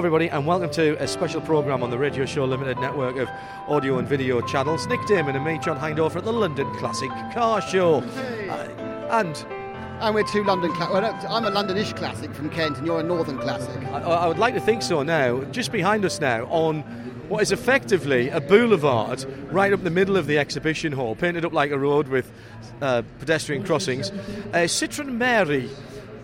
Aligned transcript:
everybody, 0.00 0.30
and 0.30 0.46
welcome 0.46 0.70
to 0.70 0.96
a 1.02 1.06
special 1.06 1.42
programme 1.42 1.82
on 1.82 1.90
the 1.90 1.98
Radio 1.98 2.24
Show 2.24 2.46
Limited 2.46 2.78
network 2.78 3.16
of 3.16 3.28
audio 3.68 3.98
and 3.98 4.08
video 4.08 4.40
channels. 4.40 4.86
Nick 4.86 4.98
Daman 5.06 5.36
and 5.36 5.44
me, 5.44 5.58
John 5.58 5.78
Hindhaugh, 5.78 6.16
at 6.16 6.24
the 6.24 6.32
London 6.32 6.74
Classic 6.76 7.10
Car 7.34 7.60
Show. 7.60 7.96
Uh, 7.96 9.08
and 9.10 9.36
And 10.00 10.14
we're 10.14 10.22
two 10.24 10.42
London 10.42 10.72
cla- 10.72 10.90
well, 10.90 11.04
I'm 11.28 11.44
a 11.44 11.50
Londonish 11.50 11.94
classic 11.94 12.32
from 12.32 12.48
Kent, 12.48 12.78
and 12.78 12.86
you're 12.86 13.00
a 13.00 13.02
Northern 13.02 13.38
classic. 13.38 13.76
I, 13.88 13.98
I 13.98 14.26
would 14.26 14.38
like 14.38 14.54
to 14.54 14.60
think 14.60 14.80
so 14.80 15.02
now, 15.02 15.42
just 15.52 15.70
behind 15.70 16.06
us 16.06 16.18
now, 16.18 16.46
on 16.46 16.80
what 17.28 17.42
is 17.42 17.52
effectively 17.52 18.30
a 18.30 18.40
boulevard 18.40 19.22
right 19.52 19.70
up 19.70 19.84
the 19.84 19.90
middle 19.90 20.16
of 20.16 20.26
the 20.26 20.38
exhibition 20.38 20.92
hall, 20.92 21.14
painted 21.14 21.44
up 21.44 21.52
like 21.52 21.72
a 21.72 21.78
road 21.78 22.08
with 22.08 22.32
uh, 22.80 23.02
pedestrian 23.18 23.64
crossings. 23.64 24.10
Uh, 24.10 24.64
Citroen 24.64 25.12
Mary. 25.18 25.68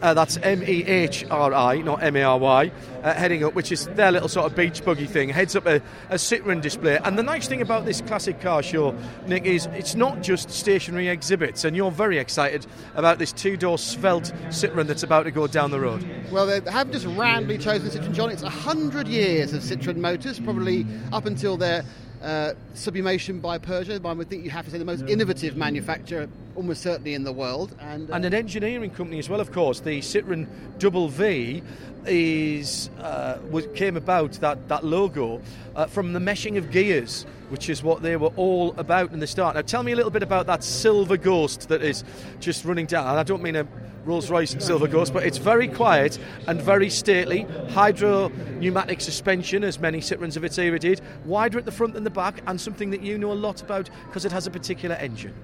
Uh, 0.06 0.14
that's 0.14 0.36
M 0.36 0.62
E 0.62 0.84
H 0.84 1.24
R 1.32 1.52
I, 1.52 1.78
not 1.78 2.00
M 2.00 2.14
A 2.14 2.22
R 2.22 2.38
Y, 2.38 2.70
uh, 3.02 3.12
heading 3.12 3.42
up, 3.42 3.56
which 3.56 3.72
is 3.72 3.86
their 3.96 4.12
little 4.12 4.28
sort 4.28 4.46
of 4.46 4.54
beach 4.54 4.84
buggy 4.84 5.04
thing, 5.04 5.28
heads 5.28 5.56
up 5.56 5.66
a, 5.66 5.82
a 6.10 6.14
Citroen 6.14 6.60
display. 6.60 6.96
And 7.02 7.18
the 7.18 7.24
nice 7.24 7.48
thing 7.48 7.60
about 7.60 7.86
this 7.86 8.02
classic 8.02 8.40
car 8.40 8.62
show, 8.62 8.96
Nick, 9.26 9.46
is 9.46 9.66
it's 9.74 9.96
not 9.96 10.22
just 10.22 10.48
stationary 10.48 11.08
exhibits, 11.08 11.64
and 11.64 11.76
you're 11.76 11.90
very 11.90 12.18
excited 12.18 12.68
about 12.94 13.18
this 13.18 13.32
two 13.32 13.56
door 13.56 13.78
svelte 13.78 14.32
Citroen 14.50 14.86
that's 14.86 15.02
about 15.02 15.24
to 15.24 15.32
go 15.32 15.48
down 15.48 15.72
the 15.72 15.80
road. 15.80 16.08
Well, 16.30 16.46
they 16.46 16.60
haven't 16.70 16.92
just 16.92 17.06
randomly 17.06 17.58
chosen 17.58 17.90
Citroen 17.90 18.14
John. 18.14 18.30
It's 18.30 18.44
100 18.44 19.08
years 19.08 19.52
of 19.54 19.62
Citroen 19.62 19.96
motors, 19.96 20.38
probably 20.38 20.86
up 21.12 21.26
until 21.26 21.56
their 21.56 21.84
uh, 22.26 22.54
sublimation 22.74 23.38
by 23.40 23.56
Peugeot. 23.56 24.04
I 24.04 24.12
would 24.12 24.28
think 24.28 24.44
you 24.44 24.50
have 24.50 24.64
to 24.64 24.70
say 24.70 24.78
the 24.78 24.84
most 24.84 25.04
innovative 25.08 25.56
manufacturer, 25.56 26.28
almost 26.56 26.82
certainly 26.82 27.14
in 27.14 27.22
the 27.22 27.32
world. 27.32 27.74
And, 27.80 28.10
uh, 28.10 28.14
and 28.14 28.24
an 28.24 28.34
engineering 28.34 28.90
company 28.90 29.20
as 29.20 29.28
well, 29.28 29.40
of 29.40 29.52
course. 29.52 29.80
The 29.80 30.00
Citroen 30.00 30.48
Double 30.78 31.08
V 31.08 31.62
is 32.08 32.90
uh, 33.00 33.38
came 33.74 33.96
about 33.96 34.32
that 34.34 34.68
that 34.68 34.84
logo 34.84 35.40
uh, 35.74 35.86
from 35.86 36.12
the 36.12 36.18
meshing 36.18 36.56
of 36.56 36.70
gears, 36.70 37.26
which 37.50 37.68
is 37.68 37.82
what 37.82 38.02
they 38.02 38.16
were 38.16 38.32
all 38.36 38.74
about 38.78 39.12
in 39.12 39.20
the 39.20 39.26
start. 39.26 39.54
Now, 39.54 39.62
tell 39.62 39.82
me 39.82 39.92
a 39.92 39.96
little 39.96 40.10
bit 40.10 40.22
about 40.22 40.46
that 40.46 40.64
silver 40.64 41.16
ghost 41.16 41.68
that 41.68 41.82
is 41.82 42.04
just 42.40 42.64
running 42.64 42.86
down. 42.86 43.06
And 43.06 43.18
I 43.18 43.22
don't 43.22 43.42
mean 43.42 43.56
a 43.56 43.66
Rolls 44.06 44.30
Royce 44.30 44.54
Silver 44.64 44.86
Ghost, 44.86 45.12
but 45.12 45.24
it's 45.24 45.38
very 45.38 45.66
quiet 45.66 46.18
and 46.46 46.62
very 46.62 46.88
stately. 46.88 47.42
Hydro 47.70 48.28
pneumatic 48.60 49.00
suspension, 49.00 49.64
as 49.64 49.80
many 49.80 49.98
Citroens 49.98 50.36
of 50.36 50.44
its 50.44 50.58
era 50.58 50.78
did, 50.78 51.00
wider 51.24 51.58
at 51.58 51.64
the 51.64 51.72
front 51.72 51.94
than 51.94 52.04
the 52.04 52.10
back, 52.10 52.40
and 52.46 52.60
something 52.60 52.90
that 52.90 53.02
you 53.02 53.18
know 53.18 53.32
a 53.32 53.34
lot 53.34 53.62
about 53.62 53.90
because 54.06 54.24
it 54.24 54.30
has 54.30 54.46
a 54.46 54.50
particular 54.50 54.94
engine. 54.96 55.34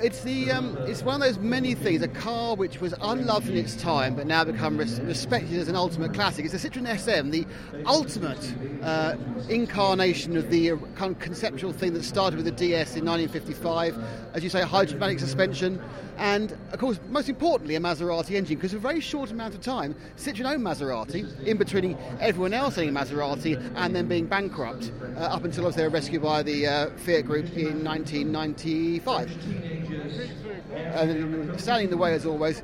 It's 0.00 0.20
the 0.20 0.52
um, 0.52 0.76
it's 0.82 1.02
one 1.02 1.16
of 1.16 1.20
those 1.20 1.38
many 1.38 1.74
things. 1.74 2.02
A 2.02 2.08
car 2.08 2.54
which 2.54 2.80
was 2.80 2.94
unloved 3.00 3.48
in 3.48 3.56
its 3.56 3.74
time, 3.74 4.14
but 4.14 4.28
now 4.28 4.44
become 4.44 4.76
res- 4.76 5.00
respected 5.00 5.58
as 5.58 5.66
an 5.66 5.74
ultimate 5.74 6.14
classic. 6.14 6.44
It's 6.44 6.60
the 6.60 6.70
Citroen 6.70 6.96
SM, 6.96 7.30
the 7.30 7.44
ultimate 7.84 8.54
uh, 8.84 9.16
incarnation 9.48 10.36
of 10.36 10.50
the 10.50 10.72
uh, 10.72 10.76
kind 10.94 11.16
of 11.16 11.18
conceptual 11.18 11.72
thing 11.72 11.94
that 11.94 12.04
started 12.04 12.36
with 12.36 12.44
the 12.44 12.52
DS 12.52 12.94
in 12.94 13.04
1955. 13.04 13.98
As 14.34 14.44
you 14.44 14.50
say, 14.50 14.62
hydromatic 14.62 15.18
suspension, 15.18 15.82
and 16.16 16.56
of 16.72 16.78
course, 16.78 17.00
most 17.08 17.28
importantly, 17.28 17.74
a 17.74 17.80
Maserati 17.80 18.36
engine. 18.36 18.56
Because 18.56 18.70
for 18.70 18.76
a 18.76 18.80
very 18.80 19.00
short 19.00 19.32
amount 19.32 19.56
of 19.56 19.62
time, 19.62 19.96
Citroen 20.16 20.54
owned 20.54 20.64
Maserati, 20.64 21.44
in 21.44 21.56
between 21.56 21.98
everyone 22.20 22.54
else 22.54 22.78
owning 22.78 22.94
Maserati 22.94 23.56
and 23.74 23.96
then 23.96 24.06
being 24.06 24.26
bankrupt, 24.26 24.92
uh, 25.16 25.22
up 25.22 25.44
until 25.44 25.68
they 25.72 25.82
were 25.82 25.88
rescued 25.88 26.22
by 26.22 26.44
the 26.44 26.68
uh, 26.68 26.90
Fiat 26.98 27.26
Group 27.26 27.46
in 27.56 27.82
1995 27.82 29.87
and 29.90 31.50
uh, 31.50 31.56
standing 31.56 31.84
in 31.86 31.90
the 31.90 31.96
way 31.96 32.14
as 32.14 32.26
always. 32.26 32.62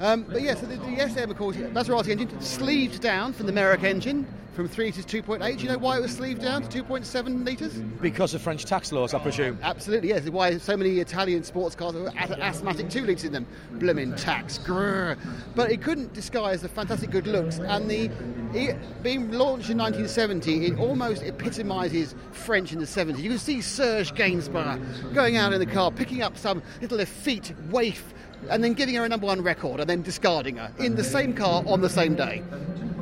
Um, 0.00 0.22
but 0.22 0.42
yes, 0.42 0.60
the, 0.60 0.66
the 0.66 1.08
SM, 1.08 1.30
of 1.30 1.36
course, 1.36 1.56
Maserati 1.56 2.08
engine 2.08 2.40
sleeved 2.40 3.00
down 3.00 3.32
from 3.32 3.46
the 3.46 3.52
Merrick 3.52 3.82
engine 3.82 4.26
from 4.58 4.66
3 4.66 4.90
to 4.90 5.22
2.8. 5.22 5.56
Do 5.56 5.62
you 5.62 5.68
know 5.70 5.78
why 5.78 5.98
it 5.98 6.02
was 6.02 6.12
sleeved 6.12 6.42
down 6.42 6.62
to 6.62 6.82
2.7 6.82 7.46
litres? 7.46 7.74
Because 8.00 8.34
of 8.34 8.42
French 8.42 8.64
tax 8.64 8.90
laws, 8.90 9.14
I 9.14 9.20
presume. 9.20 9.56
Absolutely, 9.62 10.08
yes. 10.08 10.28
Why 10.28 10.58
so 10.58 10.76
many 10.76 10.98
Italian 10.98 11.44
sports 11.44 11.76
cars 11.76 11.94
have 12.14 12.32
asthmatic 12.32 12.90
2 12.90 13.06
litres 13.06 13.22
in 13.22 13.32
them. 13.32 13.46
Blimmin' 13.74 14.20
tax. 14.20 14.58
Grrr. 14.58 15.16
But 15.54 15.70
it 15.70 15.80
couldn't 15.80 16.12
disguise 16.12 16.62
the 16.62 16.68
fantastic 16.68 17.10
good 17.10 17.28
looks. 17.28 17.60
And 17.60 17.88
the 17.88 18.10
it, 18.52 18.76
being 19.02 19.30
launched 19.30 19.70
in 19.70 19.78
1970, 19.78 20.66
it 20.66 20.78
almost 20.80 21.22
epitomises 21.22 22.16
French 22.32 22.72
in 22.72 22.80
the 22.80 22.86
70s. 22.86 23.18
You 23.18 23.30
can 23.30 23.38
see 23.38 23.60
Serge 23.60 24.12
Gainsbourg 24.14 25.14
going 25.14 25.36
out 25.36 25.52
in 25.52 25.60
the 25.60 25.66
car, 25.66 25.92
picking 25.92 26.22
up 26.22 26.36
some 26.36 26.62
little 26.80 26.98
effete 26.98 27.52
waif 27.70 28.12
and 28.50 28.62
then 28.62 28.74
giving 28.74 28.94
her 28.94 29.04
a 29.04 29.08
number 29.08 29.26
one 29.26 29.42
record 29.42 29.80
and 29.80 29.88
then 29.88 30.02
discarding 30.02 30.56
her 30.56 30.72
in 30.78 30.96
the 30.96 31.04
same 31.04 31.34
car 31.34 31.62
on 31.66 31.80
the 31.80 31.90
same 31.90 32.14
day. 32.14 32.42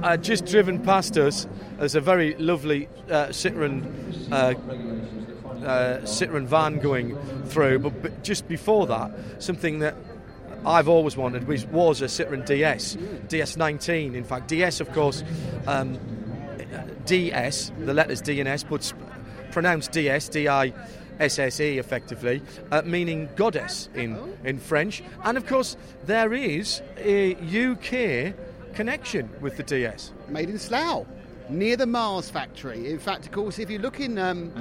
I 0.02 0.16
just 0.16 0.46
driven 0.46 0.82
past 0.82 1.16
us, 1.16 1.46
there's 1.78 1.94
a 1.94 2.00
very 2.00 2.34
lovely 2.36 2.88
uh, 3.10 3.26
Citroen. 3.28 4.32
Uh, 4.32 4.54
uh, 5.64 6.00
Citroen 6.02 6.46
van 6.46 6.78
going 6.78 7.16
through, 7.46 7.80
but, 7.80 8.02
but 8.02 8.22
just 8.22 8.46
before 8.46 8.86
that, 8.86 9.10
something 9.38 9.80
that 9.80 9.96
I've 10.64 10.88
always 10.88 11.16
wanted 11.16 11.48
was, 11.48 11.66
was 11.66 12.02
a 12.02 12.06
Citroen 12.06 12.44
DS, 12.44 12.96
DS19. 13.28 14.14
In 14.14 14.24
fact, 14.24 14.48
DS, 14.48 14.80
of 14.80 14.92
course, 14.92 15.24
um, 15.66 15.98
DS, 17.04 17.72
the 17.80 17.94
letters 17.94 18.20
D 18.20 18.38
and 18.40 18.48
S, 18.48 18.64
but 18.64 18.92
pronounced 19.50 19.92
DS, 19.92 20.28
D 20.28 20.48
I 20.48 20.72
S 21.18 21.38
S 21.38 21.60
E 21.60 21.78
effectively, 21.78 22.42
uh, 22.70 22.82
meaning 22.84 23.28
goddess 23.36 23.88
in, 23.94 24.18
in 24.44 24.58
French. 24.58 25.02
And 25.24 25.36
of 25.36 25.46
course, 25.46 25.76
there 26.04 26.32
is 26.32 26.82
a 26.98 27.34
UK 27.34 28.34
connection 28.74 29.30
with 29.40 29.56
the 29.56 29.62
DS. 29.62 30.12
made 30.28 30.50
in 30.50 30.58
Slough, 30.58 31.06
near 31.48 31.76
the 31.76 31.86
Mars 31.86 32.30
factory. 32.30 32.90
In 32.90 32.98
fact, 32.98 33.26
of 33.26 33.32
course, 33.32 33.58
if 33.58 33.70
you 33.70 33.78
look 33.78 34.00
in 34.00 34.18
um, 34.18 34.52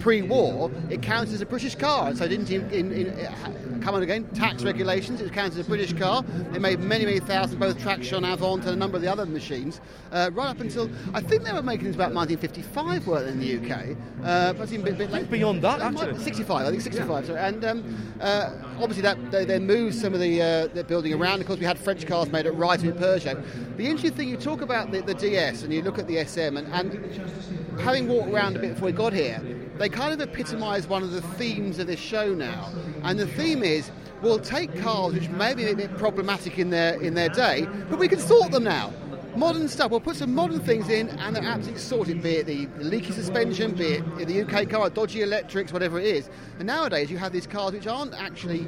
pre-war, 0.00 0.70
it 0.88 1.02
counts 1.02 1.32
as 1.32 1.40
a 1.40 1.46
British 1.46 1.74
car. 1.74 2.14
So 2.14 2.24
it 2.24 2.28
didn't 2.28 2.50
in, 2.50 2.70
in, 2.70 2.92
in, 2.92 3.26
uh, 3.26 3.80
come 3.82 3.94
on 3.94 4.02
again 4.02 4.28
tax 4.34 4.62
regulations. 4.62 5.20
It 5.20 5.32
counted 5.32 5.58
as 5.58 5.66
a 5.66 5.68
British 5.68 5.92
car. 5.92 6.22
They 6.52 6.58
made 6.58 6.80
many, 6.80 7.04
many 7.04 7.20
thousand, 7.20 7.58
both 7.58 7.78
Traction, 7.80 8.24
Avant, 8.24 8.64
and 8.64 8.70
a 8.70 8.76
number 8.76 8.96
of 8.96 9.02
the 9.02 9.10
other 9.10 9.26
machines, 9.26 9.80
uh, 10.12 10.30
right 10.32 10.48
up 10.48 10.60
until 10.60 10.90
I 11.14 11.20
think 11.20 11.44
they 11.44 11.52
were 11.52 11.62
making 11.62 11.88
it 11.88 11.94
about 11.94 12.14
1955, 12.14 13.06
weren't 13.06 13.26
they, 13.26 13.32
in 13.32 13.60
the 13.60 13.74
UK? 13.74 13.96
Uh, 14.22 14.52
but 14.52 14.72
even 14.72 14.86
a 14.86 14.90
bit, 14.90 14.98
bit 14.98 15.10
late. 15.10 15.30
Beyond 15.30 15.62
that, 15.62 15.80
actually. 15.80 16.18
65, 16.18 16.66
I 16.66 16.70
think 16.70 16.82
65. 16.82 17.26
Sorry. 17.26 17.38
And 17.38 17.64
um, 17.64 18.14
uh, 18.20 18.50
obviously 18.78 19.02
that 19.02 19.30
they 19.30 19.44
then 19.44 19.66
moved 19.66 19.94
some 19.94 20.14
of 20.14 20.20
the 20.20 20.42
uh, 20.42 20.66
the 20.68 20.84
building 20.84 21.14
around. 21.14 21.40
Of 21.40 21.46
course, 21.46 21.58
we 21.58 21.66
had 21.66 21.78
French 21.78 22.06
cars 22.06 22.30
made 22.30 22.46
at 22.46 22.54
Ryton 22.54 22.98
Peugeot. 22.98 23.76
The 23.76 23.86
interesting 23.86 24.12
thing, 24.12 24.28
you 24.28 24.36
talk 24.36 24.60
about 24.60 24.90
the, 24.90 25.00
the 25.00 25.14
DS 25.14 25.62
and 25.62 25.72
you 25.72 25.82
look 25.82 25.98
at 25.98 26.06
the 26.06 26.18
SM, 26.26 26.56
and, 26.56 26.66
and 26.72 27.80
having 27.80 28.08
walked 28.08 28.30
around 28.30 28.56
a 28.56 28.58
bit 28.58 28.74
before 28.74 28.86
we 28.86 28.92
got 28.92 29.12
here, 29.12 29.40
they 29.78 29.88
kind 29.88 30.12
of 30.12 30.20
epitomise 30.20 30.86
one 30.86 31.02
of 31.02 31.10
the 31.12 31.22
themes 31.22 31.78
of 31.78 31.86
this 31.86 32.00
show 32.00 32.34
now. 32.34 32.70
And 33.02 33.18
the 33.18 33.26
theme 33.26 33.62
is, 33.62 33.90
we'll 34.20 34.38
take 34.38 34.76
cars 34.80 35.14
which 35.14 35.28
may 35.30 35.54
be 35.54 35.66
a 35.68 35.74
bit 35.74 35.96
problematic 35.96 36.58
in 36.58 36.70
their 36.70 37.00
in 37.00 37.14
their 37.14 37.30
day, 37.30 37.66
but 37.88 37.98
we 37.98 38.08
can 38.08 38.18
sort 38.18 38.50
them 38.52 38.64
now. 38.64 38.92
Modern 39.36 39.68
stuff. 39.68 39.92
We'll 39.92 40.00
put 40.00 40.16
some 40.16 40.34
modern 40.34 40.58
things 40.58 40.88
in, 40.88 41.08
and 41.08 41.36
they're 41.36 41.44
absolutely 41.44 41.80
sorted. 41.80 42.20
Be 42.20 42.36
it 42.36 42.46
the, 42.46 42.66
the 42.66 42.84
leaky 42.84 43.12
suspension, 43.12 43.74
be 43.74 43.94
it 43.94 44.26
the 44.26 44.42
UK 44.42 44.68
car, 44.68 44.90
dodgy 44.90 45.22
electrics, 45.22 45.72
whatever 45.72 46.00
it 46.00 46.06
is. 46.06 46.28
And 46.58 46.66
nowadays, 46.66 47.10
you 47.10 47.18
have 47.18 47.32
these 47.32 47.46
cars 47.46 47.72
which 47.72 47.86
aren't 47.86 48.12
actually 48.14 48.66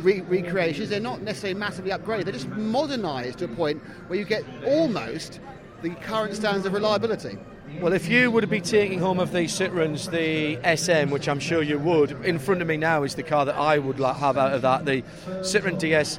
re- 0.00 0.22
recreations. 0.22 0.88
They're 0.88 0.98
not 0.98 1.20
necessarily 1.20 1.60
massively 1.60 1.90
upgraded. 1.90 2.24
They're 2.24 2.32
just 2.32 2.48
modernised 2.48 3.40
to 3.40 3.44
a 3.44 3.48
point 3.48 3.82
where 4.08 4.18
you 4.18 4.24
get 4.24 4.44
almost 4.64 5.40
the 5.82 5.90
current 5.90 6.34
standards 6.34 6.66
of 6.66 6.72
reliability. 6.72 7.38
Well, 7.80 7.92
if 7.92 8.08
you 8.08 8.30
would 8.30 8.48
be 8.48 8.60
taking 8.60 8.98
home 8.98 9.20
of 9.20 9.32
these 9.32 9.52
Citroens 9.52 10.10
the 10.10 10.58
SM, 10.76 11.10
which 11.12 11.28
I'm 11.28 11.38
sure 11.38 11.62
you 11.62 11.78
would, 11.78 12.12
in 12.24 12.38
front 12.38 12.62
of 12.62 12.66
me 12.66 12.76
now 12.76 13.02
is 13.02 13.14
the 13.14 13.22
car 13.22 13.44
that 13.44 13.56
I 13.56 13.78
would 13.78 13.98
have 13.98 14.36
out 14.38 14.52
of 14.54 14.62
that, 14.62 14.84
the 14.86 15.02
Citroen 15.42 15.78
DS 15.78 16.18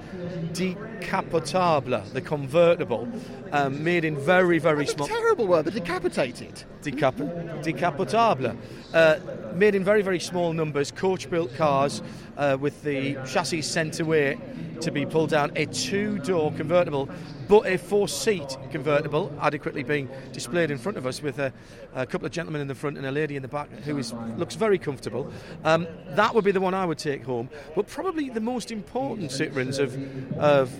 Decapotable, 0.54 2.14
the 2.14 2.22
convertible, 2.22 3.08
um, 3.52 3.84
made 3.84 4.06
in 4.06 4.16
very, 4.18 4.60
very 4.60 4.86
That's 4.86 4.94
small. 4.94 5.08
terrible 5.08 5.48
word, 5.48 5.66
but 5.66 5.74
decapitated. 5.74 6.64
Decap- 6.84 7.64
decapotable. 7.64 8.56
Uh, 8.94 9.18
made 9.56 9.76
in 9.76 9.84
very, 9.84 10.02
very 10.02 10.20
small 10.20 10.54
numbers, 10.54 10.92
coach 10.92 11.30
built 11.30 11.54
cars 11.56 12.02
uh, 12.38 12.58
with 12.60 12.82
the 12.84 13.16
chassis 13.28 13.62
sent 13.62 14.00
away 14.00 14.38
to 14.82 14.92
be 14.92 15.06
pulled 15.06 15.30
down. 15.30 15.52
A 15.56 15.66
two 15.66 16.20
door 16.20 16.52
convertible, 16.54 17.10
but 17.48 17.66
a 17.66 17.78
four 17.78 18.08
seat 18.08 18.58
convertible, 18.72 19.36
adequately 19.42 19.84
being 19.84 20.10
displayed 20.32 20.72
in 20.72 20.78
front 20.78 20.98
of 20.98 21.06
us 21.06 21.22
with 21.22 21.40
a, 21.40 21.52
a 21.96 22.06
couple 22.06 22.26
of 22.26 22.32
gentlemen 22.32 22.62
in 22.62 22.68
the 22.68 22.76
front 22.76 22.98
and 22.98 23.06
a 23.06 23.12
lady 23.12 23.36
in 23.36 23.42
the 23.42 23.48
back 23.48 23.70
who 23.84 23.98
is, 23.98 24.14
looks 24.38 24.56
very 24.56 24.78
comfortable. 24.78 25.32
Um, 25.64 25.88
that 26.10 26.34
would 26.34 26.46
be 26.46 26.52
the 26.52 26.62
one 26.62 26.74
I 26.74 26.86
would 26.86 26.98
take 26.98 27.24
home, 27.24 27.50
but 27.76 27.88
probably 27.88 28.30
the 28.30 28.42
most 28.42 28.72
important 28.72 29.32
Citroens 29.32 29.80
of, 29.80 29.98
of 30.38 30.72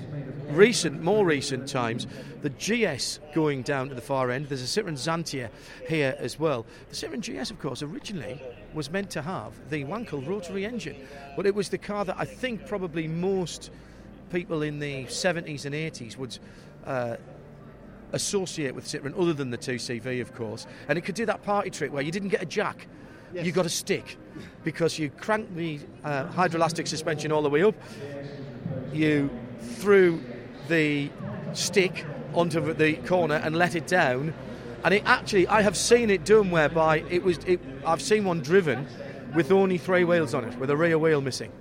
recent, 0.52 1.02
more 1.02 1.26
recent 1.26 1.68
times, 1.68 2.08
the 2.42 2.50
GS 2.50 3.20
going 3.34 3.62
down 3.62 3.90
to 3.90 3.96
the 3.96 4.02
far 4.02 4.32
end. 4.32 4.48
There's 4.48 4.64
a 4.64 4.82
Citroen 4.82 4.94
Xantia 4.94 5.50
here 5.88 6.16
as 6.20 6.40
well. 6.40 6.66
The 6.90 6.96
Citroen 6.96 7.22
GS, 7.22 7.52
of 7.52 7.60
course, 7.60 7.84
originally 7.84 8.42
was 8.74 8.90
meant 8.92 9.10
to 9.12 9.22
have 9.22 9.54
the 9.70 9.84
Wankel 9.86 10.26
rotary 10.26 10.66
engine, 10.66 10.96
but 11.36 11.46
it 11.46 11.56
was 11.56 11.70
the 11.70 11.78
car 11.78 12.06
that 12.06 12.16
I 12.18 12.26
think 12.26 12.66
probably 12.66 13.08
most 13.08 13.72
people 14.32 14.62
in 14.62 14.80
the 14.80 15.06
70s 15.06 15.66
and 15.66 15.76
80s 15.76 16.18
would. 16.18 16.38
Uh, 16.86 17.18
associate 18.12 18.74
with 18.74 18.86
Citroen 18.86 19.14
other 19.22 19.34
than 19.34 19.52
the 19.52 19.58
2CV 19.58 20.20
of 20.20 20.34
course 20.34 20.66
and 20.88 20.98
it 20.98 21.02
could 21.02 21.14
do 21.14 21.28
that 21.28 21.44
party 21.44 21.70
trick 21.70 21.94
where 21.94 22.02
you 22.02 22.12
didn't 22.12 22.30
get 22.30 22.42
a 22.42 22.46
jack 22.46 22.88
Yes. 23.32 23.46
you 23.46 23.52
got 23.52 23.68
a 23.68 23.70
stick 23.70 24.18
because 24.64 24.98
you 24.98 25.12
cranked 25.12 25.56
the 25.56 25.80
uh, 26.04 26.26
hydroelastic 26.30 26.88
suspension 26.88 27.32
all 27.32 27.44
the 27.44 27.50
way 27.52 27.62
up 27.62 27.76
you 28.92 29.30
threw 29.60 30.20
the 30.68 31.10
stick 31.54 32.06
onto 32.34 32.74
the 32.74 32.94
corner 32.96 33.36
and 33.36 33.56
let 33.56 33.76
it 33.76 33.88
down. 33.88 34.34
And 34.84 34.94
it 34.94 35.04
actually, 35.06 35.48
I 35.48 35.62
have 35.62 35.76
seen 35.76 36.10
it 36.10 36.26
done 36.26 36.52
whereby 36.52 37.04
it 37.10 37.24
was. 37.24 37.38
It, 37.40 37.60
I've 37.86 38.02
seen 38.02 38.26
one 38.26 38.42
driven 38.42 38.88
with 39.36 39.52
only 39.52 39.78
three 39.78 40.04
wheels 40.04 40.34
on 40.34 40.46
it, 40.46 40.58
with 40.58 40.70
a 40.70 40.78
rear 40.78 40.98
wheel 40.98 41.22
missing. 41.22 41.52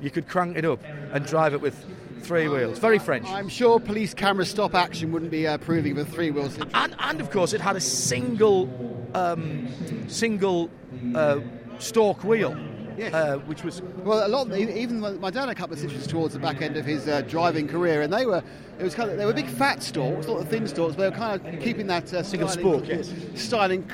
You 0.00 0.10
could 0.10 0.28
crank 0.28 0.56
it 0.56 0.64
up 0.64 0.80
and 1.12 1.26
drive 1.26 1.54
it 1.54 1.60
with 1.60 1.84
three 2.22 2.48
wheels. 2.48 2.78
Very 2.78 2.98
French. 2.98 3.26
I'm 3.26 3.48
sure 3.48 3.80
police 3.80 4.14
camera 4.14 4.44
stop 4.44 4.74
action 4.74 5.12
wouldn't 5.12 5.30
be 5.30 5.46
uh, 5.46 5.54
approving 5.54 5.98
of 5.98 6.08
a 6.08 6.10
three 6.10 6.30
wheels. 6.30 6.58
And, 6.74 6.94
and 6.98 7.20
of 7.20 7.30
course, 7.30 7.52
it 7.52 7.60
had 7.60 7.76
a 7.76 7.80
single, 7.80 8.68
um, 9.14 9.68
single 10.08 10.70
uh, 11.14 11.40
stalk 11.78 12.22
wheel, 12.24 12.56
Yes. 12.98 13.14
uh, 13.14 13.38
which 13.46 13.62
was 13.62 13.80
Well, 14.04 14.26
a 14.26 14.28
lot. 14.28 14.50
Even 14.56 15.00
my 15.00 15.30
dad 15.30 15.40
had 15.40 15.48
a 15.50 15.54
couple 15.54 15.74
of 15.74 15.80
Citroens 15.82 16.08
towards 16.08 16.34
the 16.34 16.40
back 16.40 16.60
end 16.60 16.76
of 16.76 16.84
his 16.84 17.06
uh, 17.06 17.20
driving 17.22 17.68
career, 17.68 18.02
and 18.02 18.12
they 18.12 18.26
were 18.26 18.42
it 18.78 18.82
was 18.82 18.94
kind 18.94 19.10
of 19.10 19.16
they 19.18 19.24
were 19.24 19.32
big 19.32 19.46
fat 19.46 19.82
stalks, 19.82 20.26
not 20.26 20.38
the 20.40 20.44
thin 20.46 20.66
stalks, 20.66 20.96
but 20.96 21.02
they 21.02 21.10
were 21.10 21.16
kind 21.16 21.54
of 21.54 21.62
keeping 21.62 21.86
that 21.86 22.12
uh, 22.12 22.22
Single 22.22 22.48
styling- 22.48 22.78
spoke, 22.84 22.88
yes. 22.88 23.14
styling 23.34 23.88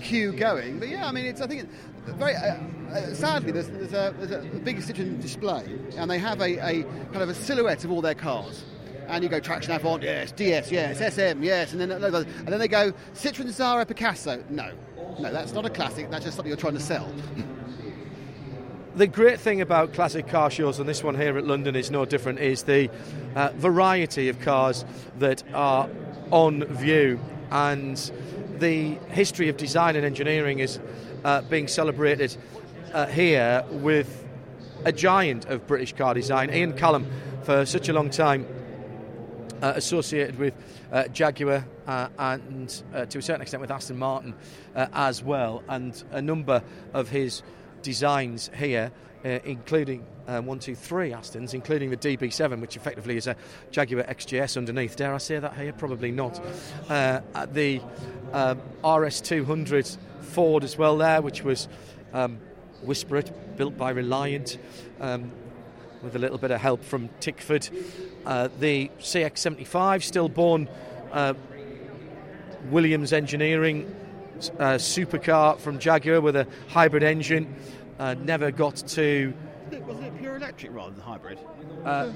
cue 0.00 0.32
going. 0.32 0.78
But 0.78 0.88
yeah, 0.88 1.06
I 1.06 1.12
mean, 1.12 1.26
it's 1.26 1.40
I 1.40 1.46
think 1.48 1.62
it, 1.62 1.68
very 2.16 2.34
uh, 2.36 2.56
uh, 2.92 3.14
sadly 3.14 3.50
there's, 3.50 3.68
there's, 3.68 3.92
a, 3.92 4.14
there's 4.18 4.30
a 4.30 4.46
big 4.60 4.78
Citroen 4.78 5.20
display, 5.20 5.64
and 5.96 6.08
they 6.10 6.18
have 6.18 6.40
a, 6.40 6.52
a 6.58 6.82
kind 7.12 7.22
of 7.22 7.28
a 7.28 7.34
silhouette 7.34 7.84
of 7.84 7.90
all 7.90 8.00
their 8.02 8.14
cars. 8.14 8.64
And 9.06 9.22
you 9.22 9.28
go 9.28 9.38
traction 9.38 9.72
Avant, 9.72 10.02
yes, 10.02 10.32
DS, 10.32 10.70
yes, 10.72 10.96
SM, 11.14 11.42
yes, 11.42 11.72
and 11.72 11.80
then 11.80 11.90
and 11.90 12.02
then 12.48 12.58
they 12.58 12.68
go 12.68 12.92
Citroen 13.14 13.46
Xsara 13.48 13.86
Picasso. 13.86 14.42
No, 14.48 14.72
no, 15.18 15.30
that's 15.30 15.52
not 15.52 15.66
a 15.66 15.70
classic. 15.70 16.10
That's 16.10 16.24
just 16.24 16.36
something 16.36 16.48
you're 16.48 16.56
trying 16.56 16.72
to 16.74 16.80
sell. 16.80 17.12
The 18.96 19.06
great 19.08 19.40
thing 19.40 19.60
about 19.60 19.92
classic 19.92 20.28
car 20.28 20.50
shows, 20.50 20.78
and 20.78 20.88
this 20.88 21.02
one 21.02 21.16
here 21.16 21.36
at 21.36 21.44
London 21.44 21.74
is 21.74 21.90
no 21.90 22.04
different, 22.04 22.38
is 22.38 22.62
the 22.62 22.88
uh, 23.34 23.50
variety 23.56 24.28
of 24.28 24.40
cars 24.40 24.84
that 25.18 25.42
are 25.52 25.88
on 26.30 26.64
view, 26.66 27.18
and 27.50 28.12
the 28.58 28.94
history 29.10 29.48
of 29.48 29.56
design 29.56 29.96
and 29.96 30.04
engineering 30.04 30.60
is 30.60 30.78
uh, 31.24 31.42
being 31.42 31.66
celebrated 31.66 32.36
uh, 32.92 33.06
here 33.06 33.64
with 33.70 34.24
a 34.84 34.92
giant 34.92 35.46
of 35.46 35.66
British 35.66 35.92
car 35.94 36.14
design, 36.14 36.54
Ian 36.54 36.72
Callum, 36.72 37.06
for 37.42 37.66
such 37.66 37.88
a 37.88 37.92
long 37.92 38.10
time 38.10 38.46
uh, 39.60 39.72
associated 39.74 40.38
with 40.38 40.54
uh, 40.92 41.08
Jaguar 41.08 41.66
uh, 41.86 42.08
and 42.18 42.68
to 43.08 43.18
a 43.18 43.22
certain 43.22 43.42
extent 43.42 43.60
with 43.60 43.70
Aston 43.70 43.98
Martin 43.98 44.34
as 44.74 45.22
well, 45.22 45.64
and 45.68 46.04
a 46.12 46.22
number 46.22 46.62
of 46.92 47.08
his 47.08 47.42
designs 47.84 48.50
here, 48.58 48.90
uh, 49.24 49.28
including 49.44 50.04
uh, 50.26 50.40
one, 50.40 50.58
two, 50.58 50.74
three 50.74 51.10
Astons, 51.10 51.54
including 51.54 51.90
the 51.90 51.96
DB7, 51.96 52.60
which 52.60 52.76
effectively 52.76 53.16
is 53.16 53.28
a 53.28 53.36
Jaguar 53.70 54.02
XJS 54.04 54.56
underneath. 54.56 54.96
Dare 54.96 55.14
I 55.14 55.18
say 55.18 55.38
that 55.38 55.54
here? 55.54 55.72
Probably 55.72 56.10
not. 56.10 56.42
Uh, 56.88 57.20
the 57.52 57.80
um, 58.32 58.60
RS200 58.82 59.96
Ford 60.22 60.64
as 60.64 60.76
well 60.76 60.96
there, 60.96 61.22
which 61.22 61.44
was 61.44 61.68
um, 62.12 62.38
It, 62.82 63.30
built 63.56 63.76
by 63.76 63.90
Reliant. 63.90 64.58
Um, 65.00 65.30
with 66.02 66.14
a 66.14 66.18
little 66.18 66.36
bit 66.36 66.50
of 66.50 66.60
help 66.60 66.84
from 66.84 67.08
Tickford. 67.18 67.70
Uh, 68.26 68.50
the 68.60 68.90
CX75, 69.00 70.02
stillborn 70.02 70.68
uh, 71.12 71.32
Williams 72.70 73.14
Engineering 73.14 73.92
uh, 74.50 74.74
supercar 74.74 75.58
from 75.58 75.78
Jaguar 75.78 76.20
with 76.20 76.36
a 76.36 76.46
hybrid 76.68 77.02
engine. 77.02 77.54
Uh, 77.98 78.14
never 78.14 78.50
got 78.50 78.76
to, 78.76 79.32
Was 79.86 79.98
it 80.00 80.18
pure 80.18 80.36
electric 80.36 80.74
rather 80.74 80.90
than 80.92 81.00
hybrid? 81.00 81.38
uh, 81.84 82.10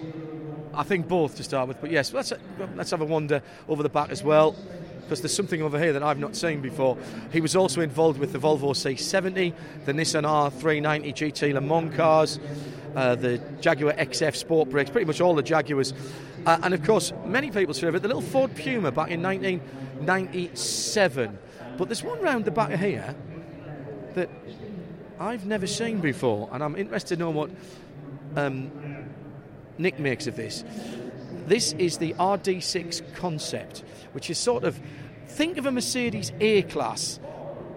I 0.75 0.83
think 0.83 1.09
both 1.09 1.37
to 1.37 1.45
start 1.45 1.69
with, 1.69 1.81
but 1.81 1.91
yes, 1.91 2.13
let's, 2.13 2.33
let's 2.77 2.91
have 2.91 3.01
a 3.01 3.05
wander 3.05 3.43
over 3.69 3.83
the 3.83 3.89
back 3.89 4.11
as 4.11 4.23
well. 4.23 4.55
Because 5.01 5.23
there's 5.23 5.35
something 5.35 5.63
over 5.63 5.79
here 5.79 5.95
that 5.95 6.03
I've 6.03 6.19
not 6.19 6.37
seen 6.37 6.61
before. 6.61 6.99
He 7.33 7.41
was 7.41 7.57
also 7.57 7.81
involved 7.81 8.19
with 8.19 8.33
the 8.33 8.39
Volvo 8.39 8.75
C70, 8.75 9.55
the 9.87 9.93
Nissan 9.95 10.25
R390 10.25 11.15
GT 11.15 11.55
Le 11.55 11.63
Mans 11.63 11.97
cars, 11.97 12.39
uh, 12.95 13.15
the 13.15 13.39
Jaguar 13.61 13.95
XF 13.95 14.45
Sportbrakes, 14.45 14.93
pretty 14.93 15.07
much 15.07 15.23
all 15.23 15.35
the 15.35 15.43
Jaguars. 15.43 15.95
Uh, 16.45 16.59
and 16.63 16.75
of 16.75 16.85
course, 16.85 17.15
many 17.25 17.51
people 17.51 17.73
it, 17.73 18.03
the 18.03 18.09
little 18.09 18.21
Ford 18.21 18.55
Puma 18.55 18.93
back 18.93 19.11
in 19.11 19.23
1997. 19.23 21.39
But 21.79 21.89
there's 21.89 22.03
one 22.03 22.21
round 22.21 22.45
the 22.45 22.51
back 22.51 22.73
here 22.73 23.15
that 24.15 24.29
I've 25.21 25.47
never 25.47 25.67
seen 25.67 26.01
before, 26.01 26.51
and 26.53 26.63
I'm 26.63 26.75
interested 26.75 27.17
to 27.17 27.21
know 27.21 27.31
what 27.31 27.51
um, 28.37 28.71
Nick 29.79 30.01
makes 30.01 30.27
of 30.27 30.35
this. 30.35 30.65
This 31.47 31.73
is 31.75 31.99
the 31.99 32.15
RD6 32.15 33.15
concept, 33.15 33.85
which 34.13 34.29
is 34.29 34.39
sort 34.39 34.65
of 34.65 34.79
think 35.29 35.57
of 35.57 35.67
a 35.67 35.71
Mercedes 35.71 36.33
A 36.41 36.63
class, 36.63 37.21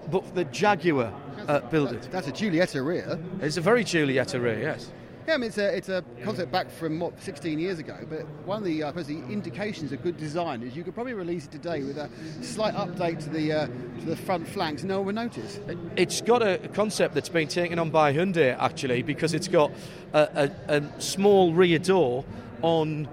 but 0.09 0.33
the 0.33 0.45
Jaguar 0.45 1.13
uh, 1.47 1.59
build 1.69 1.93
it. 1.93 2.09
That's 2.11 2.27
a 2.27 2.31
Giulietta 2.31 2.81
rear. 2.81 3.19
It's 3.39 3.57
a 3.57 3.61
very 3.61 3.83
Giulietta 3.83 4.39
rear, 4.39 4.59
yes. 4.59 4.91
Yeah, 5.27 5.35
I 5.35 5.37
mean, 5.37 5.47
it's 5.49 5.57
a, 5.57 5.75
it's 5.75 5.89
a 5.89 6.03
concept 6.23 6.51
back 6.51 6.71
from 6.71 6.99
what 6.99 7.21
16 7.21 7.59
years 7.59 7.79
ago. 7.79 7.95
But 8.09 8.25
one 8.45 8.57
of 8.57 8.63
the, 8.63 8.83
I 8.83 8.89
suppose, 8.89 9.07
the 9.07 9.23
indications 9.25 9.91
of 9.91 10.01
good 10.01 10.17
design 10.17 10.63
is 10.63 10.75
you 10.75 10.83
could 10.83 10.95
probably 10.95 11.13
release 11.13 11.45
it 11.45 11.51
today 11.51 11.83
with 11.83 11.97
a 11.97 12.09
slight 12.41 12.73
update 12.73 13.23
to 13.23 13.29
the 13.29 13.53
uh, 13.53 13.65
to 13.67 14.05
the 14.05 14.15
front 14.15 14.47
flanks. 14.47 14.83
No 14.83 14.97
one 14.97 15.07
would 15.07 15.15
notice. 15.15 15.59
It's 15.95 16.21
got 16.21 16.41
a 16.41 16.57
concept 16.73 17.13
that's 17.13 17.29
been 17.29 17.47
taken 17.47 17.77
on 17.77 17.91
by 17.91 18.13
Hyundai 18.13 18.57
actually 18.57 19.03
because 19.03 19.33
it's 19.33 19.47
got 19.47 19.71
a, 20.13 20.51
a, 20.67 20.77
a 20.77 21.01
small 21.01 21.53
rear 21.53 21.79
door 21.79 22.25
on 22.63 23.07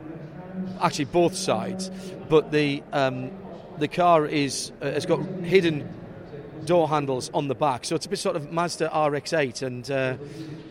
actually 0.80 1.06
both 1.06 1.34
sides, 1.34 1.90
but 2.28 2.52
the 2.52 2.82
um, 2.92 3.30
the 3.78 3.88
car 3.88 4.24
is 4.26 4.72
uh, 4.80 4.90
has 4.92 5.06
got 5.06 5.20
hidden 5.42 5.88
door 6.68 6.86
handles 6.88 7.30
on 7.32 7.48
the 7.48 7.54
back, 7.54 7.84
so 7.86 7.96
it's 7.96 8.04
a 8.04 8.08
bit 8.10 8.18
sort 8.18 8.36
of 8.36 8.52
Mazda 8.52 8.84
RX-8 8.86 9.62
and 9.62 9.90
uh, 9.90 10.16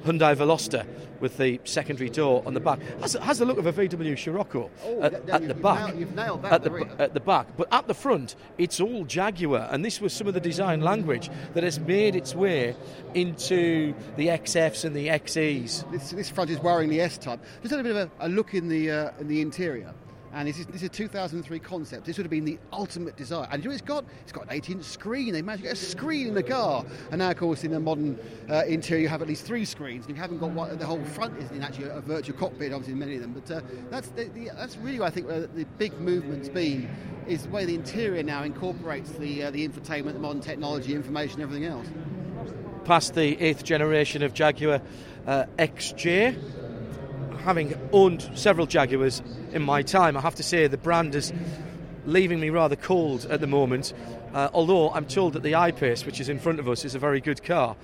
Hyundai 0.06 0.36
Veloster 0.36 0.86
with 1.20 1.38
the 1.38 1.60
secondary 1.64 2.12
door 2.12 2.44
on 2.46 2.54
the 2.54 2.60
back. 2.60 2.80
Has, 3.02 3.14
has 3.14 3.40
the 3.40 3.46
look 3.46 3.58
of 3.58 3.66
a 3.66 3.74
VW 3.74 4.16
Scirocco 4.18 4.70
Oh, 4.86 5.02
at, 5.02 5.26
that- 5.26 5.42
at 5.42 5.48
the 5.48 5.54
back. 5.56 5.88
nailed- 5.88 6.00
you've 6.00 6.16
nailed 6.16 6.44
that 6.44 6.54
at 6.54 6.64
the, 6.64 6.70
the 6.70 7.02
at 7.02 7.14
the 7.16 7.20
back, 7.20 7.48
but 7.58 7.68
at 7.74 7.88
the 7.88 7.96
front, 7.96 8.36
it's 8.60 8.80
all 8.80 9.04
Jaguar, 9.06 9.68
and 9.72 9.84
this 9.84 10.00
was 10.00 10.14
some 10.14 10.28
of 10.28 10.36
the 10.36 10.40
design 10.40 10.82
language 10.82 11.32
that 11.56 11.64
has 11.64 11.80
made 11.80 12.16
its 12.16 12.36
way 12.36 12.76
into 13.16 13.96
the 14.18 14.28
XFs 14.28 14.86
and 14.86 14.96
the 14.96 15.08
XEs. 15.08 15.90
This, 15.92 16.12
this 16.12 16.30
front 16.30 16.52
is 16.52 16.60
worryingly 16.60 17.00
S-type. 17.00 17.40
Just 17.64 17.72
had 17.72 17.80
a 17.80 17.84
bit 17.84 17.96
of 17.96 18.12
a, 18.20 18.28
a 18.28 18.30
look 18.30 18.54
in 18.54 18.68
the 18.70 18.92
uh, 18.92 19.12
in 19.20 19.28
the 19.28 19.42
interior. 19.42 19.92
And 20.34 20.48
this 20.48 20.60
is, 20.60 20.66
this 20.68 20.78
is 20.78 20.84
a 20.84 20.90
2003 20.90 21.60
concept. 21.60 22.06
This 22.06 22.18
would 22.18 22.26
have 22.26 22.32
been 22.32 22.46
the 22.46 22.60
ultimate 22.74 23.16
desire. 23.16 23.48
And 23.52 23.64
you 23.64 23.70
know, 23.70 23.74
it's 23.74 23.82
got 23.82 24.06
it's 24.22 24.32
got 24.32 24.52
an 24.52 24.60
18-inch 24.60 24.84
screen. 24.84 25.34
They 25.34 25.42
managed 25.42 25.64
to 25.64 25.70
get 25.70 25.78
a 25.78 25.80
screen 25.82 26.28
in 26.28 26.34
the 26.34 26.44
car. 26.44 26.86
And 27.12 27.20
now, 27.20 27.32
of 27.32 27.38
course, 27.38 27.64
in 27.64 27.72
the 27.72 27.80
modern 27.80 28.20
uh, 28.50 28.64
interior, 28.68 29.04
you 29.04 29.10
have 29.10 29.22
at 29.22 29.28
least 29.28 29.46
three 29.46 29.66
screens. 29.66 30.06
And 30.06 30.16
you 30.16 30.22
haven't 30.22 30.40
got 30.40 30.52
one, 30.52 30.78
the 30.78 30.86
whole 30.86 31.04
front 31.06 31.38
isn't 31.42 31.62
actually 31.62 31.90
a, 31.90 32.02
virtual 32.02 32.38
cockpit, 32.38 32.72
obviously, 32.72 32.94
in 32.94 33.00
many 33.00 33.16
of 33.16 33.22
them. 33.22 33.34
But 33.34 33.52
uh, 33.52 33.62
that's 33.90 34.10
the, 34.10 34.26
the, 34.26 34.50
that's 34.56 34.78
really, 34.78 35.02
I 35.02 35.10
think, 35.10 35.28
where 35.28 35.48
the 35.48 35.66
big 35.78 36.00
movement's 36.00 36.50
been 36.50 36.90
is 37.28 37.44
the 37.44 37.50
way 37.50 37.66
the 37.66 37.76
interior 37.76 38.24
now 38.24 38.44
incorporates 38.44 39.12
the 39.12 39.44
uh, 39.44 39.52
the 39.52 39.68
infotainment, 39.68 40.14
the 40.14 40.20
modern 40.20 40.42
technology, 40.42 40.94
information, 40.94 41.42
everything 41.42 41.66
else. 41.66 41.88
Past 42.86 43.16
the 43.16 43.40
eighth 43.42 43.64
generation 43.64 44.24
of 44.24 44.34
Jaguar 44.34 44.82
uh, 45.26 45.46
XJ, 45.58 46.40
having 47.40 47.78
owned 47.92 48.30
several 48.34 48.66
Jaguars 48.66 49.22
in 49.52 49.62
my 49.62 49.82
time, 49.82 50.18
I 50.18 50.22
have 50.22 50.36
to 50.36 50.44
say 50.44 50.68
the 50.68 50.78
brand 50.78 51.16
is 51.16 51.34
leaving 52.06 52.40
me 52.40 52.50
rather 52.50 52.76
cold 52.76 53.26
at 53.26 53.42
the 53.42 53.48
moment. 53.48 53.94
Uh, 54.34 54.50
although 54.54 54.92
I'm 54.92 55.06
told 55.06 55.34
that 55.34 55.44
the 55.44 55.56
I-Pace, 55.56 56.06
which 56.06 56.20
is 56.20 56.30
in 56.30 56.40
front 56.40 56.60
of 56.60 56.68
us, 56.68 56.86
is 56.86 56.96
a 56.96 57.00
very 57.00 57.22
good 57.22 57.44
car, 57.44 57.76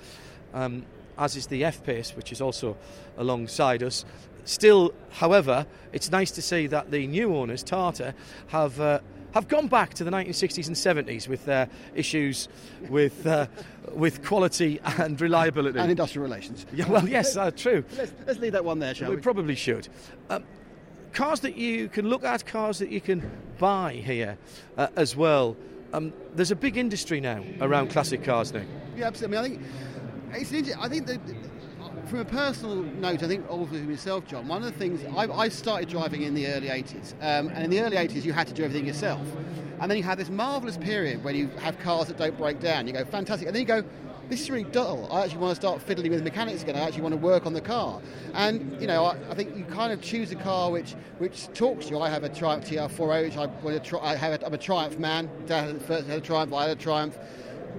um, 0.52 0.84
as 1.18 1.36
is 1.36 1.46
the 1.46 1.64
F-Pace, 1.64 2.16
which 2.16 2.32
is 2.32 2.40
also 2.40 2.76
alongside 3.16 3.82
us. 3.82 4.04
Still, 4.44 4.92
however, 5.10 5.66
it's 5.92 6.10
nice 6.10 6.30
to 6.32 6.42
see 6.42 6.66
that 6.66 6.90
the 6.90 7.06
new 7.06 7.34
owners, 7.34 7.62
Tata, 7.62 8.14
have. 8.48 8.80
Uh, 8.80 9.00
have 9.32 9.48
gone 9.48 9.66
back 9.66 9.94
to 9.94 10.04
the 10.04 10.12
1960s 10.12 10.68
and 10.68 10.76
70s 10.76 11.26
with 11.26 11.44
their 11.44 11.68
issues 11.96 12.46
with 12.88 13.26
uh, 13.26 13.48
with 13.92 14.24
quality 14.24 14.78
and 14.84 15.20
reliability 15.20 15.76
and 15.76 15.90
industrial 15.90 16.22
relations. 16.22 16.64
Yeah, 16.72 16.88
well, 16.88 17.08
yes, 17.08 17.36
uh, 17.36 17.50
true. 17.50 17.84
Let's, 17.96 18.12
let's, 18.28 18.38
leave 18.38 18.52
that 18.52 18.64
one 18.64 18.78
there, 18.78 18.94
shall 18.94 19.10
we? 19.10 19.16
We 19.16 19.22
probably 19.22 19.56
should. 19.56 19.88
Um, 20.30 20.44
cars 21.14 21.40
that 21.40 21.56
you 21.56 21.88
can 21.88 22.08
look 22.08 22.24
at, 22.24 22.44
cars 22.44 22.78
that 22.80 22.90
you 22.90 23.00
can 23.00 23.30
buy 23.58 23.94
here 23.94 24.36
uh, 24.76 24.88
as 24.96 25.16
well. 25.16 25.56
Um, 25.92 26.12
there's 26.34 26.50
a 26.50 26.56
big 26.56 26.76
industry 26.76 27.20
now 27.20 27.42
around 27.60 27.90
classic 27.90 28.24
cars 28.24 28.52
now. 28.52 28.64
Yeah, 28.96 29.06
absolutely. 29.06 29.38
I, 29.38 29.42
mean, 29.42 29.64
I 30.32 30.44
think 30.44 30.66
it's 30.68 30.76
I 30.76 30.88
think 30.88 31.06
that 31.06 31.20
from 32.06 32.18
a 32.18 32.24
personal 32.24 32.76
note, 32.76 33.22
I 33.22 33.28
think 33.28 33.48
also 33.50 33.72
for 33.72 33.76
yourself, 33.76 34.26
John, 34.26 34.48
one 34.48 34.62
of 34.62 34.72
the 34.72 34.78
things 34.78 35.04
I, 35.16 35.26
I 35.26 35.48
started 35.48 35.88
driving 35.88 36.22
in 36.22 36.34
the 36.34 36.48
early 36.48 36.68
80s, 36.68 37.12
um, 37.20 37.48
and 37.48 37.64
in 37.64 37.70
the 37.70 37.80
early 37.80 37.96
80s 37.96 38.24
you 38.24 38.32
had 38.32 38.46
to 38.48 38.52
do 38.54 38.64
everything 38.64 38.86
yourself. 38.86 39.26
And 39.80 39.90
then 39.90 39.98
you 39.98 40.04
have 40.04 40.18
this 40.18 40.30
marvellous 40.30 40.76
period 40.76 41.24
where 41.24 41.34
you 41.34 41.48
have 41.58 41.78
cars 41.78 42.08
that 42.08 42.16
don't 42.16 42.36
break 42.36 42.60
down. 42.60 42.86
You 42.86 42.92
go, 42.92 43.04
fantastic. 43.04 43.48
And 43.48 43.54
then 43.54 43.62
you 43.62 43.66
go, 43.66 43.84
this 44.28 44.40
is 44.40 44.50
really 44.50 44.64
dull. 44.64 45.08
I 45.12 45.24
actually 45.24 45.38
want 45.38 45.52
to 45.52 45.60
start 45.60 45.82
fiddling 45.82 46.10
with 46.10 46.22
mechanics 46.22 46.62
again. 46.62 46.76
I 46.76 46.80
actually 46.80 47.02
want 47.02 47.12
to 47.12 47.20
work 47.20 47.46
on 47.46 47.52
the 47.52 47.60
car. 47.60 48.00
And, 48.32 48.80
you 48.80 48.86
know, 48.86 49.04
I, 49.04 49.16
I 49.30 49.34
think 49.34 49.56
you 49.56 49.64
kind 49.64 49.92
of 49.92 50.00
choose 50.00 50.32
a 50.32 50.36
car 50.36 50.70
which 50.70 50.94
which 51.18 51.48
talks 51.54 51.86
to 51.86 51.92
you. 51.92 52.00
I 52.00 52.08
have 52.08 52.24
a 52.24 52.28
Triumph 52.28 52.64
TR4 52.64 53.24
which 53.62 53.92
I 53.92 53.98
I 53.98 54.14
have 54.14 54.40
a, 54.40 54.46
I'm 54.46 54.54
a 54.54 54.58
Triumph 54.58 54.98
man. 54.98 55.28
Dad 55.46 55.80
had 55.88 56.10
a 56.10 56.20
Triumph, 56.20 56.52
I 56.52 56.68
had 56.68 56.78
a 56.78 56.80
Triumph. 56.80 57.18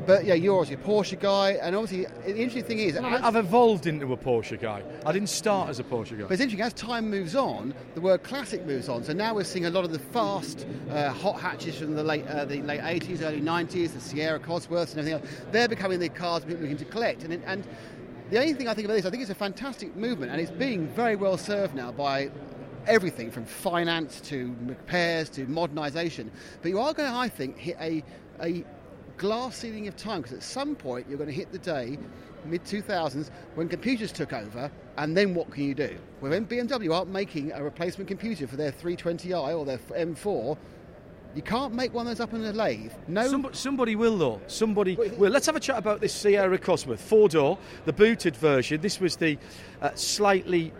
But 0.05 0.25
yeah, 0.25 0.35
you're 0.35 0.59
obviously 0.59 0.83
a 0.83 0.87
Porsche 0.87 1.19
guy, 1.19 1.51
and 1.53 1.75
obviously 1.75 2.05
the 2.23 2.37
interesting 2.37 2.63
thing 2.63 2.79
is, 2.79 2.95
well, 2.95 3.25
I've 3.25 3.35
evolved 3.35 3.87
into 3.87 4.11
a 4.13 4.17
Porsche 4.17 4.59
guy. 4.59 4.83
I 5.05 5.11
didn't 5.11 5.29
start 5.29 5.69
as 5.69 5.79
a 5.79 5.83
Porsche 5.83 6.17
guy. 6.17 6.23
But 6.23 6.33
it's 6.33 6.41
interesting 6.41 6.61
as 6.61 6.73
time 6.73 7.09
moves 7.09 7.35
on, 7.35 7.73
the 7.95 8.01
word 8.01 8.23
classic 8.23 8.65
moves 8.65 8.89
on. 8.89 9.03
So 9.03 9.13
now 9.13 9.33
we're 9.33 9.43
seeing 9.43 9.65
a 9.65 9.69
lot 9.69 9.83
of 9.83 9.91
the 9.91 9.99
fast 9.99 10.67
uh, 10.91 11.11
hot 11.11 11.39
hatches 11.39 11.77
from 11.77 11.95
the 11.95 12.03
late 12.03 12.27
uh, 12.27 12.45
the 12.45 12.61
late 12.61 12.81
80s, 12.81 13.21
early 13.21 13.41
90s, 13.41 13.93
the 13.93 13.99
Sierra 13.99 14.39
Cosworths 14.39 14.91
and 14.91 14.99
everything 14.99 15.13
else. 15.13 15.29
They're 15.51 15.67
becoming 15.67 15.99
the 15.99 16.09
cars 16.09 16.43
people 16.43 16.59
are 16.59 16.67
looking 16.67 16.77
to 16.77 16.85
collect, 16.85 17.23
and 17.23 17.33
and 17.45 17.67
the 18.29 18.39
only 18.39 18.53
thing 18.53 18.67
I 18.67 18.73
think 18.73 18.85
about 18.85 18.95
this, 18.95 19.05
I 19.05 19.09
think 19.09 19.21
it's 19.21 19.31
a 19.31 19.35
fantastic 19.35 19.95
movement, 19.95 20.31
and 20.31 20.41
it's 20.41 20.51
being 20.51 20.87
very 20.87 21.15
well 21.15 21.37
served 21.37 21.75
now 21.75 21.91
by 21.91 22.31
everything 22.87 23.31
from 23.31 23.45
finance 23.45 24.21
to 24.21 24.55
repairs 24.65 25.29
to 25.31 25.45
modernisation. 25.45 26.29
But 26.61 26.69
you 26.69 26.79
are 26.79 26.93
going 26.93 27.11
to, 27.11 27.17
I 27.17 27.29
think, 27.29 27.57
hit 27.57 27.77
a 27.79 28.03
a 28.41 28.65
glass 29.17 29.57
ceiling 29.57 29.87
of 29.87 29.95
time 29.95 30.21
because 30.21 30.35
at 30.35 30.43
some 30.43 30.75
point 30.75 31.07
you're 31.07 31.17
going 31.17 31.29
to 31.29 31.35
hit 31.35 31.51
the 31.51 31.59
day, 31.59 31.97
mid 32.45 32.63
2000s, 32.63 33.29
when 33.55 33.67
computers 33.67 34.11
took 34.11 34.33
over, 34.33 34.71
and 34.97 35.15
then 35.15 35.33
what 35.33 35.51
can 35.51 35.63
you 35.63 35.75
do? 35.75 35.97
Well, 36.21 36.31
when 36.31 36.45
BMW 36.45 36.93
aren't 36.93 37.11
making 37.11 37.51
a 37.51 37.63
replacement 37.63 38.07
computer 38.07 38.47
for 38.47 38.55
their 38.55 38.71
320i 38.71 39.57
or 39.57 39.65
their 39.65 39.77
M4, 39.77 40.57
you 41.35 41.41
can't 41.41 41.73
make 41.73 41.93
one 41.93 42.07
of 42.07 42.11
those 42.15 42.21
up 42.21 42.33
in 42.33 42.45
a 42.45 42.53
lathe. 42.53 42.93
No. 43.09 43.27
Somebody, 43.27 43.55
somebody 43.55 43.95
will 43.97 44.17
though. 44.17 44.41
Somebody 44.47 44.95
will. 44.95 45.29
Let's 45.29 45.45
have 45.47 45.57
a 45.57 45.59
chat 45.59 45.77
about 45.77 45.99
this 45.99 46.13
Sierra 46.13 46.57
Cosworth 46.57 46.99
four 46.99 47.27
door, 47.27 47.57
the 47.83 47.91
booted 47.91 48.37
version. 48.37 48.79
This 48.79 49.01
was 49.01 49.17
the 49.17 49.37
uh, 49.81 49.93
slightly 49.95 50.71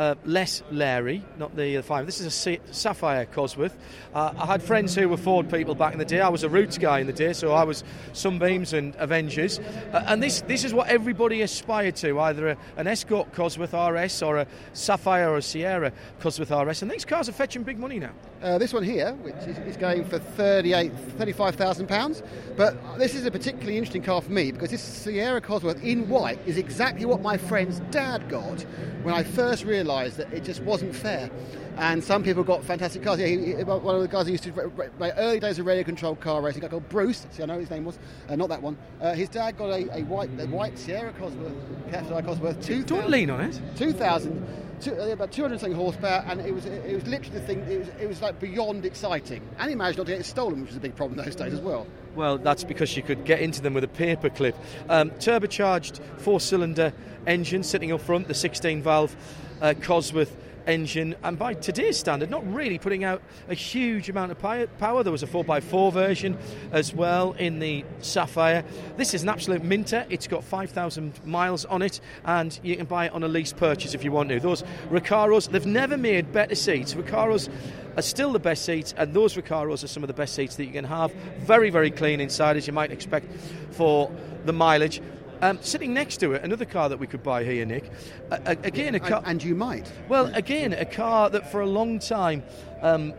uh, 0.00 0.14
less 0.24 0.62
Larry, 0.70 1.22
not 1.36 1.54
the 1.54 1.76
uh, 1.76 1.82
five. 1.82 2.06
This 2.06 2.22
is 2.22 2.46
a 2.46 2.58
Sapphire 2.72 3.26
Cosworth. 3.26 3.74
Uh, 4.14 4.32
I 4.34 4.46
had 4.46 4.62
friends 4.62 4.94
who 4.94 5.10
were 5.10 5.18
Ford 5.18 5.50
people 5.50 5.74
back 5.74 5.92
in 5.92 5.98
the 5.98 6.06
day. 6.06 6.22
I 6.22 6.30
was 6.30 6.42
a 6.42 6.48
Rootes 6.48 6.78
guy 6.78 7.00
in 7.00 7.06
the 7.06 7.12
day, 7.12 7.34
so 7.34 7.52
I 7.52 7.64
was 7.64 7.84
Sunbeams 8.14 8.72
and 8.72 8.96
Avengers. 8.96 9.58
Uh, 9.92 10.02
and 10.06 10.22
this 10.22 10.40
this 10.42 10.64
is 10.64 10.72
what 10.72 10.88
everybody 10.88 11.42
aspired 11.42 11.96
to, 11.96 12.18
either 12.18 12.48
a, 12.48 12.56
an 12.78 12.86
Escort 12.86 13.30
Cosworth 13.32 13.74
RS 13.74 14.22
or 14.22 14.38
a 14.38 14.46
Sapphire 14.72 15.28
or 15.28 15.36
a 15.36 15.42
Sierra 15.42 15.92
Cosworth 16.18 16.50
RS. 16.50 16.80
And 16.80 16.90
these 16.90 17.04
cars 17.04 17.28
are 17.28 17.32
fetching 17.32 17.62
big 17.62 17.78
money 17.78 17.98
now. 17.98 18.12
Uh, 18.42 18.56
this 18.56 18.72
one 18.72 18.82
here, 18.82 19.12
which 19.16 19.34
is, 19.46 19.58
is 19.58 19.76
going 19.76 20.06
for 20.06 20.18
38, 20.18 20.92
35,000 21.18 21.86
pounds. 21.86 22.22
But 22.56 22.74
this 22.98 23.14
is 23.14 23.26
a 23.26 23.30
particularly 23.30 23.76
interesting 23.76 24.02
car 24.02 24.22
for 24.22 24.32
me 24.32 24.50
because 24.50 24.70
this 24.70 24.82
Sierra 24.82 25.42
Cosworth 25.42 25.84
in 25.84 26.08
white 26.08 26.38
is 26.46 26.56
exactly 26.56 27.04
what 27.04 27.20
my 27.20 27.36
friend's 27.36 27.80
dad 27.90 28.26
got 28.30 28.62
when 29.02 29.14
I 29.14 29.24
first 29.24 29.64
realised 29.64 29.89
that 30.16 30.32
it 30.32 30.44
just 30.44 30.62
wasn't 30.62 30.94
fair. 30.94 31.30
And 31.76 32.02
some 32.02 32.22
people 32.22 32.42
got 32.42 32.64
fantastic 32.64 33.02
cars. 33.02 33.20
Yeah, 33.20 33.26
he, 33.26 33.54
he, 33.54 33.62
one 33.62 33.94
of 33.94 34.02
the 34.02 34.08
guys 34.08 34.26
who 34.26 34.32
used 34.32 34.44
to, 34.44 34.90
my 34.98 35.12
early 35.12 35.40
days 35.40 35.58
of 35.58 35.66
radio 35.66 35.84
controlled 35.84 36.20
car 36.20 36.42
racing, 36.42 36.62
a 36.62 36.66
guy 36.66 36.70
called 36.70 36.88
Bruce, 36.88 37.26
see, 37.30 37.42
I 37.42 37.46
know 37.46 37.58
his 37.58 37.70
name 37.70 37.84
was, 37.84 37.98
uh, 38.28 38.36
not 38.36 38.48
that 38.48 38.62
one. 38.62 38.76
Uh, 39.00 39.14
his 39.14 39.28
dad 39.28 39.56
got 39.56 39.70
a, 39.70 39.98
a, 39.98 40.02
white 40.04 40.30
a 40.38 40.46
white 40.46 40.78
Sierra 40.78 41.12
Cosworth, 41.12 41.54
Cosworth, 41.90 42.64
2000, 42.64 42.86
Don't 42.86 43.10
lean 43.10 43.30
on 43.30 43.40
it. 43.40 43.60
2000 43.76 44.46
two, 44.80 44.98
uh, 44.98 45.08
about 45.08 45.30
200 45.30 45.60
something 45.60 45.76
horsepower, 45.76 46.24
and 46.26 46.40
it 46.40 46.52
was 46.52 46.66
it 46.66 46.94
was 46.94 47.06
literally 47.06 47.38
the 47.38 47.46
thing. 47.46 47.60
It 47.68 47.78
was, 47.78 47.88
it 48.00 48.08
was 48.08 48.22
like 48.22 48.40
beyond 48.40 48.84
exciting, 48.84 49.42
and 49.58 49.68
he 49.68 49.76
managed 49.76 49.98
not 49.98 50.06
to 50.06 50.12
get 50.12 50.20
it 50.20 50.24
stolen, 50.24 50.60
which 50.60 50.70
was 50.70 50.76
a 50.76 50.80
big 50.80 50.96
problem 50.96 51.22
those 51.22 51.36
days 51.36 51.52
as 51.52 51.60
well. 51.60 51.86
Well, 52.14 52.38
that's 52.38 52.64
because 52.64 52.96
you 52.96 53.02
could 53.02 53.24
get 53.24 53.40
into 53.40 53.62
them 53.62 53.74
with 53.74 53.84
a 53.84 53.88
paperclip. 53.88 54.54
Um, 54.88 55.10
turbocharged 55.12 56.00
four-cylinder 56.18 56.92
engine 57.26 57.62
sitting 57.62 57.92
up 57.92 58.00
front, 58.00 58.26
the 58.26 58.34
16-valve 58.34 59.14
uh, 59.60 59.74
Cosworth 59.80 60.34
engine, 60.66 61.14
and 61.22 61.38
by 61.38 61.54
today's 61.54 61.98
standard, 61.98 62.30
not 62.30 62.46
really 62.52 62.78
putting 62.78 63.04
out 63.04 63.22
a 63.48 63.54
huge 63.54 64.08
amount 64.08 64.32
of 64.32 64.38
power. 64.38 65.02
There 65.02 65.12
was 65.12 65.22
a 65.22 65.26
4x4 65.26 65.92
version 65.92 66.38
as 66.72 66.94
well 66.94 67.32
in 67.32 67.58
the 67.58 67.84
Sapphire. 68.00 68.64
This 68.96 69.14
is 69.14 69.22
an 69.22 69.28
absolute 69.28 69.64
minter. 69.64 70.06
It's 70.10 70.26
got 70.26 70.44
5,000 70.44 71.24
miles 71.26 71.64
on 71.64 71.82
it, 71.82 72.00
and 72.24 72.58
you 72.62 72.76
can 72.76 72.86
buy 72.86 73.06
it 73.06 73.12
on 73.12 73.22
a 73.22 73.28
lease 73.28 73.52
purchase 73.52 73.94
if 73.94 74.04
you 74.04 74.12
want 74.12 74.28
to. 74.30 74.40
Those 74.40 74.62
Recaros, 74.90 75.50
they've 75.50 75.66
never 75.66 75.96
made 75.96 76.32
better 76.32 76.54
seats. 76.54 76.94
Recaros 76.94 77.48
are 77.96 78.02
still 78.02 78.32
the 78.32 78.38
best 78.38 78.64
seats, 78.64 78.94
and 78.96 79.12
those 79.12 79.34
Recaros 79.34 79.82
are 79.84 79.88
some 79.88 80.02
of 80.02 80.08
the 80.08 80.14
best 80.14 80.34
seats 80.34 80.56
that 80.56 80.64
you 80.64 80.72
can 80.72 80.84
have. 80.84 81.12
Very, 81.40 81.70
very 81.70 81.90
clean 81.90 82.20
inside, 82.20 82.56
as 82.56 82.66
you 82.66 82.72
might 82.72 82.92
expect 82.92 83.26
for 83.72 84.10
the 84.44 84.52
mileage. 84.52 85.00
Um, 85.42 85.58
sitting 85.62 85.94
next 85.94 86.18
to 86.18 86.32
it, 86.34 86.44
another 86.44 86.66
car 86.66 86.88
that 86.88 86.98
we 86.98 87.06
could 87.06 87.22
buy 87.22 87.44
here, 87.44 87.64
Nick. 87.64 87.90
Uh, 88.30 88.38
again, 88.62 88.94
a 88.94 89.00
car. 89.00 89.22
And 89.24 89.42
you 89.42 89.54
might. 89.54 89.90
Well, 90.08 90.26
again, 90.34 90.74
a 90.74 90.84
car 90.84 91.30
that 91.30 91.50
for 91.50 91.62
a 91.62 91.66
long 91.66 91.98
time 91.98 92.42
um, 92.82 93.14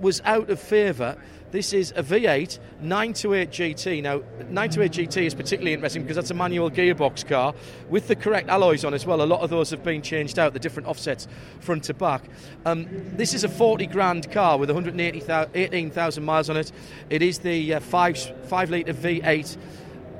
was 0.00 0.22
out 0.24 0.50
of 0.50 0.60
favour. 0.60 1.16
This 1.50 1.72
is 1.72 1.92
a 1.94 2.02
V8 2.02 2.58
928 2.80 3.50
GT. 3.50 4.02
Now, 4.02 4.18
928 4.50 5.08
GT 5.08 5.22
is 5.24 5.34
particularly 5.34 5.72
interesting 5.72 6.02
because 6.02 6.16
that's 6.16 6.32
a 6.32 6.34
manual 6.34 6.68
gearbox 6.70 7.26
car 7.26 7.54
with 7.88 8.08
the 8.08 8.16
correct 8.16 8.48
alloys 8.48 8.84
on 8.84 8.92
as 8.92 9.06
well. 9.06 9.22
A 9.22 9.24
lot 9.24 9.40
of 9.40 9.50
those 9.50 9.70
have 9.70 9.84
been 9.84 10.02
changed 10.02 10.38
out, 10.38 10.52
the 10.52 10.58
different 10.58 10.88
offsets 10.88 11.28
front 11.60 11.84
to 11.84 11.94
back. 11.94 12.24
Um, 12.66 12.86
this 13.16 13.34
is 13.34 13.44
a 13.44 13.48
40 13.48 13.86
grand 13.86 14.32
car 14.32 14.58
with 14.58 14.68
118,000 14.68 16.24
miles 16.24 16.50
on 16.50 16.56
it. 16.56 16.72
It 17.08 17.22
is 17.22 17.38
the 17.38 17.74
uh, 17.74 17.80
5, 17.80 18.48
5 18.48 18.70
litre 18.70 18.92
V8 18.92 19.56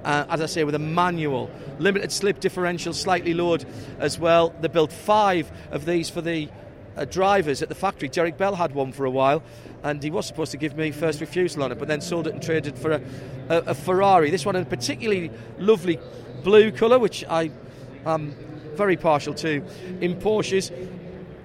uh, 0.04 0.26
as 0.28 0.40
I 0.40 0.46
say, 0.46 0.64
with 0.64 0.74
a 0.74 0.78
manual, 0.80 1.50
limited 1.78 2.12
slip 2.12 2.40
differential, 2.40 2.92
slightly 2.92 3.34
lowered 3.34 3.64
as 3.98 4.18
well. 4.18 4.54
They 4.60 4.68
built 4.68 4.92
five 4.92 5.50
of 5.70 5.86
these 5.86 6.10
for 6.10 6.20
the 6.20 6.48
uh, 6.96 7.04
drivers 7.06 7.62
at 7.62 7.68
the 7.68 7.74
factory. 7.74 8.08
Derek 8.08 8.36
Bell 8.36 8.54
had 8.54 8.74
one 8.74 8.92
for 8.92 9.04
a 9.04 9.10
while, 9.10 9.42
and 9.82 10.02
he 10.02 10.10
was 10.10 10.26
supposed 10.26 10.52
to 10.52 10.58
give 10.58 10.76
me 10.76 10.90
first 10.90 11.20
refusal 11.20 11.62
on 11.62 11.72
it, 11.72 11.78
but 11.78 11.88
then 11.88 12.00
sold 12.00 12.26
it 12.26 12.34
and 12.34 12.42
traded 12.42 12.78
for 12.78 12.92
a, 12.92 13.02
a, 13.48 13.58
a 13.58 13.74
Ferrari. 13.74 14.30
This 14.30 14.46
one, 14.46 14.56
a 14.56 14.64
particularly 14.64 15.30
lovely 15.58 15.98
blue 16.42 16.70
colour, 16.70 16.98
which 16.98 17.24
I 17.28 17.50
am 18.06 18.34
very 18.74 18.96
partial 18.96 19.34
to 19.34 19.64
in 20.00 20.16
Porsches. 20.20 20.70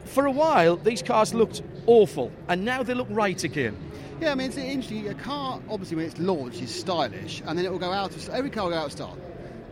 For 0.05 0.25
a 0.25 0.31
while, 0.31 0.75
these 0.75 1.01
cars 1.01 1.33
looked 1.33 1.61
awful, 1.85 2.31
and 2.47 2.65
now 2.65 2.83
they 2.83 2.93
look 2.93 3.07
right 3.09 3.41
again. 3.43 3.77
Yeah, 4.19 4.33
I 4.33 4.35
mean, 4.35 4.47
it's 4.47 4.57
interesting. 4.57 5.07
A 5.07 5.13
car, 5.13 5.61
obviously, 5.69 5.95
when 5.95 6.05
it's 6.05 6.19
launched, 6.19 6.61
is 6.61 6.75
stylish, 6.75 7.41
and 7.45 7.57
then 7.57 7.65
it 7.65 7.71
will 7.71 7.79
go 7.79 7.93
out 7.93 8.13
of 8.13 8.29
every 8.29 8.49
car 8.49 8.65
will 8.65 8.71
go 8.71 8.77
out 8.77 8.87
of 8.87 8.91
style. 8.91 9.17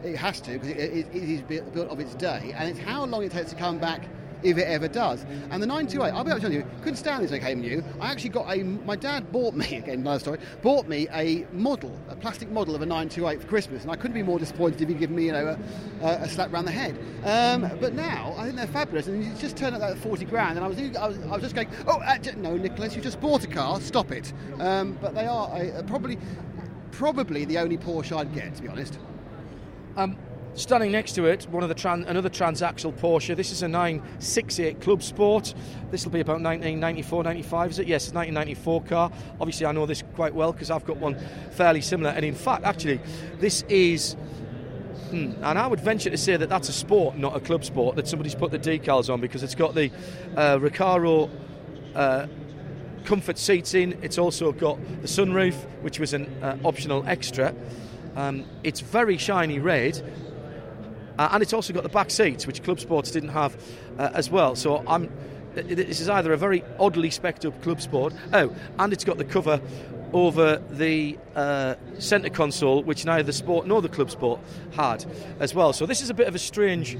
It 0.03 0.15
has 0.15 0.39
to 0.41 0.51
because 0.51 0.69
it, 0.69 0.77
it, 0.77 1.07
it 1.13 1.23
is 1.23 1.41
built 1.41 1.89
of 1.89 1.99
its 1.99 2.15
day, 2.15 2.53
and 2.55 2.69
it's 2.69 2.79
how 2.79 3.03
long 3.05 3.23
it 3.23 3.31
takes 3.33 3.49
to 3.49 3.57
come 3.57 3.77
back 3.77 4.07
if 4.43 4.57
it 4.57 4.63
ever 4.63 4.87
does. 4.87 5.23
And 5.49 5.61
the 5.61 5.67
928, 5.67 6.11
I'll 6.11 6.23
be 6.23 6.31
honest 6.31 6.45
with 6.45 6.53
you, 6.53 6.65
couldn't 6.79 6.97
stand 6.97 7.23
this 7.23 7.31
when 7.31 7.41
it 7.41 7.43
came 7.43 7.61
new. 7.61 7.83
I 7.99 8.11
actually 8.11 8.29
got 8.29 8.55
a, 8.55 8.63
my 8.63 8.95
dad 8.95 9.31
bought 9.31 9.53
me, 9.53 9.65
again, 9.77 9.99
another 9.99 10.19
story, 10.19 10.39
bought 10.61 10.87
me 10.87 11.07
a 11.11 11.45
model, 11.51 11.97
a 12.09 12.15
plastic 12.15 12.49
model 12.49 12.75
of 12.75 12.81
a 12.81 12.85
928 12.85 13.41
for 13.41 13.47
Christmas, 13.47 13.83
and 13.83 13.91
I 13.91 13.95
couldn't 13.95 14.13
be 14.13 14.23
more 14.23 14.39
disappointed 14.39 14.81
if 14.81 14.89
he'd 14.89 14.99
given 14.99 15.15
me, 15.15 15.25
you 15.25 15.31
know, 15.31 15.57
a, 16.01 16.07
a 16.07 16.29
slap 16.29 16.53
around 16.53 16.65
the 16.65 16.71
head. 16.71 16.97
Um, 17.23 17.69
but 17.79 17.93
now, 17.93 18.33
I 18.37 18.45
think 18.45 18.55
they're 18.55 18.67
fabulous, 18.67 19.07
and 19.07 19.23
it's 19.23 19.41
just 19.41 19.57
turned 19.57 19.75
up 19.75 19.81
that 19.81 19.97
40 19.97 20.25
grand, 20.25 20.57
and 20.57 20.65
I 20.65 20.67
was, 20.67 20.77
I 20.79 21.07
was, 21.07 21.17
I 21.19 21.31
was 21.31 21.41
just 21.41 21.55
going, 21.55 21.69
oh, 21.87 21.99
uh, 21.99 22.17
no, 22.37 22.55
Nicholas, 22.57 22.95
you 22.95 23.01
just 23.01 23.19
bought 23.19 23.43
a 23.43 23.47
car, 23.47 23.79
stop 23.81 24.11
it. 24.11 24.33
Um, 24.59 24.97
but 25.01 25.15
they 25.15 25.25
are 25.25 25.49
probably, 25.83 26.17
probably 26.91 27.45
the 27.45 27.57
only 27.57 27.77
Porsche 27.77 28.17
I'd 28.17 28.33
get, 28.33 28.55
to 28.55 28.61
be 28.61 28.67
honest. 28.67 28.99
Um, 29.95 30.17
Standing 30.55 30.91
next 30.91 31.13
to 31.13 31.25
it, 31.25 31.47
one 31.49 31.61
of 31.61 31.69
the 31.69 31.75
tran- 31.75 32.07
another 32.07 32.29
transaxle 32.29 32.91
Porsche. 32.93 33.35
This 33.35 33.51
is 33.51 33.61
a 33.61 33.67
968 33.67 34.81
Club 34.81 35.03
Sport. 35.03 35.53
This 35.91 36.03
will 36.03 36.11
be 36.11 36.19
about 36.19 36.41
1994, 36.41 37.23
95, 37.23 37.71
is 37.71 37.79
it? 37.79 37.87
Yes, 37.87 38.07
it's 38.07 38.13
1994 38.15 38.83
car. 38.83 39.11
Obviously, 39.39 39.67
I 39.67 39.71
know 39.71 39.85
this 39.85 40.03
quite 40.15 40.33
well 40.33 40.51
because 40.51 40.71
I've 40.71 40.85
got 40.85 40.97
one 40.97 41.15
fairly 41.51 41.81
similar. 41.81 42.09
And 42.09 42.25
in 42.25 42.33
fact, 42.33 42.63
actually, 42.63 42.99
this 43.39 43.63
is. 43.69 44.15
Hmm, 45.11 45.33
and 45.41 45.57
I 45.57 45.67
would 45.67 45.79
venture 45.79 46.09
to 46.09 46.17
say 46.17 46.35
that 46.35 46.49
that's 46.49 46.67
a 46.67 46.73
sport, 46.73 47.17
not 47.17 47.35
a 47.35 47.39
club 47.39 47.63
sport, 47.63 47.95
that 47.95 48.07
somebody's 48.07 48.35
put 48.35 48.51
the 48.51 48.59
decals 48.59 49.13
on 49.13 49.21
because 49.21 49.41
it's 49.41 49.55
got 49.55 49.73
the 49.73 49.89
uh, 50.35 50.57
Recaro 50.57 51.29
uh, 51.95 52.27
comfort 53.05 53.37
seats 53.37 53.73
in. 53.73 53.97
It's 54.01 54.17
also 54.17 54.51
got 54.51 54.79
the 55.01 55.07
sunroof, 55.07 55.55
which 55.81 55.99
was 55.99 56.13
an 56.13 56.25
uh, 56.43 56.57
optional 56.65 57.05
extra. 57.07 57.55
Um, 58.17 58.45
it's 58.63 58.81
very 58.81 59.17
shiny 59.17 59.59
red, 59.59 60.01
uh, 61.17 61.29
and 61.31 61.43
it's 61.43 61.53
also 61.53 61.73
got 61.73 61.83
the 61.83 61.89
back 61.89 62.11
seats, 62.11 62.45
which 62.47 62.63
Club 62.63 62.79
Sports 62.79 63.11
didn't 63.11 63.29
have 63.29 63.55
uh, 63.97 64.09
as 64.13 64.29
well. 64.29 64.55
So 64.55 64.83
I'm. 64.87 65.11
This 65.53 65.99
is 65.99 66.07
either 66.07 66.31
a 66.33 66.37
very 66.37 66.63
oddly 66.79 67.09
specced 67.09 67.47
up 67.47 67.59
Club 67.63 67.81
Sport. 67.81 68.13
Oh, 68.31 68.55
and 68.77 68.93
it's 68.93 69.03
got 69.03 69.17
the 69.17 69.25
cover 69.25 69.59
over 70.13 70.61
the 70.69 71.17
uh, 71.35 71.75
centre 71.97 72.29
console, 72.29 72.83
which 72.83 73.05
neither 73.05 73.23
the 73.23 73.33
Sport 73.33 73.65
nor 73.65 73.81
the 73.81 73.89
Club 73.89 74.11
Sport 74.11 74.39
had 74.73 75.05
as 75.39 75.55
well. 75.55 75.73
So 75.73 75.85
this 75.85 76.01
is 76.01 76.09
a 76.09 76.13
bit 76.13 76.27
of 76.27 76.35
a 76.35 76.39
strange 76.39 76.97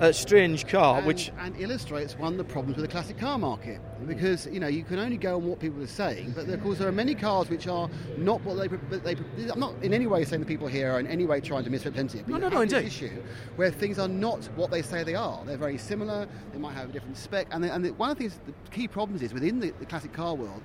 a 0.00 0.12
strange 0.12 0.66
car, 0.66 0.98
and, 0.98 1.06
which 1.06 1.30
and 1.38 1.58
illustrates 1.60 2.18
one 2.18 2.32
of 2.32 2.38
the 2.38 2.44
problems 2.44 2.76
with 2.76 2.84
the 2.84 2.90
classic 2.90 3.18
car 3.18 3.38
market 3.38 3.80
because 4.06 4.46
you 4.46 4.60
know 4.60 4.66
you 4.66 4.84
can 4.84 4.98
only 4.98 5.16
go 5.16 5.36
on 5.36 5.46
what 5.46 5.58
people 5.58 5.82
are 5.82 5.86
saying, 5.86 6.32
but 6.34 6.48
of 6.48 6.62
course 6.62 6.78
there 6.78 6.88
are 6.88 6.92
many 6.92 7.14
cars 7.14 7.48
which 7.48 7.66
are 7.66 7.88
not 8.18 8.40
what 8.42 8.56
they. 8.56 8.68
But 8.68 9.04
they 9.04 9.16
I'm 9.50 9.60
not 9.60 9.74
in 9.82 9.94
any 9.94 10.06
way 10.06 10.24
saying 10.24 10.40
the 10.40 10.46
people 10.46 10.66
here 10.66 10.92
are 10.92 11.00
in 11.00 11.06
any 11.06 11.24
way 11.24 11.40
trying 11.40 11.64
to 11.64 11.70
misrepresent 11.70 12.14
it. 12.14 12.28
No, 12.28 12.36
no, 12.36 12.48
no, 12.48 12.60
indeed. 12.60 12.84
Issue 12.84 13.22
where 13.56 13.70
things 13.70 13.98
are 13.98 14.08
not 14.08 14.44
what 14.56 14.70
they 14.70 14.82
say 14.82 15.02
they 15.02 15.14
are. 15.14 15.44
They're 15.44 15.56
very 15.56 15.78
similar. 15.78 16.28
They 16.52 16.58
might 16.58 16.74
have 16.74 16.90
a 16.90 16.92
different 16.92 17.16
spec, 17.16 17.48
and, 17.50 17.64
they, 17.64 17.70
and 17.70 17.86
one 17.98 18.10
of 18.10 18.18
the 18.18 18.28
things, 18.28 18.40
the 18.46 18.70
key 18.70 18.88
problems 18.88 19.22
is 19.22 19.32
within 19.32 19.60
the, 19.60 19.72
the 19.78 19.86
classic 19.86 20.12
car 20.12 20.34
world 20.34 20.62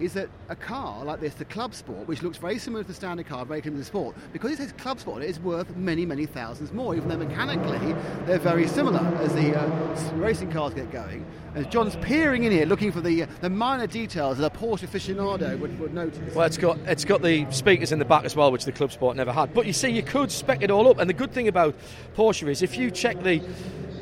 is 0.00 0.14
that 0.14 0.28
a 0.48 0.56
car 0.56 1.04
like 1.04 1.20
this, 1.20 1.34
the 1.34 1.44
Club 1.44 1.74
Sport, 1.74 2.06
which 2.06 2.22
looks 2.22 2.38
very 2.38 2.58
similar 2.58 2.82
to 2.82 2.88
the 2.88 2.94
standard 2.94 3.26
car, 3.26 3.44
very 3.44 3.60
similar 3.60 3.78
to 3.78 3.84
the 3.84 3.86
Sport, 3.86 4.16
because 4.32 4.52
it 4.52 4.58
says 4.58 4.72
Club 4.72 5.00
Sport, 5.00 5.22
it 5.22 5.30
is 5.30 5.40
worth 5.40 5.74
many, 5.76 6.06
many 6.06 6.26
thousands 6.26 6.72
more, 6.72 6.94
even 6.94 7.08
though 7.08 7.16
mechanically 7.16 7.94
they're 8.26 8.38
very 8.38 8.66
similar 8.68 9.00
as 9.20 9.34
the 9.34 9.58
uh, 9.58 10.14
racing 10.14 10.50
cars 10.50 10.74
get 10.74 10.90
going. 10.90 11.24
As 11.54 11.66
John's 11.66 11.96
peering 11.96 12.44
in 12.44 12.52
here, 12.52 12.66
looking 12.66 12.92
for 12.92 13.00
the 13.00 13.24
uh, 13.24 13.26
the 13.40 13.50
minor 13.50 13.86
details 13.86 14.38
that 14.38 14.52
a 14.52 14.56
Porsche 14.56 14.86
aficionado 14.86 15.58
would, 15.58 15.78
would 15.80 15.94
notice. 15.94 16.34
Well, 16.34 16.46
it's 16.46 16.58
got 16.58 16.78
it's 16.80 17.04
got 17.04 17.22
the 17.22 17.50
speakers 17.50 17.90
in 17.90 17.98
the 17.98 18.04
back 18.04 18.24
as 18.24 18.36
well, 18.36 18.52
which 18.52 18.64
the 18.64 18.72
Club 18.72 18.92
Sport 18.92 19.16
never 19.16 19.32
had. 19.32 19.54
But 19.54 19.66
you 19.66 19.72
see, 19.72 19.88
you 19.88 20.02
could 20.02 20.30
spec 20.30 20.62
it 20.62 20.70
all 20.70 20.88
up, 20.88 20.98
and 20.98 21.08
the 21.08 21.14
good 21.14 21.32
thing 21.32 21.48
about 21.48 21.74
Porsche 22.14 22.48
is 22.48 22.62
if 22.62 22.76
you 22.76 22.90
check 22.90 23.22
the 23.22 23.42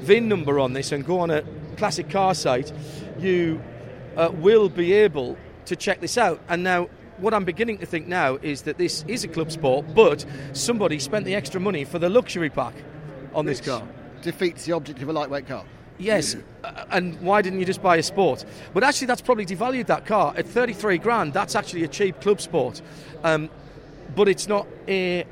VIN 0.00 0.28
number 0.28 0.58
on 0.58 0.72
this 0.72 0.92
and 0.92 1.04
go 1.04 1.20
on 1.20 1.30
a 1.30 1.42
classic 1.76 2.10
car 2.10 2.34
site, 2.34 2.72
you 3.18 3.60
uh, 4.16 4.30
will 4.34 4.68
be 4.68 4.92
able 4.92 5.36
to 5.66 5.76
check 5.76 6.00
this 6.00 6.18
out. 6.18 6.40
And 6.48 6.62
now, 6.62 6.88
what 7.18 7.34
I'm 7.34 7.44
beginning 7.44 7.78
to 7.78 7.86
think 7.86 8.06
now 8.06 8.36
is 8.36 8.62
that 8.62 8.78
this 8.78 9.04
is 9.08 9.24
a 9.24 9.28
club 9.28 9.50
sport, 9.50 9.86
but 9.94 10.24
somebody 10.52 10.98
spent 10.98 11.24
the 11.24 11.34
extra 11.34 11.60
money 11.60 11.84
for 11.84 11.98
the 11.98 12.08
luxury 12.08 12.50
pack 12.50 12.74
on 13.34 13.46
Which 13.46 13.58
this 13.58 13.66
car. 13.66 13.86
Defeats 14.22 14.64
the 14.64 14.72
object 14.72 15.02
of 15.02 15.08
a 15.08 15.12
lightweight 15.12 15.46
car. 15.46 15.64
Yes, 15.98 16.36
and 16.90 17.18
why 17.22 17.40
didn't 17.40 17.58
you 17.58 17.64
just 17.64 17.82
buy 17.82 17.96
a 17.96 18.02
sport? 18.02 18.44
But 18.74 18.84
actually, 18.84 19.06
that's 19.06 19.22
probably 19.22 19.46
devalued 19.46 19.86
that 19.86 20.04
car 20.04 20.34
at 20.36 20.46
33 20.46 20.98
grand. 20.98 21.32
That's 21.32 21.54
actually 21.54 21.84
a 21.84 21.88
cheap 21.88 22.20
club 22.20 22.40
sport, 22.40 22.82
um, 23.24 23.48
but 24.14 24.28
it's 24.28 24.46
not 24.46 24.66
a 24.88 25.24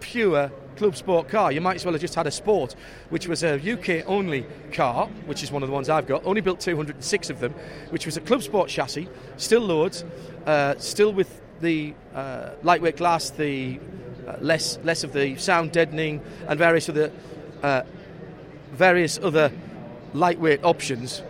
pure 0.00 0.52
club 0.78 0.96
sport 0.96 1.28
car. 1.28 1.52
You 1.52 1.60
might 1.60 1.74
as 1.74 1.84
well 1.84 1.92
have 1.92 2.00
just 2.00 2.14
had 2.14 2.26
a 2.26 2.30
sport, 2.30 2.74
which 3.10 3.26
was 3.26 3.42
a 3.42 3.56
UK 3.56 4.08
only 4.08 4.46
car, 4.72 5.08
which 5.26 5.42
is 5.42 5.50
one 5.50 5.62
of 5.62 5.68
the 5.68 5.72
ones 5.72 5.88
I've 5.88 6.06
got. 6.06 6.24
Only 6.24 6.40
built 6.40 6.60
206 6.60 7.30
of 7.30 7.40
them, 7.40 7.52
which 7.90 8.06
was 8.06 8.16
a 8.16 8.20
club 8.20 8.42
sport 8.42 8.70
chassis, 8.70 9.08
still 9.36 9.60
loads, 9.60 10.04
uh, 10.46 10.76
still 10.78 11.12
with 11.12 11.40
the 11.60 11.94
uh, 12.14 12.50
lightweight 12.62 12.96
glass, 12.96 13.30
the 13.30 13.80
uh, 14.26 14.36
less 14.40 14.78
less 14.84 15.02
of 15.02 15.12
the 15.12 15.36
sound 15.36 15.72
deadening, 15.72 16.22
and 16.46 16.58
various 16.58 16.88
other 16.88 17.10
uh, 17.62 17.82
various 18.72 19.18
other 19.18 19.50
lightweight 20.14 20.62
options. 20.62 21.22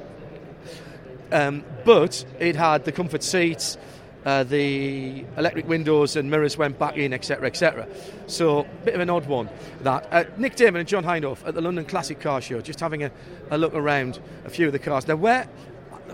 Um, 1.33 1.65
but 1.85 2.25
it 2.39 2.57
had 2.57 2.85
the 2.85 2.93
comfort 2.93 3.23
seats, 3.23 3.79
uh, 4.25 4.45
the 4.45 5.25
electric 5.37 5.69
windows 5.69 6.17
and 6.17 6.31
mirrors 6.31 6.59
went 6.59 6.79
back 6.79 6.97
in, 6.97 7.13
etc., 7.13 7.47
etc. 7.47 7.89
So, 8.27 8.61
a 8.61 8.65
bit 8.85 8.95
of 8.95 9.01
an 9.01 9.11
odd 9.11 9.27
one. 9.27 9.49
That 9.83 10.09
uh, 10.11 10.25
Nick 10.37 10.57
Daman 10.57 10.81
and 10.81 10.89
John 10.89 11.05
Hindhaugh 11.05 11.47
at 11.47 11.55
the 11.55 11.61
London 11.61 11.85
Classic 11.85 12.19
Car 12.19 12.41
Show, 12.41 12.61
just 12.61 12.81
having 12.81 13.05
a, 13.05 13.11
a 13.51 13.59
look 13.59 13.75
around 13.75 14.21
a 14.45 14.51
few 14.51 14.67
of 14.67 14.73
the 14.73 14.79
cars. 14.79 15.07
Now, 15.07 15.17
where 15.17 15.49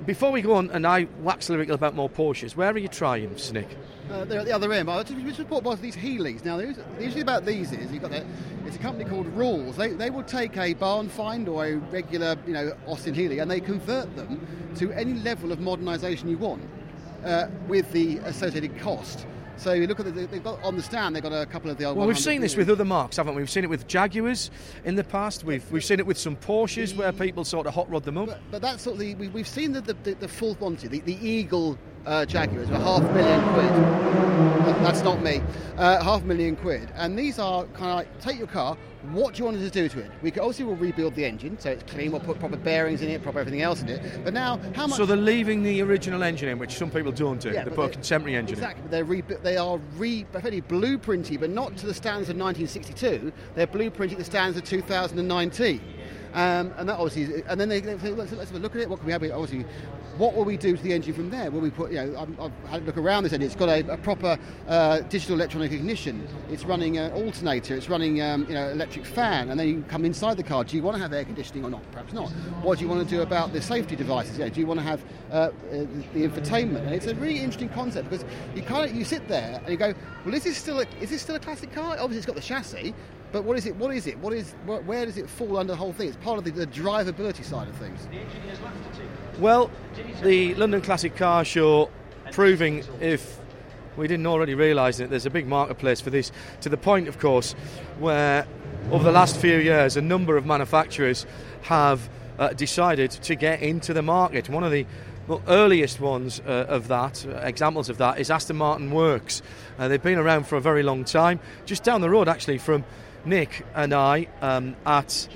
before 0.07 0.33
we 0.33 0.43
go 0.43 0.55
on, 0.55 0.71
and 0.71 0.87
I 0.87 1.07
wax 1.21 1.49
lyrical 1.49 1.75
about 1.75 1.95
more 1.95 2.11
Porsches, 2.11 2.57
where 2.57 2.71
are 2.71 2.79
you 2.79 2.89
trying, 2.89 3.37
Snick? 3.39 3.69
Uh, 4.11 4.25
they're 4.25 4.41
at 4.41 4.47
the 4.47 4.53
other 4.53 4.73
end. 4.73 4.87
But 4.87 5.11
I 5.11 5.15
just 5.23 5.41
about 5.41 5.81
these 5.81 5.97
Healeys. 5.97 6.45
Now, 6.45 6.59
the 6.59 6.75
issue 7.01 7.21
about 7.21 7.47
these 7.47 7.73
is 7.73 7.91
you've 7.91 8.03
got 8.03 8.13
a, 8.13 8.25
it's 8.67 8.77
a 8.77 8.81
company 8.81 9.09
called 9.09 9.27
Rules. 9.29 9.77
They, 9.77 9.91
they 9.91 10.11
will 10.11 10.23
take 10.23 10.57
a 10.57 10.75
barn 10.75 11.09
find 11.09 11.49
or 11.49 11.65
a 11.65 11.77
regular, 11.77 12.37
you 12.47 12.53
know, 12.53 12.73
Austin 12.87 13.15
Healey, 13.15 13.39
and 13.39 13.51
they 13.51 13.61
convert 13.61 14.15
them 14.17 14.47
to 14.77 14.93
any 14.93 15.15
level 15.15 15.53
of 15.53 15.59
modernisation 15.59 16.29
you 16.29 16.39
want 16.39 16.63
uh, 17.25 17.49
with 17.69 17.91
the 17.93 18.19
associated 18.19 18.79
cost. 18.79 19.27
So 19.57 19.73
you 19.73 19.87
look 19.87 20.01
at 20.01 20.07
the, 20.07 20.27
they've 20.27 20.43
got 20.43 20.63
on 20.65 20.77
the 20.77 20.83
stand. 20.83 21.15
They've 21.15 21.23
got 21.23 21.33
a 21.33 21.47
couple 21.47 21.71
of 21.71 21.79
the. 21.79 21.85
Old. 21.85 21.97
Ones. 21.97 22.07
Well, 22.07 22.09
we've 22.09 22.19
seen 22.19 22.41
this 22.41 22.57
with 22.57 22.69
other 22.69 22.85
marques, 22.85 23.17
haven't 23.17 23.35
we? 23.35 23.43
We've 23.43 23.51
seen 23.51 23.65
it 23.65 23.71
with 23.71 23.87
Jaguars 23.87 24.51
in 24.85 24.97
the 24.97 25.05
past. 25.05 25.45
We've 25.45 25.69
we've 25.71 25.85
seen 25.85 26.01
it 26.01 26.07
with 26.07 26.19
some 26.19 26.37
Porsches 26.37 26.97
where 26.97 27.13
people 27.13 27.45
sort 27.45 27.67
of 27.67 27.75
hot 27.75 27.89
rod 27.89 28.03
them 28.03 28.19
up. 28.19 28.27
But, 28.27 28.41
but 28.51 28.63
that's 28.63 28.83
sort 28.83 28.95
of 28.95 29.01
the 29.01 29.15
we, 29.15 29.29
have 29.29 29.49
seen 29.49 29.73
the 29.73 29.81
the, 29.81 29.95
the, 30.03 30.15
the 30.15 30.29
full 30.29 30.57
quantity. 30.57 31.01
The, 31.01 31.15
the 31.15 31.27
Eagle 31.29 31.79
uh, 32.07 32.25
Jaguars 32.27 32.69
were 32.69 32.77
half 32.79 33.03
a 33.03 33.13
million 33.13 33.43
quid. 33.55 34.85
That's 34.85 35.03
not 35.03 35.23
me. 35.23 35.43
Uh, 35.77 36.03
half 36.03 36.23
a 36.23 36.25
million 36.25 36.57
quid. 36.57 36.91
And 36.95 37.19
these 37.19 37.39
are 37.39 37.65
kind 37.67 37.91
of 37.91 37.97
like 37.97 38.21
take 38.21 38.39
your 38.39 38.47
car. 38.47 38.77
What 39.13 39.35
do 39.35 39.39
you 39.41 39.45
want 39.45 39.59
us 39.59 39.65
to 39.65 39.71
do 39.71 39.87
to 39.89 40.01
it? 40.01 40.11
We 40.23 40.31
could 40.31 40.41
obviously 40.41 40.65
will 40.65 40.77
rebuild 40.77 41.15
the 41.15 41.27
engine 41.27 41.59
so 41.59 41.71
it's 41.71 41.83
clean. 41.93 42.11
We'll 42.11 42.23
put 42.23 42.39
proper 42.39 42.57
bearings 42.57 43.03
in 43.03 43.11
it, 43.11 43.23
proper 43.23 43.39
everything 43.39 43.61
else 43.61 43.83
in 43.83 43.91
it. 43.91 44.25
But 44.25 44.33
now, 44.33 44.59
how 44.75 44.87
much? 44.87 44.97
So 44.97 45.05
they're 45.05 45.17
leaving 45.17 45.63
the 45.63 45.83
original 45.83 46.23
engine 46.23 46.49
in, 46.49 46.59
which 46.59 46.75
some 46.75 46.91
people 46.91 47.13
don't 47.13 47.39
do. 47.39 47.51
Yeah, 47.51 47.65
they 47.65 47.71
put 47.71 47.91
a 47.91 47.93
contemporary 47.93 48.37
engine 48.37 48.55
Exactly. 48.55 48.85
They're 48.89 49.05
re- 49.05 49.23
they 49.43 49.59
are 49.59 49.79
re- 49.97 50.25
fairly 50.33 50.63
blueprinty, 50.63 51.39
but 51.39 51.51
not 51.51 51.77
to 51.79 51.87
the 51.87 51.95
standards 51.95 52.31
of 52.31 52.37
1962. 52.37 53.33
They're 53.55 53.67
blueprinting 53.67 54.17
the 54.17 54.25
standards 54.25 54.57
of 54.59 54.65
2019. 54.65 55.81
Um, 56.33 56.73
and 56.79 56.89
that 56.89 56.99
obviously, 56.99 57.35
is, 57.35 57.43
and 57.47 57.61
then 57.61 57.69
they, 57.69 57.81
they 57.81 57.97
say, 57.99 58.11
let's, 58.11 58.33
let's 58.33 58.51
have 58.51 58.59
a 58.59 58.63
look 58.63 58.75
at 58.75 58.81
it. 58.81 58.89
What 58.91 58.99
can 58.99 59.07
we 59.07 59.13
have? 59.13 59.23
Obviously, 59.23 59.65
what 60.19 60.35
will 60.35 60.45
we 60.45 60.57
do 60.57 60.77
to 60.77 60.83
the 60.83 60.93
engine 60.93 61.13
from 61.13 61.31
there? 61.31 61.51
Will 61.51 61.61
we 61.61 61.71
put, 61.71 61.91
you 61.91 61.99
know, 61.99 62.17
I've, 62.19 62.41
I've 62.41 62.71
had 62.71 62.83
a 62.83 62.85
look 62.85 62.97
around 62.97 63.25
this 63.25 63.33
engine. 63.33 63.47
It's 63.47 63.57
got 63.57 63.69
a, 63.69 63.93
a 63.93 63.97
proper 63.97 64.39
uh, 64.69 65.01
digital 65.01 65.35
electronic 65.35 65.73
ignition. 65.73 66.27
It's 66.51 66.65
running 66.65 66.99
an 66.99 67.13
alternator. 67.13 67.75
It's 67.77 67.89
running, 67.89 68.23
um, 68.23 68.47
you 68.49 68.55
know, 68.55 68.69
electric 68.71 69.05
fan. 69.05 69.51
And 69.51 69.59
then 69.59 69.69
you 69.69 69.85
come 69.89 70.05
inside 70.05 70.37
the 70.37 70.43
car. 70.43 70.65
Do 70.65 70.77
you 70.77 70.83
want 70.83 70.97
to 70.97 71.03
have 71.03 71.13
air 71.13 71.25
conditioning 71.25 71.65
or 71.65 71.71
not? 71.71 71.91
Perhaps 71.91 72.13
not. 72.13 72.31
What 72.63 72.79
do 72.79 72.85
you 72.85 72.91
want 72.91 73.09
to 73.09 73.15
do 73.15 73.23
about 73.23 73.53
the 73.53 73.61
safety 73.61 73.97
devices? 73.97 74.39
Know, 74.39 74.49
do 74.49 74.61
you 74.61 74.67
want 74.67 74.81
to 74.81 74.85
have 74.85 75.03
uh, 75.31 75.35
uh, 75.35 75.51
the 76.13 76.29
infotainment? 76.29 76.85
And 76.85 76.95
it's 76.95 77.07
a 77.07 77.15
really 77.17 77.39
interesting 77.39 77.69
concept 77.71 78.11
because 78.11 78.25
you 78.55 78.63
kind 78.63 78.89
of 78.89 78.95
you 78.95 79.05
sit 79.05 79.27
there 79.29 79.61
and 79.63 79.69
you 79.69 79.77
go, 79.77 79.95
well, 80.25 80.35
is 80.35 80.45
this 80.45 80.57
still 80.57 80.81
a, 80.81 80.87
is 81.01 81.11
this 81.11 81.23
still 81.23 81.37
a 81.37 81.41
classic 81.41 81.73
car? 81.73 81.97
Obviously, 81.99 82.19
it's 82.19 82.27
got 82.27 82.37
the 82.37 82.43
chassis. 82.43 82.95
But 83.33 83.43
what 83.43 83.59
is 83.59 83.67
it? 83.67 83.75
What 83.75 83.93
is 83.93 84.07
it? 84.07 84.17
What 84.21 84.33
is? 84.33 84.53
Where, 84.65 85.05
does 85.05 85.19
it 85.19 85.29
fall 85.29 85.57
under 85.57 85.73
the 85.73 85.77
whole 85.77 85.93
thing? 85.93 86.07
It's 86.07 86.17
part 86.19 86.39
of 86.39 86.45
the, 86.45 86.53
the 86.53 86.69
drivability 86.69 87.45
side 87.45 87.67
of 87.67 87.75
things. 87.75 88.07
Well, 89.39 89.69
the 90.23 90.55
London 90.55 90.81
Classic 90.81 91.15
Car 91.17 91.45
Show 91.45 91.91
proving 92.31 92.85
if 93.01 93.39
we 93.97 94.07
didn't 94.07 94.27
already 94.27 94.55
realise 94.55 95.01
it, 95.01 95.11
there's 95.11 95.27
a 95.27 95.31
big 95.31 95.49
marketplace 95.49 96.01
for 96.01 96.11
this, 96.11 96.31
to 96.61 96.69
the 96.69 96.77
point, 96.77 97.09
of 97.09 97.19
course, 97.19 97.53
where 97.99 98.47
over 98.93 99.03
the 99.03 99.11
last 99.11 99.37
few 99.37 99.57
years 99.57 99.97
a 99.97 100.03
number 100.03 100.37
of 100.37 100.47
manufacturers 100.47 101.27
have 101.63 102.09
uh, 102.39 102.53
decided 102.53 103.11
to 103.11 103.35
get 103.35 103.61
into 103.61 103.93
the 103.93 104.03
market. 104.03 104.49
One 104.49 104.63
of 104.63 104.71
the 104.71 104.87
well, 105.27 105.43
earliest 105.49 106.01
ones 106.01 106.41
uh, 106.47 106.67
of 106.69 106.87
that, 106.89 107.27
uh, 107.27 107.39
examples 107.39 107.89
of 107.89 107.99
that, 107.99 108.21
is 108.21 108.31
Aston 108.31 108.57
Martin 108.57 108.93
Works. 108.93 109.43
Uh, 109.79 109.89
they've 109.89 110.03
been 110.03 110.19
around 110.19 110.47
for 110.47 110.57
a 110.57 110.61
very 110.61 110.85
long 110.85 111.05
time. 111.05 111.41
Just 111.67 111.83
down 111.83 112.03
the 112.03 112.11
road, 112.11 112.29
actually, 112.29 112.59
from 112.59 112.85
Nick 113.25 113.67
and 113.75 113.93
I 113.93 114.29
um, 114.43 114.77
at 114.87 115.29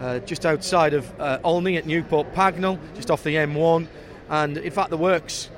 uh, 0.00 0.18
just 0.20 0.46
outside 0.46 0.94
of 0.94 1.20
uh, 1.20 1.38
Olney 1.44 1.76
at 1.76 1.86
Newport 1.86 2.32
Pagnell, 2.34 2.78
just 2.94 3.10
off 3.10 3.22
the 3.22 3.34
M1. 3.36 3.86
And 4.28 4.56
in 4.56 4.70
fact, 4.70 4.90
the 4.90 4.96
works 4.96 5.50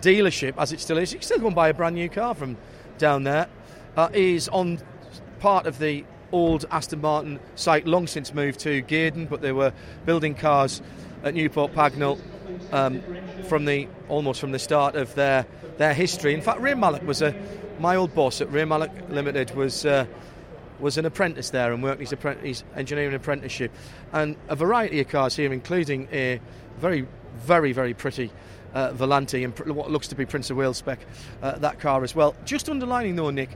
dealership, 0.00 0.54
as 0.58 0.72
it 0.72 0.80
still 0.80 0.98
is, 0.98 1.12
you 1.12 1.18
can 1.18 1.26
still 1.26 1.40
go 1.40 1.46
and 1.46 1.56
buy 1.56 1.68
a 1.68 1.74
brand 1.74 1.96
new 1.96 2.08
car 2.08 2.34
from 2.34 2.56
down 2.98 3.24
there, 3.24 3.48
uh, 3.96 4.08
is 4.12 4.48
on 4.48 4.78
part 5.40 5.66
of 5.66 5.78
the 5.78 6.04
old 6.32 6.64
Aston 6.70 7.00
Martin 7.00 7.40
site, 7.56 7.86
long 7.86 8.06
since 8.06 8.32
moved 8.32 8.60
to 8.60 8.80
Gaydon, 8.82 9.26
but 9.26 9.40
they 9.40 9.52
were 9.52 9.72
building 10.04 10.34
cars 10.34 10.82
at 11.24 11.34
Newport 11.34 11.72
Pagnell 11.72 12.20
um, 12.72 13.02
from 13.48 13.64
the 13.64 13.88
almost 14.08 14.40
from 14.40 14.52
the 14.52 14.58
start 14.58 14.94
of 14.94 15.14
their 15.14 15.46
their 15.78 15.94
history. 15.94 16.34
In 16.34 16.40
fact, 16.40 16.60
Mallock 16.60 17.02
was 17.06 17.22
a 17.22 17.34
my 17.78 17.96
old 17.96 18.14
boss 18.14 18.40
at 18.40 18.50
Mallock 18.50 18.90
Limited 19.08 19.54
was. 19.54 19.84
Uh, 19.84 20.06
was 20.80 20.98
an 20.98 21.06
apprentice 21.06 21.50
there 21.50 21.72
and 21.72 21.82
worked 21.82 22.00
his, 22.00 22.64
engineering 22.74 23.14
apprenticeship, 23.14 23.72
and 24.12 24.36
a 24.48 24.56
variety 24.56 25.00
of 25.00 25.08
cars 25.08 25.36
here, 25.36 25.52
including 25.52 26.08
a 26.12 26.40
very, 26.78 27.06
very, 27.38 27.72
very 27.72 27.94
pretty 27.94 28.30
uh, 28.74 28.92
Volante 28.92 29.42
and 29.42 29.58
what 29.74 29.90
looks 29.90 30.08
to 30.08 30.14
be 30.14 30.26
Prince 30.26 30.50
of 30.50 30.56
Wales 30.56 30.76
spec, 30.76 31.00
uh, 31.42 31.52
that 31.58 31.80
car 31.80 32.04
as 32.04 32.14
well. 32.14 32.34
Just 32.44 32.68
underlining 32.68 33.16
though, 33.16 33.30
Nick, 33.30 33.50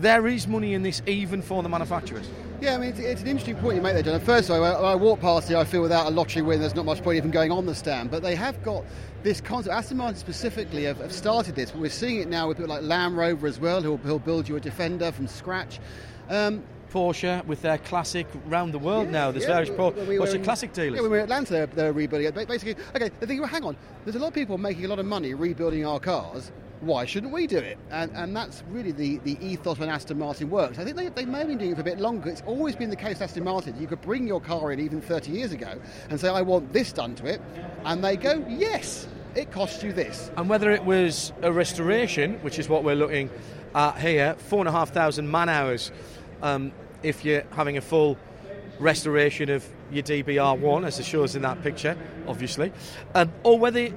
there 0.00 0.26
is 0.26 0.46
money 0.46 0.74
in 0.74 0.82
this 0.82 1.02
even 1.06 1.42
for 1.42 1.62
the 1.62 1.68
manufacturers. 1.68 2.28
Yeah, 2.60 2.74
I 2.74 2.78
mean, 2.78 2.88
it's, 2.90 2.98
it's, 2.98 3.20
an 3.22 3.28
interesting 3.28 3.56
point 3.56 3.76
you 3.76 3.82
make 3.82 3.94
there, 3.94 4.02
John. 4.02 4.18
First 4.20 4.50
of 4.50 4.56
all, 4.56 4.62
when 4.62 4.84
I 4.84 4.96
walk 4.96 5.20
past 5.20 5.48
here, 5.48 5.58
I 5.58 5.64
feel 5.64 5.80
without 5.80 6.06
a 6.06 6.10
lottery 6.10 6.42
win, 6.42 6.58
there's 6.58 6.74
not 6.74 6.84
much 6.84 7.02
point 7.02 7.16
even 7.16 7.30
going 7.30 7.52
on 7.52 7.66
the 7.66 7.74
stand. 7.74 8.10
But 8.10 8.22
they 8.22 8.34
have 8.34 8.60
got 8.64 8.84
this 9.22 9.40
concept. 9.40 9.74
Aston 9.74 9.96
Martin 9.96 10.16
specifically 10.16 10.84
have, 10.84 10.98
have 10.98 11.12
started 11.12 11.54
this, 11.54 11.70
but 11.70 11.80
we're 11.80 11.90
seeing 11.90 12.20
it 12.20 12.28
now 12.28 12.48
with 12.48 12.58
people 12.58 12.70
like 12.70 12.82
Land 12.82 13.16
Rover 13.16 13.46
as 13.46 13.58
well, 13.58 13.82
who'll, 13.82 14.18
build 14.18 14.48
you 14.48 14.56
a 14.56 14.60
Defender 14.60 15.12
from 15.12 15.26
scratch. 15.26 15.80
Um, 16.28 16.62
Porsche 16.90 17.44
with 17.46 17.62
their 17.62 17.78
classic 17.78 18.26
round 18.46 18.72
the 18.72 18.78
world 18.78 19.06
yeah, 19.06 19.12
now. 19.12 19.30
There's 19.30 19.44
yeah, 19.44 19.54
various 19.54 19.70
Pro- 19.70 19.90
we 19.90 20.16
Porsche 20.16 20.34
in, 20.34 20.44
classic 20.44 20.72
dealers. 20.72 20.96
Yeah, 20.96 21.02
when 21.02 21.10
we 21.10 21.18
were 21.18 21.24
in 21.24 21.24
Atlanta, 21.24 21.52
they're, 21.52 21.66
they're 21.66 21.92
rebuilding 21.92 22.28
it. 22.28 22.48
Basically, 22.48 22.82
okay, 22.94 23.10
the 23.20 23.26
thing, 23.26 23.42
hang 23.42 23.64
on, 23.64 23.76
there's 24.04 24.16
a 24.16 24.18
lot 24.18 24.28
of 24.28 24.34
people 24.34 24.58
making 24.58 24.84
a 24.84 24.88
lot 24.88 24.98
of 24.98 25.06
money 25.06 25.34
rebuilding 25.34 25.86
our 25.86 26.00
cars. 26.00 26.52
Why 26.80 27.06
shouldn't 27.06 27.32
we 27.32 27.48
do 27.48 27.58
it? 27.58 27.76
And, 27.90 28.12
and 28.14 28.36
that's 28.36 28.62
really 28.70 28.92
the, 28.92 29.18
the 29.18 29.36
ethos 29.44 29.78
when 29.78 29.88
Aston 29.88 30.18
Martin 30.18 30.48
works. 30.48 30.78
I 30.78 30.84
think 30.84 30.96
they, 30.96 31.08
they 31.08 31.24
may 31.24 31.38
have 31.38 31.48
been 31.48 31.58
doing 31.58 31.72
it 31.72 31.74
for 31.74 31.80
a 31.80 31.84
bit 31.84 31.98
longer. 31.98 32.30
It's 32.30 32.42
always 32.46 32.76
been 32.76 32.88
the 32.88 32.96
case 32.96 33.20
Aston 33.20 33.42
Martin. 33.42 33.74
You 33.80 33.88
could 33.88 34.00
bring 34.00 34.28
your 34.28 34.40
car 34.40 34.70
in 34.70 34.78
even 34.78 35.00
30 35.00 35.32
years 35.32 35.52
ago 35.52 35.80
and 36.08 36.20
say, 36.20 36.28
I 36.28 36.42
want 36.42 36.72
this 36.72 36.92
done 36.92 37.16
to 37.16 37.26
it. 37.26 37.40
And 37.84 38.04
they 38.04 38.16
go, 38.16 38.44
yes, 38.48 39.08
it 39.34 39.50
costs 39.50 39.82
you 39.82 39.92
this. 39.92 40.30
And 40.36 40.48
whether 40.48 40.70
it 40.70 40.84
was 40.84 41.32
a 41.42 41.52
restoration, 41.52 42.34
which 42.42 42.60
is 42.60 42.68
what 42.68 42.84
we're 42.84 42.94
looking 42.94 43.28
at 43.74 43.98
here, 43.98 44.34
four 44.34 44.60
and 44.60 44.68
a 44.68 44.72
half 44.72 44.90
thousand 44.90 45.30
man 45.30 45.48
hours 45.48 45.90
um, 46.42 46.72
if 47.02 47.24
you're 47.24 47.44
having 47.52 47.76
a 47.76 47.80
full 47.80 48.16
restoration 48.78 49.50
of 49.50 49.66
your 49.90 50.02
DBR1, 50.02 50.86
as 50.86 50.98
it 50.98 51.06
shows 51.06 51.34
in 51.34 51.42
that 51.42 51.62
picture, 51.62 51.96
obviously, 52.26 52.72
um, 53.14 53.32
or 53.42 53.58
whether 53.58 53.88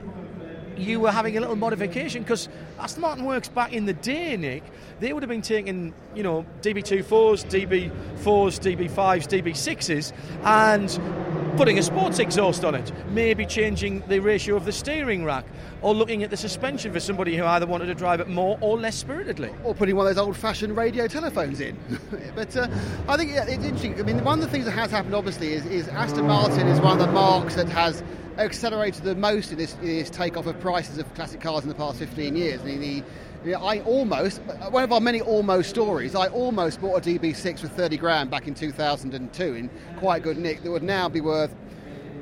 you 0.78 1.00
were 1.00 1.12
having 1.12 1.38
a 1.38 1.40
little 1.40 1.56
modification 1.56 2.24
because 2.24 2.50
Aston 2.80 3.02
Martin 3.02 3.26
works 3.26 3.48
back 3.48 3.74
in 3.74 3.86
the 3.86 3.94
day, 3.94 4.36
Nick, 4.38 4.64
they 5.00 5.14
would 5.14 5.22
have 5.24 5.30
been 5.30 5.42
taking, 5.42 5.94
you 6.16 6.24
know, 6.24 6.46
DB24s, 6.62 7.46
DB4s, 7.46 8.60
DB5s, 8.60 9.28
DB6s, 9.28 10.14
and 10.44 11.41
putting 11.62 11.78
a 11.78 11.84
sports 11.84 12.18
exhaust 12.18 12.66
on 12.66 12.74
it, 12.74 12.92
maybe 13.12 13.46
changing 13.46 14.02
the 14.08 14.18
ratio 14.18 14.56
of 14.56 14.66
the 14.66 14.72
steering 14.72 15.24
rack, 15.24 15.46
or 15.84 15.94
looking 15.94 16.24
at 16.24 16.32
the 16.32 16.36
suspension 16.36 16.92
for 16.92 17.00
somebody 17.00 17.38
who 17.38 17.46
either 17.46 17.68
wanted 17.68 17.86
to 17.86 17.94
drive 17.94 18.20
it 18.20 18.28
more 18.28 18.58
or 18.62 18.80
less 18.80 18.96
spiritedly. 18.96 19.52
Or 19.64 19.76
putting 19.76 19.96
one 19.96 20.08
of 20.08 20.16
those 20.16 20.26
old 20.26 20.36
fashioned 20.36 20.76
radio 20.76 21.06
telephones 21.08 21.62
in. 21.62 21.78
but 22.36 22.58
uh, 22.58 22.68
I 23.08 23.16
think 23.16 23.34
it's 23.34 23.64
interesting. 23.64 24.00
I 24.00 24.02
mean, 24.02 24.24
one 24.24 24.40
of 24.40 24.46
the 24.46 24.50
things 24.50 24.66
that 24.66 24.72
has 24.72 24.90
happened, 24.90 25.14
obviously, 25.14 25.54
is, 25.54 25.64
is 25.68 25.88
Aston 25.90 26.26
Martin 26.26 26.68
is 26.68 26.82
one 26.82 27.00
of 27.00 27.06
the 27.06 27.14
marques 27.14 27.54
that 27.54 27.70
has 27.70 28.02
accelerated 28.40 29.04
the 29.04 29.14
most 29.14 29.52
in 29.52 29.60
this, 29.60 29.76
in 29.76 29.86
this 29.86 30.10
takeoff 30.10 30.48
of 30.48 30.60
prices 30.62 30.98
of 30.98 31.14
classic 31.14 31.42
cars 31.42 31.62
in 31.62 31.70
the 31.70 31.76
past 31.76 32.00
15 32.00 32.36
years. 32.36 32.60
I 32.62 32.66
mean, 32.66 32.82
the, 32.82 33.04
I 33.46 33.80
almost, 33.82 34.42
one 34.70 34.84
of 34.84 34.92
our 34.92 35.02
many 35.02 35.22
almost 35.22 35.70
stories, 35.70 36.16
I 36.16 36.28
almost 36.28 36.80
bought 36.80 37.06
a 37.06 37.10
DB6 37.10 37.60
for 37.60 37.68
30 37.68 37.98
grand 37.98 38.30
back 38.30 38.48
in 38.48 38.54
2002 38.54 39.44
in 39.56 39.70
quite 39.98 40.22
good 40.24 40.38
nick 40.38 40.62
that 40.62 40.72
would 40.72 40.84
now 40.84 41.10
be 41.10 41.22
worth 41.22 41.54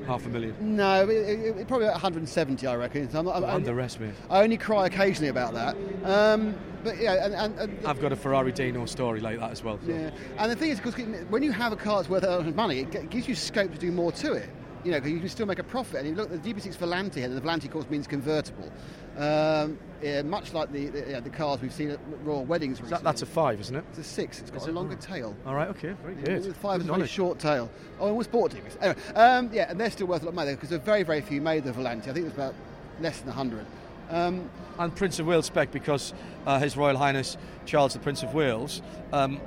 half 0.07 0.25
a 0.25 0.29
million. 0.29 0.55
No, 0.75 1.03
it, 1.03 1.09
it, 1.09 1.57
it, 1.57 1.67
probably 1.67 1.87
170, 1.87 2.65
I 2.65 2.75
reckon. 2.75 3.09
So 3.11 3.19
I'm, 3.19 3.27
I'm, 3.27 3.43
underestimate. 3.43 4.15
I 4.29 4.41
only 4.41 4.57
cry 4.57 4.87
occasionally 4.87 5.27
about 5.27 5.53
that. 5.53 5.75
Um, 6.03 6.55
but 6.83 6.97
yeah, 6.97 7.25
and, 7.25 7.35
and, 7.35 7.59
and, 7.59 7.85
I've 7.85 8.01
got 8.01 8.11
a 8.11 8.15
Ferrari 8.15 8.51
Dino 8.51 8.85
story 8.85 9.19
like 9.19 9.39
that 9.39 9.51
as 9.51 9.63
well. 9.63 9.77
So. 9.85 9.91
Yeah, 9.91 10.11
and 10.37 10.51
the 10.51 10.55
thing 10.55 10.71
is, 10.71 10.79
because 10.79 10.95
when 11.29 11.43
you 11.43 11.51
have 11.51 11.73
a 11.73 11.75
car 11.75 11.97
that's 11.97 12.09
worth 12.09 12.23
a 12.23 12.29
lot 12.29 12.47
of 12.47 12.55
money, 12.55 12.79
it 12.79 13.09
gives 13.09 13.27
you 13.27 13.35
scope 13.35 13.71
to 13.73 13.77
do 13.77 13.91
more 13.91 14.11
to 14.13 14.33
it 14.33 14.49
you 14.83 14.91
know, 14.91 14.97
you 14.97 15.19
can 15.19 15.29
still 15.29 15.45
make 15.45 15.59
a 15.59 15.63
profit. 15.63 15.99
And 15.99 16.09
you 16.09 16.15
look 16.15 16.31
at 16.31 16.41
the 16.41 16.53
DB6 16.53 16.77
Volante 16.77 17.15
here, 17.15 17.29
the 17.29 17.41
Volante, 17.41 17.65
of 17.65 17.71
course, 17.71 17.89
means 17.89 18.07
convertible. 18.07 18.71
Um, 19.19 19.77
yeah, 20.01 20.21
much 20.21 20.53
like 20.53 20.71
the 20.71 20.87
the, 20.87 21.05
yeah, 21.09 21.19
the, 21.19 21.29
cars 21.29 21.61
we've 21.61 21.73
seen 21.73 21.89
at 21.89 21.99
royal 22.23 22.45
weddings. 22.45 22.79
That, 22.89 23.03
that's 23.03 23.21
a 23.21 23.25
five, 23.25 23.59
isn't 23.59 23.75
it? 23.75 23.83
It's 23.89 23.99
a 23.99 24.03
six. 24.03 24.39
It's 24.39 24.49
got 24.49 24.65
a 24.65 24.71
longer 24.71 24.95
tail. 24.95 25.35
All 25.45 25.55
right, 25.55 25.67
okay, 25.69 25.93
very 26.01 26.15
good. 26.15 26.55
Five 26.55 26.79
is 26.81 26.87
a 26.87 26.93
very 26.93 27.05
short 27.05 27.37
tail. 27.37 27.69
Oh, 27.99 28.05
I 28.05 28.09
almost 28.09 28.31
bought 28.31 28.51
DB6. 28.51 28.77
Anyway, 28.81 29.01
um, 29.15 29.49
yeah, 29.51 29.69
and 29.69 29.77
they're 29.77 29.91
still 29.91 30.07
worth 30.07 30.21
a 30.21 30.25
lot 30.25 30.29
of 30.29 30.35
money 30.35 30.53
because 30.53 30.69
there 30.69 30.79
are 30.79 30.83
very, 30.83 31.03
very 31.03 31.19
few 31.19 31.41
made 31.41 31.65
the 31.65 31.73
Volante. 31.73 32.07
I 32.07 32.13
think 32.13 32.25
there's 32.25 32.33
about 32.33 32.55
less 33.01 33.19
than 33.19 33.27
100. 33.27 33.65
Um, 34.09 34.49
and 34.77 34.95
Prince 34.95 35.19
of 35.19 35.27
Wales 35.27 35.47
spec 35.47 35.71
because 35.71 36.13
uh, 36.47 36.57
His 36.59 36.77
Royal 36.77 36.97
Highness 36.97 37.35
Charles 37.65 37.93
the 37.93 37.99
Prince 37.99 38.23
of 38.23 38.33
Wales 38.33 38.81
um, 39.11 39.41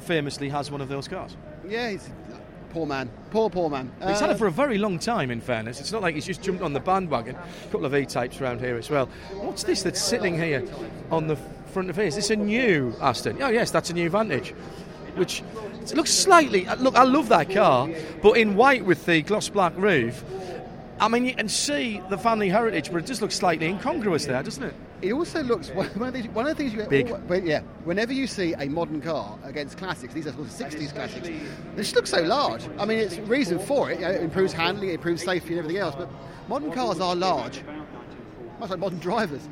famously 0.00 0.48
has 0.48 0.70
one 0.70 0.80
of 0.80 0.88
those 0.88 1.06
cars. 1.06 1.36
Yeah, 1.66 1.90
he's 1.90 2.10
Poor 2.72 2.86
man. 2.86 3.10
Poor, 3.30 3.50
poor 3.50 3.68
man. 3.68 3.92
He's 4.06 4.20
had 4.20 4.30
it 4.30 4.34
uh, 4.34 4.36
for 4.36 4.46
a 4.46 4.50
very 4.50 4.78
long 4.78 4.98
time, 4.98 5.30
in 5.30 5.42
fairness. 5.42 5.78
It's 5.78 5.92
not 5.92 6.00
like 6.00 6.14
he's 6.14 6.26
just 6.26 6.42
jumped 6.42 6.62
on 6.62 6.72
the 6.72 6.80
bandwagon. 6.80 7.36
A 7.36 7.64
couple 7.66 7.84
of 7.84 7.94
E-types 7.94 8.40
around 8.40 8.60
here 8.60 8.76
as 8.76 8.88
well. 8.88 9.06
What's 9.34 9.62
this 9.62 9.82
that's 9.82 10.00
sitting 10.00 10.38
here 10.38 10.64
on 11.10 11.26
the 11.26 11.36
front 11.72 11.90
of 11.90 11.96
here? 11.96 12.06
Is 12.06 12.14
this 12.14 12.30
a 12.30 12.36
new 12.36 12.94
Aston? 13.00 13.42
Oh, 13.42 13.50
yes, 13.50 13.70
that's 13.70 13.90
a 13.90 13.92
new 13.92 14.08
Vantage. 14.08 14.50
Which 15.16 15.42
looks 15.94 16.12
slightly... 16.12 16.66
Uh, 16.66 16.76
look, 16.76 16.96
I 16.96 17.02
love 17.02 17.28
that 17.28 17.50
car, 17.50 17.90
but 18.22 18.38
in 18.38 18.56
white 18.56 18.86
with 18.86 19.04
the 19.04 19.20
gloss 19.20 19.50
black 19.50 19.76
roof, 19.76 20.24
I 20.98 21.08
mean, 21.08 21.26
you 21.26 21.34
can 21.34 21.50
see 21.50 22.00
the 22.08 22.16
family 22.16 22.48
heritage, 22.48 22.90
but 22.90 22.98
it 22.98 23.06
just 23.06 23.20
looks 23.20 23.34
slightly 23.34 23.66
incongruous 23.66 24.24
there, 24.24 24.42
doesn't 24.42 24.62
it? 24.62 24.74
It 25.02 25.12
also 25.12 25.42
looks 25.42 25.68
one 25.70 25.86
of, 26.00 26.14
these, 26.14 26.28
one 26.28 26.46
of 26.46 26.56
the 26.56 26.62
things 26.62 26.72
you 26.72 26.84
big. 26.84 27.10
All, 27.10 27.38
yeah, 27.38 27.62
whenever 27.84 28.12
you 28.12 28.28
see 28.28 28.54
a 28.54 28.66
modern 28.66 29.00
car 29.00 29.36
against 29.42 29.76
classics, 29.76 30.14
these 30.14 30.28
are 30.28 30.32
sort 30.32 30.46
of 30.46 30.52
60s 30.52 30.94
classics, 30.94 31.28
they 31.28 31.82
just 31.82 31.96
look 31.96 32.06
so 32.06 32.22
large. 32.22 32.68
I 32.78 32.84
mean, 32.84 32.98
it's 32.98 33.18
reason 33.18 33.58
for 33.58 33.90
it. 33.90 33.98
You 33.98 34.06
know, 34.06 34.12
it 34.12 34.22
improves 34.22 34.52
handling, 34.52 34.90
it 34.90 34.94
improves 34.94 35.24
safety, 35.24 35.50
and 35.50 35.58
everything 35.58 35.82
else. 35.82 35.96
But 35.96 36.08
modern 36.48 36.70
cars 36.70 37.00
are 37.00 37.16
large, 37.16 37.62
much 38.60 38.70
like 38.70 38.78
modern 38.78 39.00
drivers. 39.00 39.42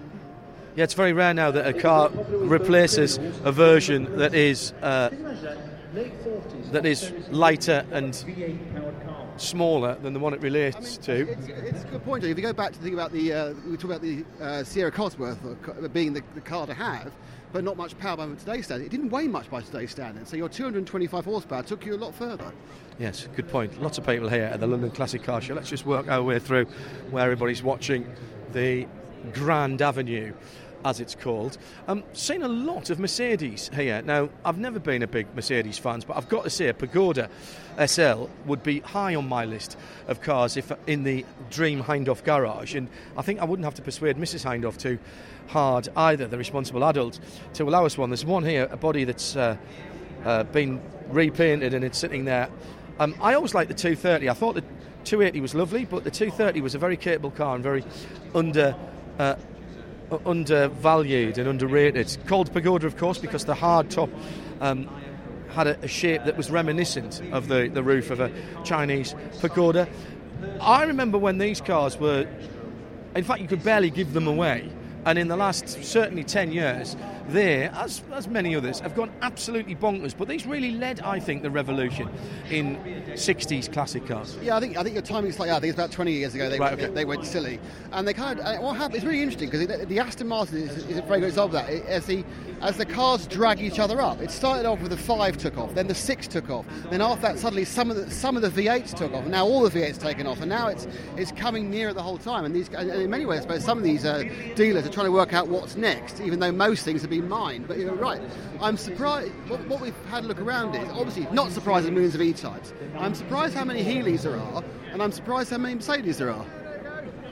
Yeah, 0.77 0.85
it's 0.85 0.95
very 0.95 1.13
rare 1.13 1.35
now 1.35 1.51
that 1.51 1.67
a 1.67 1.79
car 1.79 2.11
replaces 2.31 3.19
a 3.43 3.51
version 3.51 4.19
that 4.19 4.35
is 4.35 4.73
uh, 4.83 5.11
that 6.73 6.87
is 6.87 7.13
lighter 7.31 7.85
and 7.93 8.15
smaller 9.37 9.97
than 9.97 10.13
the 10.13 10.19
one 10.19 10.35
it 10.35 10.43
relates 10.43 10.77
I 10.77 10.81
mean, 10.81 11.27
to. 11.27 11.33
It's, 11.33 11.47
it's, 11.49 11.85
a 11.85 11.89
good 11.89 12.05
point. 12.05 12.25
If 12.25 12.37
you 12.37 12.43
go 12.43 12.53
back 12.53 12.73
to 12.73 12.79
think 12.79 12.95
about 12.95 13.13
the, 13.13 13.33
uh, 13.33 13.55
we 13.69 13.77
talk 13.77 13.85
about 13.85 14.03
the 14.03 14.25
uh, 14.41 14.63
Sierra 14.65 14.93
Cosworth 14.93 15.39
being 15.93 16.13
the, 16.13 16.23
the, 16.35 16.41
car 16.41 16.67
to 16.67 16.75
have, 16.75 17.13
but 17.53 17.65
not 17.65 17.77
much 17.77 17.99
power 17.99 18.17
by 18.17 18.27
today's 18.35 18.67
standard. 18.67 18.87
It 18.87 18.91
didn't 18.91 19.11
weigh 19.11 19.29
much 19.29 19.51
by 19.51 19.63
today's 19.63 19.91
standard, 19.91 20.29
so 20.29 20.37
your 20.37 20.49
225 20.49 21.25
horsepower 21.25 21.63
took 21.63 21.85
you 21.87 21.95
a 21.95 21.97
lot 21.97 22.15
further. 22.15 22.53
Yes, 22.99 23.29
good 23.35 23.49
point. 23.49 23.81
Lots 23.81 23.99
of 23.99 24.07
people 24.07 24.29
here 24.29 24.45
at 24.45 24.61
the 24.61 24.67
London 24.67 24.91
Classic 24.91 25.23
Car 25.23 25.41
Show. 25.41 25.55
Let's 25.55 25.71
just 25.71 25.87
work 25.87 26.09
our 26.09 26.23
way 26.23 26.39
through 26.39 26.67
where 27.11 27.25
everybody's 27.25 27.63
watching 27.63 28.07
the 28.53 28.87
Grand 29.33 29.81
Avenue 29.83 30.33
as 30.85 31.01
it's 31.01 31.15
called. 31.15 31.59
I'm 31.87 32.03
seeing 32.13 32.43
a 32.43 32.49
lot 32.49 32.91
of 32.91 32.99
Mercedes 32.99 33.71
here. 33.75 34.03
Now, 34.03 34.29
I've 34.45 34.59
never 34.59 34.79
been 34.79 35.03
a 35.03 35.07
big 35.07 35.27
Mercedes 35.35 35.79
fan, 35.79 36.03
but 36.07 36.17
I've 36.17 36.29
got 36.29 36.45
to 36.45 36.51
say, 36.51 36.69
a 36.69 36.75
Pagoda 36.75 37.29
SL 37.85 38.27
would 38.47 38.63
be 38.63 38.81
high 38.81 39.15
on 39.15 39.29
my 39.29 39.45
list 39.45 39.77
of 40.09 40.21
cars 40.21 40.57
if 40.57 40.73
in 40.87 41.05
the 41.05 41.25
dream 41.51 41.83
Hindhaugh 41.83 42.25
garage. 42.25 42.75
And 42.75 42.89
I 43.17 43.23
think 43.23 43.41
I 43.41 43.45
wouldn't 43.45 43.65
have 43.65 43.75
to 43.75 43.83
persuade 43.83 44.17
Mrs. 44.17 44.45
Hindhaugh 44.45 44.77
too 44.77 44.99
hard 45.49 45.89
either, 45.97 46.27
the 46.27 46.39
responsible 46.39 46.85
adult, 46.85 47.19
to 47.55 47.65
allow 47.65 47.87
us 47.87 47.99
one. 47.99 48.11
There's 48.11 48.25
one 48.25 48.45
here, 48.45 48.69
a 48.71 48.77
body 48.77 49.05
that's 49.05 49.37
uh, 49.37 49.57
uh, 50.25 50.45
been 50.45 50.81
repainted 51.09 51.75
and 51.75 51.85
it's 51.85 51.99
sitting 51.99 52.25
there. 52.25 52.49
Um, 52.99 53.15
I 53.21 53.35
always 53.35 53.55
liked 53.55 53.69
the 53.69 53.75
230. 53.75 54.29
I 54.29 54.35
thought 54.35 54.55
the 54.55 54.65
280 55.05 55.41
was 55.41 55.55
lovely, 55.55 55.85
but 55.85 56.05
the 56.05 56.11
230 56.11 56.61
was 56.61 56.75
a 56.75 56.79
very 56.79 56.97
capable 56.97 57.31
car 57.31 57.55
and 57.55 57.65
very 57.65 57.85
under. 58.35 58.77
Uh, 59.19 59.37
undervalued 60.27 61.39
and 61.39 61.49
underrated. 61.49 62.17
Called 62.27 62.53
Pagoda, 62.53 62.87
of 62.87 62.97
course, 62.97 63.19
because 63.19 63.45
the 63.45 63.55
hard 63.55 63.91
top 63.91 64.11
um, 64.61 64.89
had 65.51 65.67
a, 65.67 65.79
a, 65.81 65.89
shape 65.89 66.25
that 66.25 66.37
was 66.37 66.51
reminiscent 66.51 67.23
of 67.33 67.49
the, 67.49 67.69
the 67.73 67.83
roof 67.83 68.11
of 68.11 68.21
a 68.21 68.31
Chinese 68.65 69.15
pagoda. 69.41 69.89
I 70.61 70.85
remember 70.85 71.19
when 71.19 71.39
these 71.39 71.61
cars 71.61 71.99
were, 71.99 72.27
in 73.15 73.25
fact, 73.25 73.41
you 73.41 73.49
could 73.49 73.65
barely 73.65 73.91
give 73.91 74.13
them 74.13 74.27
away 74.27 74.71
And 75.07 75.19
in 75.19 75.29
the 75.29 75.37
last 75.37 75.83
certainly 75.83 76.25
10 76.25 76.53
years, 76.53 76.95
they, 77.29 77.69
as, 77.69 78.03
as 78.13 78.27
many 78.29 78.55
others, 78.57 78.81
have 78.81 78.95
gone 78.95 79.11
absolutely 79.23 79.75
bonkers. 79.77 80.15
But 80.17 80.29
these 80.29 80.47
really 80.47 80.73
led, 80.73 81.01
I 81.01 81.21
think, 81.21 81.43
the 81.43 81.51
revolution 81.51 82.09
in 82.51 82.77
60s 83.15 83.73
classic 83.73 84.07
cars. 84.07 84.37
Yeah, 84.43 84.57
I 84.57 84.61
think 84.61 84.77
I 84.77 84.83
think 84.83 84.95
your 84.95 85.03
timing's 85.03 85.39
like 85.39 85.51
I 85.51 85.55
think 85.61 85.71
it's 85.71 85.79
about 85.79 85.93
20 85.93 86.13
years 86.13 86.35
ago 86.35 86.49
they, 86.49 86.59
Right, 86.59 86.71
went, 86.73 86.83
okay. 86.83 86.95
they 86.95 87.05
went 87.05 87.25
silly, 87.27 87.61
and 87.93 88.07
they 88.07 88.15
kind 88.15 88.41
of 88.41 88.47
uh, 88.47 88.59
what 88.59 88.77
happened. 88.77 88.97
It's 88.97 89.05
really 89.05 89.23
interesting 89.23 89.49
because 89.51 89.67
the, 89.67 89.87
the 89.87 89.99
Aston 89.99 90.29
Martin 90.29 90.59
is, 90.59 90.77
is 90.87 90.99
a 90.99 91.03
very 91.03 91.21
good 91.21 91.29
example 91.29 91.59
of 91.59 91.67
that. 91.67 91.73
It- 91.73 91.87
As 91.87 92.07
the 92.07 92.25
as 92.63 92.77
the 92.77 92.85
cars 92.85 93.27
drag 93.27 93.59
each 93.61 93.79
other 93.79 94.03
up, 94.03 94.21
it 94.21 94.31
started 94.31 94.67
off 94.67 94.81
with 94.83 94.91
the 94.91 94.97
five 94.97 95.39
took 95.39 95.57
off, 95.57 95.75
then 95.75 95.87
the 95.87 95.95
six 95.95 96.29
took 96.29 96.51
off, 96.51 96.67
then 96.91 97.01
after 97.01 97.23
that 97.23 97.39
suddenly 97.39 97.65
some 97.65 97.91
of 97.91 97.97
the 97.97 98.11
some 98.11 98.37
of 98.37 98.43
the 98.43 98.51
V8s 98.51 98.95
took 98.95 99.13
off, 99.15 99.23
and 99.23 99.31
now 99.31 99.45
all 99.47 99.63
the 99.63 99.71
V8s 99.71 99.99
taken 99.99 100.27
off, 100.27 100.41
and 100.41 100.49
now 100.49 100.69
it's 100.69 100.87
it's 101.17 101.33
coming 101.33 101.71
near 101.71 101.93
the 101.95 102.03
whole 102.03 102.19
time. 102.19 102.45
And 102.45 102.55
these 102.55 102.69
and 102.71 102.91
in 102.91 103.11
many 103.11 103.25
ways, 103.27 103.41
I 103.41 103.43
suppose 103.43 103.65
some 103.65 103.79
of 103.79 103.85
these 103.85 104.05
uh, 104.05 104.25
dealers 104.57 104.87
are 104.87 104.91
trying 104.91 105.07
to 105.07 105.13
work 105.13 105.33
out 105.33 105.49
what's 105.49 105.77
next, 105.77 106.21
even 106.21 106.39
though 106.39 106.53
most 106.53 106.85
things 106.85 107.01
have 107.01 107.11
been 107.11 107.20
mined. 107.23 107.69
But 107.69 107.79
you're 107.79 107.95
right. 107.95 108.21
I'm 108.61 108.77
surprised. 108.77 109.33
What, 109.49 109.67
what 109.67 109.81
we've 109.81 109.95
had 110.07 110.25
a 110.25 110.27
look 110.27 110.41
around 110.41 110.75
is 110.75 110.89
obviously 110.91 111.27
not 111.33 111.53
surprised 111.53 111.87
at 111.87 111.93
millions 111.93 112.15
of 112.15 112.23
E-types. 112.23 112.73
I'm 112.99 113.15
surprised 113.15 113.55
how 113.55 113.65
many 113.65 113.85
Healeys 113.85 114.23
there 114.23 114.37
are, 114.37 114.65
and 114.93 115.03
I'm 115.03 115.13
surprised 115.13 115.51
how 115.51 115.59
many 115.59 115.75
Mercedes 115.75 116.19
there 116.19 116.31
are. 116.31 116.47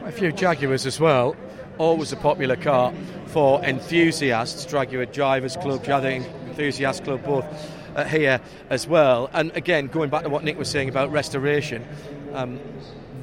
A 0.04 0.12
few 0.12 0.32
Jaguars 0.32 0.86
as 0.86 0.98
well. 0.98 1.36
Always 1.78 2.12
a 2.12 2.16
popular 2.16 2.56
car 2.56 2.92
for 3.26 3.62
enthusiasts. 3.64 4.64
Jaguar 4.64 5.06
Drivers 5.06 5.56
Club, 5.56 5.84
Jaguar 5.84 6.12
Enthusiast 6.12 7.04
Club, 7.04 7.24
both 7.24 7.44
uh, 7.94 8.04
here 8.04 8.40
as 8.70 8.86
well. 8.86 9.28
And 9.32 9.52
again, 9.56 9.86
going 9.88 10.10
back 10.10 10.22
to 10.22 10.28
what 10.28 10.44
Nick 10.44 10.58
was 10.58 10.68
saying 10.68 10.88
about 10.88 11.12
restoration, 11.12 11.86
um, 12.32 12.58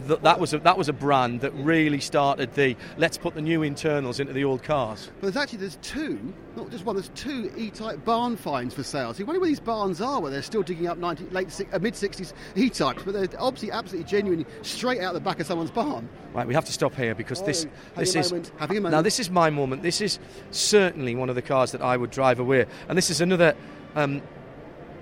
th- 0.08 0.20
that 0.22 0.39
was 0.39 0.54
a, 0.54 0.60
that 0.60 0.78
was 0.78 0.89
a 0.89 0.94
brand 0.94 1.41
that 1.41 1.52
really 1.54 2.00
started 2.00 2.54
the 2.54 2.76
let's 2.98 3.18
put 3.18 3.36
the 3.36 3.41
new 3.41 3.63
internals 3.63 4.20
into 4.20 4.34
the 4.34 4.44
old 4.44 4.63
cars. 4.63 5.10
But 5.20 5.34
there's 5.34 5.38
actually 5.44 5.60
there's 5.60 5.78
two, 5.82 6.34
not 6.56 6.70
just 6.72 6.86
one. 6.86 6.96
There's 6.96 7.10
two 7.15 7.52
E-type 7.58 8.04
barn 8.06 8.36
finds 8.38 8.74
for 8.74 8.84
sale. 8.84 9.13
So 9.13 9.20
you 9.20 9.26
wonder 9.26 9.39
where 9.39 9.50
these 9.50 9.60
barns 9.60 10.02
are, 10.02 10.22
where 10.22 10.32
they're 10.32 10.41
still 10.41 10.63
digging 10.63 10.88
up 10.88 10.98
90, 10.98 11.26
late 11.32 11.48
uh, 11.74 11.80
mid 11.80 11.94
60s 11.94 12.34
E-types, 12.56 13.04
but 13.04 13.13
they're 13.13 13.28
obviously 13.41 13.72
absolutely 13.72 14.10
genuine, 14.10 14.46
straight 14.62 15.02
out 15.02 15.13
the 15.13 15.20
back 15.20 15.39
of 15.39 15.48
someone's 15.48 15.72
barn. 15.72 16.08
Right, 16.34 16.48
we 16.48 16.54
have 16.54 16.65
to 16.65 16.74
stop 16.74 16.96
here 16.96 17.15
because 17.15 17.41
Oh, 17.41 17.46
this 17.46 17.65
this 17.96 18.15
a 18.15 18.20
is 18.20 18.32
moment. 18.32 18.91
now 18.91 19.02
this 19.02 19.20
is 19.20 19.30
my 19.30 19.50
moment. 19.50 19.84
This 19.84 20.02
is 20.02 20.20
certainly 20.52 21.15
one 21.15 21.30
of 21.30 21.36
the 21.36 21.41
cars 21.41 21.72
that 21.72 21.82
I 21.82 21.96
would 21.98 22.12
drive 22.12 22.39
away, 22.39 22.65
and 22.89 22.98
this 22.98 23.10
is 23.10 23.22
another 23.22 23.56
um, 23.96 24.22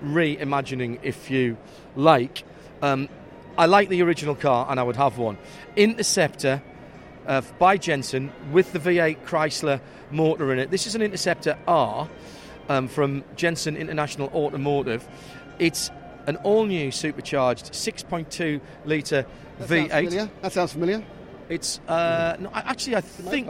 reimagining, 0.04 1.00
if 1.04 1.30
you 1.30 1.58
like. 1.96 2.44
Um, 2.82 3.10
I 3.58 3.68
like 3.68 3.90
the 3.90 4.02
original 4.02 4.36
car, 4.36 4.68
and 4.70 4.80
I 4.80 4.84
would 4.84 4.96
have 4.96 5.18
one. 5.18 5.38
Interceptor 5.76 6.62
uh, 7.28 7.42
by 7.60 7.78
Jensen 7.78 8.32
with 8.52 8.74
the 8.74 8.80
V8 8.80 9.24
Chrysler 9.26 9.80
motor 10.12 10.52
in 10.52 10.60
it. 10.60 10.72
This 10.72 10.88
is 10.88 10.96
an 10.96 11.02
Interceptor 11.02 11.58
R 11.68 12.10
um, 12.70 12.88
from 12.88 13.24
Jensen 13.36 13.78
International 13.78 14.30
Automotive. 14.30 15.08
It's 15.60 15.92
an 16.26 16.38
all-new 16.38 16.92
supercharged 16.92 17.74
6.2 17.74 18.60
litre 18.86 19.26
That 19.60 19.70
V8. 19.70 20.12
Sounds. 20.12 20.32
That 20.42 20.54
sounds 20.54 20.74
familiar. 20.74 21.04
It's 21.50 21.80
uh, 21.88 22.38
no, 22.40 22.50
actually 22.54 22.96
I 22.96 23.02
think. 23.02 23.50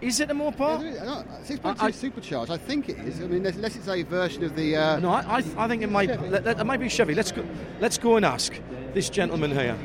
Is 0.00 0.20
it 0.20 0.30
a 0.30 0.34
Mopar? 0.34 0.82
Yeah, 0.82 1.04
no, 1.04 1.24
6.2 1.44 1.60
I- 1.82 1.86
I- 1.86 1.90
supercharged. 1.90 2.50
I 2.50 2.56
think 2.56 2.88
it 2.88 2.98
is. 3.00 3.20
I 3.20 3.26
mean, 3.26 3.44
unless 3.46 3.76
it's 3.76 3.88
a 3.88 4.02
version 4.02 4.44
of 4.44 4.56
the. 4.56 4.76
Uh, 4.76 4.98
No, 5.00 5.10
I, 5.10 5.38
I, 5.38 5.44
I 5.58 5.68
think 5.68 5.82
it 5.82 5.90
might. 5.90 6.08
Chevy. 6.08 6.28
That, 6.30 6.44
that 6.44 6.66
might 6.66 6.80
be 6.80 6.88
Chevy. 6.88 7.14
Let's 7.14 7.32
go. 7.32 7.44
Let's 7.80 7.98
go 7.98 8.16
and 8.16 8.24
ask 8.24 8.52
this 8.94 9.10
gentleman 9.10 9.50
here. 9.50 9.76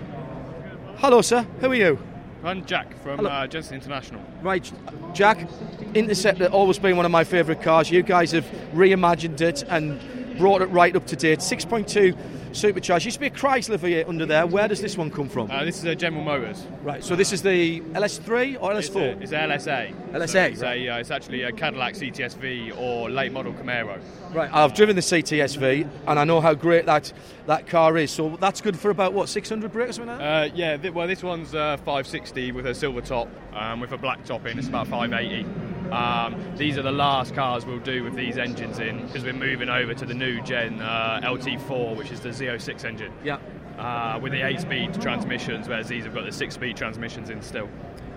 Hello, 0.97 1.21
sir. 1.21 1.45
Who 1.59 1.71
are 1.71 1.75
you? 1.75 1.99
I'm 2.43 2.63
Jack 2.65 2.95
from 3.01 3.17
Hello. 3.17 3.29
uh, 3.29 3.47
Jensen 3.47 3.75
International. 3.75 4.21
Right, 4.41 4.71
Jack. 5.13 5.49
Interceptor 5.95 6.45
always 6.47 6.77
been 6.79 6.95
one 6.95 7.05
of 7.05 7.11
my 7.11 7.23
favourite 7.23 7.61
cars. 7.61 7.89
You 7.89 8.03
guys 8.03 8.31
have 8.33 8.45
reimagined 8.73 9.41
it 9.41 9.63
and 9.67 9.99
brought 10.37 10.61
it 10.61 10.67
right 10.67 10.95
up 10.95 11.07
to 11.07 11.15
date. 11.15 11.39
6.2 11.39 12.15
supercharged. 12.55 13.05
Used 13.05 13.15
to 13.15 13.19
be 13.21 13.27
a 13.27 13.29
Chrysler 13.29 13.77
V8 13.77 14.07
under 14.07 14.25
there. 14.25 14.45
Where 14.47 14.67
does 14.67 14.81
this 14.81 14.97
one 14.97 15.11
come 15.11 15.29
from? 15.29 15.51
Uh, 15.51 15.63
this 15.65 15.77
is 15.77 15.83
a 15.85 15.95
General 15.95 16.23
Motors. 16.23 16.65
right. 16.83 17.03
So 17.03 17.15
this 17.15 17.31
is 17.33 17.41
the 17.41 17.81
LS3 17.81 18.57
or 18.61 18.71
LS4? 18.71 19.21
it's 19.21 19.31
a 19.31 19.35
LSA. 19.35 19.93
LSA, 20.13 20.27
So 20.29 20.39
it's, 20.43 20.61
right. 20.61 20.81
a, 20.81 20.89
uh, 20.89 20.97
it's 20.99 21.11
actually 21.11 21.43
a 21.43 21.51
Cadillac 21.51 21.93
CTSV 21.95 22.77
or 22.77 23.09
late 23.09 23.31
model 23.31 23.53
Camaro. 23.53 23.99
Right, 24.33 24.49
I've 24.53 24.73
driven 24.73 24.95
the 24.95 25.01
CTSV 25.01 25.87
and 26.07 26.19
I 26.19 26.23
know 26.23 26.41
how 26.41 26.53
great 26.53 26.85
that 26.85 27.11
that 27.47 27.67
car 27.67 27.97
is. 27.97 28.11
So 28.11 28.37
that's 28.39 28.61
good 28.61 28.77
for 28.77 28.89
about 28.89 29.13
what 29.13 29.29
600 29.29 29.71
brake 29.71 29.89
or 29.89 29.93
something 29.93 30.17
like? 30.17 30.51
Uh, 30.51 30.55
yeah, 30.55 30.77
th- 30.77 30.93
well, 30.93 31.07
this 31.07 31.21
one's 31.23 31.53
uh, 31.53 31.77
560 31.77 32.51
with 32.53 32.65
a 32.65 32.73
silver 32.73 33.01
top, 33.01 33.27
um, 33.53 33.79
with 33.79 33.91
a 33.91 33.97
black 33.97 34.23
top 34.25 34.45
in. 34.45 34.57
It's 34.57 34.67
about 34.67 34.87
580. 34.87 35.45
Um, 35.91 36.43
these 36.57 36.77
are 36.79 36.81
the 36.81 36.91
last 36.91 37.35
cars 37.35 37.63
we'll 37.65 37.77
do 37.79 38.03
with 38.03 38.15
these 38.15 38.37
engines 38.39 38.79
in 38.79 39.05
because 39.05 39.23
we're 39.23 39.33
moving 39.33 39.69
over 39.69 39.93
to 39.93 40.05
the 40.05 40.15
new 40.15 40.41
gen 40.41 40.81
uh, 40.81 41.19
LT4, 41.23 41.95
which 41.95 42.11
is 42.11 42.19
the 42.21 42.33
Z06 42.45 42.85
engine. 42.85 43.13
Yeah. 43.23 43.37
Uh, 43.77 44.19
with 44.21 44.31
the 44.31 44.39
8-speed 44.39 45.01
transmissions, 45.01 45.67
whereas 45.67 45.87
these 45.87 46.05
have 46.05 46.13
got 46.13 46.23
the 46.23 46.29
6-speed 46.29 46.77
transmissions 46.77 47.29
in 47.29 47.41
still. 47.41 47.69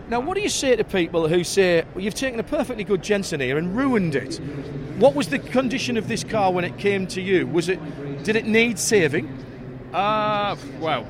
Now, 0.08 0.20
what 0.20 0.36
do 0.36 0.40
you 0.40 0.48
say 0.48 0.74
to 0.74 0.84
people 0.84 1.28
who 1.28 1.44
say 1.44 1.84
well, 1.94 2.02
you've 2.02 2.14
taken 2.14 2.40
a 2.40 2.44
perfectly 2.44 2.84
good 2.84 3.02
Jensen 3.02 3.40
here 3.40 3.58
and 3.58 3.76
ruined 3.76 4.14
it? 4.14 4.36
What 4.96 5.14
was 5.14 5.28
the 5.28 5.38
condition 5.38 5.96
of 5.96 6.08
this 6.08 6.24
car 6.24 6.50
when 6.50 6.64
it 6.64 6.78
came 6.78 7.06
to 7.08 7.20
you? 7.20 7.46
Was 7.46 7.68
it 7.68 7.78
did 8.24 8.34
it 8.34 8.46
need 8.46 8.78
saving? 8.78 9.26
Uh, 9.92 10.56
well, 10.80 11.06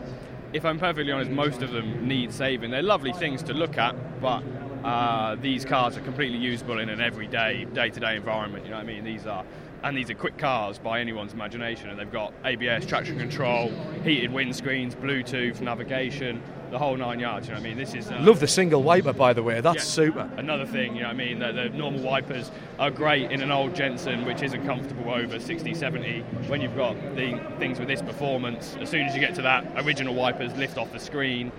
if 0.52 0.64
I'm 0.64 0.78
perfectly 0.78 1.12
honest, 1.12 1.30
most 1.30 1.62
of 1.62 1.70
them 1.70 2.08
need 2.08 2.32
saving. 2.32 2.70
They're 2.70 2.82
lovely 2.82 3.12
things 3.12 3.42
to 3.44 3.54
look 3.54 3.78
at, 3.78 4.20
but 4.20 4.42
uh, 4.84 5.36
these 5.36 5.64
cars 5.64 5.96
are 5.96 6.00
completely 6.00 6.38
usable 6.38 6.78
in 6.78 6.88
an 6.88 7.00
everyday, 7.00 7.64
day-to-day 7.66 8.16
environment. 8.16 8.64
You 8.64 8.70
know 8.70 8.76
what 8.76 8.84
I 8.84 8.86
mean? 8.86 9.04
These 9.04 9.26
are, 9.26 9.44
and 9.82 9.96
these 9.96 10.10
are 10.10 10.14
quick 10.14 10.38
cars 10.38 10.78
by 10.78 11.00
anyone's 11.00 11.32
imagination, 11.32 11.90
and 11.90 11.98
they've 11.98 12.10
got 12.10 12.32
ABS, 12.44 12.86
traction 12.86 13.18
control, 13.18 13.70
heated 14.04 14.30
windscreens, 14.30 14.94
Bluetooth, 14.94 15.60
navigation, 15.60 16.42
the 16.70 16.78
whole 16.78 16.96
nine 16.96 17.18
yards. 17.18 17.48
You 17.48 17.54
know 17.54 17.60
what 17.60 17.66
I 17.66 17.68
mean? 17.68 17.78
This 17.78 17.94
is 17.94 18.10
uh, 18.10 18.18
Love 18.20 18.40
the 18.40 18.48
single 18.48 18.82
wiper, 18.82 19.12
by 19.12 19.32
the 19.32 19.42
way. 19.42 19.60
That's 19.60 19.78
yeah. 19.78 20.04
super. 20.04 20.30
Another 20.36 20.66
thing, 20.66 20.94
you 20.94 21.02
know 21.02 21.08
what 21.08 21.14
I 21.14 21.18
mean, 21.18 21.38
the, 21.38 21.52
the 21.52 21.68
normal 21.70 22.02
wipers 22.02 22.50
are 22.78 22.90
great 22.90 23.30
in 23.30 23.40
an 23.40 23.50
old 23.50 23.74
Jensen, 23.74 24.24
which 24.24 24.42
isn't 24.42 24.64
comfortable 24.66 25.10
over 25.12 25.38
60, 25.38 25.74
70. 25.74 26.20
When 26.48 26.60
you've 26.60 26.76
got 26.76 26.94
the 27.16 27.40
things 27.58 27.78
with 27.78 27.88
this 27.88 28.02
performance, 28.02 28.76
as 28.80 28.88
soon 28.88 29.06
as 29.06 29.14
you 29.14 29.20
get 29.20 29.34
to 29.36 29.42
that, 29.42 29.66
original 29.84 30.14
wipers 30.14 30.54
lift 30.56 30.78
off 30.78 30.92
the 30.92 31.00
screen. 31.00 31.52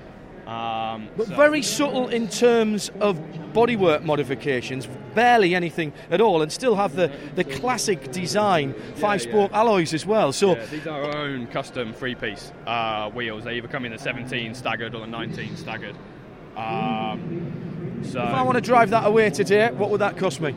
Um, 0.49 1.09
But 1.15 1.27
so- 1.27 1.35
very 1.35 1.61
subtle 1.61 2.07
in 2.09 2.27
terms 2.27 2.89
of 2.99 3.19
bodywork 3.53 4.03
modifications, 4.03 4.87
barely 5.13 5.53
anything 5.53 5.93
at 6.09 6.21
all, 6.21 6.41
and 6.41 6.51
still 6.51 6.75
have 6.75 6.95
the, 6.95 7.11
the 7.35 7.43
classic 7.43 8.11
design 8.11 8.73
five 8.95 9.21
spoke 9.21 9.51
alloys 9.53 9.93
as 9.93 10.05
well. 10.05 10.31
So, 10.31 10.55
Yeah, 10.55 10.65
these 10.65 10.87
are 10.87 11.03
our 11.03 11.17
own 11.17 11.47
custom 11.47 11.93
three-piece 11.93 12.51
uh, 12.65 13.09
wheels. 13.11 13.43
They 13.43 13.57
either 13.57 13.67
come 13.67 13.85
in 13.85 13.91
the 13.91 13.99
17 13.99 14.55
staggered 14.55 14.95
or 14.95 15.01
the 15.01 15.07
19 15.07 15.55
staggered. 15.55 15.95
Um, 16.57 18.01
so 18.03 18.21
if 18.21 18.29
I 18.33 18.41
want 18.41 18.55
to 18.55 18.61
drive 18.61 18.89
that 18.89 19.05
away 19.05 19.29
today, 19.29 19.69
what 19.71 19.91
would 19.91 20.01
that 20.01 20.17
cost 20.17 20.41
me? 20.41 20.55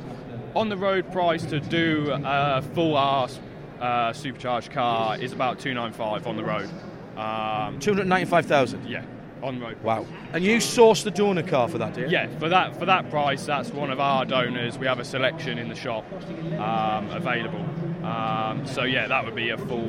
on 0.55 0.69
the 0.69 0.77
road 0.77 1.11
price 1.13 1.45
to 1.47 1.61
do 1.61 2.11
a 2.13 2.61
full 2.75 2.95
R 2.95 3.27
uh, 3.81 4.13
supercharged 4.13 4.71
car 4.71 5.19
is 5.19 5.33
about 5.33 5.59
295 5.59 6.27
on 6.27 6.37
the 6.37 6.45
road. 6.45 6.69
Um, 7.17 7.79
295,000. 7.81 8.87
yeah, 8.87 9.03
on 9.43 9.61
road. 9.61 9.83
Wow. 9.83 10.07
And 10.33 10.45
you 10.45 10.57
sourced 10.59 11.05
the 11.05 11.11
donor 11.11 11.43
car 11.43 11.69
for 11.69 11.79
that, 11.79 11.95
do 11.95 12.03
you? 12.03 12.09
Yeah, 12.09 12.29
for 12.39 12.49
that 12.49 12.77
for 12.79 12.87
that 12.87 13.11
price, 13.11 13.45
that's 13.45 13.71
one 13.71 13.91
of 13.91 14.01
our 14.01 14.25
donors. 14.25 14.79
We 14.79 14.87
have 14.87 15.01
a 15.01 15.05
selection 15.05 15.59
in 15.59 15.69
the 15.69 15.75
shop 15.75 16.05
um, 16.59 17.11
available. 17.11 17.65
Um, 18.05 18.67
so 18.67 18.85
yeah, 18.85 19.07
that 19.07 19.25
would 19.25 19.35
be 19.35 19.51
a 19.51 19.59
full 19.59 19.89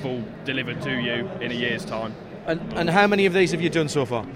full 0.00 0.24
delivered 0.44 0.80
to 0.82 0.90
you 0.90 1.28
in 1.40 1.52
a 1.52 1.54
year's 1.54 1.84
time. 1.84 2.14
And, 2.46 2.60
and 2.72 2.90
how 2.90 3.06
many 3.06 3.26
of 3.26 3.32
these 3.32 3.50
have 3.52 3.60
you 3.60 3.70
done 3.70 3.88
so 3.88 4.04
far? 4.04 4.26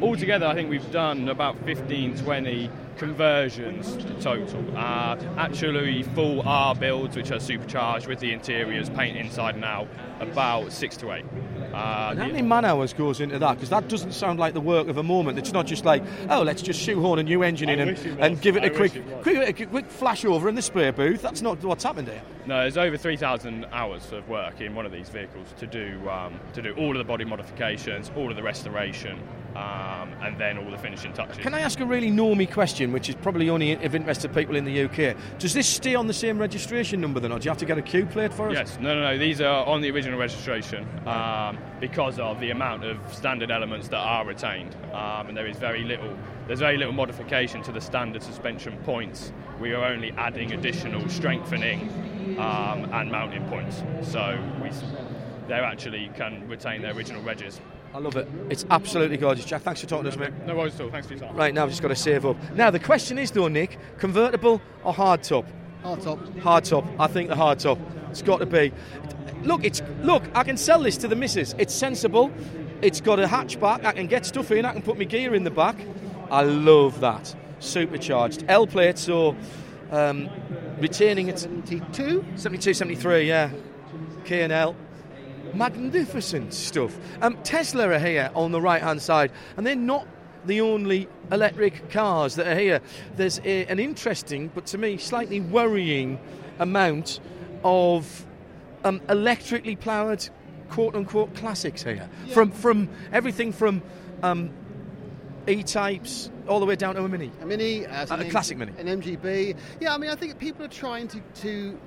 Altogether, 0.00 0.46
I 0.46 0.54
think 0.54 0.70
we've 0.70 0.90
done 0.90 1.28
about 1.28 1.62
15, 1.64 2.18
20 2.18 2.70
conversions 2.96 3.96
total. 4.22 4.64
Uh, 4.76 5.16
actually, 5.36 6.02
full 6.02 6.42
R 6.42 6.74
builds, 6.74 7.16
which 7.16 7.30
are 7.30 7.40
supercharged 7.40 8.06
with 8.06 8.20
the 8.20 8.32
interiors, 8.32 8.88
paint 8.90 9.16
inside 9.16 9.54
and 9.54 9.64
out, 9.64 9.88
about 10.20 10.72
six 10.72 10.96
to 10.98 11.12
eight. 11.12 11.24
Uh, 11.72 12.08
And 12.10 12.18
how 12.20 12.26
many 12.26 12.42
man 12.42 12.64
hours 12.64 12.92
goes 12.92 13.20
into 13.20 13.38
that? 13.38 13.54
Because 13.54 13.70
that 13.70 13.88
doesn't 13.88 14.12
sound 14.12 14.38
like 14.38 14.54
the 14.54 14.60
work 14.60 14.88
of 14.88 14.96
a 14.98 15.02
moment. 15.02 15.38
It's 15.38 15.52
not 15.52 15.66
just 15.66 15.84
like, 15.84 16.02
oh, 16.30 16.42
let's 16.42 16.62
just 16.62 16.80
shoehorn 16.80 17.18
a 17.18 17.22
new 17.22 17.42
engine 17.42 17.68
in 17.68 17.80
and, 17.80 17.90
wish 17.90 18.04
it 18.06 18.10
was. 18.10 18.18
and 18.20 18.40
give 18.40 18.56
it 18.56 18.62
I 18.62 18.66
a 18.66 18.70
quick, 18.70 18.94
it 18.96 19.22
quick, 19.22 19.60
a 19.60 19.66
quick 19.66 19.90
flash 19.90 20.24
over 20.24 20.48
in 20.48 20.54
the 20.54 20.62
spray 20.62 20.90
booth. 20.90 21.20
That's 21.22 21.42
not 21.42 21.62
what's 21.64 21.82
happened 21.84 22.08
here. 22.08 22.22
No, 22.46 22.60
there's 22.60 22.76
over 22.76 22.96
3,000 22.96 23.64
hours 23.72 24.12
of 24.12 24.28
work 24.28 24.60
in 24.60 24.74
one 24.74 24.86
of 24.86 24.92
these 24.92 25.08
vehicles 25.08 25.48
to 25.58 25.66
do 25.66 25.98
um, 26.10 26.38
to 26.52 26.60
do 26.62 26.72
all 26.74 26.92
of 26.92 26.98
the 26.98 27.04
body 27.04 27.24
modifications, 27.24 28.10
all 28.16 28.30
of 28.30 28.36
the 28.36 28.42
restoration, 28.42 29.18
um, 29.56 30.12
and 30.22 30.38
then 30.38 30.58
all 30.58 30.70
the 30.70 30.76
finishing 30.78 31.12
touches. 31.14 31.38
Can 31.38 31.54
I 31.54 31.60
ask 31.60 31.80
a 31.80 31.86
really 31.86 32.10
normy 32.10 32.50
question, 32.50 32.83
which 32.92 33.08
is 33.08 33.14
probably 33.14 33.50
only 33.50 33.72
of 33.72 33.94
interest 33.94 34.22
to 34.22 34.28
people 34.28 34.56
in 34.56 34.64
the 34.64 34.82
UK? 34.84 35.16
Does 35.38 35.54
this 35.54 35.66
stay 35.66 35.94
on 35.94 36.06
the 36.06 36.14
same 36.14 36.38
registration 36.38 37.00
number 37.00 37.20
then, 37.20 37.32
or 37.32 37.38
do 37.38 37.44
you 37.44 37.50
have 37.50 37.58
to 37.58 37.64
get 37.64 37.78
a 37.78 37.82
Q 37.82 38.06
plate 38.06 38.32
for 38.32 38.50
it? 38.50 38.54
Yes, 38.54 38.78
no, 38.80 38.94
no, 38.94 39.00
no. 39.00 39.18
These 39.18 39.40
are 39.40 39.64
on 39.66 39.80
the 39.80 39.90
original 39.90 40.18
registration 40.18 40.86
um, 41.06 41.58
because 41.80 42.18
of 42.18 42.40
the 42.40 42.50
amount 42.50 42.84
of 42.84 42.98
standard 43.14 43.50
elements 43.50 43.88
that 43.88 43.98
are 43.98 44.26
retained, 44.26 44.74
um, 44.92 45.28
and 45.28 45.36
there 45.36 45.46
is 45.46 45.58
very 45.58 45.84
little. 45.84 46.16
There's 46.46 46.60
very 46.60 46.76
little 46.76 46.92
modification 46.92 47.62
to 47.62 47.72
the 47.72 47.80
standard 47.80 48.22
suspension 48.22 48.76
points. 48.78 49.32
We 49.60 49.72
are 49.72 49.84
only 49.84 50.12
adding 50.12 50.52
additional 50.52 51.08
strengthening 51.08 51.88
um, 52.38 52.84
and 52.92 53.10
mounting 53.10 53.46
points, 53.48 53.82
so 54.02 54.38
we, 54.62 54.70
they 55.48 55.54
actually 55.54 56.10
can 56.16 56.46
retain 56.48 56.82
their 56.82 56.94
original 56.94 57.22
regs. 57.22 57.60
I 57.94 57.98
love 57.98 58.16
it. 58.16 58.26
It's 58.50 58.66
absolutely 58.70 59.16
gorgeous, 59.16 59.44
Jack. 59.44 59.62
Thanks 59.62 59.80
for 59.80 59.86
talking 59.86 60.04
to 60.04 60.10
us, 60.10 60.16
mate. 60.16 60.32
No 60.46 60.56
worries 60.56 60.74
at 60.74 60.80
all. 60.80 60.90
Thanks 60.90 61.06
for 61.06 61.14
your 61.14 61.22
time. 61.22 61.36
Right 61.36 61.54
now, 61.54 61.62
I've 61.62 61.70
just 61.70 61.80
got 61.80 61.88
to 61.88 61.96
save 61.96 62.26
up. 62.26 62.36
Now, 62.54 62.70
the 62.70 62.80
question 62.80 63.18
is, 63.18 63.30
though, 63.30 63.46
Nick, 63.46 63.78
convertible 63.98 64.60
or 64.82 64.92
hard 64.92 65.22
top? 65.22 65.46
Hard 65.84 66.02
top. 66.02 66.38
Hard 66.38 66.64
top. 66.64 66.84
I 66.98 67.06
think 67.06 67.28
the 67.28 67.36
hard 67.36 67.60
top. 67.60 67.78
It's 68.10 68.20
got 68.20 68.38
to 68.38 68.46
be. 68.46 68.72
Look, 69.44 69.64
it's 69.64 69.80
look. 70.02 70.24
I 70.34 70.42
can 70.42 70.56
sell 70.56 70.82
this 70.82 70.96
to 70.98 71.08
the 71.08 71.14
missus. 71.14 71.54
It's 71.56 71.72
sensible. 71.72 72.32
It's 72.82 73.00
got 73.00 73.20
a 73.20 73.26
hatchback. 73.26 73.84
I 73.84 73.92
can 73.92 74.08
get 74.08 74.26
stuff 74.26 74.50
in. 74.50 74.64
I 74.64 74.72
can 74.72 74.82
put 74.82 74.98
my 74.98 75.04
gear 75.04 75.32
in 75.32 75.44
the 75.44 75.50
back. 75.52 75.76
I 76.32 76.42
love 76.42 76.98
that. 76.98 77.32
Supercharged 77.60 78.44
L 78.48 78.66
plate, 78.66 78.98
so 78.98 79.36
um, 79.92 80.28
retaining 80.80 81.28
its 81.28 81.42
72? 81.42 82.24
72, 82.34 82.74
73, 82.74 83.28
yeah. 83.28 83.50
K 84.24 84.42
and 84.42 84.52
L. 84.52 84.74
Magnificent 85.54 86.52
stuff. 86.52 86.96
Um, 87.22 87.38
Tesla 87.42 87.88
are 87.88 87.98
here 87.98 88.30
on 88.34 88.52
the 88.52 88.60
right 88.60 88.82
hand 88.82 89.00
side, 89.00 89.32
and 89.56 89.66
they're 89.66 89.76
not 89.76 90.06
the 90.46 90.60
only 90.60 91.08
electric 91.32 91.90
cars 91.90 92.34
that 92.36 92.46
are 92.46 92.58
here. 92.58 92.80
There's 93.16 93.40
a, 93.44 93.66
an 93.66 93.78
interesting, 93.78 94.50
but 94.54 94.66
to 94.66 94.78
me, 94.78 94.98
slightly 94.98 95.40
worrying 95.40 96.18
amount 96.58 97.20
of 97.62 98.26
um, 98.84 99.00
electrically 99.08 99.76
powered 99.76 100.28
quote 100.70 100.94
unquote 100.94 101.34
classics 101.34 101.82
here. 101.82 102.08
Yeah. 102.26 102.34
From, 102.34 102.50
from 102.50 102.88
everything 103.12 103.52
from 103.52 103.82
um, 104.22 104.50
E 105.46 105.62
types 105.62 106.30
all 106.48 106.60
the 106.60 106.66
way 106.66 106.76
down 106.76 106.94
to 106.94 107.04
a 107.04 107.08
Mini. 107.08 107.30
A 107.40 107.46
Mini, 107.46 107.86
uh, 107.86 108.16
A 108.16 108.30
classic 108.30 108.58
Mini. 108.58 108.72
An 108.78 108.86
MGB. 109.00 109.56
Yeah, 109.80 109.94
I 109.94 109.98
mean, 109.98 110.10
I 110.10 110.14
think 110.14 110.38
people 110.38 110.64
are 110.64 110.68
trying 110.68 111.08
to, 111.08 111.20
to 111.42 111.78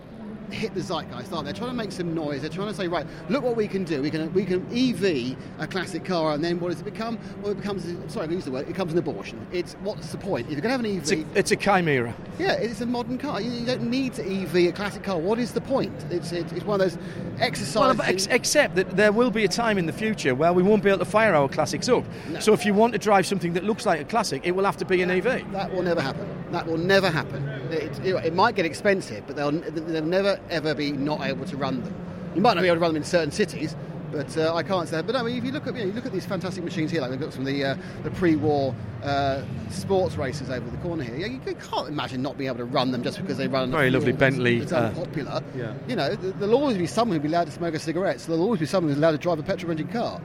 hit 0.51 0.73
the 0.73 0.79
zeitgeist, 0.81 1.33
aren't 1.33 1.45
they? 1.45 1.51
They're 1.51 1.59
trying 1.59 1.71
to 1.71 1.75
make 1.75 1.91
some 1.91 2.13
noise. 2.13 2.39
They're 2.41 2.49
trying 2.49 2.69
to 2.69 2.73
say, 2.73 2.87
right, 2.87 3.05
look 3.29 3.43
what 3.43 3.57
we 3.57 3.67
can 3.67 3.83
do. 3.83 4.01
We 4.01 4.09
can 4.09 4.31
we 4.33 4.45
can 4.45 4.65
EV 4.71 5.35
a 5.59 5.67
classic 5.67 6.05
car, 6.05 6.33
and 6.33 6.43
then 6.43 6.59
what 6.59 6.69
does 6.71 6.79
it 6.79 6.85
become? 6.85 7.19
Well, 7.41 7.51
it 7.51 7.55
becomes. 7.55 7.83
Sorry, 8.11 8.27
I 8.27 8.31
used 8.31 8.47
the 8.47 8.51
word. 8.51 8.61
It 8.61 8.67
becomes 8.69 8.93
an 8.93 8.97
abortion. 8.99 9.45
It's 9.51 9.73
what's 9.81 10.11
the 10.11 10.17
point? 10.17 10.47
If 10.47 10.53
you're 10.53 10.61
going 10.61 10.79
to 10.81 10.83
have 10.83 10.85
an 10.85 10.97
EV, 10.97 11.01
It's 11.01 11.11
a, 11.11 11.25
it's 11.37 11.51
a 11.51 11.55
chimera. 11.57 12.13
yeah, 12.39 12.53
it's 12.53 12.79
a 12.81 12.85
modern 12.85 13.17
car. 13.17 13.41
You, 13.41 13.51
you 13.51 13.65
don't 13.65 13.89
need 13.89 14.13
to 14.13 14.23
EV 14.25 14.55
a 14.55 14.71
classic 14.71 15.03
car. 15.03 15.17
What 15.17 15.37
is 15.37 15.51
the 15.51 15.61
point? 15.61 15.93
It's 16.09 16.31
it's, 16.31 16.51
it's 16.53 16.63
one 16.65 16.79
of 16.79 16.89
those 16.89 16.97
exercises. 17.39 17.97
Well, 17.97 18.01
ex- 18.09 18.27
except 18.27 18.75
that 18.75 18.95
there 18.95 19.11
will 19.11 19.31
be 19.31 19.43
a 19.43 19.49
time 19.49 19.77
in 19.77 19.85
the 19.85 19.93
future 19.93 20.33
where 20.33 20.53
we 20.53 20.63
won't 20.63 20.81
be 20.83 20.89
able 20.89 20.99
to 20.99 21.05
fire 21.05 21.35
our 21.35 21.49
classics 21.49 21.89
up. 21.89 22.05
No. 22.29 22.39
So 22.39 22.53
if 22.53 22.65
you 22.65 22.73
want 22.73 22.93
to 22.93 22.99
drive 22.99 23.25
something 23.27 23.51
that 23.53 23.65
looks 23.65 23.85
like 23.85 23.99
a 23.99 24.05
classic, 24.05 24.43
it 24.45 24.51
will 24.55 24.65
have 24.65 24.77
to 24.77 24.85
be 24.85 25.01
an 25.01 25.11
EV. 25.11 25.51
That 25.51 25.73
will 25.73 25.83
never 25.83 25.99
happen. 26.01 26.27
That 26.51 26.65
will 26.65 26.77
never 26.77 27.09
happen. 27.09 27.45
It, 27.69 27.99
it, 27.99 28.15
it 28.27 28.33
might 28.33 28.55
get 28.55 28.65
expensive, 28.65 29.27
but 29.27 29.35
they'll, 29.35 29.51
they'll 29.51 30.01
never 30.05 30.16
ever 30.49 30.73
be 30.75 30.91
not 30.91 31.21
able 31.21 31.45
to 31.45 31.57
run 31.57 31.81
them. 31.83 31.93
You 32.35 32.41
might 32.41 32.53
not 32.55 32.61
be 32.61 32.67
able 32.67 32.77
to 32.77 32.81
run 32.81 32.93
them 32.93 33.01
in 33.01 33.07
certain 33.07 33.31
cities, 33.31 33.75
but 34.11 34.37
uh, 34.37 34.53
I 34.55 34.63
can't 34.63 34.87
say. 34.87 34.97
That. 34.97 35.07
But 35.07 35.13
no, 35.13 35.25
if 35.25 35.43
you 35.43 35.51
look 35.51 35.67
at 35.67 35.75
you, 35.75 35.81
know, 35.81 35.87
you 35.87 35.93
look 35.93 36.05
at 36.05 36.11
these 36.11 36.25
fantastic 36.25 36.63
machines 36.63 36.91
here, 36.91 37.01
like 37.01 37.11
we've 37.11 37.19
got 37.19 37.33
some 37.33 37.41
of 37.41 37.47
the 37.47 37.63
uh, 37.63 37.75
the 38.03 38.11
pre-war 38.11 38.75
uh, 39.03 39.41
sports 39.69 40.15
races 40.15 40.49
over 40.49 40.69
the 40.69 40.77
corner 40.77 41.03
here. 41.03 41.15
You, 41.15 41.41
you 41.45 41.55
can't 41.55 41.87
imagine 41.87 42.21
not 42.21 42.37
being 42.37 42.47
able 42.47 42.59
to 42.59 42.65
run 42.65 42.91
them 42.91 43.03
just 43.03 43.17
because 43.19 43.37
they 43.37 43.47
run. 43.47 43.71
Very 43.71 43.89
lovely 43.89 44.11
Bentley, 44.13 44.57
It's 44.57 44.71
uh, 44.71 44.93
unpopular. 44.95 45.41
yeah. 45.55 45.73
You 45.87 45.95
know, 45.95 46.15
there'll 46.15 46.55
always 46.55 46.77
be 46.77 46.87
someone 46.87 47.17
who'll 47.17 47.23
be 47.23 47.29
allowed 47.29 47.45
to 47.45 47.51
smoke 47.51 47.73
a 47.73 47.79
cigarette. 47.79 48.21
So 48.21 48.31
there'll 48.31 48.43
always 48.43 48.59
be 48.59 48.65
someone 48.65 48.89
who's 48.91 48.97
allowed 48.97 49.11
to 49.11 49.17
drive 49.17 49.39
a 49.39 49.43
petrol 49.43 49.71
engine 49.71 49.87
car. 49.87 50.21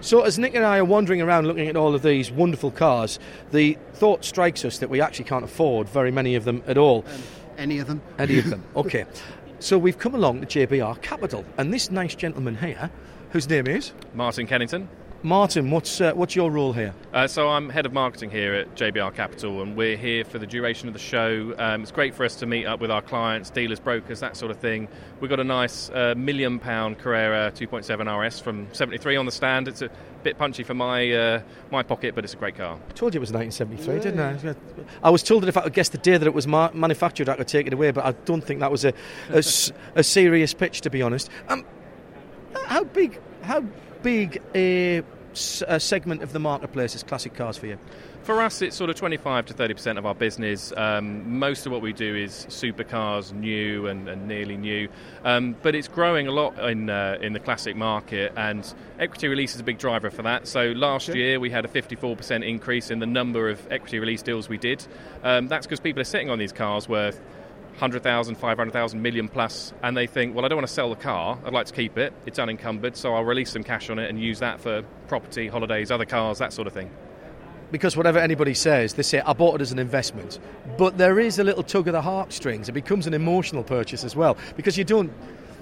So 0.00 0.22
as 0.22 0.38
Nick 0.38 0.54
and 0.54 0.64
I 0.64 0.78
are 0.78 0.84
wandering 0.84 1.22
around 1.22 1.46
looking 1.46 1.68
at 1.68 1.76
all 1.76 1.94
of 1.94 2.02
these 2.02 2.30
wonderful 2.30 2.70
cars, 2.70 3.18
the 3.50 3.76
thought 3.94 4.24
strikes 4.24 4.64
us 4.64 4.78
that 4.78 4.90
we 4.90 5.00
actually 5.00 5.24
can't 5.24 5.44
afford 5.44 5.88
very 5.88 6.10
many 6.10 6.34
of 6.34 6.44
them 6.44 6.62
at 6.66 6.76
all. 6.78 7.04
Any 7.58 7.78
of 7.78 7.86
them? 7.86 8.00
Any 8.18 8.38
of 8.38 8.50
them. 8.50 8.62
Okay. 8.76 9.06
So 9.58 9.78
we've 9.78 9.98
come 9.98 10.14
along 10.14 10.44
to 10.44 10.46
JBR 10.46 11.00
Capital, 11.00 11.44
and 11.56 11.72
this 11.72 11.90
nice 11.90 12.14
gentleman 12.14 12.56
here, 12.56 12.90
whose 13.30 13.48
name 13.48 13.66
is 13.66 13.92
Martin 14.14 14.46
Kennington. 14.46 14.86
Martin. 15.22 15.70
What's 15.70 16.00
uh, 16.00 16.12
what's 16.12 16.36
your 16.36 16.50
role 16.50 16.72
here? 16.72 16.94
Uh, 17.12 17.26
so 17.26 17.48
I'm 17.48 17.68
head 17.68 17.84
of 17.86 17.92
marketing 17.92 18.30
here 18.30 18.54
at 18.54 18.74
JBR 18.76 19.14
Capital, 19.14 19.62
and 19.62 19.74
we're 19.76 19.96
here 19.96 20.24
for 20.24 20.38
the 20.38 20.46
duration 20.46 20.86
of 20.88 20.94
the 20.94 21.00
show. 21.00 21.54
Um, 21.58 21.82
it's 21.82 21.90
great 21.90 22.14
for 22.14 22.24
us 22.24 22.36
to 22.36 22.46
meet 22.46 22.66
up 22.66 22.80
with 22.80 22.90
our 22.90 23.02
clients, 23.02 23.50
dealers, 23.50 23.80
brokers, 23.80 24.20
that 24.20 24.36
sort 24.36 24.50
of 24.52 24.58
thing. 24.58 24.86
We've 25.20 25.30
got 25.30 25.40
a 25.40 25.44
nice 25.44 25.90
uh, 25.90 26.14
million 26.16 26.58
pound 26.60 26.98
Carrera 26.98 27.50
2.7 27.50 28.26
RS 28.26 28.38
from 28.40 28.68
73 28.72 29.16
on 29.16 29.26
the 29.26 29.32
stand. 29.32 29.66
It's 29.66 29.82
a 29.82 29.90
bit 30.22 30.38
punchy 30.38 30.62
for 30.62 30.74
my 30.74 31.10
uh, 31.10 31.42
my 31.72 31.82
pocket, 31.82 32.14
but 32.14 32.22
it's 32.22 32.34
a 32.34 32.38
great 32.38 32.56
car. 32.56 32.78
I 32.88 32.92
told 32.92 33.14
you 33.14 33.18
it 33.18 33.20
was 33.20 33.32
1973, 33.32 34.00
didn't 34.00 34.20
I? 34.20 34.54
I 35.02 35.10
was 35.10 35.22
told 35.24 35.42
that 35.42 35.48
if 35.48 35.56
I 35.56 35.62
could 35.62 35.72
guess 35.72 35.88
the 35.88 35.98
day 35.98 36.16
that 36.18 36.26
it 36.26 36.34
was 36.34 36.46
ma- 36.46 36.70
manufactured, 36.72 37.28
I 37.28 37.36
could 37.36 37.48
take 37.48 37.66
it 37.66 37.72
away, 37.72 37.90
but 37.90 38.04
I 38.04 38.12
don't 38.26 38.42
think 38.44 38.60
that 38.60 38.70
was 38.70 38.84
a, 38.84 38.92
a 39.30 39.38
s- 39.38 39.72
a 39.96 40.04
serious 40.04 40.54
pitch, 40.54 40.82
to 40.82 40.90
be 40.90 41.02
honest. 41.02 41.30
Um, 41.48 41.64
how 42.66 42.84
big? 42.84 43.18
How 43.42 43.64
big 44.02 44.40
a, 44.54 45.02
s- 45.32 45.62
a 45.66 45.78
segment 45.80 46.22
of 46.22 46.32
the 46.32 46.38
marketplace 46.38 46.94
is 46.94 47.02
classic 47.02 47.34
cars 47.34 47.56
for 47.56 47.66
you? 47.66 47.78
For 48.22 48.42
us, 48.42 48.60
it's 48.60 48.74
sort 48.74 48.90
of 48.90 48.96
25 48.96 49.46
to 49.46 49.52
30 49.54 49.74
percent 49.74 49.98
of 49.98 50.06
our 50.06 50.14
business. 50.14 50.72
Um, 50.76 51.38
most 51.38 51.64
of 51.64 51.70
what 51.70 51.80
we 51.80 51.92
do 51.92 52.16
is 52.16 52.44
supercars, 52.50 53.32
new 53.32 53.86
and, 53.86 54.08
and 54.08 54.26
nearly 54.26 54.56
new, 54.56 54.88
um, 55.24 55.54
but 55.62 55.76
it's 55.76 55.86
growing 55.86 56.26
a 56.26 56.32
lot 56.32 56.58
in 56.58 56.90
uh, 56.90 57.18
in 57.20 57.34
the 57.34 57.38
classic 57.38 57.76
market, 57.76 58.32
and 58.36 58.74
equity 58.98 59.28
release 59.28 59.54
is 59.54 59.60
a 59.60 59.64
big 59.64 59.78
driver 59.78 60.10
for 60.10 60.22
that. 60.22 60.48
So 60.48 60.72
last 60.72 61.06
year 61.06 61.38
we 61.38 61.50
had 61.50 61.64
a 61.64 61.68
54 61.68 62.16
percent 62.16 62.42
increase 62.42 62.90
in 62.90 62.98
the 62.98 63.06
number 63.06 63.48
of 63.48 63.64
equity 63.70 64.00
release 64.00 64.22
deals 64.22 64.48
we 64.48 64.58
did. 64.58 64.84
Um, 65.22 65.46
that's 65.46 65.64
because 65.66 65.78
people 65.78 66.00
are 66.00 66.04
sitting 66.04 66.28
on 66.28 66.40
these 66.40 66.52
cars 66.52 66.88
worth 66.88 67.20
100,000, 67.76 68.36
500,000, 68.36 69.02
million 69.02 69.28
plus, 69.28 69.74
and 69.82 69.96
they 69.96 70.06
think, 70.06 70.34
well, 70.34 70.44
I 70.44 70.48
don't 70.48 70.56
want 70.56 70.66
to 70.66 70.72
sell 70.72 70.88
the 70.88 70.96
car, 70.96 71.38
I'd 71.44 71.52
like 71.52 71.66
to 71.66 71.74
keep 71.74 71.98
it, 71.98 72.14
it's 72.24 72.38
unencumbered, 72.38 72.96
so 72.96 73.14
I'll 73.14 73.24
release 73.24 73.52
some 73.52 73.62
cash 73.62 73.90
on 73.90 73.98
it 73.98 74.08
and 74.08 74.20
use 74.20 74.38
that 74.38 74.60
for 74.60 74.82
property, 75.08 75.48
holidays, 75.48 75.90
other 75.90 76.06
cars, 76.06 76.38
that 76.38 76.54
sort 76.54 76.66
of 76.66 76.72
thing. 76.72 76.90
Because 77.70 77.96
whatever 77.96 78.18
anybody 78.18 78.54
says, 78.54 78.94
they 78.94 79.02
say, 79.02 79.20
I 79.20 79.32
bought 79.32 79.56
it 79.56 79.60
as 79.60 79.72
an 79.72 79.78
investment. 79.78 80.38
But 80.78 80.98
there 80.98 81.18
is 81.18 81.38
a 81.38 81.44
little 81.44 81.64
tug 81.64 81.88
of 81.88 81.92
the 81.92 82.00
heartstrings. 82.00 82.68
It 82.68 82.72
becomes 82.72 83.06
an 83.06 83.14
emotional 83.14 83.64
purchase 83.64 84.04
as 84.04 84.14
well. 84.14 84.36
Because 84.56 84.78
you 84.78 84.84
don't, 84.84 85.12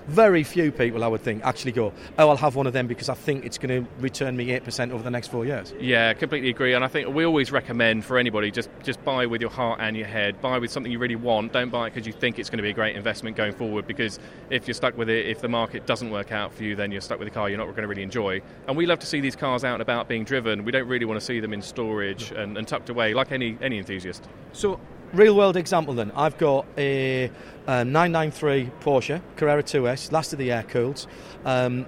very 0.09 0.43
few 0.43 0.71
people, 0.71 1.03
I 1.05 1.09
would 1.09 1.23
think, 1.23 1.45
actually 1.45 1.73
go, 1.73 1.93
oh, 2.19 2.29
I'll 2.29 2.37
have 2.37 2.57
one 2.57 2.67
of 2.67 2.73
them 2.73 2.87
because 2.87 3.09
I 3.09 3.15
think 3.15 3.45
it's 3.45 3.59
going 3.59 3.85
to 3.85 3.91
return 4.01 4.37
me 4.37 4.47
8% 4.49 4.91
over 4.93 5.03
the 5.03 5.11
next 5.11 5.29
four 5.29 5.45
years. 5.45 5.73
Yeah, 5.81 6.13
completely 6.15 6.51
agree. 6.51 6.75
And 6.75 6.85
I 6.85 6.89
think 6.89 7.09
we 7.09 7.25
always 7.25 7.51
recommend 7.53 8.05
for 8.05 8.19
anybody 8.19 8.51
just 8.51 8.69
just 8.83 9.03
buy 9.05 9.27
with 9.27 9.41
your 9.41 9.51
heart 9.51 9.81
and 9.81 9.97
your 9.97 10.07
head. 10.07 10.41
Buy 10.41 10.59
with 10.59 10.71
something 10.71 10.91
you 10.93 10.99
really 10.99 11.17
want. 11.17 11.53
Don't 11.53 11.71
buy 11.71 11.87
it 11.87 11.95
because 11.95 12.07
you 12.07 12.13
think 12.13 12.39
it's 12.39 12.51
going 12.51 12.59
to 12.59 12.63
be 12.63 12.71
a 12.71 12.75
great 12.75 12.97
investment 12.97 13.37
going 13.37 13.55
forward. 13.55 13.87
Because 13.87 14.19
if 14.51 14.67
you're 14.67 14.75
stuck 14.75 14.97
with 14.97 15.09
it, 15.09 15.27
if 15.27 15.41
the 15.41 15.49
market 15.49 15.87
doesn't 15.87 16.11
work 16.11 16.33
out 16.33 16.53
for 16.53 16.65
you, 16.65 16.77
then 16.77 16.93
you're 16.93 17.01
stuck 17.01 17.19
with 17.19 17.29
a 17.29 17.31
car 17.31 17.49
you're 17.49 17.59
not 17.59 17.67
going 17.67 17.83
to 17.83 17.89
really 17.89 18.03
enjoy. 18.03 18.41
And 18.69 18.77
we 18.77 18.87
love 18.87 18.99
to 19.01 19.07
see 19.07 19.21
these 19.21 19.37
cars 19.37 19.65
out 19.65 19.75
and 19.75 19.83
about 19.83 20.09
being 20.09 20.25
driven. 20.25 20.65
We 20.65 20.73
don't 20.73 20.89
really 20.89 21.07
want 21.07 21.21
to 21.21 21.25
see 21.25 21.41
them 21.41 21.53
in 21.53 21.63
storage 21.63 22.31
and, 22.33 22.57
and 22.59 22.67
tucked 22.67 22.89
away 22.89 23.15
like 23.15 23.33
any 23.33 23.57
any 23.61 23.79
enthusiast. 23.79 24.25
So, 24.53 24.81
real 25.13 25.37
world 25.37 25.57
example 25.57 25.95
then. 25.95 26.11
I've 26.13 26.37
got 26.39 26.67
a, 26.77 27.31
a 27.67 27.85
993 27.85 28.71
Porsche 28.81 29.21
Carrera 29.37 29.63
2S, 29.63 30.13
last 30.13 30.33
of 30.33 30.39
the 30.39 30.53
air 30.53 30.63
cooled. 30.63 31.07
Um, 31.45 31.87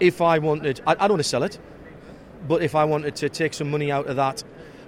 if 0.00 0.20
I 0.20 0.38
wanted, 0.38 0.80
I, 0.86 0.92
I 0.92 0.94
don't 0.94 1.10
want 1.10 1.22
to 1.22 1.28
sell 1.28 1.42
it, 1.42 1.58
but 2.46 2.62
if 2.62 2.74
I 2.74 2.84
wanted 2.84 3.16
to 3.16 3.28
take 3.28 3.54
some 3.54 3.70
money 3.70 3.90
out 3.90 4.06
of 4.06 4.16
that 4.16 4.44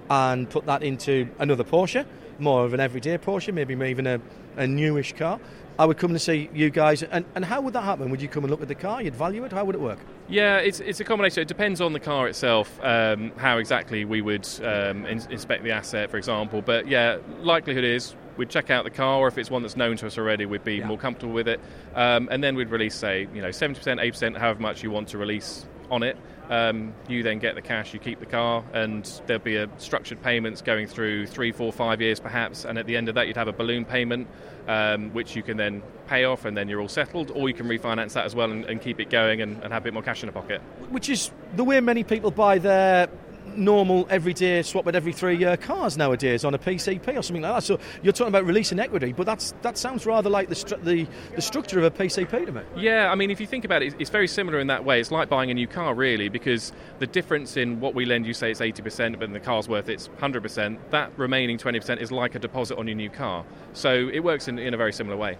and 0.09 0.49
put 0.49 0.65
that 0.65 0.83
into 0.83 1.27
another 1.39 1.63
Porsche, 1.63 2.05
more 2.37 2.65
of 2.65 2.73
an 2.73 2.79
everyday 2.79 3.17
Porsche, 3.17 3.53
maybe 3.53 3.73
even 3.73 4.07
a, 4.07 4.21
a 4.57 4.67
newish 4.67 5.13
car, 5.13 5.39
I 5.77 5.85
would 5.85 5.97
come 5.97 6.11
to 6.11 6.19
see 6.19 6.49
you 6.53 6.69
guys. 6.69 7.03
And, 7.03 7.25
and 7.35 7.45
how 7.45 7.61
would 7.61 7.73
that 7.73 7.83
happen? 7.83 8.09
Would 8.11 8.21
you 8.21 8.27
come 8.27 8.43
and 8.43 8.51
look 8.51 8.61
at 8.61 8.67
the 8.67 8.75
car? 8.75 9.01
You'd 9.01 9.15
value 9.15 9.45
it? 9.45 9.53
How 9.53 9.63
would 9.63 9.75
it 9.75 9.81
work? 9.81 9.99
Yeah, 10.27 10.57
it's, 10.57 10.81
it's 10.81 10.99
a 10.99 11.05
combination. 11.05 11.41
It 11.41 11.47
depends 11.47 11.79
on 11.79 11.93
the 11.93 11.99
car 12.01 12.27
itself, 12.27 12.79
um, 12.83 13.31
how 13.37 13.57
exactly 13.57 14.03
we 14.03 14.21
would 14.21 14.47
um, 14.61 15.05
in- 15.05 15.31
inspect 15.31 15.63
the 15.63 15.71
asset, 15.71 16.11
for 16.11 16.17
example. 16.17 16.61
But 16.61 16.87
yeah, 16.87 17.19
likelihood 17.39 17.85
is 17.85 18.13
we'd 18.39 18.49
check 18.49 18.71
out 18.71 18.85
the 18.85 18.89
car, 18.89 19.17
or 19.17 19.27
if 19.27 19.37
it's 19.37 19.51
one 19.51 19.61
that's 19.61 19.75
known 19.75 19.97
to 19.97 20.07
us 20.07 20.17
already, 20.17 20.45
we'd 20.45 20.63
be 20.63 20.81
more 20.81 20.97
comfortable 20.97 21.33
with 21.33 21.47
it. 21.47 21.59
Um, 21.93 22.29
and 22.31 22.41
then 22.41 22.55
we'd 22.55 22.69
release, 22.69 22.95
say, 22.95 23.27
you 23.33 23.41
know, 23.41 23.49
70%, 23.49 23.75
8%, 23.77 24.37
however 24.37 24.61
much 24.61 24.81
you 24.81 24.89
want 24.89 25.09
to 25.09 25.17
release 25.17 25.67
on 25.91 26.03
it. 26.03 26.17
Um, 26.49 26.93
you 27.07 27.21
then 27.21 27.39
get 27.39 27.55
the 27.55 27.61
cash, 27.61 27.93
you 27.93 27.99
keep 27.99 28.19
the 28.19 28.25
car, 28.25 28.63
and 28.73 29.05
there'll 29.27 29.43
be 29.43 29.57
a 29.57 29.69
structured 29.77 30.23
payments 30.23 30.61
going 30.61 30.87
through 30.87 31.27
three, 31.27 31.51
four, 31.51 31.71
five 31.71 32.01
years 32.01 32.19
perhaps, 32.19 32.65
and 32.65 32.79
at 32.79 32.87
the 32.87 32.95
end 32.95 33.09
of 33.09 33.15
that 33.15 33.27
you'd 33.27 33.37
have 33.37 33.47
a 33.47 33.53
balloon 33.53 33.85
payment, 33.85 34.27
um, 34.67 35.11
which 35.11 35.35
you 35.35 35.43
can 35.43 35.57
then 35.57 35.83
pay 36.07 36.23
off, 36.23 36.45
and 36.45 36.57
then 36.57 36.67
you're 36.67 36.81
all 36.81 36.87
settled, 36.87 37.29
or 37.31 37.49
you 37.49 37.53
can 37.53 37.67
refinance 37.67 38.13
that 38.13 38.25
as 38.25 38.33
well 38.33 38.51
and, 38.51 38.65
and 38.65 38.81
keep 38.81 38.99
it 38.99 39.11
going 39.11 39.41
and, 39.41 39.61
and 39.63 39.71
have 39.73 39.83
a 39.83 39.85
bit 39.85 39.93
more 39.93 40.01
cash 40.01 40.23
in 40.23 40.27
the 40.27 40.33
pocket. 40.33 40.59
Which 40.89 41.09
is 41.09 41.29
the 41.55 41.63
way 41.63 41.79
many 41.81 42.03
people 42.03 42.31
buy 42.31 42.57
their 42.57 43.09
normal 43.57 44.07
everyday 44.09 44.61
swap 44.61 44.87
at 44.87 44.95
every 44.95 45.13
three 45.13 45.37
year 45.37 45.57
cars 45.57 45.97
nowadays 45.97 46.43
on 46.43 46.53
a 46.53 46.59
PCP 46.59 47.17
or 47.17 47.21
something 47.21 47.41
like 47.41 47.55
that. 47.55 47.63
So 47.63 47.79
you're 48.01 48.13
talking 48.13 48.29
about 48.29 48.45
releasing 48.45 48.79
equity, 48.79 49.13
but 49.13 49.25
that's 49.25 49.53
that 49.61 49.77
sounds 49.77 50.05
rather 50.05 50.29
like 50.29 50.49
the 50.49 50.55
stru- 50.55 50.83
the, 50.83 51.07
the 51.35 51.41
structure 51.41 51.79
of 51.79 51.85
a 51.85 51.91
PCP 51.91 52.45
to 52.45 52.51
me. 52.51 52.61
Yeah, 52.75 53.11
I 53.11 53.15
mean, 53.15 53.31
if 53.31 53.39
you 53.39 53.47
think 53.47 53.65
about 53.65 53.81
it, 53.81 53.95
it's 53.99 54.09
very 54.09 54.27
similar 54.27 54.59
in 54.59 54.67
that 54.67 54.85
way. 54.85 54.99
It's 54.99 55.11
like 55.11 55.29
buying 55.29 55.51
a 55.51 55.53
new 55.53 55.67
car, 55.67 55.93
really, 55.93 56.29
because 56.29 56.71
the 56.99 57.07
difference 57.07 57.57
in 57.57 57.79
what 57.79 57.95
we 57.95 58.05
lend 58.05 58.25
you, 58.25 58.33
say 58.33 58.51
it's 58.51 58.61
80%, 58.61 59.19
but 59.19 59.31
the 59.31 59.39
car's 59.39 59.67
worth 59.67 59.89
it's 59.89 60.07
100%, 60.19 60.77
that 60.91 61.11
remaining 61.17 61.57
20% 61.57 62.01
is 62.01 62.11
like 62.11 62.35
a 62.35 62.39
deposit 62.39 62.77
on 62.77 62.87
your 62.87 62.95
new 62.95 63.09
car. 63.09 63.45
So 63.73 64.09
it 64.11 64.19
works 64.19 64.47
in, 64.47 64.59
in 64.59 64.73
a 64.73 64.77
very 64.77 64.93
similar 64.93 65.17
way. 65.17 65.37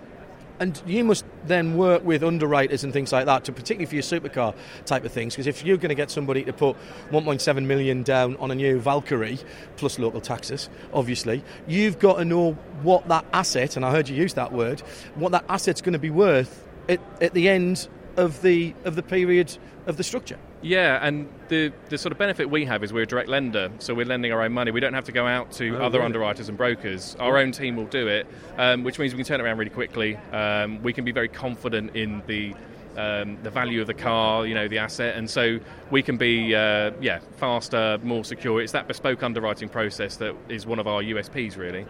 And 0.60 0.82
you 0.86 1.04
must 1.06 1.26
then 1.46 1.78
work 1.78 2.04
with 2.04 2.24
underwriters 2.24 2.84
and 2.84 2.92
things 2.92 3.14
like 3.14 3.26
that, 3.26 3.46
to 3.46 3.52
particularly 3.52 3.86
for 3.86 3.96
your 3.96 4.04
supercar 4.04 4.54
type 4.86 5.06
of 5.06 5.12
things. 5.12 5.36
Because 5.36 5.48
if 5.48 5.64
you're 5.64 5.78
going 5.78 5.90
to 5.90 5.96
get 5.96 6.12
somebody 6.12 6.44
to 6.44 6.54
put 6.54 6.76
1.7 7.12 7.66
million 7.66 8.04
down 8.04 8.36
on 8.38 8.52
a 8.52 8.56
new 8.56 8.80
Valkyrie, 8.80 9.40
plus 9.78 9.98
local 10.00 10.22
taxes, 10.22 10.70
obviously, 10.94 11.44
you've 11.68 12.00
got 12.00 12.18
to 12.18 12.26
know 12.26 12.54
what 12.84 13.08
that 13.08 13.26
asset, 13.32 13.76
and 13.76 13.86
I 13.86 13.92
heard 13.92 14.10
you 14.10 14.16
use 14.16 14.34
that 14.34 14.52
word, 14.52 14.82
what 15.16 15.32
that 15.32 15.46
asset's 15.48 15.82
going 15.82 15.94
to 15.94 16.00
be 16.00 16.10
worth 16.10 16.68
at, 16.90 17.00
at 17.22 17.34
the 17.34 17.48
end 17.48 17.88
of 18.18 18.42
the 18.42 18.74
of 18.84 18.96
the 18.96 19.04
period 19.04 19.58
of 19.86 19.96
the 19.96 20.04
structure. 20.04 20.38
Yeah, 20.62 21.00
and 21.02 21.30
the, 21.48 21.72
the 21.88 21.98
sort 21.98 22.12
of 22.12 22.18
benefit 22.18 22.50
we 22.50 22.66
have 22.66 22.84
is 22.84 22.92
we're 22.92 23.04
a 23.04 23.08
direct 23.08 23.30
lender, 23.30 23.72
so 23.80 23.94
we're 23.94 24.06
lending 24.06 24.34
our 24.34 24.42
own 24.42 24.52
money. 24.52 24.72
We 24.72 24.82
don't 24.82 24.94
have 24.94 25.06
to 25.06 25.14
go 25.14 25.26
out 25.26 25.54
to 25.54 25.78
Oh, 25.78 25.86
other 25.86 26.00
really? 26.00 26.08
underwriters 26.08 26.50
and 26.50 26.58
brokers. 26.58 27.16
Our 27.18 27.38
own 27.38 27.54
team 27.54 27.78
will 27.78 27.86
do 27.86 28.08
it, 28.10 28.28
um, 28.58 28.84
which 28.84 29.00
means 29.00 29.14
we 29.14 29.18
can 29.18 29.26
turn 29.26 29.40
it 29.40 29.44
around 29.44 29.58
really 29.58 29.72
quickly. 29.72 30.18
Um, 30.34 30.84
we 30.84 30.92
can 30.92 31.06
be 31.06 31.14
very 31.14 31.30
confident 31.30 31.96
in 31.96 32.22
the 32.28 32.54
um, 32.98 33.38
the 33.44 33.50
value 33.50 33.80
of 33.80 33.88
the 33.88 33.94
car, 33.94 34.46
you 34.46 34.54
know, 34.54 34.68
the 34.68 34.80
asset, 34.80 35.16
and 35.16 35.30
so 35.30 35.60
we 35.92 36.02
can 36.04 36.18
be 36.18 36.54
uh, 36.54 36.92
yeah 37.00 37.20
faster, 37.38 37.98
more 38.04 38.26
secure. 38.26 38.62
It's 38.62 38.74
that 38.74 38.90
bespoke 38.90 39.24
underwriting 39.24 39.70
process 39.70 40.18
that 40.18 40.36
is 40.50 40.66
one 40.66 40.80
of 40.80 40.88
our 40.88 41.02
USPs, 41.02 41.56
really. 41.56 41.86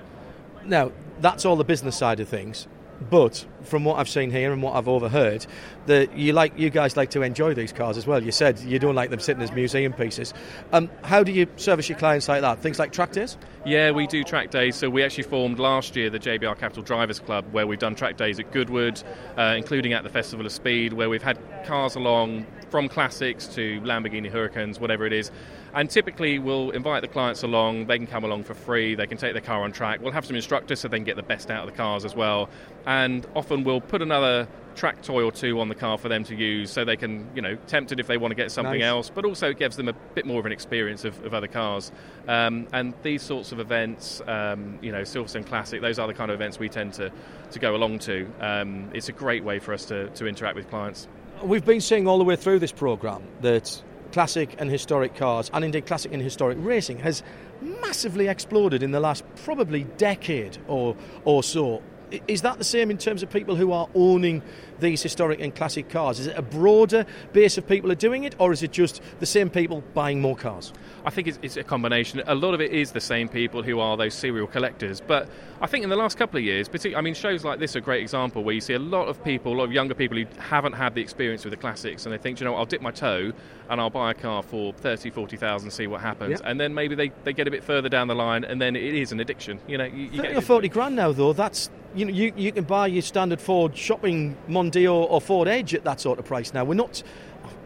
Now, 0.66 0.92
that's 1.22 1.46
all 1.46 1.56
the 1.56 1.64
business 1.64 1.98
side 1.98 2.20
of 2.20 2.28
things. 2.28 2.68
But 3.10 3.46
from 3.64 3.86
what 3.86 3.98
I've 3.98 4.10
seen 4.10 4.32
here 4.32 4.52
and 4.52 4.62
what 4.62 4.76
I've 4.76 4.88
overheard, 4.88 5.46
that 5.86 6.18
you 6.18 6.34
like 6.34 6.58
you 6.58 6.70
guys 6.70 6.98
like 6.98 7.10
to 7.12 7.22
enjoy 7.22 7.54
these 7.54 7.72
cars 7.72 7.98
as 7.98 8.06
well. 8.06 8.22
You 8.22 8.32
said 8.32 8.60
you 8.60 8.80
don't 8.80 8.96
like 8.96 9.10
them 9.10 9.20
sitting 9.20 9.42
as 9.42 9.52
museum 9.52 9.94
pieces. 9.94 10.34
Um, 10.72 10.90
how 11.04 11.24
do 11.24 11.32
you 11.32 11.48
service 11.56 11.88
your 11.88 11.98
clients 11.98 12.28
like 12.28 12.42
that? 12.42 12.60
Things 12.60 12.80
like 12.80 12.92
track 12.92 13.12
days? 13.12 13.38
Yeah, 13.66 13.92
we 13.92 14.08
do 14.08 14.24
track 14.24 14.52
days. 14.52 14.76
So 14.76 14.90
we 14.90 15.04
actually 15.04 15.24
formed 15.24 15.60
last 15.60 15.96
year 15.96 16.10
the 16.10 16.20
JBR 16.20 16.58
Capital 16.58 16.84
Drivers 16.84 17.20
Club, 17.20 17.46
where 17.52 17.66
we've 17.66 17.80
done 17.80 17.96
track 17.96 18.18
days 18.18 18.40
at 18.40 18.52
Goodwood, 18.52 19.02
uh, 19.38 19.56
including 19.58 19.94
at 19.94 20.04
the 20.04 20.10
Festival 20.10 20.46
of 20.46 20.52
Speed, 20.52 20.94
where 20.94 21.10
we've 21.10 21.24
had 21.24 21.38
cars 21.66 21.96
along 21.96 22.46
from 22.70 22.88
classics 22.88 23.48
to 23.48 23.82
Lamborghini 23.82 24.32
Huracáns, 24.32 24.80
whatever 24.80 25.06
it 25.06 25.14
is. 25.14 25.32
And 25.74 25.90
typically, 25.90 26.40
we'll 26.40 26.72
invite 26.72 27.02
the 27.02 27.08
clients 27.08 27.44
along. 27.44 27.86
They 27.86 27.98
can 27.98 28.08
come 28.08 28.24
along 28.24 28.44
for 28.44 28.54
free. 28.54 28.96
They 28.96 29.08
can 29.08 29.18
take 29.18 29.34
their 29.34 29.42
car 29.42 29.64
on 29.64 29.72
track. 29.72 30.02
We'll 30.02 30.12
have 30.14 30.26
some 30.26 30.36
instructors 30.36 30.80
so 30.80 30.88
they 30.88 30.98
can 30.98 31.04
get 31.04 31.16
the 31.16 31.24
best 31.24 31.50
out 31.52 31.68
of 31.68 31.72
the 31.72 31.78
cars 31.78 32.06
as 32.06 32.16
well. 32.16 32.50
And 32.86 33.26
often 33.36 33.64
we'll 33.64 33.82
put 33.82 34.02
another 34.02 34.48
track 34.76 35.02
toy 35.02 35.24
or 35.24 35.32
two 35.32 35.60
on 35.60 35.68
the 35.68 35.76
car 35.76 35.98
for 35.98 36.08
them 36.08 36.24
to 36.24 36.36
use 36.36 36.72
so 36.72 36.86
they 36.86 36.96
can, 36.96 37.28
you 37.36 37.42
know, 37.42 37.56
tempted 37.68 38.00
if 38.00 38.08
they 38.08 38.18
want 38.18 38.32
to 38.32 38.36
get 38.36 38.50
something 38.50 38.80
Nice. 38.80 38.88
else, 38.88 39.10
but 39.10 39.26
also 39.26 39.50
it 39.50 39.60
gives 39.60 39.76
them 39.76 39.90
a 39.90 39.94
bit 39.94 40.26
more 40.26 40.40
of 40.40 40.46
an 40.46 40.54
experience 40.54 41.04
of, 41.04 41.22
of 41.26 41.34
other 41.34 41.48
cars. 41.48 41.92
Um, 42.28 42.68
and 42.72 42.94
these 43.04 43.22
sorts 43.22 43.52
of 43.52 43.60
events, 43.60 44.22
um, 44.26 44.80
you 44.82 44.92
know, 44.92 45.02
Silverstone 45.02 45.46
Classic, 45.46 45.82
those 45.82 46.00
are 46.00 46.08
the 46.08 46.14
kind 46.14 46.32
of 46.32 46.36
events 46.36 46.60
we 46.60 46.70
tend 46.70 46.94
to, 46.94 47.12
to 47.52 47.60
go 47.60 47.76
along 47.76 48.00
to. 48.00 48.32
Um, 48.40 48.90
it's 48.94 49.10
a 49.10 49.12
great 49.14 49.44
way 49.44 49.60
for 49.60 49.74
us 49.74 49.86
to, 49.86 50.08
to 50.12 50.28
interact 50.28 50.56
with 50.56 50.70
clients. 50.70 51.08
We've 51.44 51.66
been 51.66 51.82
seeing 51.82 52.08
all 52.08 52.18
the 52.18 52.24
way 52.24 52.36
through 52.38 52.60
this 52.60 52.72
programme 52.72 53.24
that 53.42 53.82
classic 54.12 54.56
and 54.58 54.70
historic 54.70 55.16
cars, 55.16 55.50
and 55.54 55.64
indeed 55.64 55.86
classic 55.86 56.12
and 56.14 56.22
historic 56.22 56.58
racing, 56.62 57.00
has 57.00 57.24
massively 57.62 58.28
exploded 58.28 58.84
in 58.84 58.92
the 58.92 59.00
last 59.00 59.24
probably 59.44 59.84
decade 59.98 60.58
or, 60.68 60.96
or 61.26 61.44
so. 61.44 61.82
Is 62.28 62.42
that 62.42 62.58
the 62.58 62.64
same 62.64 62.90
in 62.92 62.98
terms 62.98 63.24
of 63.24 63.30
people 63.30 63.56
who 63.56 63.72
are 63.72 63.88
owning 63.94 64.42
these 64.80 65.02
historic 65.02 65.40
and 65.40 65.54
classic 65.54 65.90
cars? 65.90 66.20
Is 66.20 66.28
it 66.28 66.38
a 66.38 66.42
broader 66.42 67.06
base 67.34 67.58
of 67.58 67.68
people 67.68 67.92
are 67.92 67.96
doing 67.96 68.24
it, 68.24 68.36
or 68.40 68.52
is 68.52 68.64
it 68.64 68.72
just 68.72 69.02
the 69.20 69.26
same 69.26 69.50
people 69.50 69.84
buying 69.94 70.22
more 70.22 70.36
cars? 70.36 70.74
I 71.06 71.10
think 71.10 71.28
it's, 71.28 71.40
it's 71.42 71.58
a 71.58 71.64
combination. 71.64 72.22
A 72.28 72.36
lot 72.36 72.54
of 72.54 72.62
it 72.62 72.72
is 72.72 72.92
the 72.92 73.02
same 73.02 73.30
people 73.30 73.64
who 73.64 73.80
are 73.80 73.98
those 73.98 74.14
serial 74.14 74.48
collectors. 74.48 75.02
But 75.02 75.30
I 75.62 75.68
think 75.68 75.84
in 75.84 75.90
the 75.90 75.96
last 75.96 76.18
couple 76.18 76.38
of 76.38 76.44
years, 76.44 76.68
particularly, 76.68 76.98
I 76.98 77.02
mean, 77.02 77.14
shows 77.14 77.44
like 77.44 77.60
this 77.60 77.76
are 77.76 77.80
a 77.80 77.82
great 77.82 78.02
example 78.02 78.44
where 78.44 78.56
you 78.56 78.62
see 78.62 78.74
a 78.74 78.80
lot 78.80 79.08
of 79.08 79.24
people, 79.24 79.54
a 79.54 79.58
lot 79.58 79.66
of 79.66 79.72
younger 79.72 79.94
people 79.94 80.18
who 80.18 80.26
haven't 80.40 80.74
had 80.74 80.96
the 80.96 81.02
experience 81.02 81.44
with 81.46 81.52
the 81.52 81.58
classics 81.58 82.06
and 82.06 82.14
they 82.14 82.18
think, 82.18 82.40
you 82.40 82.46
know, 82.46 82.54
what, 82.54 82.60
I'll 82.60 82.66
dip 82.66 82.82
my 82.82 82.92
toe 82.92 83.32
and 83.70 83.80
I'll 83.80 83.90
buy 83.90 84.12
a 84.12 84.14
car 84.14 84.44
for 84.44 84.74
30, 84.74 85.10
40,000, 85.10 85.72
see 85.72 85.88
what 85.88 86.02
happens. 86.02 86.32
Yep. 86.32 86.42
And 86.44 86.60
then 86.60 86.74
maybe 86.74 86.96
they, 86.96 87.12
they 87.24 87.34
get 87.34 87.48
a 87.48 87.52
bit 87.52 87.64
further 87.64 87.90
down 87.90 88.08
the 88.08 88.16
line 88.16 88.44
and 88.44 88.62
then 88.62 88.76
it 88.76 88.94
is 88.94 89.12
an 89.12 89.20
addiction. 89.20 89.60
You 89.68 89.78
know, 89.78 89.86
you, 89.86 90.06
you 90.06 90.18
30 90.18 90.28
get 90.28 90.38
or 90.38 90.42
40 90.42 90.70
grand 90.70 90.96
now, 90.96 91.12
though, 91.12 91.34
that's, 91.34 91.70
you 92.00 92.06
know, 92.06 92.14
you, 92.14 92.32
you 92.38 92.52
can 92.54 92.64
buy 92.64 92.88
your 92.88 93.02
standard 93.02 93.42
Ford 93.42 93.76
shopping 93.76 94.38
Mondeo 94.48 94.94
or 94.94 95.20
Ford 95.20 95.50
Edge 95.50 95.74
at 95.74 95.84
that 95.84 96.00
sort 96.00 96.18
of 96.18 96.24
price 96.24 96.54
now. 96.54 96.64
We're 96.64 96.76
not, 96.76 97.04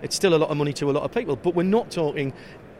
it's 0.01 0.15
still 0.15 0.33
a 0.33 0.37
lot 0.37 0.49
of 0.49 0.57
money 0.57 0.73
to 0.73 0.89
a 0.89 0.93
lot 0.93 1.03
of 1.03 1.13
people, 1.13 1.35
but 1.35 1.53
we're 1.53 1.63
not 1.63 1.91
talking 1.91 2.33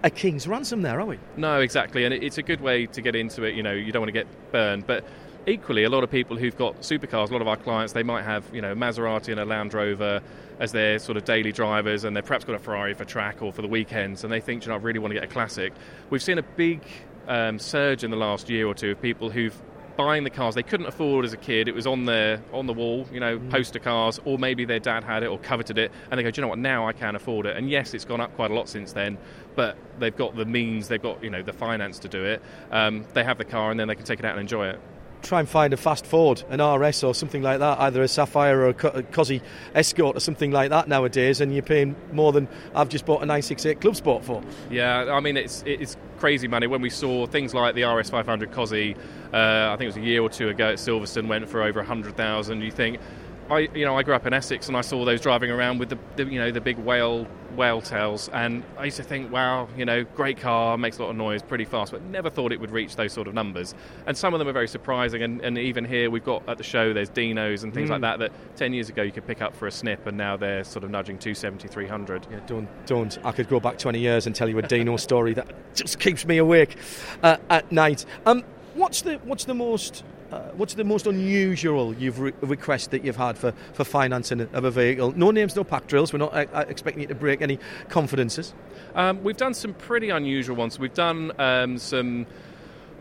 a 0.03 0.09
king's 0.09 0.47
ransom 0.47 0.81
there, 0.81 0.99
are 0.99 1.05
we? 1.05 1.19
No, 1.37 1.61
exactly, 1.61 2.05
and 2.05 2.13
it's 2.13 2.39
a 2.39 2.41
good 2.41 2.59
way 2.59 2.87
to 2.87 3.01
get 3.01 3.15
into 3.15 3.43
it. 3.43 3.53
You 3.53 3.61
know, 3.61 3.71
you 3.71 3.91
don't 3.91 4.01
want 4.01 4.09
to 4.09 4.13
get 4.13 4.27
burned, 4.51 4.87
but 4.87 5.05
equally, 5.45 5.83
a 5.83 5.89
lot 5.89 6.03
of 6.03 6.09
people 6.09 6.37
who've 6.37 6.57
got 6.57 6.81
supercars, 6.81 7.29
a 7.29 7.33
lot 7.33 7.41
of 7.41 7.47
our 7.47 7.55
clients, 7.55 7.93
they 7.93 8.03
might 8.03 8.23
have 8.23 8.43
you 8.51 8.61
know 8.61 8.71
a 8.71 8.75
Maserati 8.75 9.29
and 9.29 9.39
a 9.39 9.45
Land 9.45 9.75
Rover 9.75 10.21
as 10.59 10.71
their 10.71 10.97
sort 10.97 11.17
of 11.17 11.23
daily 11.23 11.51
drivers, 11.51 12.03
and 12.03 12.17
they've 12.17 12.25
perhaps 12.25 12.45
got 12.45 12.55
a 12.55 12.59
Ferrari 12.59 12.95
for 12.95 13.05
track 13.05 13.41
or 13.41 13.53
for 13.53 13.61
the 13.61 13.67
weekends, 13.67 14.23
and 14.23 14.33
they 14.33 14.41
think, 14.41 14.65
you 14.65 14.69
know, 14.69 14.75
I 14.75 14.79
really 14.79 14.99
want 14.99 15.13
to 15.13 15.19
get 15.19 15.23
a 15.23 15.31
classic. 15.31 15.71
We've 16.09 16.23
seen 16.23 16.39
a 16.39 16.43
big 16.43 16.81
um, 17.27 17.59
surge 17.59 18.03
in 18.03 18.11
the 18.11 18.17
last 18.17 18.49
year 18.49 18.67
or 18.67 18.73
two 18.73 18.91
of 18.91 19.01
people 19.01 19.29
who've 19.29 19.55
buying 19.95 20.23
the 20.23 20.29
cars 20.29 20.55
they 20.55 20.63
couldn't 20.63 20.87
afford 20.87 21.25
as 21.25 21.33
a 21.33 21.37
kid. 21.37 21.67
It 21.67 21.75
was 21.75 21.87
on 21.87 22.05
their 22.05 22.41
on 22.51 22.67
the 22.67 22.73
wall, 22.73 23.07
you 23.11 23.19
know, 23.19 23.39
poster 23.49 23.79
cars, 23.79 24.19
or 24.25 24.37
maybe 24.37 24.65
their 24.65 24.79
dad 24.79 25.03
had 25.03 25.23
it 25.23 25.27
or 25.27 25.37
coveted 25.39 25.77
it, 25.77 25.91
and 26.09 26.17
they 26.17 26.23
go, 26.23 26.31
Do 26.31 26.39
you 26.39 26.43
know 26.43 26.49
what? 26.49 26.59
Now 26.59 26.87
I 26.87 26.93
can 26.93 27.15
afford 27.15 27.45
it. 27.45 27.57
And 27.57 27.69
yes, 27.69 27.93
it's 27.93 28.05
gone 28.05 28.21
up 28.21 28.35
quite 28.35 28.51
a 28.51 28.53
lot 28.53 28.69
since 28.69 28.93
then, 28.93 29.17
but 29.55 29.77
they've 29.99 30.15
got 30.15 30.35
the 30.35 30.45
means, 30.45 30.87
they've 30.87 31.01
got 31.01 31.23
you 31.23 31.29
know 31.29 31.43
the 31.43 31.53
finance 31.53 31.99
to 31.99 32.07
do 32.07 32.23
it. 32.23 32.41
Um, 32.71 33.05
they 33.13 33.23
have 33.23 33.37
the 33.37 33.45
car, 33.45 33.71
and 33.71 33.79
then 33.79 33.87
they 33.87 33.95
can 33.95 34.05
take 34.05 34.19
it 34.19 34.25
out 34.25 34.31
and 34.31 34.41
enjoy 34.41 34.67
it. 34.67 34.79
Try 35.21 35.39
and 35.39 35.47
find 35.47 35.71
a 35.71 35.77
fast 35.77 36.05
Ford, 36.05 36.43
an 36.49 36.61
RS 36.61 37.01
or 37.01 37.15
something 37.15 37.41
like 37.41 37.59
that, 37.59 37.79
either 37.79 38.03
a 38.03 38.09
Sapphire 38.09 38.59
or 38.59 38.67
a, 38.67 38.73
Co- 38.73 38.89
a 38.89 39.03
Cossie 39.03 39.41
Escort 39.73 40.17
or 40.17 40.19
something 40.19 40.51
like 40.51 40.69
that 40.71 40.89
nowadays, 40.89 41.39
and 41.39 41.53
you're 41.53 41.63
paying 41.63 41.95
more 42.11 42.33
than 42.33 42.49
I've 42.75 42.89
just 42.89 43.05
bought 43.05 43.23
a 43.23 43.25
968 43.25 43.79
Club 43.79 43.95
Sport 43.95 44.25
for. 44.25 44.43
Yeah, 44.69 45.13
I 45.13 45.21
mean 45.21 45.37
it's 45.37 45.63
it's 45.65 45.95
crazy 46.23 46.47
money. 46.47 46.67
When 46.67 46.79
we 46.79 46.89
saw 46.89 47.25
things 47.25 47.53
like 47.53 47.75
the 47.75 47.81
RS500 47.81 48.53
Cossie, 48.53 48.95
uh, 49.33 49.73
I 49.73 49.75
think 49.75 49.81
it 49.81 49.87
was 49.87 49.97
a 49.97 49.99
year 49.99 50.21
or 50.21 50.29
two 50.29 50.47
ago 50.47 50.69
at 50.69 50.75
Silverstone, 50.75 51.27
went 51.27 51.49
for 51.49 51.61
over 51.61 51.83
hundred 51.83 52.15
thousand. 52.15 52.61
You 52.61 52.71
think, 52.71 53.01
I 53.49 53.59
you 53.73 53.85
know 53.85 53.97
I 53.97 54.03
grew 54.03 54.15
up 54.15 54.25
in 54.25 54.33
Essex 54.33 54.67
and 54.67 54.77
I 54.77 54.81
saw 54.81 55.05
those 55.05 55.21
driving 55.21 55.51
around 55.51 55.79
with 55.79 55.89
the, 55.89 55.97
the 56.15 56.25
you 56.25 56.39
know 56.39 56.51
the 56.51 56.61
big 56.61 56.77
whale 56.77 57.27
whale 57.55 57.81
tails, 57.81 58.29
and 58.33 58.63
I 58.77 58.85
used 58.85 58.97
to 58.97 59.03
think, 59.03 59.31
wow, 59.31 59.67
you 59.77 59.85
know, 59.85 60.03
great 60.03 60.39
car, 60.39 60.77
makes 60.77 60.97
a 60.97 61.03
lot 61.03 61.11
of 61.11 61.15
noise, 61.15 61.41
pretty 61.41 61.65
fast, 61.65 61.91
but 61.91 62.01
never 62.03 62.29
thought 62.29 62.51
it 62.51 62.59
would 62.59 62.71
reach 62.71 62.95
those 62.95 63.13
sort 63.13 63.27
of 63.27 63.33
numbers. 63.33 63.75
And 64.07 64.17
some 64.17 64.33
of 64.33 64.39
them 64.39 64.47
are 64.47 64.53
very 64.53 64.67
surprising. 64.67 65.21
And, 65.23 65.41
and 65.41 65.57
even 65.57 65.85
here, 65.85 66.09
we've 66.09 66.23
got 66.23 66.47
at 66.49 66.57
the 66.57 66.63
show, 66.63 66.93
there's 66.93 67.09
Dinos 67.09 67.63
and 67.63 67.73
things 67.73 67.89
like 67.89 68.01
that 68.01 68.19
that 68.19 68.31
ten 68.55 68.73
years 68.73 68.89
ago 68.89 69.01
you 69.03 69.11
could 69.11 69.27
pick 69.27 69.41
up 69.41 69.55
for 69.55 69.67
a 69.67 69.71
snip, 69.71 70.07
and 70.07 70.17
now 70.17 70.37
they're 70.37 70.63
sort 70.63 70.83
of 70.83 70.91
nudging 70.91 71.17
270, 71.17 71.67
300. 71.67 72.27
Yeah, 72.31 72.39
don't, 72.47 72.85
don't. 72.85 73.17
I 73.23 73.31
could 73.31 73.49
go 73.49 73.59
back 73.59 73.77
20 73.77 73.99
years 73.99 74.25
and 74.25 74.35
tell 74.35 74.49
you 74.49 74.57
a 74.57 74.61
Dino 74.61 74.97
story 74.97 75.33
that 75.33 75.75
just 75.75 75.99
keeps 75.99 76.25
me 76.25 76.37
awake 76.37 76.77
uh, 77.21 77.37
at 77.49 77.71
night. 77.71 78.05
Um, 78.25 78.43
what's 78.75 79.01
the 79.01 79.15
what's 79.19 79.45
the 79.45 79.53
most 79.53 80.03
uh, 80.33 80.51
what's 80.55 80.73
the 80.73 80.83
most 80.83 81.05
unusual 81.07 81.93
you've 81.95 82.19
re- 82.19 82.33
request 82.41 82.91
that 82.91 83.05
you've 83.05 83.15
had 83.17 83.37
for, 83.37 83.53
for 83.73 83.83
financing 83.83 84.41
of 84.41 84.63
a 84.65 84.71
vehicle? 84.71 85.11
No 85.15 85.31
names, 85.31 85.55
no 85.55 85.63
pack 85.63 85.87
drills. 85.87 86.11
We're 86.11 86.19
not 86.19 86.33
uh, 86.33 86.45
uh, 86.53 86.65
expecting 86.67 87.01
you 87.01 87.07
to 87.07 87.15
break 87.15 87.41
any 87.41 87.59
confidences. 87.89 88.53
Um, 88.95 89.23
we've 89.23 89.37
done 89.37 89.53
some 89.53 89.73
pretty 89.73 90.09
unusual 90.09 90.55
ones. 90.55 90.79
We've 90.79 90.93
done 90.93 91.31
um, 91.39 91.77
some. 91.77 92.25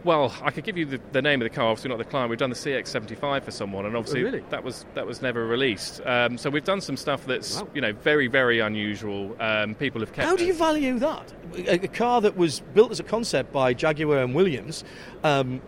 Well, 0.05 0.35
I 0.43 0.51
could 0.51 0.65
give 0.65 0.77
you 0.77 0.85
the, 0.85 1.01
the 1.13 1.23
name 1.23 1.41
of 1.41 1.45
the 1.49 1.55
car, 1.55 1.67
obviously 1.67 1.91
not 1.91 1.99
the 1.99 2.05
client. 2.05 2.29
We've 2.29 2.39
done 2.39 2.51
the 2.51 2.57
CX-75 2.57 3.45
for 3.45 3.53
someone, 3.53 3.87
and 3.87 3.95
obviously 3.97 4.23
Oh, 4.23 4.25
really? 4.25 4.43
that 4.51 4.65
was 4.65 4.85
that 4.95 5.07
was 5.07 5.23
never 5.23 5.47
released. 5.47 6.01
Um, 6.05 6.37
so 6.37 6.51
we've 6.51 6.65
done 6.65 6.81
some 6.81 6.97
stuff 6.97 7.25
that's 7.25 7.61
Wow. 7.61 7.69
you 7.73 7.81
know 7.81 7.93
very 7.93 8.27
very 8.27 8.59
unusual. 8.59 9.37
Um, 9.41 9.77
people 9.77 10.01
have 10.01 10.13
kept. 10.13 10.27
How 10.27 10.35
do 10.37 10.45
you 10.45 10.55
value 10.55 10.99
that? 10.99 11.33
A, 11.57 11.75
a 11.85 11.89
car 11.89 12.21
that 12.21 12.37
was 12.37 12.61
built 12.75 12.91
as 12.91 12.99
a 12.99 13.05
concept 13.05 13.53
by 13.53 13.75
Jaguar 13.75 14.19
and 14.19 14.35
Williams. 14.35 14.83
Um, 15.23 15.61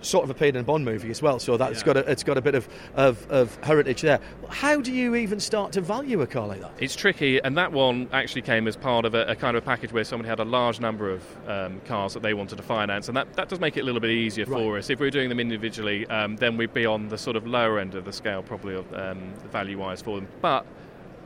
sort 0.00 0.24
of 0.24 0.30
appeared 0.30 0.54
in 0.54 0.60
a 0.60 0.64
Bond 0.64 0.84
movie 0.84 1.10
as 1.10 1.20
well, 1.22 1.38
so 1.38 1.56
that's 1.56 1.82
got 1.82 1.96
a, 1.96 2.10
it's 2.10 2.22
got 2.24 2.38
a 2.38 2.40
bit 2.40 2.54
of, 2.54 2.68
of, 2.94 3.30
of 3.30 3.56
heritage 3.62 4.02
there. 4.02 4.20
How 4.48 4.80
do 4.80 4.92
you 4.92 5.14
even 5.16 5.40
start 5.40 5.72
to 5.72 5.80
value 5.80 6.20
a 6.22 6.26
car 6.26 6.46
like 6.46 6.60
that? 6.60 6.72
It's 6.78 6.96
tricky, 6.96 7.40
and 7.42 7.56
that 7.56 7.72
one 7.72 8.08
actually 8.12 8.42
came 8.42 8.68
as 8.68 8.76
part 8.76 9.04
of 9.04 9.14
a, 9.14 9.24
a 9.26 9.36
kind 9.36 9.56
of 9.56 9.62
a 9.62 9.66
package 9.66 9.92
where 9.92 10.04
somebody 10.04 10.28
had 10.28 10.38
a 10.40 10.44
large 10.44 10.80
number 10.80 11.10
of 11.10 11.22
um, 11.48 11.80
cars 11.86 12.14
that 12.14 12.22
they 12.22 12.34
wanted 12.34 12.56
to 12.56 12.62
finance, 12.62 13.08
and 13.08 13.16
that, 13.16 13.32
that 13.34 13.48
does 13.48 13.60
make 13.60 13.76
it 13.76 13.80
a 13.80 13.84
little 13.84 14.00
bit 14.00 14.10
easier 14.10 14.44
Right. 14.46 14.58
for 14.62 14.78
us. 14.78 14.88
If 14.90 15.00
we 15.00 15.06
were 15.06 15.10
doing 15.10 15.28
them 15.28 15.40
individually, 15.40 16.06
um, 16.06 16.36
then 16.36 16.56
we'd 16.56 16.72
be 16.74 16.86
on 16.86 17.08
the 17.08 17.18
sort 17.18 17.36
of 17.36 17.46
lower 17.46 17.78
end 17.78 17.94
of 17.94 18.04
the 18.04 18.12
scale, 18.12 18.42
probably 18.42 18.76
um, 18.94 19.32
value-wise 19.50 20.00
for 20.02 20.16
them. 20.20 20.28
But 20.40 20.64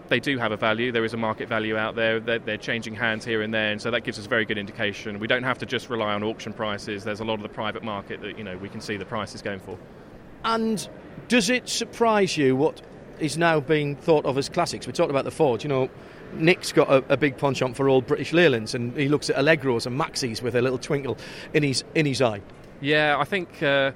they 0.08 0.20
do 0.20 0.38
have 0.38 0.52
a 0.52 0.56
value. 0.56 0.92
There 0.92 1.04
is 1.04 1.14
a 1.14 1.16
market 1.16 1.48
value 1.48 1.76
out 1.76 1.94
there. 1.94 2.20
They're, 2.20 2.38
they're 2.38 2.56
changing 2.56 2.94
hands 2.94 3.24
here 3.24 3.42
and 3.42 3.52
there, 3.52 3.72
and 3.72 3.80
so 3.80 3.90
that 3.90 4.02
gives 4.02 4.18
us 4.18 4.26
a 4.26 4.28
very 4.28 4.44
good 4.44 4.58
indication. 4.58 5.18
We 5.18 5.26
don't 5.26 5.42
have 5.42 5.58
to 5.58 5.66
just 5.66 5.90
rely 5.90 6.12
on 6.12 6.22
auction 6.22 6.52
prices. 6.52 7.04
There's 7.04 7.20
a 7.20 7.24
lot 7.24 7.34
of 7.34 7.42
the 7.42 7.48
private 7.48 7.82
market 7.82 8.20
that 8.22 8.38
you 8.38 8.44
know 8.44 8.56
we 8.56 8.68
can 8.68 8.80
see 8.80 8.96
the 8.96 9.04
prices 9.04 9.42
going 9.42 9.60
for. 9.60 9.78
And 10.44 10.88
does 11.28 11.50
it 11.50 11.68
surprise 11.68 12.36
you 12.36 12.56
what 12.56 12.82
is 13.18 13.38
now 13.38 13.60
being 13.60 13.96
thought 13.96 14.24
of 14.24 14.38
as 14.38 14.48
classics? 14.48 14.86
We 14.86 14.92
talked 14.92 15.10
about 15.10 15.24
the 15.24 15.30
Ford, 15.30 15.62
you 15.62 15.68
know. 15.68 15.88
Nick's 16.34 16.72
got 16.72 16.88
a, 16.88 17.04
a 17.12 17.16
big 17.18 17.36
penchant 17.36 17.76
for 17.76 17.90
old 17.90 18.06
British 18.06 18.32
Leylands, 18.32 18.74
and 18.74 18.96
he 18.96 19.08
looks 19.08 19.28
at 19.28 19.36
Allegros 19.36 19.86
and 19.86 20.00
Maxis 20.00 20.40
with 20.40 20.56
a 20.56 20.62
little 20.62 20.78
twinkle 20.78 21.18
in 21.52 21.62
his 21.62 21.84
in 21.94 22.06
his 22.06 22.22
eye. 22.22 22.40
Yeah, 22.80 23.16
I 23.18 23.24
think 23.24 23.62
uh, 23.62 23.92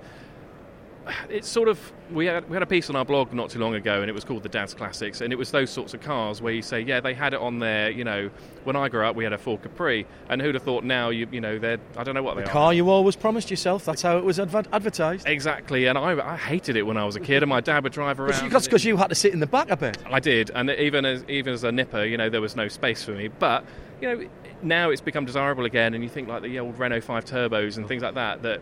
it's 1.29 1.49
sort 1.49 1.69
of 1.69 1.81
we 2.11 2.27
had 2.27 2.49
we 2.49 2.55
had 2.55 2.63
a 2.63 2.67
piece 2.67 2.89
on 2.91 2.97
our 2.97 3.05
blog 3.05 3.33
not 3.33 3.51
too 3.51 3.59
long 3.59 3.75
ago, 3.75 4.01
and 4.01 4.09
it 4.09 4.13
was 4.15 4.25
called 4.25 4.43
the 4.43 4.49
Dad's 4.49 4.75
Classics, 4.75 5.21
and 5.21 5.33
it 5.33 5.37
was 5.37 5.51
those 5.51 5.71
sorts 5.71 5.95
of 5.95 6.01
cars 6.01 6.41
where 6.41 6.53
you 6.53 6.63
say, 6.63 6.81
yeah, 6.81 7.01
they 7.01 7.15
had 7.15 7.35
it 7.35 7.41
on 7.41 7.59
there. 7.59 7.91
You 7.91 8.05
know, 8.05 8.31
when 8.65 8.77
I 8.77 8.89
grew 8.89 9.05
up, 9.05 9.17
we 9.17 9.25
had 9.25 9.33
a 9.33 9.39
Ford 9.39 9.63
Capri, 9.63 10.07
and 10.29 10.41
who'd 10.41 10.55
have 10.55 10.63
thought 10.63 10.85
now 10.85 11.11
you 11.11 11.27
you 11.31 11.41
know 11.41 11.59
they're 11.59 11.79
I 11.97 12.05
don't 12.05 12.15
know 12.15 12.23
what 12.23 12.37
they 12.37 12.43
are. 12.43 12.49
Car 12.49 12.73
you 12.75 12.91
always 12.91 13.17
promised 13.17 13.51
yourself. 13.51 13.85
That's 13.85 14.03
how 14.03 14.19
it 14.19 14.25
was 14.25 14.39
adver- 14.39 14.65
advertised. 14.73 15.27
Exactly, 15.27 15.87
and 15.87 15.99
I, 15.99 16.35
I 16.35 16.37
hated 16.37 16.77
it 16.77 16.83
when 16.83 16.97
I 16.97 17.05
was 17.05 17.17
a 17.17 17.21
kid, 17.21 17.43
and 17.43 17.51
my 17.51 17.61
dad 17.61 17.85
would 17.85 17.93
drive 17.93 18.21
around. 18.21 18.51
That's 18.51 18.67
because 18.67 18.85
you 18.85 18.97
had 18.97 19.09
to 19.09 19.15
sit 19.15 19.33
in 19.33 19.41
the 19.41 19.47
back 19.47 19.71
a 19.71 19.77
bit. 19.77 19.99
I 20.07 20.21
did, 20.21 20.51
and 20.55 20.71
even 20.71 21.05
as 21.05 21.25
even 21.29 21.55
as 21.55 21.65
a 21.65 21.73
nipper, 21.73 22.05
you 22.05 22.17
know, 22.17 22.31
there 22.31 22.41
was 22.41 22.57
no 22.57 22.69
space 22.69 23.05
for 23.05 23.13
me. 23.13 23.29
But 23.29 23.65
you 24.01 24.09
know, 24.09 24.29
now 24.63 24.91
it's 24.91 25.01
become 25.01 25.25
desirable 25.25 25.65
again, 25.65 25.95
and 25.95 26.03
you 26.03 26.11
think 26.11 26.29
like 26.29 26.43
the 26.43 26.59
old 26.59 26.79
Renault 26.79 27.03
Five 27.03 27.25
Turbos 27.25 27.77
and 27.77 27.87
things 27.89 28.03
like 28.03 28.15
that. 28.15 28.43
That 28.43 28.61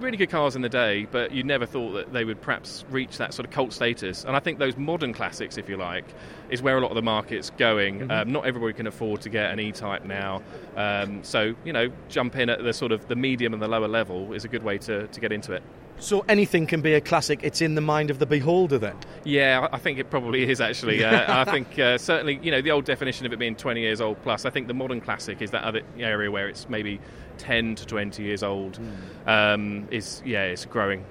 really 0.00 0.16
good 0.16 0.30
cars 0.30 0.56
in 0.56 0.62
the 0.62 0.68
day, 0.68 1.06
but 1.10 1.32
you 1.32 1.42
never 1.42 1.66
thought 1.66 1.92
that 1.92 2.12
they 2.12 2.24
would 2.24 2.40
perhaps 2.40 2.84
reach 2.90 3.18
that 3.18 3.34
sort 3.34 3.46
of 3.46 3.52
cult 3.52 3.72
status. 3.72 4.24
And 4.24 4.36
I 4.36 4.40
think 4.40 4.58
those 4.58 4.76
modern 4.76 5.12
classics, 5.12 5.58
if 5.58 5.68
you 5.68 5.76
like, 5.76 6.04
is 6.50 6.62
where 6.62 6.76
a 6.76 6.80
lot 6.80 6.90
of 6.90 6.94
the 6.94 7.02
market's 7.02 7.50
going. 7.50 8.10
Um, 8.10 8.32
not 8.32 8.46
everybody 8.46 8.72
can 8.72 8.86
afford 8.86 9.20
to 9.22 9.28
get 9.28 9.50
an 9.52 9.60
E-Type 9.60 10.04
now, 10.04 10.42
um, 10.76 11.22
so 11.22 11.54
you 11.64 11.72
know, 11.72 11.90
jump 12.08 12.36
in 12.36 12.48
at 12.48 12.62
the 12.62 12.72
sort 12.72 12.92
of 12.92 13.06
the 13.08 13.16
medium 13.16 13.52
and 13.52 13.62
the 13.62 13.68
lower 13.68 13.88
level 13.88 14.32
is 14.32 14.44
a 14.44 14.48
good 14.48 14.62
way 14.62 14.78
to, 14.78 15.06
to 15.06 15.20
get 15.20 15.32
into 15.32 15.52
it. 15.52 15.62
So 16.00 16.24
anything 16.28 16.66
can 16.66 16.80
be 16.80 16.94
a 16.94 17.00
classic. 17.00 17.40
It's 17.42 17.60
in 17.60 17.74
the 17.74 17.80
mind 17.80 18.10
of 18.10 18.18
the 18.18 18.26
beholder. 18.26 18.78
Then 18.78 18.96
Yeah, 19.24 19.68
I 19.70 19.78
think 19.78 19.98
it 19.98 20.10
probably 20.10 20.50
is 20.50 20.60
actually. 20.60 21.04
Uh, 21.04 21.40
I 21.40 21.44
think 21.44 21.78
uh, 21.78 21.98
certainly, 21.98 22.40
you 22.42 22.50
know, 22.50 22.62
the 22.62 22.70
old 22.70 22.86
definition 22.86 23.26
of 23.26 23.32
it 23.32 23.38
being 23.38 23.54
20 23.54 23.80
years 23.80 24.00
old 24.00 24.20
plus. 24.22 24.44
I 24.44 24.50
think 24.50 24.66
the 24.66 24.74
modern 24.74 25.00
classic 25.00 25.42
is 25.42 25.50
that 25.50 25.62
other 25.62 25.82
area 25.98 26.30
where 26.30 26.48
it's 26.48 26.68
maybe 26.68 27.00
10 27.38 27.74
to 27.76 27.86
20 27.86 28.22
years 28.22 28.42
old. 28.42 28.78
Um, 29.26 29.86
is 29.90 30.22
yeah, 30.24 30.44
it's 30.44 30.64
growing. 30.64 31.04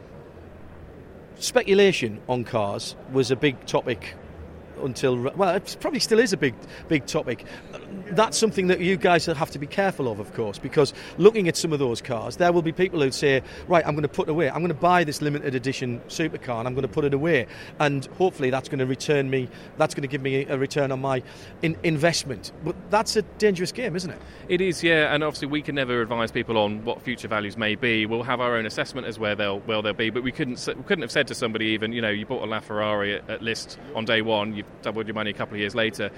speculation 1.38 2.20
on 2.28 2.44
cars 2.44 2.96
was 3.14 3.32
a 3.32 3.36
big 3.36 3.66
topic 3.66 4.16
until 4.84 5.18
well, 5.36 5.56
it 5.56 5.78
probably 5.80 6.00
still 6.00 6.20
is 6.20 6.34
a 6.34 6.38
big 6.38 6.56
big 6.88 7.06
topic. 7.06 7.46
That's 8.12 8.38
something 8.38 8.68
that 8.68 8.80
you 8.80 8.98
guys 8.98 9.26
have 9.26 9.52
to 9.52 9.60
be 9.60 9.68
careful 9.68 10.12
of, 10.12 10.20
of 10.20 10.34
course, 10.34 10.58
because 10.58 10.94
looking 11.18 11.48
at 11.48 11.56
some 11.56 11.74
of 11.74 11.80
those 11.80 12.02
cars, 12.02 12.38
there 12.38 12.52
will 12.52 12.62
be 12.62 12.72
people 12.72 13.02
who 13.02 13.12
say, 13.12 13.42
right, 13.68 13.86
I'm 13.86 13.94
going 13.94 14.04
to 14.04 14.08
put 14.08 14.30
away, 14.30 14.50
I'm 14.50 14.60
going 14.60 14.70
to 14.70 14.74
buy 14.74 15.04
this 15.04 15.22
limited 15.22 15.56
edition 15.56 16.02
supercar, 16.08 16.60
and 16.60 16.68
I'm 16.68 16.74
going 16.74 16.88
to 16.88 16.88
put 16.88 17.06
it 17.06 17.14
away, 17.14 17.48
and 17.80 18.06
hopefully 18.18 18.50
that's 18.50 18.70
going 18.70 18.80
to 18.80 18.86
return 18.86 19.30
me, 19.30 19.48
that's 19.78 19.94
going 19.94 20.02
to 20.02 20.08
give 20.08 20.22
me 20.22 20.46
a 20.46 20.58
return 20.58 20.92
on 20.92 21.02
my 21.02 21.22
in- 21.62 21.78
investment. 21.84 22.52
But 22.64 22.76
that's 22.90 23.16
a 23.16 23.22
dangerous 23.22 23.72
game, 23.72 23.96
isn't 23.96 24.10
it? 24.10 24.22
It 24.48 24.62
is, 24.62 24.84
yeah, 24.84 25.14
and 25.14 25.24
obviously 25.24 25.48
we 25.48 25.62
can 25.62 25.76
never 25.76 26.02
advise 26.02 26.32
people 26.32 26.58
on 26.58 26.84
what 26.86 27.02
future 27.02 27.28
values 27.28 27.58
may 27.58 27.76
be. 27.76 28.06
We'll 28.06 28.24
have 28.24 28.42
our 28.42 28.56
own 28.56 28.66
assessment 28.66 29.08
as 29.08 29.20
where 29.20 29.36
they'll 29.36 29.60
where 29.62 29.82
they'll 29.82 29.94
be, 29.94 30.10
but 30.10 30.24
we 30.24 30.32
couldn't 30.32 30.66
we 30.68 30.84
couldn't 30.84 31.02
have 31.02 31.12
said 31.12 31.28
to 31.28 31.36
somebody 31.36 31.68
even, 31.68 31.94
you 31.94 32.02
know, 32.02 32.10
you 32.10 32.26
bought 32.26 32.44
a 32.44 32.48
LaFerrari 32.48 33.18
at, 33.18 33.30
at 33.30 33.42
list 33.42 33.78
on 33.96 34.06
day 34.06 34.22
one, 34.22 34.56
you've 34.56 34.69
doubled 34.82 35.08
your 35.08 35.14
money 35.16 35.30
a 35.32 35.34
couple 35.34 35.56
of 35.56 35.60
years 35.60 35.76
later. 35.76 36.10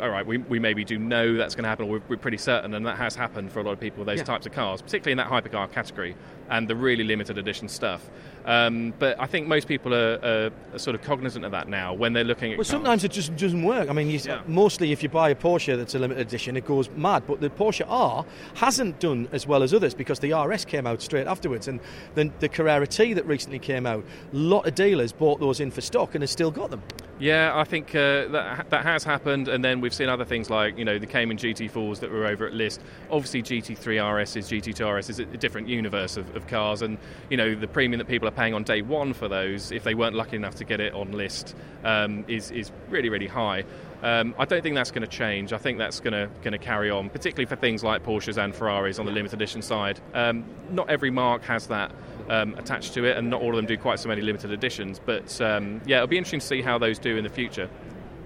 All 0.00 0.08
right, 0.08 0.26
we, 0.26 0.38
we 0.38 0.58
maybe 0.58 0.82
do 0.84 0.98
know 0.98 1.36
that's 1.36 1.54
going 1.54 1.64
to 1.64 1.68
happen, 1.68 1.84
or 1.86 1.90
we're, 1.92 2.02
we're 2.08 2.16
pretty 2.16 2.38
certain, 2.38 2.72
and 2.72 2.86
that 2.86 2.96
has 2.96 3.14
happened 3.14 3.52
for 3.52 3.60
a 3.60 3.62
lot 3.62 3.72
of 3.72 3.80
people 3.80 3.98
with 3.98 4.06
those 4.06 4.18
Yeah. 4.20 4.24
types 4.24 4.46
of 4.46 4.52
cars, 4.52 4.80
particularly 4.80 5.12
in 5.12 5.18
that 5.18 5.28
hypercar 5.28 5.70
category 5.70 6.14
and 6.50 6.68
the 6.68 6.76
really 6.76 7.04
limited 7.04 7.38
edition 7.38 7.68
stuff. 7.68 8.08
Um, 8.46 8.94
but 8.98 9.20
I 9.20 9.26
think 9.26 9.46
most 9.46 9.68
people 9.68 9.94
are, 9.94 10.18
are, 10.22 10.50
are 10.74 10.78
sort 10.78 10.94
of 10.94 11.02
cognizant 11.02 11.44
of 11.44 11.52
that 11.52 11.68
now 11.68 11.92
when 11.92 12.14
they're 12.14 12.24
looking 12.24 12.52
at. 12.52 12.58
Well, 12.58 12.64
cars. 12.64 12.68
sometimes 12.68 13.04
it 13.04 13.10
just 13.12 13.36
doesn't 13.36 13.62
work. 13.62 13.90
I 13.90 13.92
mean, 13.92 14.08
you, 14.08 14.18
Yeah. 14.24 14.40
mostly 14.46 14.92
if 14.92 15.02
you 15.02 15.08
buy 15.10 15.28
a 15.28 15.34
Porsche 15.34 15.76
that's 15.76 15.94
a 15.94 15.98
limited 15.98 16.26
edition, 16.26 16.56
it 16.56 16.64
goes 16.66 16.88
mad. 16.96 17.24
But 17.26 17.40
the 17.40 17.50
Porsche 17.50 17.84
R 17.86 18.24
hasn't 18.54 18.98
done 18.98 19.28
as 19.32 19.46
well 19.46 19.62
as 19.62 19.74
others 19.74 19.92
because 19.94 20.18
the 20.20 20.32
RS 20.32 20.64
came 20.64 20.86
out 20.86 21.02
straight 21.02 21.26
afterwards, 21.26 21.68
and 21.68 21.80
then 22.14 22.32
the 22.40 22.48
Carrera 22.48 22.86
T 22.86 23.12
that 23.12 23.26
recently 23.26 23.58
came 23.58 23.84
out, 23.86 24.04
a 24.32 24.36
lot 24.36 24.66
of 24.66 24.74
dealers 24.74 25.12
bought 25.12 25.38
those 25.38 25.60
in 25.60 25.70
for 25.70 25.82
stock 25.82 26.14
and 26.14 26.22
have 26.22 26.30
still 26.30 26.50
got 26.50 26.70
them. 26.70 26.82
Yeah, 27.18 27.52
I 27.54 27.64
think 27.64 27.90
uh, 27.94 28.28
that 28.28 28.70
that 28.70 28.82
has 28.86 29.04
happened, 29.04 29.48
and 29.48 29.62
then 29.62 29.82
we've 29.82 29.92
seen 29.92 30.08
other 30.08 30.24
things 30.24 30.48
like 30.48 30.78
you 30.78 30.86
know 30.86 30.98
the 30.98 31.06
Cayman 31.06 31.36
GT4s 31.36 32.00
that 32.00 32.10
were 32.10 32.24
over 32.26 32.46
at 32.46 32.54
list. 32.54 32.80
Obviously, 33.10 33.42
GT3 33.42 33.98
RSs, 34.00 34.48
GT2 34.48 34.96
RS 34.98 35.10
is 35.10 35.18
a 35.18 35.26
different 35.26 35.68
universe 35.68 36.16
of, 36.16 36.34
of 36.34 36.39
cars, 36.46 36.82
and 36.82 36.98
you 37.28 37.36
know 37.36 37.54
the 37.54 37.68
premium 37.68 37.98
that 37.98 38.08
people 38.08 38.28
are 38.28 38.32
paying 38.32 38.54
on 38.54 38.62
day 38.62 38.82
one 38.82 39.12
for 39.12 39.28
those, 39.28 39.72
if 39.72 39.84
they 39.84 39.94
weren't 39.94 40.16
lucky 40.16 40.36
enough 40.36 40.56
to 40.56 40.64
get 40.64 40.80
it 40.80 40.94
on 40.94 41.12
list, 41.12 41.54
um, 41.84 42.24
is 42.28 42.50
is 42.50 42.70
really 42.88 43.08
really 43.08 43.26
high. 43.26 43.64
Um, 44.02 44.34
I 44.38 44.46
don't 44.46 44.62
think 44.62 44.74
that's 44.76 44.90
going 44.90 45.02
to 45.02 45.08
change. 45.08 45.52
I 45.52 45.58
think 45.58 45.76
that's 45.78 46.00
going 46.00 46.14
to 46.14 46.30
going 46.42 46.52
to 46.52 46.58
carry 46.58 46.90
on, 46.90 47.10
particularly 47.10 47.46
for 47.46 47.56
things 47.56 47.84
like 47.84 48.04
Porsches 48.04 48.42
and 48.42 48.54
Ferraris 48.54 48.98
on 48.98 49.06
the 49.06 49.12
limited 49.12 49.34
edition 49.34 49.62
side. 49.62 50.00
Um, 50.14 50.44
not 50.70 50.88
every 50.88 51.10
marque 51.10 51.42
has 51.44 51.66
that 51.66 51.92
um, 52.28 52.54
attached 52.54 52.94
to 52.94 53.04
it, 53.04 53.16
and 53.16 53.28
not 53.28 53.42
all 53.42 53.50
of 53.50 53.56
them 53.56 53.66
do 53.66 53.76
quite 53.76 53.98
so 53.98 54.08
many 54.08 54.22
limited 54.22 54.52
editions. 54.52 55.00
But 55.04 55.38
um, 55.40 55.82
yeah, 55.84 55.96
it'll 55.96 56.08
be 56.08 56.16
interesting 56.16 56.40
to 56.40 56.46
see 56.46 56.62
how 56.62 56.78
those 56.78 56.98
do 56.98 57.16
in 57.16 57.24
the 57.24 57.30
future. 57.30 57.68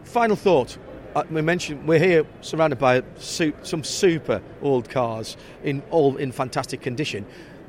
Final 0.04 0.36
thought. 0.36 0.76
Uh, 1.16 1.22
we 1.30 1.42
mentioned 1.42 1.86
we're 1.86 1.98
here 1.98 2.26
surrounded 2.40 2.78
by 2.78 3.02
su- 3.18 3.54
some 3.62 3.84
super 3.84 4.42
old 4.62 4.90
cars 4.90 5.36
in 5.62 5.80
all 5.90 6.16
in 6.16 6.32
fantastic 6.32 6.80
condition. 6.80 7.24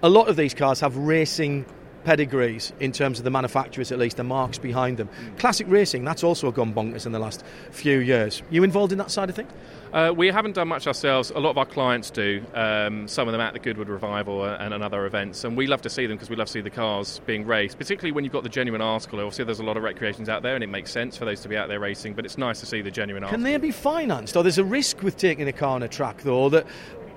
A 0.05 0.09
lot 0.09 0.27
of 0.27 0.35
these 0.35 0.53
cars 0.53 0.79
have 0.81 0.95
racing 0.97 1.65
pedigrees 2.03 2.71
in 2.79 2.91
terms 2.91 3.17
of 3.17 3.23
the 3.23 3.31
manufacturers, 3.31 3.91
at 3.91 3.97
least 3.97 4.17
the 4.17 4.23
marques 4.23 4.59
behind 4.59 4.97
them. 4.97 5.09
Classic 5.39 5.65
racing 5.67 6.05
that's 6.05 6.23
also 6.23 6.51
gone 6.51 6.75
bonkers 6.75 7.07
in 7.07 7.11
the 7.11 7.17
last 7.17 7.43
few 7.71 7.97
years. 7.97 8.43
You 8.51 8.63
involved 8.63 8.91
in 8.91 8.99
that 8.99 9.09
side 9.09 9.29
of 9.29 9.35
things? 9.35 9.51
Uh, 9.91 10.13
we 10.15 10.27
haven't 10.27 10.53
done 10.53 10.67
much 10.67 10.85
ourselves. 10.85 11.31
A 11.31 11.39
lot 11.39 11.49
of 11.49 11.57
our 11.57 11.65
clients 11.65 12.11
do. 12.11 12.43
Um, 12.53 13.07
some 13.07 13.27
of 13.27 13.31
them 13.31 13.41
at 13.41 13.53
the 13.53 13.59
Goodwood 13.59 13.89
Revival 13.89 14.45
and, 14.45 14.75
and 14.75 14.83
other 14.83 15.07
events, 15.07 15.43
and 15.43 15.57
we 15.57 15.65
love 15.65 15.81
to 15.81 15.89
see 15.89 16.05
them 16.05 16.17
because 16.17 16.29
we 16.29 16.35
love 16.35 16.45
to 16.45 16.53
see 16.53 16.61
the 16.61 16.69
cars 16.69 17.19
being 17.25 17.43
raced. 17.47 17.79
Particularly 17.79 18.11
when 18.11 18.23
you've 18.23 18.33
got 18.33 18.43
the 18.43 18.49
genuine 18.49 18.81
article. 18.81 19.19
Obviously, 19.19 19.45
there's 19.45 19.59
a 19.59 19.63
lot 19.63 19.75
of 19.75 19.81
recreations 19.81 20.29
out 20.29 20.43
there, 20.43 20.53
and 20.53 20.63
it 20.63 20.67
makes 20.67 20.91
sense 20.91 21.17
for 21.17 21.25
those 21.25 21.41
to 21.41 21.49
be 21.49 21.57
out 21.57 21.67
there 21.67 21.79
racing. 21.79 22.13
But 22.13 22.25
it's 22.25 22.37
nice 22.37 22.59
to 22.59 22.67
see 22.67 22.83
the 22.83 22.91
genuine 22.91 23.23
article. 23.23 23.37
Can 23.37 23.43
they 23.43 23.57
be 23.57 23.71
financed? 23.71 24.37
Or 24.37 24.43
there's 24.43 24.59
a 24.59 24.63
risk 24.63 25.01
with 25.01 25.17
taking 25.17 25.47
a 25.47 25.53
car 25.53 25.73
on 25.73 25.81
a 25.81 25.87
track, 25.87 26.21
though, 26.21 26.49
that 26.49 26.67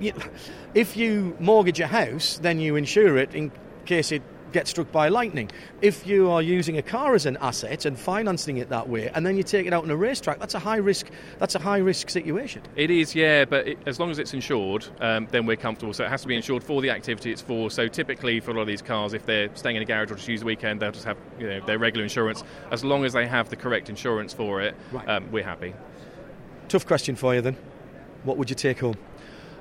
you, 0.00 0.12
if 0.74 0.96
you 0.96 1.36
mortgage 1.40 1.80
a 1.80 1.86
house, 1.86 2.38
then 2.38 2.60
you 2.60 2.76
insure 2.76 3.16
it 3.18 3.34
in 3.34 3.50
case 3.86 4.12
it 4.12 4.22
gets 4.50 4.70
struck 4.70 4.90
by 4.90 5.08
lightning. 5.08 5.50
If 5.82 6.06
you 6.06 6.30
are 6.30 6.40
using 6.40 6.78
a 6.78 6.82
car 6.82 7.14
as 7.14 7.26
an 7.26 7.36
asset 7.38 7.84
and 7.84 7.98
financing 7.98 8.56
it 8.56 8.70
that 8.70 8.88
way, 8.88 9.10
and 9.14 9.26
then 9.26 9.36
you 9.36 9.42
take 9.42 9.66
it 9.66 9.74
out 9.74 9.84
on 9.84 9.90
a 9.90 9.96
racetrack, 9.96 10.38
that's 10.38 10.54
a 10.54 10.58
high 10.58 10.78
risk. 10.78 11.08
That's 11.38 11.54
a 11.54 11.58
high 11.58 11.76
risk 11.78 12.08
situation. 12.08 12.62
It 12.74 12.90
is, 12.90 13.14
yeah, 13.14 13.44
but 13.44 13.68
it, 13.68 13.78
as 13.84 14.00
long 14.00 14.10
as 14.10 14.18
it's 14.18 14.32
insured, 14.32 14.86
um, 15.00 15.28
then 15.30 15.44
we're 15.44 15.56
comfortable. 15.58 15.92
So 15.92 16.04
it 16.04 16.08
has 16.08 16.22
to 16.22 16.28
be 16.28 16.34
insured 16.34 16.64
for 16.64 16.80
the 16.80 16.88
activity 16.90 17.30
it's 17.30 17.42
for. 17.42 17.70
So 17.70 17.88
typically, 17.88 18.40
for 18.40 18.52
a 18.52 18.54
lot 18.54 18.62
of 18.62 18.68
these 18.68 18.80
cars, 18.80 19.12
if 19.12 19.26
they're 19.26 19.54
staying 19.54 19.76
in 19.76 19.82
a 19.82 19.84
garage 19.84 20.10
or 20.10 20.14
just 20.14 20.28
use 20.28 20.40
the 20.40 20.46
weekend, 20.46 20.80
they'll 20.80 20.92
just 20.92 21.04
have 21.04 21.18
you 21.38 21.46
know, 21.46 21.60
their 21.66 21.78
regular 21.78 22.04
insurance. 22.04 22.42
As 22.70 22.82
long 22.82 23.04
as 23.04 23.12
they 23.12 23.26
have 23.26 23.50
the 23.50 23.56
correct 23.56 23.90
insurance 23.90 24.32
for 24.32 24.62
it, 24.62 24.74
Right. 24.92 25.06
um, 25.10 25.30
we're 25.30 25.44
happy. 25.44 25.74
Tough 26.68 26.86
question 26.86 27.16
for 27.16 27.34
you 27.34 27.42
then. 27.42 27.56
What 28.24 28.38
would 28.38 28.48
you 28.48 28.56
take 28.56 28.80
home? 28.80 28.96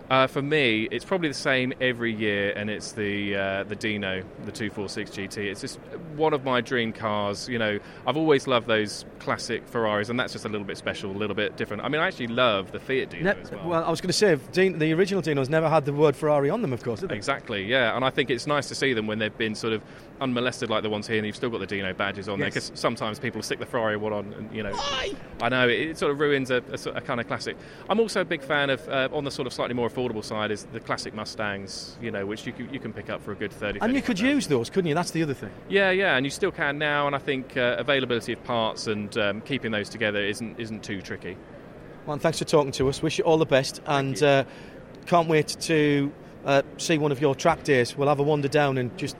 Uh, 0.10 0.26
for 0.26 0.42
me, 0.42 0.88
it's 0.90 1.04
probably 1.04 1.28
the 1.28 1.34
same 1.34 1.74
every 1.82 2.14
year, 2.14 2.54
and 2.56 2.70
it's 2.70 2.94
the 2.94 3.36
uh, 3.36 3.64
the 3.64 3.76
Dino, 3.76 4.24
the 4.46 4.52
246 4.52 5.12
GT. 5.12 5.38
It's 5.52 5.60
just 5.60 5.80
one 6.16 6.34
of 6.34 6.46
my 6.46 6.62
dream 6.62 6.94
cars. 6.94 7.50
You 7.50 7.60
know, 7.60 7.78
I've 8.06 8.16
always 8.16 8.48
loved 8.48 8.68
those 8.68 9.06
classic 9.20 9.68
Ferraris, 9.68 10.08
and 10.08 10.18
that's 10.18 10.32
just 10.32 10.46
a 10.46 10.50
little 10.50 10.66
bit 10.66 10.78
special, 10.78 11.12
a 11.12 11.18
little 11.18 11.36
bit 11.36 11.58
different. 11.58 11.84
I 11.84 11.90
mean, 11.90 12.00
I 12.00 12.08
actually 12.08 12.28
love 12.28 12.72
the 12.72 12.80
Fiat 12.80 13.10
Dino 13.10 13.34
Ne- 13.34 13.42
as 13.42 13.52
well. 13.52 13.68
well, 13.68 13.84
I 13.84 13.90
was 13.90 14.00
going 14.00 14.08
to 14.08 14.14
say, 14.14 14.38
Dean, 14.54 14.80
the 14.80 14.94
original 14.94 15.22
Dinos 15.22 15.50
never 15.50 15.68
had 15.68 15.84
the 15.84 15.94
word 15.94 16.16
Ferrari 16.16 16.50
on 16.50 16.62
them, 16.62 16.72
of 16.72 16.84
course? 16.84 17.04
Exactly, 17.04 17.66
yeah, 17.66 17.96
and 17.96 18.06
I 18.06 18.10
think 18.10 18.30
it's 18.30 18.48
nice 18.48 18.70
to 18.70 18.76
see 18.76 18.94
them 18.94 19.08
when 19.08 19.20
they've 19.20 19.38
been 19.38 19.56
sort 19.56 19.74
of 19.74 19.82
unmolested 20.20 20.70
like 20.70 20.84
the 20.84 20.90
ones 20.90 21.08
here, 21.08 21.18
and 21.18 21.26
you've 21.26 21.36
still 21.36 21.50
got 21.50 21.60
the 21.60 21.66
Dino 21.68 21.94
badges 21.94 22.28
on 22.28 22.40
there 22.40 22.50
because 22.50 22.72
sometimes 22.76 23.20
people 23.20 23.42
stick 23.42 23.60
the 23.60 23.66
Ferrari 23.66 23.98
one 23.98 24.14
on, 24.14 24.34
and 24.34 24.52
you 24.56 24.64
know, 24.64 24.74
I 25.42 25.50
know 25.50 25.68
it, 25.68 25.80
it 25.90 25.98
sort 25.98 26.12
of 26.12 26.20
ruins 26.20 26.52
a, 26.52 26.64
a 26.70 26.90
of 26.92 27.06
kind 27.06 27.20
of 27.20 27.28
classic. 27.28 27.58
I'm 27.90 28.00
also 28.00 28.22
a 28.22 28.26
big 28.26 28.42
fan 28.42 28.70
of 28.70 28.88
uh, 28.90 29.10
on 29.12 29.24
the 29.24 29.32
sort 29.32 29.48
of 29.48 29.54
slightly 29.54 29.74
more 29.74 29.90
affordable 29.90 30.24
side 30.24 30.52
is 30.52 30.66
the 30.72 30.80
classic 30.80 31.14
Mustangs, 31.14 31.98
you 32.02 32.12
know, 32.12 32.26
which 32.26 32.46
you 32.46 32.54
can, 32.54 32.74
you 32.74 32.80
can 32.80 32.94
pick 32.94 33.10
up 33.10 33.22
for 33.22 33.32
a 33.32 33.36
good 33.36 33.52
30 33.52 33.80
And 33.82 33.94
you 33.94 34.02
could 34.02 34.18
35,000. 34.18 34.36
use 34.36 34.48
those, 34.48 34.70
couldn't 34.70 34.90
you? 34.90 34.96
That's 34.96 35.12
the 35.12 35.24
other 35.24 35.34
thing. 35.34 35.52
Yeah, 35.70 35.92
yeah, 35.92 36.16
and 36.18 36.26
you 36.26 36.30
still 36.30 36.52
can 36.52 36.78
now, 36.78 37.08
and 37.08 37.16
I 37.16 37.20
think 37.20 37.56
uh, 37.58 37.76
availability 37.78 38.34
of 38.34 38.44
parts 38.44 38.88
and 38.88 39.16
um, 39.18 39.42
keeping 39.42 39.72
those 39.72 39.90
together 39.90 40.20
isn't 40.22 40.60
isn't 40.60 40.84
too 40.84 41.02
tricky. 41.02 41.38
Well, 42.06 42.18
thanks 42.18 42.40
for 42.40 42.46
talking 42.46 42.72
to 42.74 42.88
us. 42.90 43.02
Wish 43.02 43.18
you 43.18 43.26
all 43.26 43.38
the 43.38 43.46
best, 43.46 43.82
and 43.86 44.22
uh, 44.24 44.46
can't 45.08 45.28
wait 45.28 45.48
to 45.62 46.12
uh, 46.46 46.62
see 46.78 46.98
one 46.98 47.12
of 47.12 47.20
your 47.20 47.36
track 47.36 47.64
days. 47.64 47.98
We'll 47.98 48.08
have 48.08 48.20
a 48.20 48.24
wander 48.24 48.48
down 48.48 48.78
and 48.78 48.98
just 48.98 49.18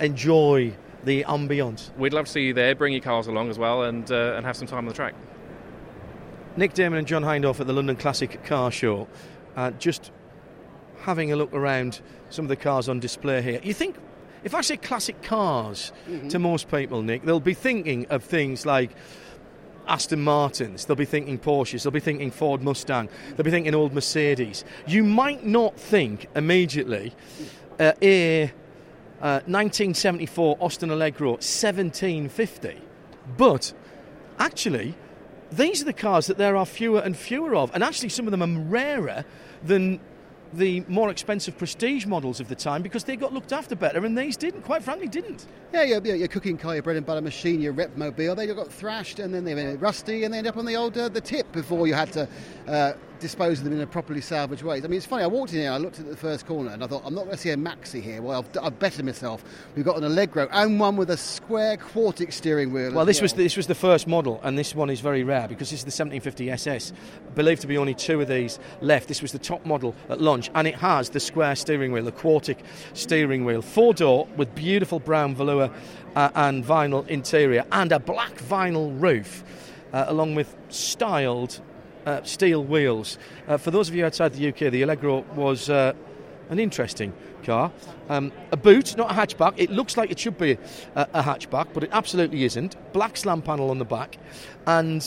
enjoy 0.00 0.74
the 1.04 1.24
ambience. 1.24 1.96
We'd 1.96 2.12
love 2.12 2.26
to 2.26 2.32
see 2.32 2.42
you 2.42 2.54
there. 2.54 2.74
Bring 2.74 2.92
your 2.92 3.02
cars 3.02 3.26
along 3.26 3.50
as 3.50 3.58
well, 3.58 3.84
and 3.84 4.10
uh, 4.10 4.34
and 4.36 4.44
have 4.44 4.56
some 4.56 4.66
time 4.66 4.80
on 4.80 4.86
the 4.86 4.94
track. 4.94 5.14
Nick 6.56 6.74
Daman 6.74 6.98
and 6.98 7.06
John 7.06 7.22
Hindhaugh 7.22 7.60
at 7.60 7.66
the 7.66 7.72
London 7.72 7.94
Classic 7.96 8.42
Car 8.44 8.70
Show, 8.72 9.06
uh, 9.56 9.70
just 9.72 10.10
having 11.02 11.30
a 11.32 11.36
look 11.36 11.52
around 11.52 12.00
some 12.30 12.44
of 12.44 12.48
the 12.48 12.56
cars 12.56 12.88
on 12.88 12.98
display 12.98 13.40
here. 13.42 13.60
You 13.62 13.72
think, 13.72 13.96
if 14.42 14.54
I 14.54 14.60
say 14.60 14.76
classic 14.76 15.22
cars 15.22 15.92
to 16.30 16.38
most 16.38 16.68
people, 16.68 17.02
Nick, 17.02 17.22
they'll 17.22 17.38
be 17.38 17.54
thinking 17.54 18.06
of 18.06 18.24
things 18.24 18.66
like 18.66 18.90
Aston 19.86 20.20
Martins, 20.20 20.84
they'll 20.84 20.96
be 20.96 21.04
thinking 21.04 21.38
Porsches, 21.38 21.84
they'll 21.84 21.92
be 21.92 22.00
thinking 22.00 22.30
Ford 22.30 22.60
Mustang, 22.62 23.08
they'll 23.36 23.44
be 23.44 23.50
thinking 23.50 23.74
old 23.74 23.94
Mercedes. 23.94 24.64
You 24.86 25.04
might 25.04 25.46
not 25.46 25.78
think 25.78 26.26
immediately 26.34 27.14
uh, 27.78 27.92
a 28.02 28.52
uh, 29.20 29.42
1974 29.46 30.56
Austin 30.60 30.90
Allegro 30.90 31.32
1750, 31.32 32.80
but 33.36 33.72
actually, 34.38 34.94
these 35.50 35.82
are 35.82 35.86
the 35.86 35.92
cars 35.92 36.26
that 36.26 36.38
there 36.38 36.56
are 36.56 36.66
fewer 36.66 37.00
and 37.00 37.16
fewer 37.16 37.54
of, 37.54 37.74
and 37.74 37.82
actually, 37.82 38.08
some 38.08 38.26
of 38.26 38.30
them 38.30 38.42
are 38.42 38.62
rarer 38.62 39.24
than 39.62 40.00
the 40.52 40.82
more 40.88 41.10
expensive 41.10 41.58
prestige 41.58 42.06
models 42.06 42.40
of 42.40 42.48
the 42.48 42.54
time 42.54 42.82
because 42.82 43.04
they 43.04 43.16
got 43.16 43.32
looked 43.32 43.52
after 43.52 43.76
better, 43.76 44.04
and 44.04 44.16
these 44.16 44.36
didn't. 44.36 44.62
Quite 44.62 44.82
frankly, 44.82 45.08
didn't. 45.08 45.46
Yeah, 45.72 45.82
your, 45.82 46.16
your, 46.16 46.28
cooking 46.28 46.56
car, 46.56 46.74
your 46.74 46.82
bread 46.82 46.96
and 46.96 47.04
butter 47.04 47.20
machine, 47.20 47.60
your 47.60 47.72
rep 47.72 47.96
mobile, 47.96 48.34
they 48.34 48.46
got 48.46 48.72
thrashed 48.72 49.18
and 49.18 49.34
then 49.34 49.44
they 49.44 49.54
went 49.54 49.80
rusty 49.80 50.24
and 50.24 50.32
they 50.32 50.38
ended 50.38 50.52
up 50.52 50.56
on 50.56 50.64
the 50.64 50.76
old 50.76 50.96
uh, 50.96 51.08
the 51.08 51.20
tip 51.20 51.50
before 51.52 51.86
you 51.86 51.94
had 51.94 52.12
to 52.12 52.28
uh, 52.66 52.92
dispose 53.20 53.58
of 53.58 53.64
them 53.64 53.72
in 53.72 53.80
a 53.80 53.86
properly 53.86 54.20
salvaged 54.20 54.62
way. 54.62 54.78
I 54.78 54.80
mean, 54.82 54.94
it's 54.94 55.06
funny. 55.06 55.24
I 55.24 55.26
walked 55.26 55.52
in 55.52 55.60
here, 55.60 55.72
I 55.72 55.78
looked 55.78 55.98
at 55.98 56.06
the 56.06 56.16
first 56.16 56.46
corner, 56.46 56.70
and 56.70 56.82
I 56.82 56.86
thought, 56.86 57.02
I'm 57.04 57.14
not 57.14 57.24
going 57.24 57.36
to 57.36 57.42
see 57.42 57.50
a 57.50 57.56
Maxi 57.56 58.02
here. 58.02 58.22
Well, 58.22 58.38
I've, 58.38 58.64
I've 58.64 58.78
bettered 58.78 59.04
myself. 59.04 59.44
We've 59.74 59.84
got 59.84 59.96
an 59.96 60.04
Allegro 60.04 60.48
and 60.52 60.78
one 60.78 60.96
with 60.96 61.10
a 61.10 61.16
square 61.16 61.76
Quartic 61.76 62.32
steering 62.32 62.72
wheel. 62.72 62.92
Well, 62.92 63.04
this 63.04 63.20
was 63.20 63.32
the, 63.32 63.42
this 63.42 63.56
was 63.56 63.66
the 63.66 63.74
first 63.74 64.06
model, 64.06 64.40
and 64.42 64.58
this 64.58 64.74
one 64.74 64.90
is 64.90 65.00
very 65.00 65.24
rare 65.24 65.48
because 65.48 65.70
this 65.70 65.80
is 65.80 65.84
the 65.84 66.04
1750 66.04 66.50
SS. 66.50 66.92
Believed 67.34 67.60
to 67.62 67.66
be 67.66 67.78
only 67.78 67.94
two 67.94 68.20
of 68.20 68.28
these 68.28 68.58
left. 68.80 69.08
This 69.08 69.22
was 69.22 69.32
the 69.32 69.38
top 69.38 69.64
model 69.66 69.94
at 70.08 70.20
launch, 70.20 70.50
and 70.54 70.66
it 70.66 70.76
has 70.76 71.10
the 71.10 71.20
square 71.20 71.56
steering 71.56 71.92
wheel, 71.92 72.04
the 72.04 72.12
Quartic 72.12 72.58
steering 72.94 73.44
wheel, 73.44 73.62
four 73.62 73.94
door 73.94 74.28
with 74.36 74.54
beautiful 74.54 75.00
brown 75.00 75.34
velour 75.34 75.70
uh, 76.16 76.30
and 76.34 76.64
vinyl 76.64 77.06
interior, 77.08 77.64
and 77.72 77.92
a 77.92 77.98
black 77.98 78.36
vinyl 78.36 79.00
roof, 79.00 79.44
uh, 79.92 80.04
along 80.08 80.34
with 80.34 80.54
styled 80.68 81.60
uh, 82.08 82.22
steel 82.22 82.64
wheels. 82.64 83.18
Uh, 83.46 83.58
for 83.58 83.70
those 83.70 83.88
of 83.88 83.94
you 83.94 84.04
outside 84.04 84.32
the 84.32 84.48
UK, 84.48 84.72
the 84.72 84.82
Allegro 84.82 85.24
was. 85.34 85.68
Uh, 85.70 85.92
an 86.50 86.58
interesting 86.58 87.12
car. 87.42 87.70
Um, 88.08 88.32
a 88.52 88.56
boot, 88.56 88.96
not 88.96 89.10
a 89.10 89.14
hatchback. 89.14 89.52
It 89.58 89.68
looks 89.68 89.98
like 89.98 90.10
it 90.10 90.18
should 90.18 90.38
be 90.38 90.52
a, 90.94 91.02
a 91.12 91.22
hatchback, 91.22 91.68
but 91.74 91.84
it 91.84 91.90
absolutely 91.92 92.44
isn't. 92.44 92.74
Black 92.94 93.18
slam 93.18 93.42
panel 93.42 93.68
on 93.68 93.78
the 93.78 93.84
back, 93.84 94.16
and 94.66 95.04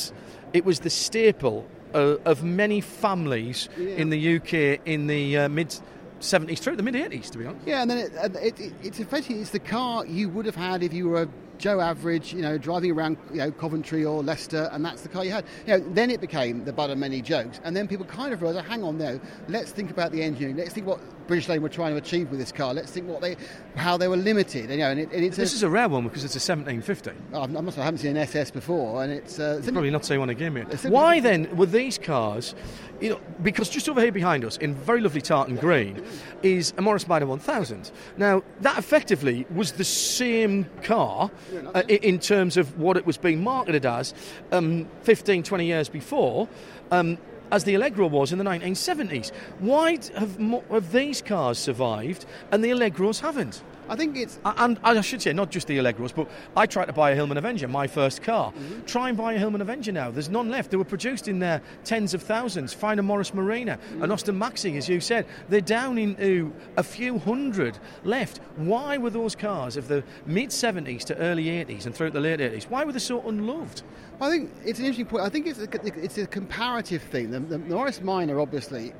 it 0.53 0.63
was 0.63 0.81
the 0.81 0.91
staple 0.91 1.67
uh, 1.95 2.17
of 2.25 2.43
many 2.43 2.79
families 2.79 3.69
in 3.77 4.11
the 4.11 4.35
UK 4.35 4.85
in 4.85 5.07
the 5.07 5.35
uh, 5.35 5.49
mid 5.49 5.75
70s 6.19 6.59
through 6.59 6.75
the 6.75 6.83
mid 6.83 6.93
80s, 6.93 7.31
to 7.31 7.37
be 7.37 7.45
honest. 7.45 7.67
Yeah, 7.67 7.81
and 7.81 7.89
then 7.89 7.97
it, 7.97 8.35
it, 8.35 8.59
it, 8.59 8.73
it's 8.83 8.99
effectively 8.99 9.41
it's 9.41 9.49
the 9.49 9.59
car 9.59 10.05
you 10.05 10.29
would 10.29 10.45
have 10.45 10.55
had 10.55 10.83
if 10.83 10.93
you 10.93 11.09
were 11.09 11.23
a 11.23 11.29
Joe 11.61 11.79
Average, 11.79 12.33
you 12.33 12.41
know, 12.41 12.57
driving 12.57 12.91
around, 12.91 13.17
you 13.29 13.37
know, 13.37 13.51
Coventry 13.51 14.03
or 14.03 14.23
Leicester, 14.23 14.67
and 14.71 14.83
that's 14.83 15.03
the 15.03 15.09
car 15.09 15.23
you 15.23 15.29
had. 15.29 15.45
You 15.67 15.77
know, 15.77 15.85
then 15.93 16.09
it 16.09 16.19
became 16.19 16.65
the 16.65 16.73
butt 16.73 16.89
of 16.89 16.97
many 16.97 17.21
jokes, 17.21 17.61
and 17.63 17.77
then 17.77 17.87
people 17.87 18.03
kind 18.03 18.33
of 18.33 18.41
realised, 18.41 18.67
hang 18.67 18.83
on, 18.83 18.97
though, 18.97 19.19
let's 19.47 19.71
think 19.71 19.91
about 19.91 20.11
the 20.11 20.23
engineering. 20.23 20.57
Let's 20.57 20.73
think 20.73 20.87
what 20.87 20.99
British 21.31 21.47
Leyland 21.47 21.63
were 21.63 21.69
trying 21.69 21.93
to 21.93 21.97
achieve 21.97 22.29
with 22.29 22.41
this 22.41 22.51
car. 22.51 22.73
Let's 22.73 22.91
think 22.91 23.07
what 23.07 23.21
they, 23.21 23.37
how 23.77 23.95
they 23.95 24.09
were 24.09 24.17
limited. 24.17 24.63
And, 24.69 24.73
you 24.73 24.77
know, 24.79 24.91
and, 24.91 24.99
it, 24.99 25.13
and 25.13 25.23
it's 25.23 25.37
This 25.37 25.53
a, 25.53 25.55
is 25.55 25.63
a 25.63 25.69
rare 25.69 25.87
one 25.87 26.03
because 26.03 26.25
it's 26.25 26.35
a 26.35 26.43
1750. 26.53 27.11
I 27.33 27.47
must 27.61 27.77
I 27.77 27.85
haven't 27.85 27.99
seen 27.99 28.11
an 28.11 28.17
SS 28.17 28.51
before, 28.51 29.01
and 29.01 29.13
it's, 29.13 29.39
uh, 29.39 29.61
Probably 29.63 29.91
not 29.91 30.03
say 30.03 30.17
one 30.17 30.29
again, 30.29 30.57
a- 30.57 30.89
Why 30.89 31.21
then 31.21 31.55
were 31.55 31.67
these 31.67 31.97
cars, 31.97 32.53
you 32.99 33.11
know, 33.11 33.21
because 33.41 33.69
just 33.69 33.87
over 33.87 34.01
here 34.01 34.11
behind 34.11 34.43
us, 34.43 34.57
in 34.57 34.75
very 34.75 34.99
lovely 34.99 35.21
tartan 35.21 35.55
green, 35.55 36.03
is 36.43 36.73
a 36.77 36.81
Morris 36.81 37.07
Minor 37.07 37.27
1000. 37.27 37.93
Now, 38.17 38.43
that 38.59 38.77
effectively 38.77 39.47
was 39.55 39.71
the 39.71 39.85
same 39.85 40.65
car 40.83 41.31
uh, 41.73 41.83
in 41.87 42.19
terms 42.19 42.57
of 42.57 42.77
what 42.77 42.97
it 42.97 43.05
was 43.05 43.15
being 43.15 43.41
marketed 43.41 43.85
as 43.85 44.13
um, 44.51 44.85
15, 45.03 45.43
20 45.43 45.65
years 45.65 45.87
before. 45.87 46.49
Um, 46.91 47.17
as 47.51 47.63
the 47.63 47.75
Allegro 47.75 48.07
was 48.07 48.31
in 48.31 48.37
the 48.37 48.43
1970s. 48.43 49.31
Why 49.59 49.99
have, 50.15 50.39
have 50.69 50.91
these 50.91 51.21
cars 51.21 51.57
survived 51.57 52.25
and 52.51 52.63
the 52.63 52.71
Allegros 52.71 53.19
haven't? 53.19 53.61
I 53.91 53.97
think 53.97 54.15
it's 54.15 54.39
And 54.45 54.79
I 54.83 55.01
should 55.01 55.21
say, 55.21 55.33
not 55.33 55.51
just 55.51 55.67
the 55.67 55.77
Allegros, 55.77 56.15
but 56.15 56.29
I 56.55 56.65
tried 56.65 56.85
to 56.85 56.93
buy 56.93 57.11
a 57.11 57.15
Hillman 57.15 57.37
Avenger, 57.37 57.67
my 57.67 57.87
first 57.87 58.23
car. 58.23 58.53
Mm-hmm. 58.53 58.85
Try 58.85 59.09
and 59.09 59.17
buy 59.17 59.33
a 59.33 59.37
Hillman 59.37 59.59
Avenger 59.59 59.91
now. 59.91 60.09
There's 60.09 60.29
none 60.29 60.49
left. 60.49 60.71
They 60.71 60.77
were 60.77 60.85
produced 60.85 61.27
in 61.27 61.39
their 61.39 61.61
tens 61.83 62.13
of 62.13 62.23
thousands. 62.23 62.71
Find 62.73 63.01
a 63.01 63.03
Morris 63.03 63.33
Marina, 63.33 63.73
an 63.73 63.99
mm-hmm. 63.99 64.11
Austin 64.13 64.39
Maxi, 64.39 64.77
as 64.77 64.87
you 64.87 65.01
said. 65.01 65.25
They're 65.49 65.59
down 65.59 65.97
into 65.97 66.53
a 66.77 66.83
few 66.83 67.19
hundred 67.19 67.77
left. 68.05 68.39
Why 68.55 68.97
were 68.97 69.09
those 69.09 69.35
cars 69.35 69.75
of 69.75 69.89
the 69.89 70.05
mid 70.25 70.51
70s 70.51 71.03
to 71.05 71.17
early 71.17 71.47
80s 71.47 71.85
and 71.85 71.93
throughout 71.93 72.13
the 72.13 72.21
late 72.21 72.39
80s, 72.39 72.69
why 72.69 72.85
were 72.85 72.93
they 72.93 72.99
so 72.99 73.27
unloved? 73.27 73.83
I 74.21 74.29
think 74.29 74.51
it's 74.63 74.79
an 74.79 74.85
interesting 74.85 75.07
point. 75.07 75.23
I 75.23 75.29
think 75.29 75.47
it's 75.47 75.59
a, 75.59 75.67
it's 76.01 76.17
a 76.17 76.27
comparative 76.27 77.01
thing. 77.01 77.29
The, 77.29 77.41
the 77.41 77.57
Morris 77.57 77.99
Minor, 77.99 78.39
obviously, 78.39 78.93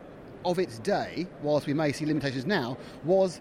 of 0.44 0.60
its 0.60 0.80
day, 0.80 1.28
whilst 1.42 1.68
we 1.68 1.74
may 1.74 1.94
see 1.94 2.06
limitations 2.06 2.46
now, 2.46 2.78
was 3.06 3.40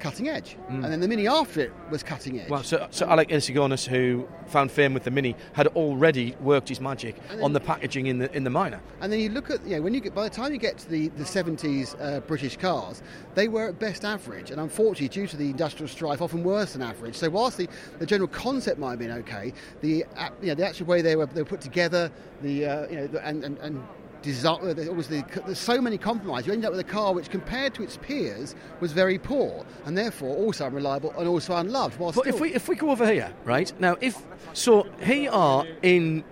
cutting 0.00 0.28
edge, 0.28 0.56
and 0.68 0.84
then 0.84 1.00
the 1.00 1.08
Mini 1.08 1.28
after 1.28 1.60
it 1.60 1.72
was 1.90 2.02
cutting 2.02 2.40
edge. 2.40 2.48
Well, 2.48 2.62
so, 2.62 2.88
so 2.90 3.06
Alec 3.06 3.28
Issigonis, 3.28 3.86
who 3.86 4.26
found 4.46 4.72
fame 4.72 4.94
with 4.94 5.04
the 5.04 5.10
Mini, 5.10 5.36
had 5.52 5.68
already 5.68 6.34
worked 6.40 6.68
his 6.68 6.80
magic 6.80 7.16
on 7.42 7.52
the 7.52 7.60
packaging 7.60 8.06
in 8.06 8.18
the 8.18 8.34
in 8.36 8.44
the 8.44 8.50
minor. 8.50 8.80
And 9.00 9.12
then 9.12 9.20
you 9.20 9.28
look 9.28 9.50
at, 9.50 9.64
you 9.64 9.76
know, 9.76 9.82
when 9.82 9.94
you 9.94 10.00
get, 10.00 10.14
by 10.14 10.24
the 10.24 10.34
time 10.34 10.52
you 10.52 10.58
get 10.58 10.78
to 10.78 10.88
the, 10.90 11.08
the 11.08 11.24
70s 11.24 12.00
uh, 12.00 12.20
British 12.20 12.56
cars, 12.56 13.02
they 13.34 13.48
were 13.48 13.68
at 13.68 13.78
best 13.78 14.04
average, 14.04 14.50
and 14.50 14.60
unfortunately, 14.60 15.08
due 15.08 15.26
to 15.26 15.36
the 15.36 15.50
industrial 15.50 15.88
strife, 15.88 16.22
often 16.22 16.42
worse 16.42 16.72
than 16.72 16.82
average. 16.82 17.14
So 17.14 17.28
whilst 17.28 17.58
the, 17.58 17.68
the 17.98 18.06
general 18.06 18.28
concept 18.28 18.78
might 18.78 18.90
have 18.90 18.98
been 18.98 19.12
okay, 19.12 19.52
the 19.82 20.04
uh, 20.16 20.30
you 20.40 20.48
know, 20.48 20.54
the 20.54 20.66
actual 20.66 20.86
way 20.86 21.02
they 21.02 21.16
were 21.16 21.26
they 21.26 21.42
were 21.42 21.48
put 21.48 21.60
together, 21.60 22.10
the 22.42 22.66
uh, 22.66 22.88
you 22.88 22.96
know, 22.96 23.06
the, 23.06 23.26
and 23.26 23.44
and, 23.44 23.58
and 23.58 23.82
Design, 24.22 24.58
obviously, 24.62 25.20
uh, 25.20 25.40
there's 25.46 25.58
so 25.58 25.80
many 25.80 25.96
compromises. 25.96 26.46
You 26.46 26.52
end 26.52 26.64
up 26.64 26.72
with 26.72 26.80
a 26.80 26.84
car 26.84 27.14
which, 27.14 27.30
compared 27.30 27.74
to 27.74 27.82
its 27.82 27.96
peers, 27.96 28.54
was 28.80 28.92
very 28.92 29.18
poor 29.18 29.64
and 29.86 29.96
therefore 29.96 30.36
also 30.36 30.66
unreliable 30.66 31.12
and 31.16 31.26
also 31.26 31.56
unloved. 31.56 31.98
But 31.98 32.12
still, 32.12 32.22
if 32.26 32.40
we 32.40 32.54
if 32.54 32.68
we 32.68 32.76
go 32.76 32.90
over 32.90 33.10
here, 33.10 33.32
right 33.44 33.72
now, 33.80 33.96
if 34.00 34.22
so, 34.52 34.86
here 35.02 35.22
you 35.22 35.30
are 35.30 35.66
in 35.82 36.22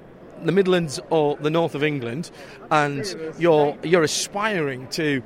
the 0.43 0.53
Midlands 0.53 1.01
or 1.11 1.37
the 1.37 1.51
north 1.51 1.75
of 1.75 1.83
England, 1.83 2.31
and 2.71 3.05
you're 3.39 3.77
you're 3.83 4.03
aspiring 4.03 4.87
to 4.89 5.23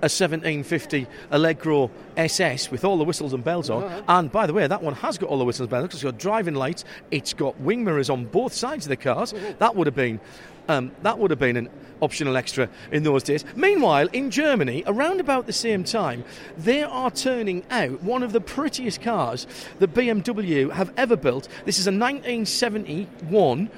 a 0.00 0.06
1750 0.06 1.08
Allegro 1.32 1.90
SS 2.16 2.70
with 2.70 2.84
all 2.84 2.98
the 2.98 3.04
whistles 3.04 3.32
and 3.32 3.42
bells 3.42 3.68
on. 3.68 3.82
Uh-huh. 3.82 4.02
And 4.06 4.30
by 4.30 4.46
the 4.46 4.52
way, 4.52 4.64
that 4.64 4.80
one 4.80 4.94
has 4.94 5.18
got 5.18 5.28
all 5.28 5.38
the 5.38 5.44
whistles 5.44 5.64
and 5.64 5.70
bells 5.70 5.82
because 5.84 5.96
it's 5.96 6.04
got 6.04 6.18
driving 6.18 6.54
lights, 6.54 6.84
it's 7.10 7.34
got 7.34 7.58
wing 7.60 7.82
mirrors 7.82 8.08
on 8.08 8.26
both 8.26 8.52
sides 8.52 8.84
of 8.86 8.90
the 8.90 8.96
cars. 8.96 9.32
Uh-huh. 9.32 9.54
That 9.58 9.74
would 9.74 9.88
have 9.88 9.96
been 9.96 10.20
um, 10.68 10.92
that 11.02 11.18
would 11.18 11.30
have 11.30 11.40
been 11.40 11.56
an 11.56 11.68
optional 12.00 12.36
extra 12.36 12.68
in 12.92 13.02
those 13.02 13.22
days. 13.22 13.44
Meanwhile, 13.56 14.08
in 14.12 14.30
Germany, 14.30 14.84
around 14.86 15.20
about 15.20 15.46
the 15.46 15.52
same 15.52 15.82
time, 15.82 16.24
they 16.56 16.82
are 16.82 17.10
turning 17.10 17.64
out 17.70 18.02
one 18.02 18.22
of 18.22 18.32
the 18.32 18.40
prettiest 18.40 19.00
cars 19.00 19.46
that 19.78 19.94
BMW 19.94 20.70
have 20.70 20.92
ever 20.96 21.16
built. 21.16 21.48
This 21.64 21.78
is 21.78 21.86
a 21.86 21.90
1971. 21.90 23.70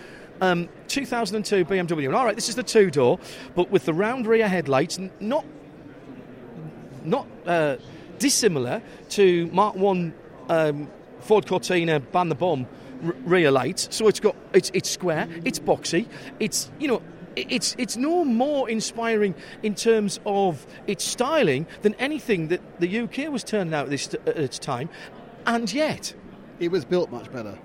Um, 0.42 0.70
2002 0.88 1.66
BMW. 1.66 2.06
And 2.06 2.14
all 2.14 2.24
right, 2.24 2.34
this 2.34 2.48
is 2.48 2.54
the 2.54 2.62
two 2.62 2.90
door, 2.90 3.18
but 3.54 3.70
with 3.70 3.84
the 3.84 3.92
round 3.92 4.26
rear 4.26 4.48
headlights, 4.48 4.98
not 5.20 5.44
not 7.04 7.26
uh, 7.44 7.76
dissimilar 8.18 8.80
to 9.10 9.48
Mark 9.48 9.74
One 9.76 10.14
um, 10.48 10.88
Ford 11.20 11.46
Cortina 11.46 12.00
ban 12.00 12.30
the 12.30 12.34
bomb 12.34 12.66
r- 13.04 13.14
rear 13.24 13.50
lights. 13.50 13.88
So 13.90 14.08
it's 14.08 14.20
got 14.20 14.34
it's 14.52 14.70
it's 14.74 14.90
square, 14.90 15.28
it's 15.44 15.58
boxy, 15.58 16.06
it's 16.38 16.70
you 16.78 16.88
know. 16.88 17.02
It's 17.36 17.76
it's 17.78 17.96
no 17.96 18.24
more 18.24 18.68
inspiring 18.68 19.36
in 19.62 19.76
terms 19.76 20.18
of 20.26 20.66
its 20.88 21.04
styling 21.04 21.64
than 21.82 21.94
anything 21.94 22.48
that 22.48 22.60
the 22.80 22.98
UK 23.02 23.30
was 23.30 23.44
turning 23.44 23.72
out 23.72 23.84
at 23.84 23.90
this 23.90 24.12
at 24.26 24.36
its 24.36 24.58
time, 24.58 24.90
and 25.46 25.72
yet 25.72 26.12
it 26.58 26.72
was 26.72 26.84
built 26.84 27.12
much 27.12 27.32
better. 27.32 27.56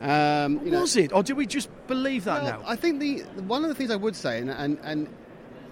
Um, 0.00 0.64
you 0.64 0.70
know, 0.72 0.80
was 0.80 0.96
it, 0.96 1.12
or 1.12 1.22
do 1.22 1.34
we 1.34 1.46
just 1.46 1.68
believe 1.86 2.24
that 2.24 2.42
Well, 2.42 2.60
now? 2.60 2.64
I 2.66 2.74
think 2.74 3.00
the 3.00 3.20
one 3.42 3.62
of 3.62 3.68
the 3.68 3.74
things 3.74 3.90
I 3.90 3.96
would 3.96 4.16
say, 4.16 4.38
and, 4.40 4.50
and, 4.50 4.78
and 4.82 5.08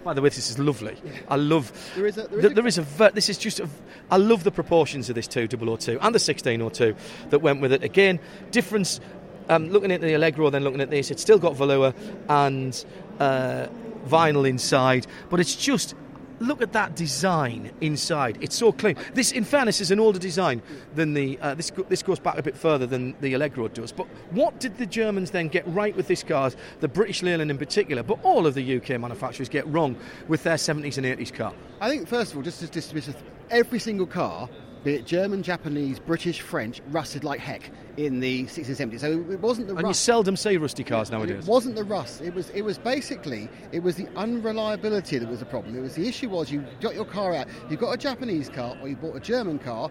By 0.05 0.15
the 0.15 0.23
way, 0.23 0.31
this 0.31 0.51
is 0.51 0.59
lovely. 0.59 0.97
I 1.29 1.37
love. 1.37 1.73
There 1.95 2.07
is 2.07 2.17
a- 2.17 2.23
there 2.29 2.39
is 2.39 2.41
th- 2.43 2.53
a- 2.53 2.55
there 2.55 2.67
is 2.67 2.79
a 2.79 2.83
ver- 2.83 3.11
this 3.11 3.29
is 3.29 3.37
just. 3.37 3.61
A, 3.61 3.69
I 4.11 4.17
love 4.17 4.45
the 4.45 4.51
proportions 4.51 5.09
of 5.11 5.15
this 5.15 5.27
2002 5.29 5.99
and 6.01 6.15
the 6.15 6.19
1602 6.19 6.95
that 7.31 7.41
went 7.41 7.61
with 7.61 7.73
it. 7.73 7.83
Again, 7.85 8.19
difference. 8.51 9.01
Um, 9.49 9.69
looking 9.69 9.91
at 9.91 10.01
the 10.01 10.15
Allegro, 10.15 10.49
then 10.49 10.63
looking 10.65 10.81
at 10.81 10.91
this, 10.91 11.11
it's 11.11 11.21
still 11.23 11.39
got 11.39 11.57
velour 11.57 11.93
and 12.29 12.85
uh, 13.19 13.67
vinyl 14.09 14.49
inside, 14.49 15.07
but 15.29 15.41
it's 15.41 15.55
just. 15.57 15.95
Look 16.41 16.63
at 16.63 16.73
that 16.73 16.97
design 16.97 17.71
inside. 17.83 18.39
It's 18.41 18.57
so 18.57 18.73
clean. 18.73 18.97
This, 19.13 19.31
in 19.33 19.45
fairness, 19.45 19.81
is 19.81 19.91
an 19.91 20.01
older 20.01 20.19
design 20.19 20.63
than 20.95 21.13
the. 21.13 21.39
Uh, 21.39 21.55
this 21.55 21.71
this 21.89 22.03
goes 22.03 22.19
back 22.19 22.39
a 22.39 22.43
bit 22.43 22.57
further 22.57 22.87
than 22.87 23.15
the 23.21 23.35
Allegro 23.35 23.69
does. 23.69 23.93
But 23.93 24.07
what 24.31 24.59
did 24.59 24.79
the 24.79 24.87
Germans 24.87 25.31
then 25.31 25.49
get 25.49 25.67
right 25.69 25.95
with 25.95 26.09
this 26.09 26.23
car? 26.23 26.51
The 26.81 26.89
British 26.89 27.23
Leyland 27.23 27.51
in 27.51 27.59
particular, 27.59 28.03
but 28.03 28.19
all 28.23 28.47
of 28.47 28.55
the 28.55 28.77
UK 28.77 28.99
manufacturers 28.99 29.51
get 29.51 29.67
wrong 29.67 29.97
with 30.29 30.43
their 30.43 30.57
70s 30.57 30.97
and 30.97 31.07
80s 31.07 31.33
car. 31.33 31.53
I 31.81 31.91
think, 31.91 32.09
first 32.09 32.33
of 32.33 32.39
all, 32.39 32.43
just 32.43 32.61
to 32.61 32.67
dismiss 32.67 33.11
every 33.51 33.79
single 33.79 34.07
car, 34.07 34.49
be 34.83 34.95
it 34.95 35.07
German, 35.07 35.43
Japanese, 35.43 35.99
British, 35.99 36.41
French, 36.41 36.81
rusted 36.89 37.23
like 37.23 37.41
heck 37.41 37.71
in 37.97 38.21
the 38.21 38.45
60s 38.45 38.81
and 38.81 38.93
70s. 38.93 39.01
So 39.01 39.13
it 39.31 39.41
wasn't 39.41 39.69
the 39.69 39.77
And 39.77 39.87
you 39.87 39.95
seldom 39.95 40.37
see 40.37 40.57
rusty 40.57 40.85
cars 40.85 41.11
nowadays. 41.11 41.47
It 41.47 41.51
wasn't 41.51 41.75
the 41.77 41.85
rust. 41.85 42.21
It 42.21 42.35
was. 42.35 42.51
It 42.51 42.63
was 42.63 42.79
basically. 42.79 43.49
It 43.73 43.83
was 43.83 43.97
the 43.97 44.09
unreliability 44.17 45.19
that 45.19 45.29
was 45.29 45.41
the 45.41 45.47
problem. 45.47 45.77
It 45.77 45.81
was 45.81 45.95
the 45.95 46.09
issue 46.09 46.31
was 46.31 46.51
you 46.51 46.65
got 46.81 46.95
your 46.95 47.05
car 47.05 47.35
out. 47.35 47.49
You 47.69 47.77
got 47.77 47.93
a 47.93 47.99
Japanese 47.99 48.49
car 48.49 48.77
or 48.81 48.89
you 48.89 48.97
bought 48.97 49.17
a 49.17 49.21
German 49.21 49.59
car. 49.59 49.91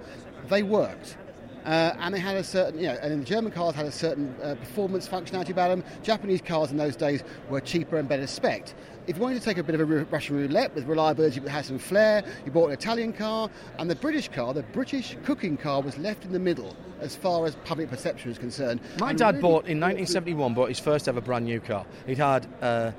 They 0.50 0.64
worked. 0.64 1.18
Uh, 1.66 1.94
and 2.00 2.16
they 2.16 2.20
had 2.20 2.38
a 2.38 2.44
certain, 2.44 2.80
you 2.80 2.88
know, 2.88 2.98
and 3.02 3.22
the 3.22 3.26
German 3.26 3.52
cars 3.52 3.76
had 3.76 3.86
a 3.86 3.92
certain 3.92 4.34
uh, 4.42 4.56
performance 4.56 5.08
functionality 5.08 5.50
about 5.50 5.68
them. 5.68 5.84
Japanese 6.04 6.42
cars 6.42 6.72
in 6.72 6.78
those 6.78 6.96
days 6.96 7.22
were 7.50 7.60
cheaper 7.60 7.98
and 7.98 8.08
better 8.08 8.26
spec 8.26 8.74
If 9.10 9.18
you 9.18 9.24
wanted 9.24 9.39
to 9.39 9.43
take 9.43 9.57
a 9.57 9.64
bit 9.64 9.74
of 9.74 9.82
a 9.82 9.86
Russian 10.05 10.36
roulette 10.36 10.76
with 10.76 10.86
reliability, 10.86 11.39
but 11.39 11.49
had 11.49 11.66
some 11.66 11.80
flair, 11.80 12.24
you 12.45 12.51
bought 12.51 12.68
an 12.68 12.74
Italian 12.74 13.12
car, 13.12 13.49
and 13.80 13.89
the 13.89 13.95
British 13.95 14.30
car, 14.30 14.53
the 14.53 14.62
British 14.62 15.18
cooking 15.24 15.57
car, 15.57 15.82
was 15.82 15.97
left 15.97 16.26
in 16.26 16.32
the 16.32 16.38
middle 16.38 16.76
as 17.01 17.16
far 17.16 17.47
as 17.47 17.55
public 17.66 17.89
perception 17.89 18.30
is 18.30 18.38
concerned. 18.38 18.80
My 18.99 19.10
And 19.10 19.18
dad 19.18 19.30
really 19.30 19.41
bought 19.41 19.66
in 19.66 19.80
1971 19.80 20.53
bought 20.53 20.70
his 20.70 20.78
first 20.78 21.07
ever 21.07 21.22
brand 21.22 21.45
new 21.45 21.60
car. 21.60 21.88
He'd 22.05 22.20
had 22.20 22.45
uh, 22.62 22.91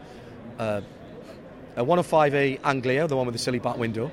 uh, 0.59 0.81
a 1.77 1.85
105e 1.85 2.59
Anglia, 2.65 3.07
the 3.07 3.17
one 3.17 3.27
with 3.27 3.37
the 3.37 3.39
silly 3.39 3.61
back 3.61 3.77
window. 3.77 4.11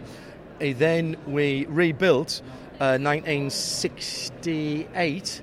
He 0.62 0.74
then 0.74 1.18
we 1.26 1.66
rebuilt 1.66 2.43
uh, 2.80 3.00
1968, 3.00 5.41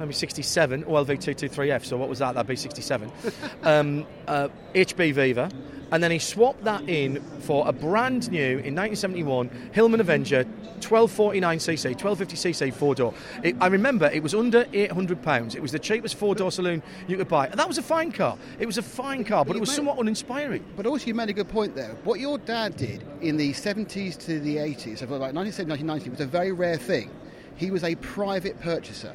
maybe 0.00 0.12
67 0.14 0.84
or 0.84 1.04
LV223F. 1.04 1.84
So 1.84 1.96
what 1.96 2.08
was 2.08 2.18
that? 2.18 2.34
That'd 2.34 2.48
be 2.48 2.56
67. 2.56 3.12
um, 3.62 4.06
uh, 4.26 4.48
HB 4.74 5.14
Viva. 5.14 5.50
And 5.92 6.02
then 6.04 6.12
he 6.12 6.20
swapped 6.20 6.62
that 6.64 6.88
in 6.88 7.20
for 7.40 7.66
a 7.66 7.72
brand 7.72 8.30
new 8.30 8.58
in 8.58 8.76
1971 8.76 9.70
Hillman 9.72 10.00
Avenger 10.00 10.44
1249cc, 10.78 11.96
1250cc 11.96 12.72
four 12.72 12.94
door. 12.94 13.12
I 13.60 13.66
remember 13.66 14.06
it 14.06 14.22
was 14.22 14.32
under 14.32 14.66
800 14.72 15.20
pounds. 15.20 15.56
It 15.56 15.62
was 15.62 15.72
the 15.72 15.80
cheapest 15.80 16.14
four 16.14 16.36
door 16.36 16.52
saloon 16.52 16.82
you 17.08 17.16
could 17.16 17.26
buy, 17.26 17.48
and 17.48 17.58
that 17.58 17.66
was 17.66 17.76
a 17.76 17.82
fine 17.82 18.12
car. 18.12 18.38
It 18.60 18.66
was 18.66 18.78
a 18.78 18.82
fine 18.82 19.24
car, 19.24 19.44
but 19.44 19.56
it 19.56 19.60
was 19.60 19.68
made- 19.68 19.76
somewhat 19.76 19.98
uninspiring. 19.98 20.64
But 20.76 20.86
also, 20.86 21.06
you 21.06 21.14
made 21.14 21.28
a 21.28 21.32
good 21.32 21.48
point 21.48 21.74
there. 21.74 21.96
What 22.04 22.20
your 22.20 22.38
dad 22.38 22.76
did 22.76 23.02
in 23.20 23.36
the 23.36 23.52
70s 23.52 24.16
to 24.26 24.38
the 24.38 24.56
80s, 24.58 24.98
so 24.98 25.06
like 25.06 25.34
1970, 25.34 25.82
1990, 25.84 26.10
was 26.10 26.20
a 26.20 26.26
very 26.26 26.52
rare 26.52 26.76
thing. 26.76 27.10
He 27.56 27.72
was 27.72 27.82
a 27.82 27.96
private 27.96 28.60
purchaser. 28.60 29.12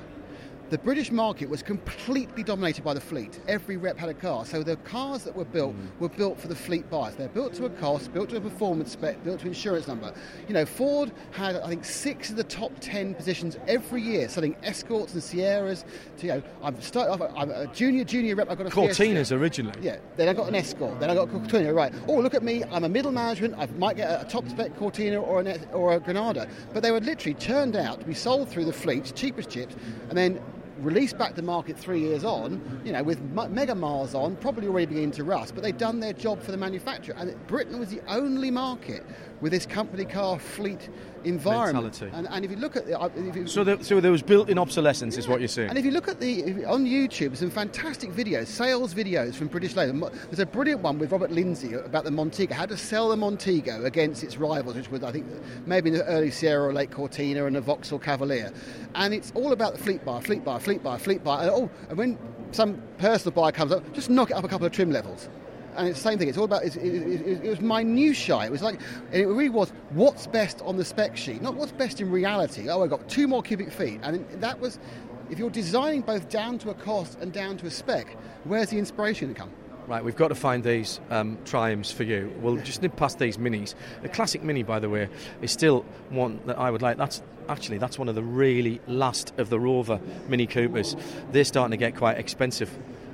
The 0.71 0.79
British 0.79 1.11
market 1.11 1.47
was 1.47 1.61
completely 1.61 2.41
dominated 2.41 2.83
by 2.83 2.95
the 2.95 2.99
fleet. 2.99 3.39
Every 3.47 3.77
rep 3.77 3.99
had 3.99 4.09
a 4.09 4.15
car. 4.15 4.45
So 4.45 4.63
the 4.63 4.77
cars 4.77 5.23
that 5.23 5.35
were 5.35 5.45
built 5.45 5.75
mm. 5.75 5.99
were 5.99 6.09
built 6.09 6.39
for 6.39 6.47
the 6.47 6.55
fleet 6.55 6.89
buyers. 6.89 7.13
They're 7.13 7.29
built 7.29 7.53
to 7.55 7.65
a 7.65 7.69
cost, 7.69 8.11
built 8.11 8.29
to 8.29 8.37
a 8.37 8.41
performance 8.41 8.93
spec, 8.93 9.23
built 9.23 9.41
to 9.41 9.47
insurance 9.47 9.87
number. 9.87 10.11
You 10.47 10.55
know, 10.55 10.65
Ford 10.65 11.11
had, 11.29 11.57
I 11.57 11.67
think, 11.67 11.85
six 11.85 12.31
of 12.31 12.35
the 12.35 12.43
top 12.43 12.71
10 12.79 13.13
positions 13.13 13.57
every 13.67 14.01
year, 14.01 14.27
selling 14.27 14.55
Escorts 14.63 15.13
and 15.13 15.21
Sierras. 15.21 15.85
To, 16.17 16.25
you 16.25 16.33
know, 16.33 16.43
I'm, 16.63 16.81
start 16.81 17.09
off, 17.09 17.21
I'm 17.37 17.51
a 17.51 17.67
junior, 17.67 18.03
junior 18.03 18.35
rep. 18.35 18.49
I've 18.49 18.57
got 18.57 18.65
a. 18.65 18.71
Cortinas 18.71 19.31
originally. 19.31 19.79
Yeah, 19.81 19.97
then 20.17 20.29
I 20.29 20.33
got 20.33 20.47
an 20.47 20.55
Escort, 20.55 20.99
then 20.99 21.11
I 21.11 21.13
got 21.13 21.29
a 21.29 21.31
Cortina, 21.31 21.75
right. 21.75 21.93
Oh, 22.07 22.19
look 22.19 22.33
at 22.33 22.41
me, 22.41 22.63
I'm 22.71 22.85
a 22.85 22.89
middle 22.89 23.11
management, 23.11 23.53
I 23.55 23.67
might 23.77 23.97
get 23.97 24.09
a, 24.09 24.21
a 24.21 24.25
top 24.25 24.49
spec 24.49 24.75
Cortina 24.77 25.21
or, 25.21 25.41
an, 25.41 25.63
or 25.73 25.93
a 25.93 25.99
Granada. 25.99 26.47
But 26.73 26.81
they 26.81 26.89
were 26.89 27.01
literally 27.01 27.35
turned 27.35 27.75
out 27.75 27.99
to 27.99 28.05
be 28.05 28.15
sold 28.15 28.49
through 28.49 28.65
the 28.65 28.73
fleet, 28.73 29.13
cheapest 29.15 29.51
chips, 29.51 29.75
and 30.09 30.17
then 30.17 30.41
released 30.79 31.17
back 31.17 31.35
to 31.35 31.41
market 31.41 31.77
three 31.77 31.99
years 31.99 32.23
on, 32.23 32.81
you 32.83 32.91
know, 32.91 33.03
with 33.03 33.21
mega 33.49 33.75
miles 33.75 34.13
on, 34.15 34.35
probably 34.37 34.67
already 34.67 34.87
beginning 34.87 35.11
to 35.11 35.23
rust, 35.23 35.55
but 35.55 35.63
they've 35.63 35.77
done 35.77 35.99
their 35.99 36.13
job 36.13 36.41
for 36.41 36.51
the 36.51 36.57
manufacturer. 36.57 37.15
And 37.17 37.35
Britain 37.47 37.79
was 37.79 37.89
the 37.89 38.01
only 38.07 38.51
market 38.51 39.05
with 39.41 39.51
this 39.51 39.65
company 39.65 40.05
car 40.05 40.39
fleet 40.39 40.89
environment. 41.25 41.99
Mentality. 42.01 42.17
And, 42.17 42.27
and 42.29 42.45
if 42.45 42.51
you 42.51 42.57
look 42.57 42.75
at 42.75 42.85
the... 42.85 42.99
uh, 42.99 43.09
you, 43.15 43.47
So, 43.47 43.63
there, 43.63 43.81
so 43.83 43.99
there 43.99 44.11
was 44.11 44.21
built-in 44.21 44.57
obsolescence, 44.57 45.17
is 45.17 45.27
what 45.27 45.39
you're 45.39 45.47
saying. 45.47 45.69
and 45.69 45.77
if 45.77 45.85
you 45.85 45.91
look 45.91 46.07
at 46.07 46.19
the 46.19 46.65
on 46.65 46.85
YouTube, 46.85 47.29
there's 47.29 47.39
some 47.39 47.49
fantastic 47.49 48.11
videos, 48.11 48.47
sales 48.47 48.93
videos 48.93 49.35
from 49.35 49.47
British 49.47 49.75
Leyland. 49.75 50.03
There's 50.29 50.39
a 50.39 50.45
brilliant 50.45 50.81
one 50.81 50.99
with 50.99 51.11
Robert 51.11 51.31
Lindsay 51.31 51.73
about 51.73 52.03
the 52.03 52.11
Montego, 52.11 52.53
how 52.53 52.65
to 52.65 52.77
sell 52.77 53.09
the 53.09 53.17
Montego 53.17 53.83
against 53.85 54.23
its 54.23 54.37
rivals, 54.37 54.75
which 54.75 54.89
was 54.89 55.03
I 55.03 55.11
think 55.11 55.25
maybe 55.65 55.89
the 55.89 56.05
early 56.05 56.31
Sierra 56.31 56.67
or 56.67 56.73
late 56.73 56.91
Cortina 56.91 57.45
and 57.45 57.55
the 57.55 57.61
Vauxhall 57.61 57.99
Cavalier. 57.99 58.51
And 58.95 59.13
it's 59.13 59.31
all 59.35 59.51
about 59.51 59.73
the 59.73 59.83
fleet 59.83 60.05
buyer, 60.05 60.21
fleet 60.21 60.43
buyer, 60.43 60.59
fleet 60.59 60.83
buyer, 60.83 60.97
fleet 60.97 61.23
buyer. 61.23 61.43
And, 61.43 61.51
oh, 61.51 61.69
and 61.89 61.97
when 61.97 62.17
some 62.51 62.81
personal 62.97 63.33
buyer 63.33 63.51
comes 63.51 63.71
up, 63.71 63.93
just 63.93 64.09
knock 64.09 64.31
it 64.31 64.33
up 64.35 64.43
a 64.43 64.47
couple 64.47 64.65
of 64.65 64.71
trim 64.71 64.91
levels. 64.91 65.29
And 65.75 65.87
it's 65.87 66.01
the 66.01 66.09
same 66.09 66.17
thing. 66.17 66.29
It's 66.29 66.37
all 66.37 66.45
about. 66.45 66.63
It's, 66.63 66.75
it, 66.75 66.81
it, 66.83 67.45
it 67.45 67.49
was 67.49 67.61
minutiae. 67.61 68.45
It 68.45 68.51
was 68.51 68.61
like, 68.61 68.79
it 69.11 69.27
really 69.27 69.49
was 69.49 69.71
what's 69.91 70.27
best 70.27 70.61
on 70.61 70.77
the 70.77 70.85
spec 70.85 71.17
sheet, 71.17 71.41
not 71.41 71.55
what's 71.55 71.71
best 71.71 72.01
in 72.01 72.11
reality. 72.11 72.69
Oh, 72.69 72.83
I 72.83 72.87
got 72.87 73.07
two 73.09 73.27
more 73.27 73.41
cubic 73.41 73.71
feet, 73.71 73.99
and 74.03 74.25
that 74.41 74.59
was. 74.59 74.79
If 75.27 75.39
you're 75.39 75.49
designing 75.49 76.01
both 76.01 76.29
down 76.29 76.59
to 76.59 76.69
a 76.69 76.75
cost 76.75 77.17
and 77.19 77.33
down 77.33 77.57
to 77.57 77.65
a 77.65 77.71
spec, 77.71 78.15
where's 78.43 78.69
the 78.69 78.77
inspiration 78.77 79.27
to 79.29 79.33
come? 79.33 79.49
Right, 79.87 80.03
we've 80.03 80.15
got 80.15 80.27
to 80.27 80.35
find 80.35 80.63
these 80.63 80.99
um, 81.09 81.39
triumphs 81.45 81.91
for 81.91 82.03
you. 82.03 82.31
We'll 82.41 82.57
just 82.57 82.83
nip 82.83 82.95
past 82.95 83.17
these 83.17 83.37
minis. 83.37 83.73
The 84.03 84.09
classic 84.09 84.43
mini, 84.43 84.61
by 84.61 84.79
the 84.79 84.87
way, 84.87 85.09
is 85.41 85.51
still 85.51 85.83
one 86.09 86.41
that 86.45 86.59
I 86.59 86.69
would 86.69 86.83
like. 86.83 86.97
That's 86.97 87.23
actually 87.49 87.79
that's 87.79 87.97
one 87.97 88.07
of 88.07 88.13
the 88.13 88.21
really 88.21 88.81
last 88.87 89.33
of 89.39 89.49
the 89.49 89.59
Rover 89.59 89.99
Mini 90.27 90.45
Coopers. 90.45 90.95
They're 91.31 91.43
starting 91.43 91.71
to 91.71 91.77
get 91.77 91.95
quite 91.95 92.19
expensive 92.19 92.69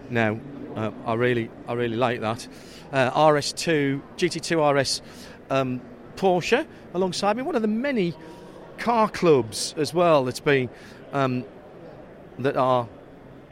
now. 0.09 0.37
Uh, 0.75 0.91
I 1.05 1.13
really, 1.15 1.49
I 1.67 1.73
really 1.73 1.97
like 1.97 2.21
that. 2.21 2.47
Uh, 2.91 3.11
RS2, 3.11 4.01
GT2 4.17 4.79
RS 4.79 5.01
um, 5.49 5.81
Porsche 6.15 6.65
alongside 6.93 7.37
me. 7.37 7.43
One 7.43 7.55
of 7.55 7.61
the 7.61 7.67
many 7.67 8.13
car 8.77 9.09
clubs 9.09 9.73
as 9.77 9.93
well 9.93 10.23
that's 10.25 10.39
been 10.39 10.69
um, 11.13 11.45
that 12.39 12.57
are 12.57 12.87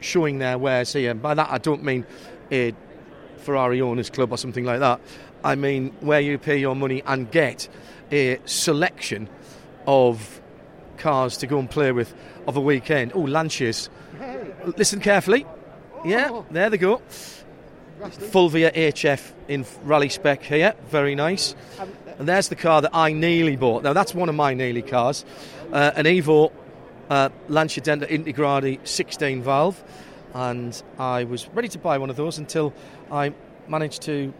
showing 0.00 0.38
their 0.38 0.58
wares 0.58 0.92
here. 0.92 1.10
And 1.10 1.22
by 1.22 1.34
that, 1.34 1.48
I 1.50 1.58
don't 1.58 1.84
mean 1.84 2.06
a 2.50 2.74
Ferrari 3.38 3.80
owners 3.80 4.10
club 4.10 4.32
or 4.32 4.38
something 4.38 4.64
like 4.64 4.80
that. 4.80 5.00
I 5.42 5.54
mean 5.54 5.92
where 6.00 6.20
you 6.20 6.38
pay 6.38 6.58
your 6.58 6.76
money 6.76 7.02
and 7.06 7.30
get 7.30 7.68
a 8.12 8.38
selection 8.44 9.28
of 9.86 10.40
cars 10.98 11.36
to 11.38 11.46
go 11.46 11.58
and 11.58 11.70
play 11.70 11.92
with 11.92 12.14
of 12.46 12.56
a 12.56 12.60
weekend. 12.60 13.12
Oh, 13.14 13.24
Lancias. 13.24 13.88
Listen 14.76 15.00
carefully. 15.00 15.46
Yeah, 16.04 16.42
there 16.50 16.70
they 16.70 16.78
go. 16.78 17.02
Fulvia 18.30 18.72
HF 18.72 19.32
in 19.48 19.66
rally 19.82 20.08
spec 20.08 20.42
here. 20.42 20.74
Very 20.88 21.14
nice. 21.14 21.54
And 22.18 22.28
there's 22.28 22.48
the 22.48 22.56
car 22.56 22.80
that 22.82 22.94
I 22.94 23.12
nearly 23.12 23.56
bought. 23.56 23.82
Now, 23.82 23.92
that's 23.92 24.14
one 24.14 24.28
of 24.28 24.34
my 24.34 24.54
nearly 24.54 24.82
cars. 24.82 25.24
Uh, 25.72 25.90
an 25.94 26.06
Evo 26.06 26.52
uh, 27.10 27.28
Lancia 27.48 27.82
Delta 27.82 28.06
Integrale 28.06 28.86
16 28.86 29.42
valve. 29.42 29.82
And 30.32 30.80
I 30.98 31.24
was 31.24 31.48
ready 31.48 31.68
to 31.68 31.78
buy 31.78 31.98
one 31.98 32.08
of 32.08 32.16
those 32.16 32.38
until 32.38 32.72
I 33.10 33.34
managed 33.68 34.02
to 34.02 34.32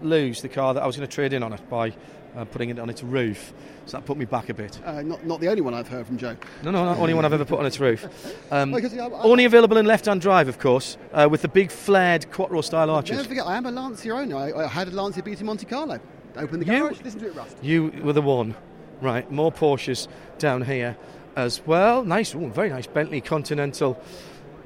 lose 0.00 0.40
the 0.40 0.48
car 0.48 0.74
that 0.74 0.82
I 0.82 0.86
was 0.86 0.96
going 0.96 1.08
to 1.08 1.14
trade 1.14 1.32
in 1.32 1.42
on 1.42 1.52
it 1.52 1.68
by 1.68 1.92
uh, 2.36 2.44
putting 2.46 2.70
it 2.70 2.78
on 2.78 2.88
its 2.90 3.02
roof. 3.02 3.52
So 3.86 3.96
that 3.96 4.06
put 4.06 4.16
me 4.16 4.24
back 4.24 4.48
a 4.48 4.54
bit. 4.54 4.80
Uh, 4.84 5.02
not, 5.02 5.24
not 5.26 5.40
the 5.40 5.48
only 5.48 5.60
one 5.60 5.74
I've 5.74 5.88
heard 5.88 6.06
from 6.06 6.16
Joe. 6.18 6.36
No, 6.62 6.70
no, 6.70 6.84
not 6.84 6.94
the 6.94 7.00
only 7.00 7.14
one 7.14 7.24
I've 7.24 7.32
ever 7.32 7.44
put 7.44 7.58
on 7.58 7.66
its 7.66 7.80
roof. 7.80 8.06
Um, 8.52 8.70
Well, 8.70 8.82
yeah, 8.82 9.06
I- 9.06 9.22
only 9.22 9.44
available 9.46 9.78
in 9.78 9.86
left-hand 9.86 10.20
drive, 10.20 10.46
of 10.46 10.58
course, 10.58 10.98
uh, 11.14 11.26
with 11.30 11.40
the 11.42 11.48
big 11.48 11.70
flared 11.70 12.30
Quattro-style 12.30 12.90
arches. 12.90 13.16
Don't 13.16 13.26
forget, 13.26 13.46
I 13.46 13.56
am 13.56 13.64
a 13.66 13.70
Lancia 13.70 14.12
owner. 14.12 14.36
I, 14.36 14.52
I 14.52 14.66
had 14.66 14.88
a 14.88 14.90
Lancia 14.90 15.22
Beta 15.22 15.42
Monte 15.42 15.64
Carlo. 15.66 15.98
Open 16.36 16.60
the 16.60 16.66
You- 16.66 16.80
garage, 16.82 17.00
listen 17.02 17.20
to 17.20 17.26
it 17.28 17.34
rust. 17.34 17.56
You 17.62 17.90
were 18.04 18.12
the 18.12 18.20
one, 18.22 18.54
right? 19.00 19.30
More 19.30 19.50
Porsches 19.50 20.06
down 20.38 20.62
here 20.62 20.96
as 21.34 21.66
well. 21.66 22.04
Nice, 22.04 22.34
ooh, 22.34 22.50
very 22.50 22.68
nice 22.68 22.86
Bentley 22.86 23.20
Continental. 23.22 23.98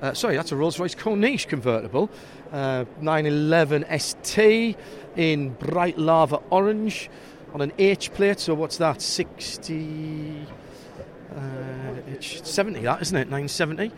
Uh, 0.03 0.13
sorry, 0.13 0.37
that's 0.37 0.53
a 0.53 0.57
Rolls-Royce 0.57 0.95
Corniche 0.97 1.47
convertible, 1.47 2.11
uh, 2.53 2.85
911 3.01 3.85
ST 3.99 4.77
in 5.17 5.51
bright 5.55 5.97
lava 5.97 6.37
orange 6.51 7.09
on 7.57 7.63
an 7.63 7.73
H 7.79 8.13
plate. 8.13 8.39
So 8.39 8.53
what's 8.53 8.77
that? 8.77 9.01
60, 9.01 10.47
uh, 11.35 11.41
it's 12.07 12.51
70, 12.51 12.81
that 12.83 13.01
isn't 13.01 13.17
it? 13.17 13.31
970. 13.31 13.91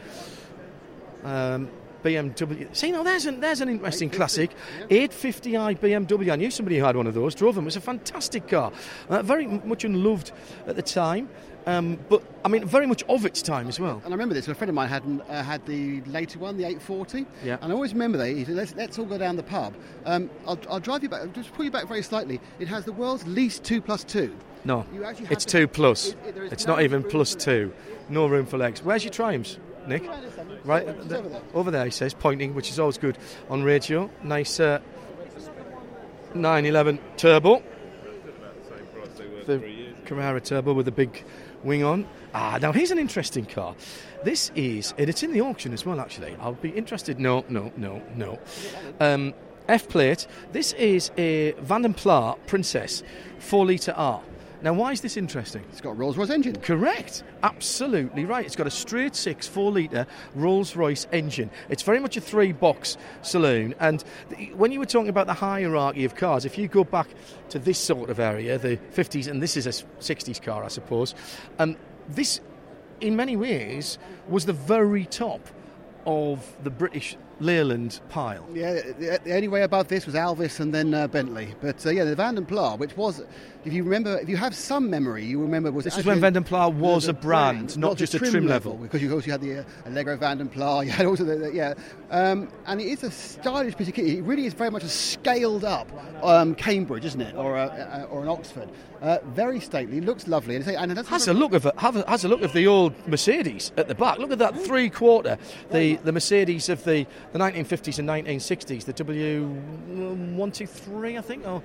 Um, 1.25 1.69
BMW. 2.05 2.77
See, 2.77 2.93
now 2.93 3.03
there's 3.03 3.27
an, 3.27 3.41
there's 3.41 3.61
an 3.61 3.69
interesting 3.69 4.11
classic. 4.11 4.53
850i 4.91 5.77
BMW. 5.77 6.31
I 6.31 6.37
knew 6.37 6.53
somebody 6.53 6.79
who 6.79 6.85
had 6.85 6.95
one 6.95 7.09
of 7.09 7.15
those, 7.15 7.35
drove 7.35 7.57
them. 7.57 7.65
It 7.65 7.67
was 7.67 7.77
a 7.77 7.81
fantastic 7.81 8.47
car. 8.47 8.71
Uh, 9.09 9.23
very 9.23 9.49
much 9.49 9.83
unloved 9.83 10.31
at 10.69 10.77
the 10.77 10.83
time. 10.83 11.29
Um, 11.67 11.99
but 12.09 12.23
I 12.45 12.49
mean, 12.49 12.65
very 12.65 12.87
much 12.87 13.03
of 13.11 13.27
its 13.27 13.43
time 13.43 13.69
as 13.69 13.79
well. 13.79 13.97
And 14.05 14.07
I 14.07 14.17
remember 14.17 14.35
this. 14.35 14.49
A 14.49 14.55
friend 14.55 14.71
of 14.71 14.75
mine 14.75 14.89
had 14.89 15.03
uh, 15.29 15.43
had 15.43 15.67
the 15.67 16.01
later 16.03 16.39
one, 16.39 16.57
the 16.57 16.65
840. 16.65 17.27
Yeah. 17.45 17.59
And 17.61 17.71
I 17.71 17.75
always 17.75 17.93
remember 17.93 18.17
that. 18.19 18.29
He 18.29 18.45
said, 18.45 18.55
let's, 18.55 18.75
let's 18.75 18.99
all 18.99 19.05
go 19.05 19.19
down 19.19 19.37
the 19.37 19.43
pub. 19.43 19.75
Um, 20.07 20.31
I'll, 20.47 20.59
I'll 20.71 20.81
drive 20.81 21.03
you 21.03 21.11
back. 21.11 21.21
I'll 21.21 21.27
just 21.29 21.53
pull 21.53 21.65
you 21.67 21.71
back 21.71 21.87
very 21.87 22.03
slightly. 22.03 22.41
It 22.59 22.69
has 22.69 22.85
the 22.87 22.93
world's 22.93 23.27
least 23.27 23.65
two 23.65 23.83
plus 23.83 24.03
two. 24.05 24.35
No, 24.65 24.87
You 24.95 25.05
actually 25.05 25.27
have 25.27 25.33
it's 25.33 25.45
to- 25.45 25.59
two 25.59 25.69
plus. 25.69 26.09
It- 26.09 26.37
it- 26.37 26.53
it's 26.53 26.67
no 26.67 26.75
not 26.77 26.83
even 26.83 27.03
room 27.03 27.11
plus 27.11 27.35
for- 27.35 27.41
two. 27.41 27.73
No 28.09 28.27
room 28.27 28.47
for 28.47 28.57
legs. 28.57 28.83
Where's 28.83 29.05
your 29.05 29.13
triumphs, 29.13 29.59
Nick? 29.87 30.05
Right 30.65 30.89
It's 30.89 31.07
the- 31.07 31.19
over 31.19 31.29
there. 31.29 31.43
over 31.55 31.71
there. 31.71 31.85
He 31.85 31.91
says, 31.91 32.15
pointing, 32.15 32.55
which 32.55 32.71
is 32.71 32.79
always 32.81 32.97
good 32.99 33.19
on 33.51 33.63
radio. 33.63 34.11
Nice 34.23 34.59
uh, 34.59 34.81
911 36.35 36.99
turbo. 37.19 37.63
The 39.47 39.63
Carrera 40.05 40.41
turbo 40.41 40.73
with 40.75 40.89
a 40.89 40.93
big 40.93 41.23
wing 41.65 41.83
on. 41.85 42.07
Ah, 42.35 42.59
now 42.61 42.73
here's 42.73 42.91
an 42.91 42.99
interesting 42.99 43.45
car. 43.45 43.75
This 44.25 44.51
is, 44.55 44.95
and 44.99 45.09
it's 45.09 45.23
in 45.23 45.33
the 45.33 45.41
auction 45.41 45.73
as 45.73 45.87
well. 45.87 46.01
Actually, 46.01 46.37
I'll 46.41 46.53
be 46.55 46.71
interested. 46.71 47.19
No, 47.21 47.45
no, 47.49 47.73
no, 47.77 48.03
no. 48.17 48.39
Um, 49.01 49.35
F 49.69 49.89
plate. 49.89 50.27
This 50.53 50.73
is 50.75 51.11
a 51.19 51.53
Vanden 51.61 51.95
Pla 51.95 52.35
Princess 52.47 53.03
4 53.39 53.67
litre 53.67 53.93
R. 53.93 54.23
Now, 54.61 54.73
why 54.73 54.91
is 54.91 55.01
this 55.01 55.17
interesting? 55.17 55.65
It's 55.71 55.81
got 55.81 55.91
a 55.91 55.95
Rolls 55.95 56.17
Royce 56.17 56.31
engine. 56.31 56.57
Correct. 56.57 57.23
Absolutely 57.45 58.25
right. 58.25 58.45
It's 58.45 58.57
got 58.57 58.67
a 58.67 58.71
straight 58.71 59.15
six, 59.15 59.47
four 59.47 59.71
litre 59.71 60.07
Rolls 60.35 60.75
Royce 60.75 61.07
engine. 61.13 61.51
It's 61.69 61.83
very 61.83 62.01
much 62.01 62.17
a 62.17 62.21
three 62.21 62.53
box 62.53 62.97
saloon. 63.23 63.75
And 63.79 64.03
th- 64.31 64.53
when 64.55 64.73
you 64.73 64.81
were 64.81 64.87
talking 64.87 65.11
about 65.11 65.29
the 65.29 65.35
hierarchy 65.35 66.05
of 66.05 66.17
cars, 66.17 66.45
if 66.45 66.59
you 66.59 66.67
go 66.67 66.83
back 66.83 67.09
to 67.51 67.61
this 67.61 67.79
sort 67.79 68.11
of 68.11 68.19
area, 68.19 68.59
the 68.59 68.79
50s, 68.95 69.29
and 69.29 69.41
this 69.41 69.57
is 69.57 69.67
a 69.67 69.71
60s 69.71 70.43
car, 70.43 70.65
I 70.65 70.69
suppose, 70.69 71.15
um, 71.61 71.77
this, 72.09 72.41
in 73.01 73.15
many 73.15 73.37
ways, 73.37 73.99
was 74.29 74.45
the 74.47 74.53
very 74.53 75.05
top 75.05 75.47
of 76.05 76.57
the 76.65 76.71
British 76.71 77.17
Leyland 77.41 78.01
pile. 78.09 78.47
Yeah, 78.53 78.75
the, 78.75 79.21
the 79.23 79.35
only 79.35 79.49
way 79.49 79.63
above 79.63 79.89
this 79.89 80.07
was 80.07 80.15
Alvis 80.15 80.59
and 80.59 80.75
then 80.75 80.95
uh, 80.95 81.07
Bentley. 81.07 81.55
But 81.61 81.85
uh, 81.87 81.91
yeah, 81.91 82.05
the 82.05 82.17
Vanden 82.17 82.47
Pla, 82.47 82.77
which 82.77 82.97
was, 82.97 83.23
if 83.65 83.73
you 83.73 83.83
remember, 83.83 84.19
if 84.19 84.29
you 84.29 84.37
have 84.37 84.55
some 84.55 84.89
memory, 84.89 85.25
you 85.25 85.41
remember 85.41 85.71
was 85.71 85.85
This 85.85 85.99
is 85.99 86.07
when 86.07 86.21
Vanden 86.21 86.45
Pla 86.45 86.69
was 86.69 87.09
a 87.09 87.13
brand, 87.13 87.77
not 87.77 87.91
the 87.91 87.97
just 87.97 88.15
a 88.15 88.19
trim 88.19 88.47
level. 88.47 88.75
Because 88.75 89.03
you 89.03 89.13
also 89.13 89.31
had 89.31 89.41
the 89.41 89.59
uh, 89.59 89.65
Allegro 89.87 90.17
Vanden 90.17 90.49
Pla, 90.49 90.81
you 90.83 90.91
had 90.91 91.07
also 91.07 91.25
the, 91.25 91.37
the 91.37 91.53
yeah, 91.53 91.75
um, 92.11 92.49
and 92.67 92.81
it 92.81 92.87
is 92.87 93.03
a 93.03 93.11
stylish 93.11 93.77
piece 93.77 93.89
of 93.89 93.95
kit. 93.95 94.07
It 94.07 94.23
really 94.23 94.47
is 94.47 94.55
very 94.55 94.71
much 94.71 94.85
a 94.85 94.89
scaled 94.89 95.65
up 95.65 95.91
um, 96.23 96.55
Cambridge, 96.55 97.05
isn't 97.05 97.21
it, 97.21 97.35
or 97.35 97.57
a, 97.57 97.67
a, 97.67 98.05
or 98.05 98.23
an 98.23 98.29
Oxford. 98.29 98.69
Uh, 99.01 99.19
very 99.27 99.61
stately, 99.61 100.01
looks 100.01 100.27
lovely, 100.27 100.57
and, 100.57 100.67
and 100.67 100.91
it 100.99 101.07
has, 101.07 101.29
a 101.29 101.35
look 101.35 101.53
of. 101.53 101.71
Have 101.79 101.97
a, 101.97 102.09
has 102.09 102.25
a 102.25 102.29
look 102.29 102.43
of 102.43 102.53
the 102.53 102.67
old 102.67 102.93
Mercedes 103.07 103.71
at 103.77 103.87
the 103.87 103.95
back. 103.95 104.19
Look 104.19 104.33
at 104.33 104.39
that 104.39 104.59
three 104.61 104.91
quarter. 104.91 105.39
The 105.71 105.97
the 105.97 106.11
Mercedes 106.11 106.69
of 106.69 106.83
the, 106.85 107.07
the 107.33 107.39
1950s 107.39 107.99
and 108.01 108.09
1960s. 108.09 108.85
The 108.85 108.93
W 108.93 109.45
one 109.47 110.51
two 110.51 110.67
three, 110.67 111.17
I 111.17 111.21
think. 111.21 111.47
Oh, 111.47 111.63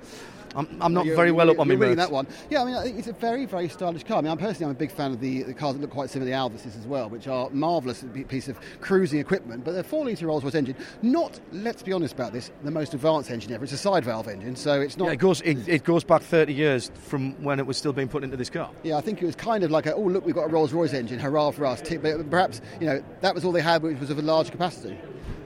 I'm, 0.56 0.68
I'm 0.80 0.92
not 0.92 1.04
You're- 1.04 1.16
very 1.16 1.32
well 1.32 1.50
up 1.50 1.58
on 1.58 1.68
my 1.68 1.74
reading 1.74 1.96
that 1.96 2.10
one. 2.10 2.26
Yeah, 2.50 2.62
I 2.62 2.64
mean, 2.64 2.98
it's 2.98 3.08
a 3.08 3.12
very, 3.12 3.46
very 3.46 3.68
stylish 3.68 4.04
car. 4.04 4.18
I 4.18 4.20
mean, 4.20 4.30
I'm 4.30 4.38
personally, 4.38 4.66
I'm 4.66 4.76
a 4.76 4.78
big 4.78 4.90
fan 4.92 5.12
of 5.12 5.20
the, 5.20 5.42
the 5.42 5.54
cars 5.54 5.74
that 5.74 5.80
look 5.80 5.90
quite 5.90 6.10
similar 6.10 6.30
to 6.30 6.36
the 6.36 6.36
Alvises 6.36 6.78
as 6.78 6.86
well, 6.86 7.08
which 7.08 7.26
are 7.26 7.50
marvellous 7.50 8.04
piece 8.28 8.48
of 8.48 8.58
cruising 8.80 9.18
equipment. 9.18 9.64
But 9.64 9.72
they're 9.72 9.82
four 9.82 10.04
litre 10.04 10.26
Rolls 10.26 10.44
Royce 10.44 10.54
engine, 10.54 10.76
not, 11.02 11.40
let's 11.52 11.82
be 11.82 11.92
honest 11.92 12.14
about 12.14 12.32
this, 12.32 12.50
the 12.62 12.70
most 12.70 12.94
advanced 12.94 13.30
engine 13.30 13.52
ever. 13.52 13.64
It's 13.64 13.72
a 13.72 13.78
side 13.78 14.04
valve 14.04 14.28
engine, 14.28 14.56
so 14.56 14.80
it's 14.80 14.96
not. 14.96 15.06
Yeah, 15.06 15.12
it 15.12 15.18
goes 15.18 15.40
it, 15.40 15.68
it 15.68 15.84
goes 15.84 16.04
back 16.04 16.22
30 16.22 16.52
years 16.52 16.90
from 16.94 17.42
when 17.42 17.58
it 17.58 17.66
was 17.66 17.76
still 17.76 17.92
being 17.92 18.08
put 18.08 18.24
into 18.24 18.36
this 18.36 18.50
car. 18.50 18.70
Yeah, 18.82 18.96
I 18.96 19.00
think 19.00 19.22
it 19.22 19.26
was 19.26 19.36
kind 19.36 19.64
of 19.64 19.70
like, 19.70 19.86
a, 19.86 19.94
oh 19.94 20.02
look, 20.02 20.24
we've 20.24 20.34
got 20.34 20.44
a 20.44 20.48
Rolls 20.48 20.72
Royce 20.72 20.92
engine, 20.92 21.18
hurrah 21.18 21.50
for 21.50 21.66
us. 21.66 21.82
But 21.82 22.30
perhaps 22.30 22.60
you 22.80 22.86
know 22.86 23.02
that 23.20 23.34
was 23.34 23.44
all 23.44 23.52
they 23.52 23.60
had, 23.60 23.82
which 23.82 23.98
was 23.98 24.10
of 24.10 24.18
a 24.18 24.22
large 24.22 24.50
capacity. 24.50 24.98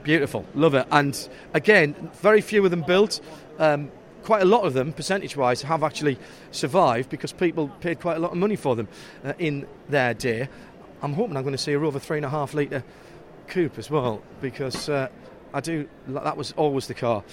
Beautiful, 0.03 0.45
love 0.55 0.75
it. 0.75 0.87
And 0.91 1.29
again, 1.53 1.93
very 2.21 2.41
few 2.41 2.63
of 2.63 2.71
them 2.71 2.83
built. 2.83 3.19
Um, 3.57 3.91
quite 4.23 4.41
a 4.41 4.45
lot 4.45 4.63
of 4.63 4.73
them, 4.73 4.93
percentage-wise, 4.93 5.61
have 5.63 5.83
actually 5.83 6.17
survived 6.51 7.09
because 7.09 7.31
people 7.31 7.69
paid 7.81 7.99
quite 7.99 8.17
a 8.17 8.19
lot 8.19 8.31
of 8.31 8.37
money 8.37 8.55
for 8.55 8.75
them 8.75 8.87
uh, 9.23 9.33
in 9.39 9.67
their 9.87 10.13
day. 10.13 10.49
I'm 11.01 11.13
hoping 11.13 11.37
I'm 11.37 11.43
going 11.43 11.55
to 11.55 11.57
see 11.57 11.73
a 11.73 11.79
Rover 11.79 11.99
three 11.99 12.17
and 12.17 12.25
a 12.25 12.29
half 12.29 12.53
litre 12.53 12.83
coupe 13.47 13.77
as 13.77 13.89
well 13.89 14.21
because 14.41 14.89
uh, 14.89 15.07
I 15.53 15.61
do. 15.61 15.87
That 16.07 16.37
was 16.37 16.53
always 16.53 16.87
the 16.87 16.93
car 16.93 17.23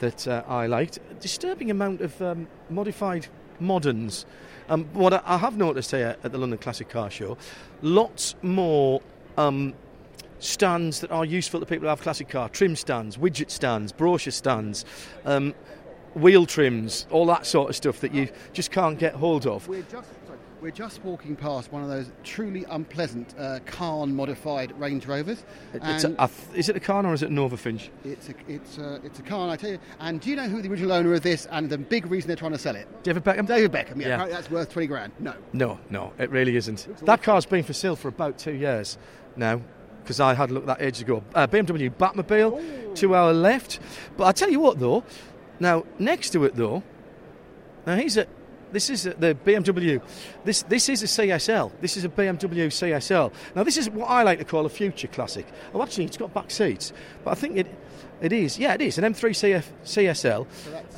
that 0.00 0.28
uh, 0.28 0.42
I 0.46 0.66
liked. 0.66 0.98
A 1.10 1.14
disturbing 1.14 1.70
amount 1.70 2.00
of 2.00 2.20
um, 2.20 2.48
modified 2.68 3.26
moderns. 3.60 4.26
Um, 4.68 4.84
what 4.92 5.12
I, 5.12 5.22
I 5.24 5.38
have 5.38 5.56
noticed 5.56 5.90
here 5.90 6.16
at 6.22 6.32
the 6.32 6.38
London 6.38 6.58
Classic 6.58 6.88
Car 6.88 7.10
Show, 7.10 7.36
lots 7.82 8.34
more. 8.42 9.00
Um, 9.36 9.74
stands 10.40 11.00
that 11.00 11.10
are 11.10 11.24
useful 11.24 11.58
to 11.58 11.64
people 11.64 11.84
who 11.84 11.88
have 11.88 12.02
classic 12.02 12.28
car 12.28 12.48
trim 12.50 12.76
stands, 12.76 13.16
widget 13.16 13.50
stands, 13.50 13.92
brochure 13.92 14.30
stands, 14.30 14.84
um, 15.24 15.54
wheel 16.14 16.46
trims, 16.46 17.06
all 17.10 17.26
that 17.26 17.46
sort 17.46 17.70
of 17.70 17.76
stuff 17.76 18.00
that 18.00 18.14
you 18.14 18.28
just 18.52 18.70
can't 18.70 18.98
get 18.98 19.14
hold 19.14 19.46
of. 19.46 19.66
We're 19.68 19.82
just, 19.82 20.08
sorry, 20.26 20.38
we're 20.60 20.70
just 20.70 21.02
walking 21.04 21.36
past 21.36 21.72
one 21.72 21.82
of 21.82 21.88
those 21.88 22.10
truly 22.22 22.64
unpleasant 22.70 23.34
uh, 23.38 23.58
Kahn 23.66 24.14
modified 24.14 24.78
Range 24.80 25.04
Rovers. 25.06 25.44
It's 25.74 26.04
a, 26.04 26.14
a 26.18 26.30
is 26.54 26.68
it 26.68 26.76
a 26.76 26.80
Kahn 26.80 27.04
or 27.04 27.12
is 27.14 27.22
it 27.22 27.30
an 27.30 27.38
Overfinch? 27.38 27.90
It's 28.04 28.28
a, 28.28 28.34
it's 28.48 28.78
a, 28.78 29.00
it's 29.04 29.18
a 29.18 29.22
car, 29.22 29.50
I 29.50 29.56
tell 29.56 29.70
you. 29.70 29.78
And 30.00 30.20
do 30.20 30.30
you 30.30 30.36
know 30.36 30.48
who 30.48 30.62
the 30.62 30.70
original 30.70 30.92
owner 30.92 31.12
of 31.14 31.22
this 31.22 31.46
and 31.50 31.68
the 31.68 31.78
big 31.78 32.06
reason 32.06 32.28
they're 32.28 32.36
trying 32.36 32.52
to 32.52 32.58
sell 32.58 32.76
it? 32.76 32.86
David 33.02 33.24
Beckham? 33.24 33.46
David 33.46 33.72
Beckham, 33.72 34.00
yeah. 34.00 34.08
Yeah. 34.08 34.26
That's 34.26 34.50
worth 34.50 34.70
20 34.70 34.86
grand. 34.86 35.12
No. 35.18 35.34
No, 35.52 35.78
no, 35.90 36.12
it 36.18 36.30
really 36.30 36.56
isn't. 36.56 37.04
That 37.04 37.22
car's 37.22 37.44
been 37.46 37.64
for 37.64 37.72
sale 37.72 37.96
for 37.96 38.08
about 38.08 38.38
two 38.38 38.54
years 38.54 38.96
now. 39.36 39.60
Because 40.02 40.20
I 40.20 40.34
had 40.34 40.50
a 40.50 40.52
look 40.52 40.64
at 40.68 40.78
that 40.78 40.82
ages 40.86 41.00
ago. 41.00 41.24
Uh, 41.34 41.46
BMW 41.46 41.88
Batmobile, 41.88 42.94
two 42.94 43.14
our 43.14 43.32
left. 43.32 43.80
But 44.18 44.26
I 44.26 44.32
tell 44.32 44.50
you 44.50 44.60
what, 44.60 44.78
though. 44.78 45.02
Now 45.64 45.86
next 45.98 46.30
to 46.30 46.44
it, 46.44 46.54
though, 46.54 46.82
now 47.86 47.96
he's 47.96 48.18
a. 48.18 48.26
This 48.70 48.90
is 48.90 49.06
a, 49.06 49.14
the 49.14 49.34
BMW. 49.34 50.02
This 50.44 50.62
this 50.64 50.90
is 50.90 51.02
a 51.02 51.06
CSL. 51.06 51.72
This 51.80 51.96
is 51.96 52.04
a 52.04 52.08
BMW 52.10 52.66
CSL. 52.66 53.32
Now 53.56 53.62
this 53.62 53.78
is 53.78 53.88
what 53.88 54.10
I 54.10 54.22
like 54.24 54.40
to 54.40 54.44
call 54.44 54.66
a 54.66 54.68
future 54.68 55.08
classic. 55.08 55.46
Oh, 55.72 55.82
actually, 55.82 56.04
it's 56.04 56.18
got 56.18 56.34
back 56.34 56.50
seats, 56.50 56.92
but 57.24 57.30
I 57.30 57.34
think 57.34 57.56
it 57.56 57.66
it 58.20 58.32
is. 58.32 58.58
Yeah, 58.58 58.74
it 58.74 58.82
is 58.82 58.98
an 58.98 59.04
M3 59.04 59.30
CF, 59.30 59.64
CSL 59.84 60.46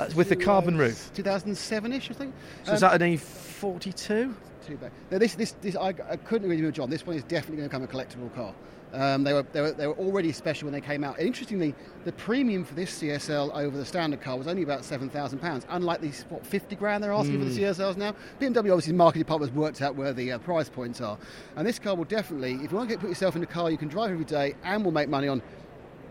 uh, 0.00 0.08
with 0.16 0.30
the 0.30 0.36
carbon 0.36 0.76
roof. 0.76 1.12
2007-ish, 1.14 2.10
I 2.10 2.14
think. 2.14 2.34
So 2.64 2.72
is 2.72 2.80
that 2.80 3.00
an 3.00 3.16
E42? 3.16 4.34
Too 4.66 4.76
bad. 4.78 4.90
Now 5.10 5.18
this, 5.18 5.34
this, 5.36 5.52
this, 5.62 5.76
I, 5.76 5.88
I 5.88 6.16
couldn't 6.16 6.50
agree 6.50 6.64
with 6.64 6.74
John. 6.74 6.90
This 6.90 7.06
one 7.06 7.14
is 7.16 7.22
definitely 7.22 7.58
going 7.58 7.70
to 7.70 7.78
become 7.78 7.82
a 7.84 8.04
collectible 8.04 8.34
car. 8.34 8.52
Um, 8.92 9.24
they, 9.24 9.32
were, 9.32 9.42
they, 9.52 9.60
were, 9.60 9.72
they 9.72 9.86
were 9.86 9.94
already 9.94 10.32
special 10.32 10.66
when 10.66 10.72
they 10.72 10.80
came 10.80 11.04
out. 11.04 11.18
And 11.18 11.26
interestingly, 11.26 11.74
the 12.04 12.12
premium 12.12 12.64
for 12.64 12.74
this 12.74 13.00
CSL 13.00 13.54
over 13.54 13.76
the 13.76 13.84
standard 13.84 14.20
car 14.20 14.36
was 14.36 14.46
only 14.46 14.62
about 14.62 14.82
£7,000, 14.82 15.64
unlike 15.68 16.00
these, 16.00 16.24
what, 16.28 16.46
50 16.46 16.76
grand 16.76 17.02
they're 17.02 17.12
asking 17.12 17.38
for 17.38 17.44
the 17.44 17.60
CSLs 17.60 17.96
now. 17.96 18.14
BMW, 18.40 18.58
obviously, 18.58 18.92
the 18.92 18.98
marketing 18.98 19.22
department 19.22 19.50
has 19.50 19.58
worked 19.58 19.82
out 19.82 19.96
where 19.96 20.12
the 20.12 20.32
uh, 20.32 20.38
price 20.38 20.68
points 20.68 21.00
are. 21.00 21.18
And 21.56 21.66
this 21.66 21.78
car 21.78 21.94
will 21.94 22.04
definitely, 22.04 22.54
if 22.62 22.70
you 22.70 22.76
want 22.76 22.88
to 22.88 22.94
get, 22.94 23.00
put 23.00 23.08
yourself 23.08 23.36
in 23.36 23.42
a 23.42 23.46
car 23.46 23.70
you 23.70 23.78
can 23.78 23.88
drive 23.88 24.10
every 24.10 24.24
day 24.24 24.54
and 24.64 24.84
will 24.84 24.92
make 24.92 25.08
money 25.08 25.28
on, 25.28 25.42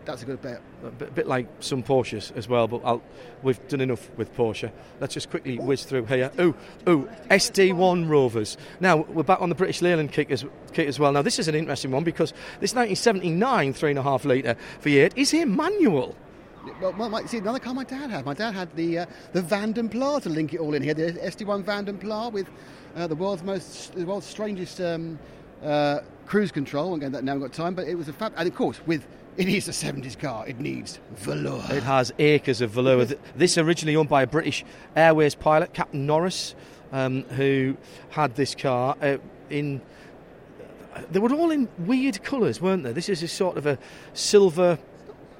that's 0.06 0.22
a 0.22 0.26
good 0.26 0.40
bet. 0.40 0.60
a 0.84 0.90
bit, 0.90 1.08
a 1.08 1.12
bit 1.12 1.26
like 1.26 1.48
some 1.60 1.82
Porsches 1.82 2.34
as 2.36 2.48
well, 2.48 2.68
but 2.68 2.80
I'll, 2.84 3.02
we've 3.42 3.66
done 3.68 3.80
enough 3.80 4.08
with 4.16 4.34
Porsche. 4.34 4.70
Let's 5.00 5.14
just 5.14 5.30
quickly 5.30 5.58
whiz 5.58 5.84
through 5.84 6.06
here. 6.06 6.30
Oh, 6.38 6.54
oh, 6.86 7.08
SD1 7.30 8.08
Rovers. 8.08 8.56
Now, 8.80 8.98
we're 8.98 9.22
back 9.22 9.42
on 9.42 9.48
the 9.48 9.54
British 9.54 9.82
Leyland 9.82 10.12
kit 10.12 10.30
as, 10.30 10.44
kit 10.72 10.88
as 10.88 10.98
well. 10.98 11.12
Now, 11.12 11.22
this 11.22 11.38
is 11.38 11.48
an 11.48 11.54
interesting 11.54 11.90
one 11.90 12.04
because 12.04 12.30
this 12.60 12.74
1979 12.74 13.74
3.5 13.74 14.24
litre 14.24 14.56
V8 14.82 15.12
is 15.16 15.30
here 15.30 15.46
manual. 15.46 16.14
Well, 16.80 16.92
my, 16.92 17.24
see, 17.26 17.38
another 17.38 17.58
car 17.58 17.74
my 17.74 17.84
dad 17.84 18.10
had. 18.10 18.24
My 18.24 18.34
dad 18.34 18.54
had 18.54 18.74
the 18.74 18.98
uh, 19.00 19.06
the 19.32 19.40
Vanden 19.40 19.88
Pla 19.88 20.18
to 20.18 20.28
link 20.28 20.52
it 20.52 20.58
all 20.58 20.74
in 20.74 20.82
here. 20.82 20.94
The 20.94 21.12
SD1 21.12 21.62
Vanden 21.62 21.96
Pla 21.96 22.28
with 22.28 22.48
uh, 22.96 23.06
the 23.06 23.14
world's 23.14 23.44
most, 23.44 23.94
the 23.94 24.04
world's 24.04 24.26
strangest 24.26 24.80
um, 24.80 25.16
uh, 25.62 26.00
cruise 26.26 26.50
control. 26.50 26.94
Again, 26.94 27.12
that 27.12 27.22
now 27.22 27.34
we've 27.34 27.42
got 27.42 27.52
time, 27.52 27.74
but 27.74 27.86
it 27.86 27.94
was 27.94 28.08
a 28.08 28.12
fab. 28.12 28.32
And 28.36 28.48
of 28.48 28.54
course, 28.56 28.80
with 28.84 29.06
it 29.36 29.48
is 29.48 29.68
a 29.68 29.72
70s 29.72 30.18
car. 30.18 30.46
It 30.46 30.58
needs 30.60 30.98
velour. 31.14 31.62
It 31.70 31.82
has 31.82 32.12
acres 32.18 32.60
of 32.60 32.70
velour. 32.70 33.04
Th- 33.06 33.20
This 33.36 33.58
originally 33.58 33.96
owned 33.96 34.08
by 34.08 34.22
a 34.22 34.26
British 34.26 34.64
Airways 34.94 35.34
pilot, 35.34 35.72
Captain 35.74 36.06
Norris, 36.06 36.54
um, 36.92 37.22
who 37.30 37.76
had 38.10 38.34
this 38.36 38.54
car 38.54 38.96
uh, 39.02 39.18
in. 39.50 39.80
They 41.10 41.18
were 41.18 41.32
all 41.34 41.50
in 41.50 41.68
weird 41.78 42.22
colours, 42.22 42.60
weren't 42.60 42.82
they? 42.82 42.92
This 42.92 43.08
is 43.10 43.22
a 43.22 43.28
sort 43.28 43.58
of 43.58 43.66
a 43.66 43.78
silver, 44.14 44.78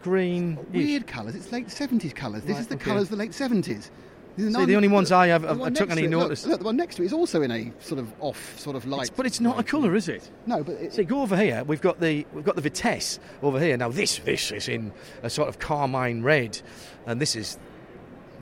green. 0.03 0.59
Weird 0.73 1.07
colours. 1.07 1.35
It's 1.35 1.51
late 1.51 1.69
70s 1.69 2.15
colours. 2.15 2.43
This 2.43 2.53
Right, 2.55 2.61
is 2.61 2.67
the 2.67 2.75
okay. 2.75 2.85
colours 2.85 3.05
of 3.05 3.11
the 3.11 3.17
late 3.17 3.31
70s. 3.31 3.89
See, 4.37 4.65
the 4.67 4.77
only 4.77 4.89
ones 4.89 5.13
I 5.13 5.29
have, 5.29 5.43
the 5.43 5.63
I 5.65 5.71
took 5.71 5.91
any 5.91 6.03
to 6.03 6.07
it- 6.07 6.11
look, 6.11 6.21
notice. 6.25 6.47
Look, 6.47 6.59
the 6.59 6.65
one 6.67 6.77
next 6.77 6.97
to 6.97 7.03
it 7.03 7.07
is 7.07 7.13
also 7.13 7.43
in 7.43 7.51
a 7.51 7.73
sort 7.81 7.99
of 7.99 8.13
off, 8.21 8.59
sort 8.59 8.77
of 8.77 8.85
light. 8.87 9.11
But 9.17 9.25
it's 9.27 9.41
not 9.41 9.59
a 9.59 9.63
colour, 9.63 9.95
is 9.97 10.09
it? 10.09 10.31
no, 10.47 10.63
but 10.63 10.75
it, 10.77 10.93
See, 10.95 11.05
go 11.05 11.23
over 11.23 11.37
here. 11.37 11.65
We've 11.65 11.81
got 11.81 12.01
the 12.01 12.27
we've 12.35 12.45
got 12.45 12.55
the 12.57 12.61
Vitesse 12.63 13.19
over 13.43 13.59
here. 13.59 13.77
Now 13.77 13.89
this 13.89 14.19
this 14.19 14.53
is 14.53 14.69
in 14.69 14.93
a 15.23 15.31
sort 15.31 15.49
of 15.49 15.59
carmine 15.59 16.23
red, 16.23 16.61
and 17.07 17.21
this 17.21 17.35
is 17.35 17.59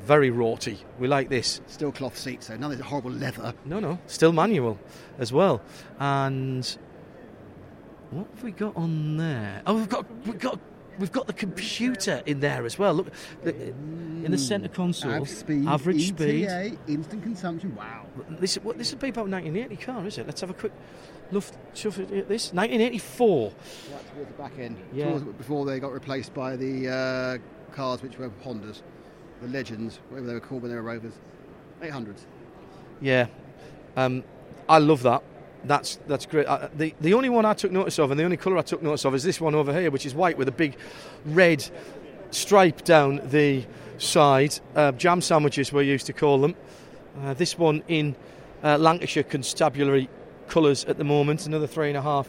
very 0.05 0.31
rorty. 0.31 0.79
We 0.99 1.07
like 1.09 1.29
this. 1.31 1.61
still 1.67 1.93
cloth 1.93 2.19
seats, 2.19 2.49
so 2.49 2.57
none 2.57 2.73
of 2.73 2.79
this 2.79 2.87
horrible 2.87 3.13
leather. 3.13 3.55
No, 3.65 3.79
no, 3.81 3.99
still 4.07 4.33
manual 4.33 4.79
as 5.19 5.33
well. 5.33 5.63
And 6.01 6.77
what 8.11 8.27
have 8.35 8.43
we 8.45 8.51
got 8.53 8.77
on 8.77 9.17
there? 9.17 9.63
Oh, 9.67 9.75
we've 9.77 9.89
got 9.89 10.07
we've 10.27 10.39
got 10.39 10.59
we've 10.99 11.13
got 11.13 11.27
the 11.27 11.33
computer 11.33 12.23
in 12.27 12.41
there 12.41 12.65
as 12.65 12.79
well. 12.79 12.95
Look, 12.95 13.09
the, 13.43 13.55
in 13.55 14.31
the 14.31 14.39
centre 14.39 14.69
console, 14.69 15.13
Av 15.13 15.29
speed, 15.29 15.67
average 15.67 16.11
ETA, 16.11 16.69
speed. 16.69 16.79
instant 16.89 17.23
consumption. 17.23 17.75
Wow. 17.75 18.07
This 18.41 18.57
what 18.57 18.79
this 18.79 18.91
would 18.93 19.01
be 19.01 19.09
about 19.09 19.29
1980 19.29 19.77
car, 19.85 20.07
is 20.07 20.19
it? 20.19 20.27
Let's 20.27 20.41
have 20.41 20.51
a 20.51 20.55
quick 20.55 20.73
look. 21.31 21.45
Chuff 21.75 21.99
at 21.99 22.09
this 22.29 22.53
1984. 22.53 23.53
Right 23.93 24.15
towards 24.15 24.31
the 24.31 24.43
back 24.43 24.59
end. 24.59 24.77
Yeah. 24.93 25.11
Towards, 25.11 25.25
before 25.25 25.65
they 25.67 25.81
got 25.81 25.93
replaced 25.93 26.33
by 26.35 26.57
the 26.57 26.89
uh, 26.89 27.75
cars 27.75 28.03
which 28.03 28.19
were 28.19 28.31
Hondas, 28.45 28.83
the 29.43 29.49
Legends, 29.49 30.01
whatever 30.09 30.27
they 30.29 30.35
were 30.35 30.41
called 30.41 30.63
when 30.63 30.71
they 30.71 30.77
were 30.77 30.83
Rovers. 30.83 31.15
800s. 31.83 32.25
Yeah, 33.01 33.27
um, 33.97 34.23
I 34.69 34.79
love 34.79 35.03
that. 35.03 35.23
That's 35.65 35.99
that's 36.07 36.27
great. 36.27 36.47
The 36.77 36.95
the 37.01 37.15
only 37.15 37.29
one 37.29 37.45
I 37.45 37.55
took 37.55 37.73
notice 37.73 37.99
of, 37.99 38.11
and 38.11 38.21
the 38.21 38.25
only 38.25 38.37
colour 38.37 38.59
I 38.59 38.63
took 38.63 38.83
notice 38.83 39.05
of, 39.05 39.15
is 39.15 39.23
this 39.23 39.41
one 39.41 39.55
over 39.55 39.73
here, 39.73 39.91
which 39.91 40.07
is 40.07 40.15
white 40.15 40.37
with 40.37 40.49
a 40.49 40.53
big 40.53 40.77
red 41.25 41.69
stripe 42.31 42.85
down 42.85 43.21
the 43.25 43.65
side. 43.99 44.59
Uh, 44.75 44.93
jam 44.93 45.21
sandwiches, 45.21 45.73
we 45.73 45.85
used 45.85 46.07
to 46.07 46.13
call 46.13 46.39
them. 46.39 46.55
Uh, 47.23 47.35
this 47.35 47.59
one 47.59 47.83
in 47.89 48.17
uh, 48.63 48.77
Lancashire 48.79 49.23
constabulary 49.23 50.09
colours 50.49 50.85
at 50.85 50.99
the 50.99 51.05
moment, 51.05 51.47
another 51.47 51.67
three 51.67 51.89
and 51.89 51.97
a 51.97 52.03
half 52.03 52.29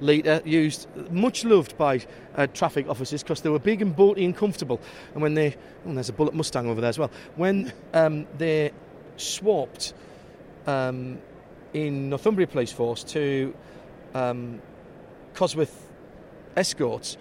litre, 0.00 0.42
used 0.44 0.86
much 1.10 1.44
loved 1.44 1.76
by 1.78 2.00
uh, 2.36 2.46
traffic 2.48 2.88
officers 2.88 3.22
because 3.22 3.40
they 3.40 3.48
were 3.48 3.58
big 3.58 3.82
and 3.82 3.96
boaty 3.96 4.24
and 4.24 4.36
comfortable. 4.36 4.80
And 5.14 5.22
when 5.22 5.34
they, 5.34 5.56
oh, 5.86 5.94
there's 5.94 6.08
a 6.08 6.12
Bullitt 6.12 6.34
Mustang 6.34 6.68
over 6.68 6.80
there 6.80 6.90
as 6.90 6.98
well. 6.98 7.10
When 7.36 7.72
um, 7.94 8.26
they 8.36 8.72
swapped 9.16 9.94
um, 10.66 11.18
in 11.72 12.10
Northumbria 12.10 12.46
Police 12.46 12.72
Force 12.72 13.04
to 13.04 13.54
um, 14.14 14.60
Cosworth 15.34 15.74
Escorts, 16.56 17.16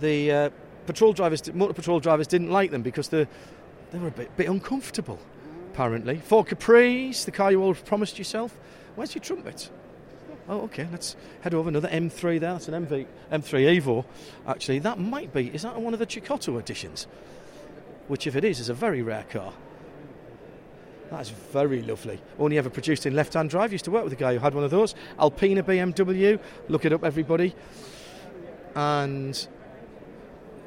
the 0.00 0.32
uh, 0.32 0.50
patrol 0.86 1.12
drivers, 1.12 1.52
motor 1.52 1.74
patrol 1.74 2.00
drivers, 2.00 2.26
didn't 2.26 2.50
like 2.50 2.70
them 2.70 2.82
because 2.82 3.08
they 3.08 3.26
they 3.92 3.98
were 3.98 4.08
a 4.08 4.12
bit, 4.12 4.36
bit 4.36 4.48
uncomfortable. 4.48 5.18
Apparently, 5.72 6.16
Ford 6.16 6.46
Capris, 6.46 7.24
the 7.24 7.30
car 7.30 7.50
you 7.50 7.62
all 7.62 7.74
promised 7.74 8.18
yourself. 8.18 8.56
Where's 8.96 9.14
your 9.14 9.22
trumpet? 9.22 9.70
Oh, 10.48 10.62
okay. 10.62 10.88
Let's 10.90 11.16
head 11.42 11.54
over 11.54 11.68
another 11.68 11.88
M3 11.88 12.40
there. 12.40 12.52
That's 12.52 12.68
an 12.68 12.86
MV, 12.86 13.06
M3 13.30 13.80
Evo. 13.80 14.04
Actually, 14.46 14.80
that 14.80 14.98
might 14.98 15.32
be. 15.32 15.46
Is 15.48 15.62
that 15.62 15.80
one 15.80 15.92
of 15.92 16.00
the 16.00 16.06
Cecotto 16.06 16.58
editions? 16.58 17.06
Which, 18.08 18.26
if 18.26 18.34
it 18.34 18.44
is, 18.44 18.58
is 18.58 18.68
a 18.68 18.74
very 18.74 19.02
rare 19.02 19.24
car. 19.30 19.52
That's 21.10 21.30
very 21.30 21.82
lovely. 21.82 22.20
Only 22.38 22.56
ever 22.58 22.70
produced 22.70 23.04
in 23.04 23.14
left-hand 23.14 23.50
drive. 23.50 23.72
Used 23.72 23.84
to 23.86 23.90
work 23.90 24.04
with 24.04 24.12
a 24.12 24.16
guy 24.16 24.34
who 24.34 24.38
had 24.38 24.54
one 24.54 24.64
of 24.64 24.70
those. 24.70 24.94
Alpina 25.18 25.62
BMW. 25.62 26.38
Look 26.68 26.84
it 26.84 26.92
up, 26.92 27.04
everybody. 27.04 27.54
And 28.76 29.48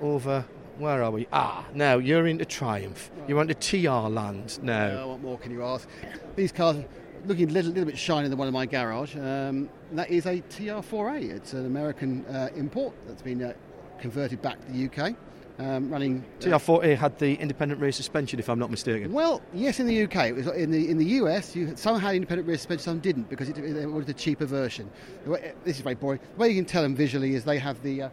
over, 0.02 0.46
where 0.78 1.02
are 1.02 1.12
we? 1.12 1.28
Ah, 1.32 1.66
now 1.74 1.98
you're 1.98 2.28
into 2.28 2.46
Triumph. 2.46 3.10
You're 3.28 3.42
into 3.42 3.54
TR 3.54 4.10
land 4.10 4.62
now. 4.62 5.04
Uh, 5.04 5.08
what 5.08 5.22
more 5.22 5.38
can 5.38 5.52
you 5.52 5.64
ask? 5.64 5.88
These 6.36 6.52
cars 6.52 6.78
are 6.78 6.86
looking 7.26 7.50
a 7.50 7.54
little, 7.54 7.72
little 7.72 7.86
bit 7.86 7.98
shinier 7.98 8.28
than 8.28 8.38
one 8.38 8.50
in 8.50 8.54
my 8.54 8.66
garage. 8.66 9.16
Um, 9.16 9.70
that 9.94 10.10
is 10.10 10.26
a 10.26 10.42
TR4A. 10.42 11.30
It's 11.30 11.54
an 11.54 11.66
American 11.66 12.26
uh, 12.26 12.50
import 12.56 12.94
that's 13.08 13.22
been 13.22 13.42
uh, 13.42 13.54
converted 14.00 14.42
back 14.42 14.60
to 14.66 14.72
the 14.74 14.86
UK. 14.86 15.16
Um, 15.60 15.90
running 15.92 16.26
uh, 16.42 16.46
TR4A 16.46 16.98
had 16.98 17.20
the 17.20 17.36
independent 17.36 17.80
rear 17.80 17.92
suspension, 17.92 18.40
if 18.40 18.50
I'm 18.50 18.58
not 18.58 18.72
mistaken. 18.72 19.14
Well, 19.14 19.40
yes, 19.54 19.80
in 19.80 19.86
the 19.86 20.04
UK. 20.04 20.30
It 20.30 20.36
was 20.36 20.48
in 20.48 20.72
the 20.72 20.90
in 20.90 20.98
the 20.98 21.06
US. 21.06 21.56
You 21.56 21.76
some 21.76 22.00
had 22.00 22.16
independent 22.16 22.48
rear 22.48 22.58
suspension, 22.58 22.84
some 22.84 23.00
didn't 23.00 23.30
because 23.30 23.50
it, 23.50 23.60
it 23.60 23.86
was 23.86 24.08
the 24.08 24.16
cheaper 24.16 24.46
version. 24.46 24.90
This 25.64 25.76
is 25.78 25.82
very 25.82 25.94
boring. 25.94 26.20
The 26.36 26.40
way 26.40 26.50
you 26.50 26.56
can 26.56 26.66
tell 26.66 26.82
them 26.82 26.96
visually 26.96 27.36
is 27.36 27.44
they 27.44 27.60
have 27.60 27.82
the 27.84 28.04
uh, 28.04 28.10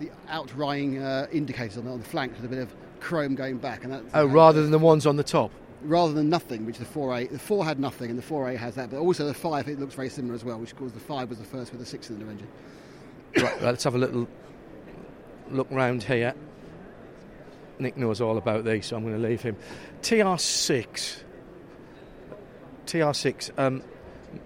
the 0.00 0.10
outrying 0.28 1.02
uh, 1.02 1.28
indicators 1.32 1.78
on 1.78 1.86
the, 1.86 1.90
on 1.90 1.98
the 1.98 2.04
flanks 2.04 2.36
with 2.36 2.44
a 2.44 2.48
bit 2.48 2.58
of 2.58 2.74
chrome 3.00 3.34
going 3.34 3.56
back, 3.56 3.84
and 3.84 3.92
that. 3.94 4.02
Oh, 4.12 4.26
rather 4.26 4.60
than 4.62 4.70
the 4.70 4.78
ones 4.78 5.06
on 5.06 5.16
the 5.16 5.24
top. 5.24 5.50
rather 5.82 6.12
than 6.12 6.28
nothing, 6.28 6.66
which 6.66 6.78
the 6.78 6.84
4A, 6.84 7.30
the 7.30 7.38
4 7.38 7.64
had 7.64 7.80
nothing, 7.80 8.10
and 8.10 8.18
the 8.18 8.22
4A 8.22 8.56
has 8.56 8.74
that. 8.74 8.90
But 8.90 8.98
also 8.98 9.26
the 9.26 9.34
5, 9.34 9.68
it 9.68 9.80
looks 9.80 9.94
very 9.94 10.08
similar 10.08 10.34
as 10.34 10.44
well, 10.44 10.58
which 10.58 10.72
of 10.72 10.78
course 10.78 10.92
the 10.92 11.00
5 11.00 11.30
was 11.30 11.38
the 11.38 11.44
first 11.44 11.72
with 11.72 11.80
a 11.80 11.86
six-cylinder 11.86 12.30
engine. 12.30 12.48
Right, 13.36 13.62
let's 13.62 13.84
have 13.84 13.94
a 13.94 13.98
little 13.98 14.28
look 15.50 15.68
round 15.70 16.02
here. 16.02 16.34
Nick 17.78 17.96
knows 17.96 18.20
all 18.20 18.38
about 18.38 18.64
these, 18.64 18.86
so 18.86 18.96
I'm 18.96 19.02
going 19.02 19.20
to 19.20 19.28
leave 19.28 19.42
him. 19.42 19.56
TR6. 20.02 21.22
TR6, 22.86 23.50
um, 23.58 23.82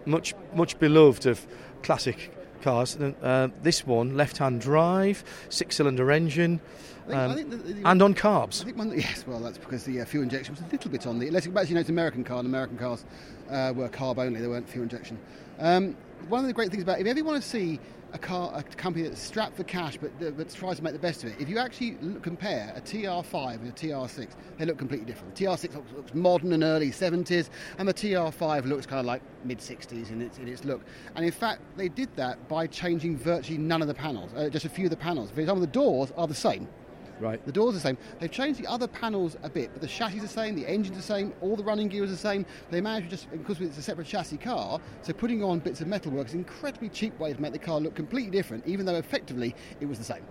much 0.05 0.35
much 0.55 0.79
beloved 0.79 1.27
of 1.27 1.47
classic 1.83 2.33
cars. 2.63 2.97
Uh, 2.97 3.49
this 3.63 3.87
one, 3.87 4.17
left-hand 4.17 4.61
drive, 4.61 5.25
six-cylinder 5.49 6.11
engine, 6.11 6.61
I 6.61 7.09
think- 7.09 7.17
I 7.19 7.25
um, 7.25 7.35
think 7.35 7.51
the- 7.51 7.57
the- 7.57 7.89
and 7.89 8.03
on 8.03 8.13
I 8.13 8.15
carbs. 8.15 8.63
think 8.65 8.77
one, 8.77 8.93
yes, 8.97 9.25
well, 9.27 9.41
that's 9.41 9.59
because 9.59 9.85
the 9.85 10.01
uh, 10.01 10.05
fuel 10.05 10.23
injection 10.25 10.55
was 10.55 10.63
a 10.63 10.69
little 10.71 10.91
bit 10.91 11.07
on 11.07 11.19
the. 11.19 11.31
Let's 11.31 11.47
actually 11.47 11.75
know 11.75 11.81
it's 11.81 11.89
an 11.89 11.95
American 11.95 12.25
car, 12.25 12.39
and 12.39 12.47
American 12.47 12.77
cars 12.79 13.05
uh, 13.51 13.73
were 13.75 13.89
carb 13.89 14.19
only; 14.19 14.41
they 14.41 14.47
weren't 14.49 14.69
fuel 14.69 14.83
injection. 14.83 15.19
Um, 15.59 15.97
one 16.29 16.41
of 16.41 16.47
the 16.47 16.53
great 16.53 16.71
things 16.71 16.83
about 16.83 16.99
if 17.01 17.05
you 17.07 17.11
ever 17.11 17.25
want 17.25 17.43
to 17.43 17.49
see 17.49 17.81
a 18.13 18.19
car, 18.19 18.53
a 18.55 18.63
company 18.63 19.07
that's 19.09 19.21
strapped 19.21 19.57
for 19.57 19.65
cash 19.65 19.97
but 19.97 20.11
but 20.37 20.49
tries 20.55 20.77
to 20.77 20.85
make 20.85 20.93
the 20.93 20.99
best 20.99 21.25
of 21.25 21.31
it, 21.31 21.37
if 21.41 21.49
you 21.49 21.59
actually 21.59 21.97
look, 22.01 22.23
compare 22.23 22.73
a 22.77 22.81
TR5 22.81 23.57
and 23.57 23.69
a 23.69 23.73
TR6, 23.73 24.29
they 24.59 24.65
look 24.65 24.79
completely 24.79 25.07
different. 25.07 25.35
The 25.35 25.45
TR6 25.45 25.75
looks, 25.75 25.93
looks 25.93 26.15
modern 26.15 26.53
and 26.53 26.63
early 26.63 26.91
70s, 26.91 27.51
and 27.79 27.89
the 27.89 27.95
TR5 27.95 28.65
looks 28.67 28.87
kind 28.87 29.01
of 29.01 29.07
like 29.07 29.23
mid 29.45 29.59
60s 29.59 30.11
in 30.11 30.23
its 30.23 30.39
in 30.39 30.49
its 30.49 30.65
look. 30.65 30.83
And 31.15 31.25
in 31.25 31.33
fact, 31.33 31.63
they 31.77 31.89
did 31.89 32.15
that 32.17 32.49
by 32.49 32.67
changing 32.67 33.17
virtually 33.17 33.59
none 33.59 33.83
of 33.83 33.89
the 33.89 33.95
panels, 33.95 34.31
uh, 34.35 34.49
just 34.49 34.65
a 34.65 34.71
few 34.71 34.87
of 34.87 34.91
the 34.91 34.97
panels. 34.97 35.31
For 35.31 35.41
example, 35.41 35.61
the 35.61 35.67
doors 35.67 36.13
are 36.17 36.27
the 36.27 36.35
same. 36.35 36.69
Right. 37.21 37.45
The 37.47 37.53
doors 37.53 37.71
are 37.71 37.79
the 37.79 37.81
same. 37.81 37.99
They've 38.21 38.31
changed 38.31 38.61
the 38.61 38.67
other 38.67 38.87
panels 38.87 39.37
a 39.43 39.49
bit, 39.49 39.71
but 39.73 39.81
the 39.81 39.89
chassis 39.89 40.17
is 40.17 40.23
the 40.23 40.29
same, 40.29 40.55
the 40.55 40.67
engine's 40.67 40.97
the 40.97 41.03
same, 41.03 41.33
all 41.41 41.57
the 41.57 41.65
running 41.65 41.89
gear 41.89 42.05
is 42.05 42.11
the 42.11 42.17
same. 42.17 42.45
They 42.71 42.81
managed 42.81 43.11
to 43.11 43.17
just, 43.17 43.31
because 43.31 43.61
it's 43.61 43.79
a 43.79 43.83
separate 43.83 44.07
chassis 44.07 44.37
car, 44.37 44.81
so 45.03 45.13
putting 45.13 45.43
on 45.43 45.61
bits 45.61 45.81
of 45.81 45.87
metalwork 45.87 46.27
is 46.27 46.35
an 46.35 46.41
incredibly 46.41 46.89
cheap 46.89 47.19
way 47.19 47.33
to 47.33 47.41
make 47.41 47.53
the 47.53 47.59
car 47.59 47.81
look 47.81 47.95
completely 47.95 48.31
different, 48.31 48.67
even 48.67 48.85
though 48.87 48.97
effectively 48.97 49.55
it 49.81 49.87
was 49.87 49.99
the 49.99 50.05
same. 50.05 50.25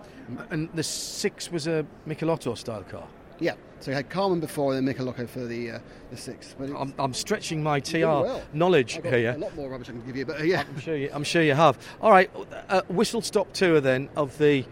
And 0.50 0.68
the 0.74 0.82
six 0.82 1.50
was 1.50 1.66
a 1.66 1.84
Michelotti 2.06 2.56
style 2.56 2.84
car. 2.84 3.06
Yeah, 3.38 3.54
so 3.80 3.90
you 3.90 3.96
had 3.96 4.08
Karmann 4.08 4.40
before 4.40 4.74
and 4.74 4.86
then 4.86 4.94
Michelotti 4.94 5.28
for 5.28 5.44
the 5.44 5.72
uh, 5.72 5.78
the 6.10 6.16
six. 6.16 6.54
But 6.58 6.70
I'm, 6.70 6.94
I'm 6.98 7.12
stretching 7.12 7.62
my 7.62 7.80
TR 7.80 7.98
well. 7.98 8.42
knowledge 8.54 9.00
here. 9.02 9.34
A 9.36 9.38
lot 9.38 9.54
more 9.54 9.68
rubbish 9.68 9.90
I 9.90 9.92
can 9.92 10.06
give 10.06 10.16
you, 10.16 10.24
but 10.24 10.40
uh, 10.40 10.44
yeah. 10.44 10.64
I'm 10.66 10.80
sure 10.80 10.96
you, 10.96 11.10
I'm 11.12 11.24
sure 11.24 11.42
you 11.42 11.54
have. 11.54 11.78
All 12.00 12.10
right, 12.10 12.30
uh, 12.70 12.82
whistle 12.88 13.20
stop 13.20 13.52
tour 13.52 13.80
then 13.80 14.08
of 14.16 14.38
the 14.38 14.64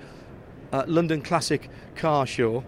uh, 0.74 0.84
London 0.88 1.22
Classic 1.22 1.70
Car 1.94 2.26
Show, 2.26 2.64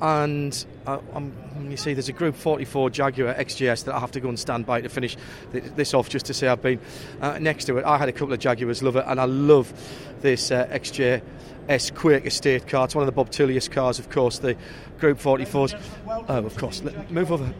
and 0.00 0.64
uh, 0.86 1.00
um, 1.12 1.32
you 1.68 1.76
see 1.76 1.92
there's 1.92 2.08
a 2.08 2.12
Group 2.12 2.36
44 2.36 2.90
Jaguar 2.90 3.34
XJS 3.34 3.84
that 3.86 3.96
I 3.96 3.98
have 3.98 4.12
to 4.12 4.20
go 4.20 4.28
and 4.28 4.38
stand 4.38 4.64
by 4.64 4.80
to 4.80 4.88
finish 4.88 5.16
th- 5.50 5.64
this 5.74 5.92
off, 5.92 6.08
just 6.08 6.26
to 6.26 6.34
say 6.34 6.46
I've 6.46 6.62
been 6.62 6.78
uh, 7.20 7.40
next 7.40 7.64
to 7.64 7.78
it. 7.78 7.84
I 7.84 7.98
had 7.98 8.08
a 8.08 8.12
couple 8.12 8.32
of 8.32 8.38
Jaguars, 8.38 8.80
love 8.80 8.94
it, 8.94 9.04
and 9.08 9.20
I 9.20 9.24
love 9.24 9.72
this 10.20 10.52
uh, 10.52 10.66
XJS 10.66 11.94
Quake 11.96 12.26
Estate 12.26 12.68
car. 12.68 12.84
It's 12.84 12.94
one 12.94 13.02
of 13.02 13.06
the 13.06 13.12
Bob 13.12 13.30
Tullius 13.30 13.66
cars, 13.66 13.98
of 13.98 14.08
course. 14.08 14.38
The 14.38 14.56
Group 15.00 15.18
44s. 15.18 15.80
Oh, 16.06 16.22
of 16.28 16.56
course. 16.56 16.80
Let, 16.84 17.10
move 17.10 17.32
over 17.32 17.52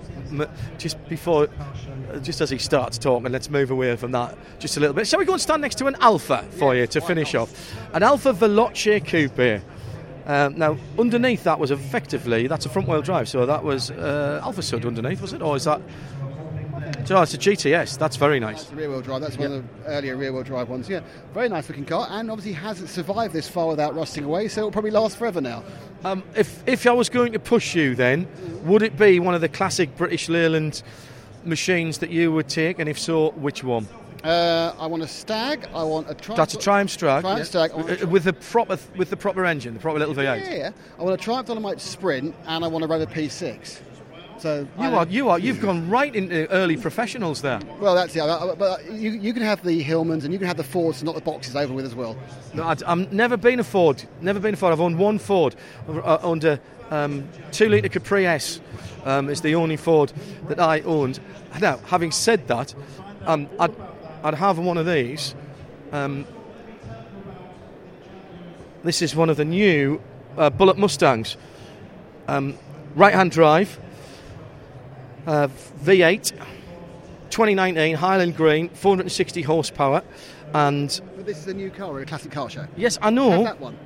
just 0.79 1.09
before 1.09 1.49
uh, 2.13 2.19
just 2.21 2.41
as 2.41 2.51
he 2.51 2.59
starts 2.59 2.99
talking, 2.99 3.33
let's 3.33 3.51
move 3.51 3.73
away 3.73 3.97
from 3.97 4.13
that 4.13 4.39
just 4.61 4.77
a 4.77 4.81
little 4.81 4.95
bit. 4.95 5.09
Shall 5.09 5.19
we 5.19 5.25
go 5.25 5.33
and 5.33 5.43
stand 5.43 5.63
next 5.63 5.77
to 5.79 5.87
an 5.87 5.97
Alfa 6.01 6.45
for 6.53 6.77
you 6.77 6.87
to 6.87 7.01
finish 7.01 7.35
off? 7.35 7.75
An 7.95 8.05
Alfa 8.05 8.33
Veloce 8.33 9.05
Coupe. 9.05 9.63
Um, 10.29 10.59
now, 10.59 10.77
underneath 10.99 11.45
that 11.45 11.59
was 11.59 11.71
effectively 11.71 12.47
that's 12.47 12.67
a 12.67 12.69
front 12.69 12.87
wheel 12.87 13.01
drive, 13.01 13.31
so 13.31 13.47
that 13.47 13.65
was 13.65 13.91
uh, 13.91 14.43
Alfasud 14.45 14.87
underneath, 14.87 15.23
was 15.23 15.33
it, 15.33 15.41
or 15.41 15.57
is 15.57 15.65
that? 15.65 15.81
So 17.07 17.21
it's 17.23 17.33
a 17.33 17.39
GTS. 17.39 17.97
That's 17.99 18.17
very 18.17 18.39
nice. 18.39 18.63
It's 18.63 18.73
a 18.73 18.77
rear 18.77 18.91
wheel 18.91 19.01
drive. 19.01 19.23
That's 19.23 19.39
one 19.39 19.53
of 19.53 19.85
the 19.85 19.87
earlier 19.87 20.17
rear 20.17 20.31
wheel 20.33 20.43
drive 20.43 20.69
ones. 20.69 20.87
Yeah, 20.87 21.01
very 21.33 21.49
nice 21.49 21.67
looking 21.71 21.87
car, 21.87 22.07
and 22.11 22.31
obviously 22.31 22.53
hasn't 22.53 22.91
survived 22.91 23.33
this 23.33 23.49
far 23.49 23.69
without 23.69 23.95
rusting 23.95 24.25
away, 24.25 24.49
so 24.49 24.61
it'll 24.61 24.71
probably 24.71 24.91
last 24.91 25.17
forever 25.17 25.41
now. 25.41 25.65
Um, 26.05 26.23
if 26.37 26.63
if 26.69 26.87
I 26.87 26.93
was 26.93 27.09
going 27.09 27.33
to 27.33 27.39
push 27.39 27.75
you, 27.75 27.95
then 27.95 28.29
would 28.65 28.83
it 28.83 28.99
be 28.99 29.21
one 29.21 29.35
of 29.35 29.41
the 29.41 29.49
classic 29.49 29.97
British 29.97 30.29
Leyland 30.29 30.83
machines 31.43 31.99
that 31.99 32.11
you 32.11 32.33
would 32.33 32.49
take, 32.49 32.79
and 32.79 32.89
if 32.89 32.99
so, 32.99 33.31
which 33.31 33.65
one? 33.65 33.89
Uh, 34.25 34.75
I 34.79 34.87
want 34.87 35.03
a 35.03 35.09
stag. 35.09 35.69
I 35.75 35.83
want 35.85 36.11
a 36.11 36.15
Triumph. 36.15 36.37
That's 36.37 36.55
a 36.55 36.59
Triumph 36.59 36.91
Stag, 36.91 37.23
Triumph 37.23 37.39
yeah. 37.39 37.45
Stag. 37.45 37.71
I 37.73 38.03
Uh, 38.03 38.07
with 38.07 38.25
the 38.25 38.33
proper 38.33 38.79
with 38.97 39.11
the 39.11 39.17
proper 39.17 39.45
engine, 39.45 39.75
the 39.75 39.81
proper 39.81 39.99
little 39.99 40.15
V8. 40.15 40.41
Yeah, 40.45 40.55
yeah. 40.55 40.71
I 40.99 41.03
want 41.03 41.21
a 41.21 41.23
Triumph 41.23 41.47
Dolomite 41.47 41.81
Sprint 41.81 42.35
and 42.47 42.65
I 42.65 42.69
want 42.69 42.85
a 42.85 42.89
Rover 42.89 43.07
P6. 43.07 43.81
So 44.41 44.69
You 44.79 44.85
are, 44.95 45.07
you 45.09 45.29
are, 45.31 45.39
you've 45.39 45.61
gone 45.61 45.91
right 45.91 46.15
into 46.15 46.49
early 46.51 46.77
professionals 46.77 47.43
there. 47.43 47.59
Well, 47.81 47.97
that's 47.97 48.15
it. 48.15 48.21
Uh, 48.21 48.55
But 48.55 48.91
you, 48.93 49.11
you 49.11 49.33
can 49.33 49.43
have 49.43 49.65
the 49.65 49.83
Hillmans 49.83 50.23
and 50.25 50.33
you 50.33 50.39
can 50.39 50.47
have 50.47 50.57
the 50.57 50.63
Fords, 50.65 51.03
not 51.03 51.17
the 51.17 51.21
boxes 51.21 51.57
over 51.57 51.75
with 51.75 51.85
as 51.85 51.95
well. 51.97 52.17
No, 52.55 52.65
I'd, 52.65 52.83
I've 52.85 53.13
never 53.13 53.37
been 53.37 53.59
a 53.59 53.65
Ford. 53.65 54.05
Never 54.21 54.39
been 54.39 54.55
a 54.55 54.57
Ford. 54.57 54.73
I've 54.73 54.81
owned 54.81 54.97
one 54.97 55.19
Ford. 55.19 55.57
Uh, 55.89 56.19
owned 56.23 56.45
a 56.45 56.61
um, 56.91 57.29
two 57.51 57.69
litre 57.69 57.89
Capri 57.89 58.27
S. 58.27 58.61
Um, 59.05 59.29
it's 59.29 59.41
the 59.41 59.55
only 59.57 59.77
Ford 59.77 60.13
that 60.49 60.61
I 60.61 60.81
owned. 60.83 61.19
Now, 61.61 61.79
having 61.87 62.13
said 62.13 62.47
that, 62.49 62.75
um, 63.27 63.49
I'd, 63.59 63.75
I'd 64.23 64.35
have 64.35 64.59
one 64.59 64.79
of 64.79 64.87
these. 64.87 65.35
Um, 65.93 66.27
this 68.85 69.03
is 69.03 69.15
one 69.15 69.31
of 69.31 69.37
the 69.37 69.45
new 69.45 70.01
uh, 70.37 70.51
Bullitt 70.51 70.79
Mustangs. 70.79 71.37
Um, 72.27 72.59
right-hand 72.95 73.31
drive, 73.31 73.79
uh, 75.27 75.49
V8, 75.83 76.33
2019 77.31 77.97
Highland 77.97 78.37
Green, 78.37 78.69
460 78.71 79.43
horsepower, 79.43 80.03
and 80.53 81.01
But 81.17 81.27
this 81.27 81.39
is 81.39 81.47
a 81.47 81.55
new 81.55 81.71
car, 81.71 81.89
or 81.91 82.01
a 82.01 82.07
classic 82.07 82.33
car 82.33 82.51
show. 82.51 82.67
yes, 82.77 82.99
I 83.01 83.11
know. 83.11 83.31
Have 83.31 83.45
that 83.45 83.61
one. 83.61 83.79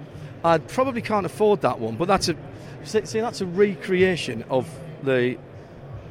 I 0.45 0.59
probably 0.59 1.03
can't 1.03 1.26
afford 1.26 1.61
that 1.61 1.78
one, 1.78 1.97
but 1.97 2.09
that's 2.09 2.28
a 2.28 2.37
see, 2.85 3.20
that's 3.20 3.41
a 3.41 3.47
recreation 3.47 4.45
of 4.51 4.68
the 5.05 5.39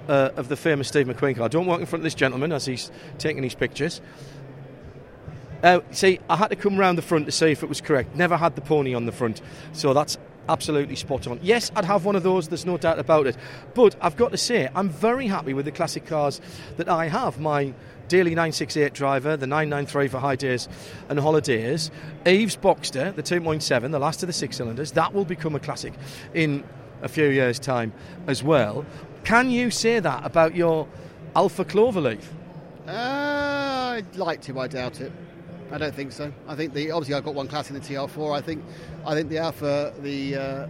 uh, 0.07 0.31
of 0.35 0.47
the 0.49 0.55
famous 0.55 0.87
Steve 0.87 1.07
McQueen 1.07 1.35
car. 1.35 1.45
I 1.45 1.47
Don't 1.47 1.65
walk 1.65 1.79
in 1.79 1.85
front 1.85 2.01
of 2.01 2.03
this 2.03 2.15
gentleman 2.15 2.51
as 2.51 2.65
he's 2.65 2.91
taking 3.17 3.43
his 3.43 3.55
pictures. 3.55 4.01
Uh, 5.63 5.79
see, 5.91 6.19
I 6.27 6.37
had 6.37 6.49
to 6.49 6.55
come 6.55 6.77
round 6.77 6.97
the 6.97 7.03
front 7.03 7.27
to 7.27 7.31
see 7.31 7.51
if 7.51 7.61
it 7.61 7.69
was 7.69 7.81
correct. 7.81 8.15
Never 8.15 8.35
had 8.35 8.55
the 8.55 8.61
pony 8.61 8.95
on 8.95 9.05
the 9.05 9.11
front, 9.11 9.41
so 9.73 9.93
that's 9.93 10.17
absolutely 10.49 10.95
spot 10.95 11.27
on. 11.27 11.39
Yes, 11.41 11.71
I'd 11.75 11.85
have 11.85 12.03
one 12.03 12.15
of 12.15 12.23
those. 12.23 12.47
There's 12.47 12.65
no 12.65 12.77
doubt 12.77 12.99
about 12.99 13.27
it. 13.27 13.37
But 13.75 13.95
I've 14.01 14.17
got 14.17 14.31
to 14.31 14.37
say, 14.37 14.69
I'm 14.73 14.89
very 14.89 15.27
happy 15.27 15.53
with 15.53 15.65
the 15.65 15.71
classic 15.71 16.05
cars 16.05 16.41
that 16.77 16.89
I 16.89 17.07
have. 17.07 17.39
My 17.39 17.73
daily 18.07 18.31
968 18.31 18.93
driver, 18.93 19.37
the 19.37 19.47
993 19.47 20.07
for 20.09 20.17
high 20.17 20.35
days 20.35 20.67
and 21.09 21.19
holidays, 21.19 21.91
Eves 22.25 22.57
Boxster, 22.57 23.15
the 23.15 23.23
2.7, 23.23 23.91
the 23.91 23.99
last 23.99 24.23
of 24.23 24.27
the 24.27 24.33
six 24.33 24.57
cylinders. 24.57 24.91
That 24.93 25.13
will 25.13 25.25
become 25.25 25.55
a 25.55 25.59
classic 25.59 25.93
in 26.33 26.63
a 27.01 27.07
few 27.07 27.27
years' 27.27 27.59
time 27.59 27.93
as 28.27 28.43
well. 28.43 28.85
Can 29.23 29.49
you 29.51 29.69
say 29.71 29.99
that 29.99 30.25
about 30.25 30.55
your 30.55 30.87
Alfa 31.35 31.63
Cloverleaf? 31.65 32.23
Uh, 32.87 32.91
I'd 32.91 34.15
like 34.15 34.41
to. 34.43 34.59
I 34.59 34.67
doubt 34.67 34.99
it. 35.01 35.11
I 35.71 35.77
don't 35.77 35.95
think 35.95 36.11
so. 36.11 36.33
I 36.47 36.55
think 36.55 36.73
the 36.73 36.91
obviously 36.91 37.15
I've 37.15 37.23
got 37.23 37.35
one 37.35 37.47
class 37.47 37.69
in 37.69 37.75
the 37.75 37.81
TR4. 37.81 38.35
I 38.35 38.41
think 38.41 38.63
I 39.05 39.13
think 39.13 39.29
the 39.29 39.37
Alfa 39.37 39.93
the 40.01 40.35
uh, 40.35 40.67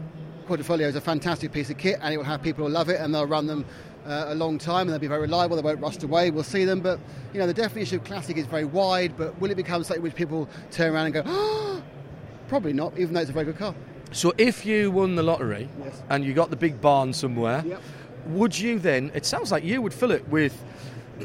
Quadrifoglio 0.47 0.81
is 0.87 0.95
a 0.95 1.01
fantastic 1.01 1.51
piece 1.51 1.69
of 1.69 1.77
kit, 1.77 1.97
and 2.01 2.13
it 2.13 2.17
will 2.17 2.23
have 2.25 2.43
people 2.43 2.65
who 2.67 2.71
love 2.71 2.89
it, 2.89 2.99
and 2.99 3.15
they'll 3.15 3.25
run 3.25 3.47
them 3.47 3.65
uh, 4.05 4.25
a 4.27 4.35
long 4.35 4.57
time, 4.59 4.81
and 4.81 4.89
they'll 4.91 4.99
be 4.99 5.07
very 5.07 5.21
reliable. 5.21 5.55
They 5.55 5.63
won't 5.63 5.79
rust 5.81 6.03
away. 6.03 6.29
We'll 6.29 6.43
see 6.43 6.65
them, 6.65 6.81
but 6.81 6.99
you 7.33 7.39
know 7.39 7.47
the 7.47 7.53
definition 7.53 7.99
of 7.99 8.03
classic 8.03 8.37
is 8.37 8.45
very 8.45 8.65
wide. 8.65 9.17
But 9.17 9.39
will 9.41 9.49
it 9.49 9.55
become 9.57 9.83
something 9.83 10.03
which 10.03 10.15
people 10.15 10.47
turn 10.69 10.93
around 10.93 11.05
and 11.05 11.13
go? 11.15 11.23
Oh, 11.25 11.81
probably 12.47 12.73
not, 12.73 12.95
even 12.99 13.13
though 13.15 13.21
it's 13.21 13.29
a 13.29 13.33
very 13.33 13.45
good 13.45 13.57
car. 13.57 13.73
So 14.11 14.33
if 14.37 14.65
you 14.65 14.91
won 14.91 15.15
the 15.15 15.23
lottery 15.23 15.69
Yes. 15.81 16.03
and 16.09 16.25
you 16.25 16.33
got 16.33 16.49
the 16.49 16.57
big 16.57 16.81
barn 16.81 17.13
somewhere, 17.13 17.63
Yep. 17.65 17.81
Would 18.27 18.57
you 18.57 18.79
then? 18.79 19.11
It 19.13 19.25
sounds 19.25 19.51
like 19.51 19.63
you 19.63 19.81
would 19.81 19.93
fill 19.93 20.11
it 20.11 20.27
with 20.29 20.63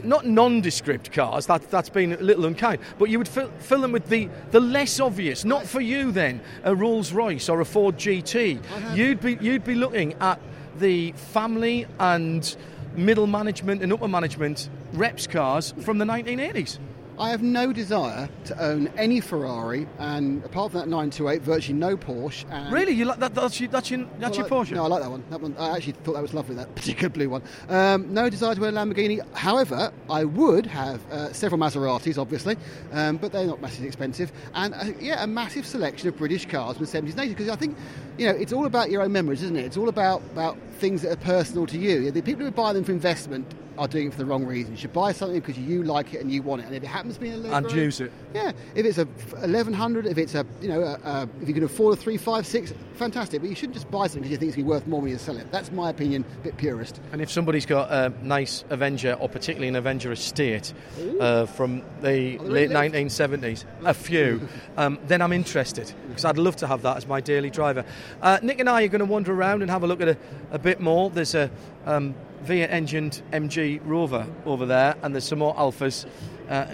not 0.05 0.27
nondescript 0.27 1.13
cars. 1.13 1.47
That 1.47 1.71
that's 1.71 1.89
been 1.89 2.13
a 2.13 2.17
little 2.19 2.47
unkind, 2.47 2.81
but 2.99 3.11
you 3.11 3.19
would 3.19 3.29
fill, 3.29 3.51
fill 3.59 3.81
them 3.81 3.93
with 3.93 4.09
the 4.09 4.29
the 4.51 4.61
less 4.61 5.01
obvious. 5.01 5.45
Not 5.45 5.67
for 5.67 5.81
you 5.81 6.13
then, 6.13 6.41
a 6.65 6.75
Rolls 6.75 7.13
Royce 7.13 7.49
or 7.49 7.61
a 7.61 7.65
Ford 7.65 7.97
GT. 7.97 8.59
Uh-huh. 8.59 8.95
You'd 8.95 9.21
be 9.21 9.39
you'd 9.41 9.65
be 9.65 9.75
looking 9.75 10.15
at 10.15 10.41
the 10.79 11.13
family 11.13 11.87
and 11.99 12.57
middle 12.97 13.27
management 13.27 13.83
and 13.83 13.93
upper 13.93 14.09
management 14.09 14.69
reps 14.93 15.27
cars 15.27 15.75
from 15.81 15.99
the 15.99 16.05
1980s. 16.05 16.79
I 17.19 17.31
have 17.31 17.43
no 17.43 17.73
desire 17.73 18.29
to 18.45 18.63
own 18.63 18.89
any 18.99 19.21
Ferrari, 19.21 19.89
and 19.99 20.45
apart 20.45 20.73
from 20.73 20.81
that 20.81 20.89
928, 20.89 21.41
virtually 21.41 21.79
no 21.79 21.97
Porsche. 21.97 22.45
And 22.51 22.71
Really, 22.71 22.93
you 22.93 23.07
like 23.07 23.21
that? 23.21 23.35
That's 23.35 23.59
your 23.59 23.71
that's 23.71 23.91
your, 23.91 24.07
that's 24.19 24.37
I 24.37 24.43
your 24.43 24.51
Porsche. 24.51 24.73
No, 24.73 24.85
I 24.85 24.89
like 24.89 25.03
that 25.03 25.11
one. 25.11 25.25
That 25.31 25.41
one. 25.41 25.57
I 25.59 25.77
actually 25.77 25.95
thought 25.95 26.13
that 26.13 26.23
was 26.23 26.35
lovely. 26.35 26.57
That 26.57 26.75
particular 26.75 27.09
blue 27.09 27.31
one. 27.31 27.43
Um, 27.71 28.13
no 28.13 28.29
desire 28.29 28.55
to 28.55 28.67
own 28.67 28.77
a 28.77 28.81
Lamborghini. 28.81 29.21
However, 29.35 29.93
I 30.11 30.25
would 30.25 30.67
have 30.67 31.01
uh, 31.11 31.33
several 31.33 31.59
Maseratis, 31.59 32.19
obviously, 32.19 32.57
um, 32.93 33.17
but 33.17 33.33
they're 33.33 33.47
not 33.47 33.63
massively 33.63 33.87
expensive. 33.87 34.31
And 34.55 34.75
uh, 34.75 34.85
yeah, 35.01 35.25
a 35.25 35.27
massive 35.27 35.67
selection 35.67 36.09
of 36.09 36.19
British 36.19 36.45
cars 36.47 36.77
from 36.77 36.85
the 36.85 36.93
70s 36.93 37.19
and 37.19 37.21
80s. 37.21 37.29
Because 37.31 37.49
I 37.49 37.57
think, 37.57 37.79
you 38.19 38.27
know, 38.27 38.35
it's 38.35 38.53
all 38.53 38.67
about 38.67 38.91
your 38.91 39.03
own 39.03 39.13
memories, 39.13 39.43
isn't 39.43 39.57
it? 39.57 39.65
It's 39.65 39.79
all 39.79 39.89
about 39.89 40.21
about 40.33 40.59
things 40.79 41.01
that 41.01 41.13
are 41.13 41.25
personal 41.25 41.67
to 41.67 41.79
you. 41.79 42.11
The 42.11 42.21
people 42.21 42.45
who 42.45 42.51
buy 42.51 42.75
them 42.75 42.85
for 42.85 42.93
investment 42.93 43.47
are 43.79 43.89
doing 43.89 44.09
it 44.09 44.13
for 44.13 44.19
the 44.19 44.25
wrong 44.27 44.45
reason. 44.45 44.73
You 44.73 44.79
should 44.79 44.93
buy 44.93 45.13
something 45.13 45.39
because 45.41 45.59
you 45.59 45.83
like 45.83 46.15
it 46.15 46.21
and 46.21 46.31
you 46.31 46.43
want 46.43 46.63
it, 46.63 46.67
and 46.67 46.75
if 46.75 46.83
it 46.83 46.87
happens 46.87 47.15
to 47.15 47.21
be 47.21 47.31
a 47.31 47.37
And 47.37 47.71
use 47.73 48.01
it. 48.01 48.13
yeah, 48.35 48.53
if 48.75 48.85
it's 48.87 48.99
a 48.99 49.05
1100, 49.05 50.07
if 50.07 50.19
it's 50.19 50.35
a 50.35 50.47
you 50.61 50.69
know, 50.69 50.83
a, 50.83 50.95
a, 51.05 51.29
if 51.43 51.49
you 51.49 51.55
can 51.55 51.65
afford 51.65 51.99
a 51.99 52.01
356, 52.01 52.75
fantastic. 52.95 53.41
But 53.41 53.51
you 53.51 53.57
shouldn't 53.57 53.75
just 53.75 53.91
buy 53.91 54.07
something 54.07 54.23
because 54.23 54.31
you 54.33 54.37
think 54.39 54.49
it's 54.49 54.57
going 54.57 54.65
to 54.65 54.69
be 54.69 54.71
worth 54.71 54.87
more 54.87 55.01
when 55.01 55.11
you 55.11 55.19
sell 55.19 55.37
it. 55.37 55.51
That's 55.51 55.71
my 55.73 55.91
opinion, 55.91 56.25
a 56.41 56.45
bit 56.45 56.57
purist. 56.57 57.01
And 57.13 57.21
if 57.21 57.31
somebody's 57.31 57.67
got 57.67 57.91
a 57.91 58.13
nice 58.25 58.65
Avenger, 58.71 59.15
or 59.15 59.29
particularly 59.29 59.69
an 59.69 59.77
Avenger 59.77 60.13
estate 60.13 60.73
uh, 61.21 61.47
from 61.47 61.83
the 62.03 62.39
late 62.39 62.71
1970s, 62.71 63.65
a 63.85 63.95
few, 63.95 64.49
um, 64.77 64.99
then 65.07 65.23
I'm 65.23 65.33
interested 65.33 65.93
because 66.09 66.25
I'd 66.25 66.39
love 66.39 66.57
to 66.57 66.67
have 66.67 66.83
that 66.83 66.97
as 66.97 67.07
my 67.07 67.21
daily 67.21 67.51
driver. 67.51 67.85
Uh, 68.23 68.39
Nick 68.43 68.61
and 68.61 68.69
I 68.69 68.85
are 68.85 68.89
going 68.89 69.01
to 69.01 69.05
wander 69.05 69.33
around 69.33 69.63
and 69.63 69.71
have 69.71 69.83
a 69.83 69.87
look 69.87 70.01
at 70.01 70.09
a, 70.09 70.17
a 70.51 70.59
bit 70.59 70.81
more. 70.81 71.11
There's 71.11 71.35
a 71.35 71.51
um, 71.85 72.15
V8 72.45 72.71
engined 72.71 73.23
MG 73.33 73.81
Rover 73.85 74.27
over 74.45 74.67
there, 74.67 74.95
and 75.03 75.15
there's 75.15 75.25
some 75.25 75.39
more 75.39 75.55
Alfas. 75.57 76.05
Uh, 76.49 76.67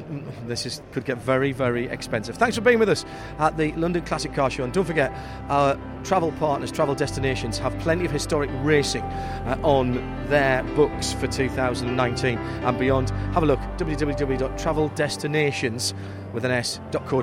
this 0.47 0.67
is, 0.67 0.83
could 0.93 1.07
get 1.07 1.19
very, 1.19 1.53
very 1.53 1.89
expensive. 1.89 2.37
Thanks 2.37 2.57
for 2.57 2.63
being 2.63 2.79
with 2.79 2.91
us 2.91 3.05
at 3.39 3.57
the 3.57 3.73
London 3.73 4.05
Classic 4.05 4.33
Car 4.35 4.51
Show. 4.51 4.65
And 4.65 4.73
don't 4.73 4.85
forget, 4.85 5.13
our 5.49 5.79
travel 6.05 6.31
partners, 6.33 6.71
travel 6.71 6.95
destinations, 6.95 7.57
have 7.59 7.79
plenty 7.79 8.05
of 8.05 8.11
historic 8.11 8.51
racing 8.63 9.01
uh, 9.03 9.59
on 9.63 9.95
their 10.29 10.63
books 10.75 11.15
for 11.15 11.27
2019 11.27 12.37
and 12.39 12.79
beyond. 12.79 13.09
Have 13.33 13.43
a 13.43 13.47
look 13.47 13.61
www.traveldestinations 13.79 15.95
with 16.33 16.45
an 16.45 16.51
s.co.uk. 16.51 17.23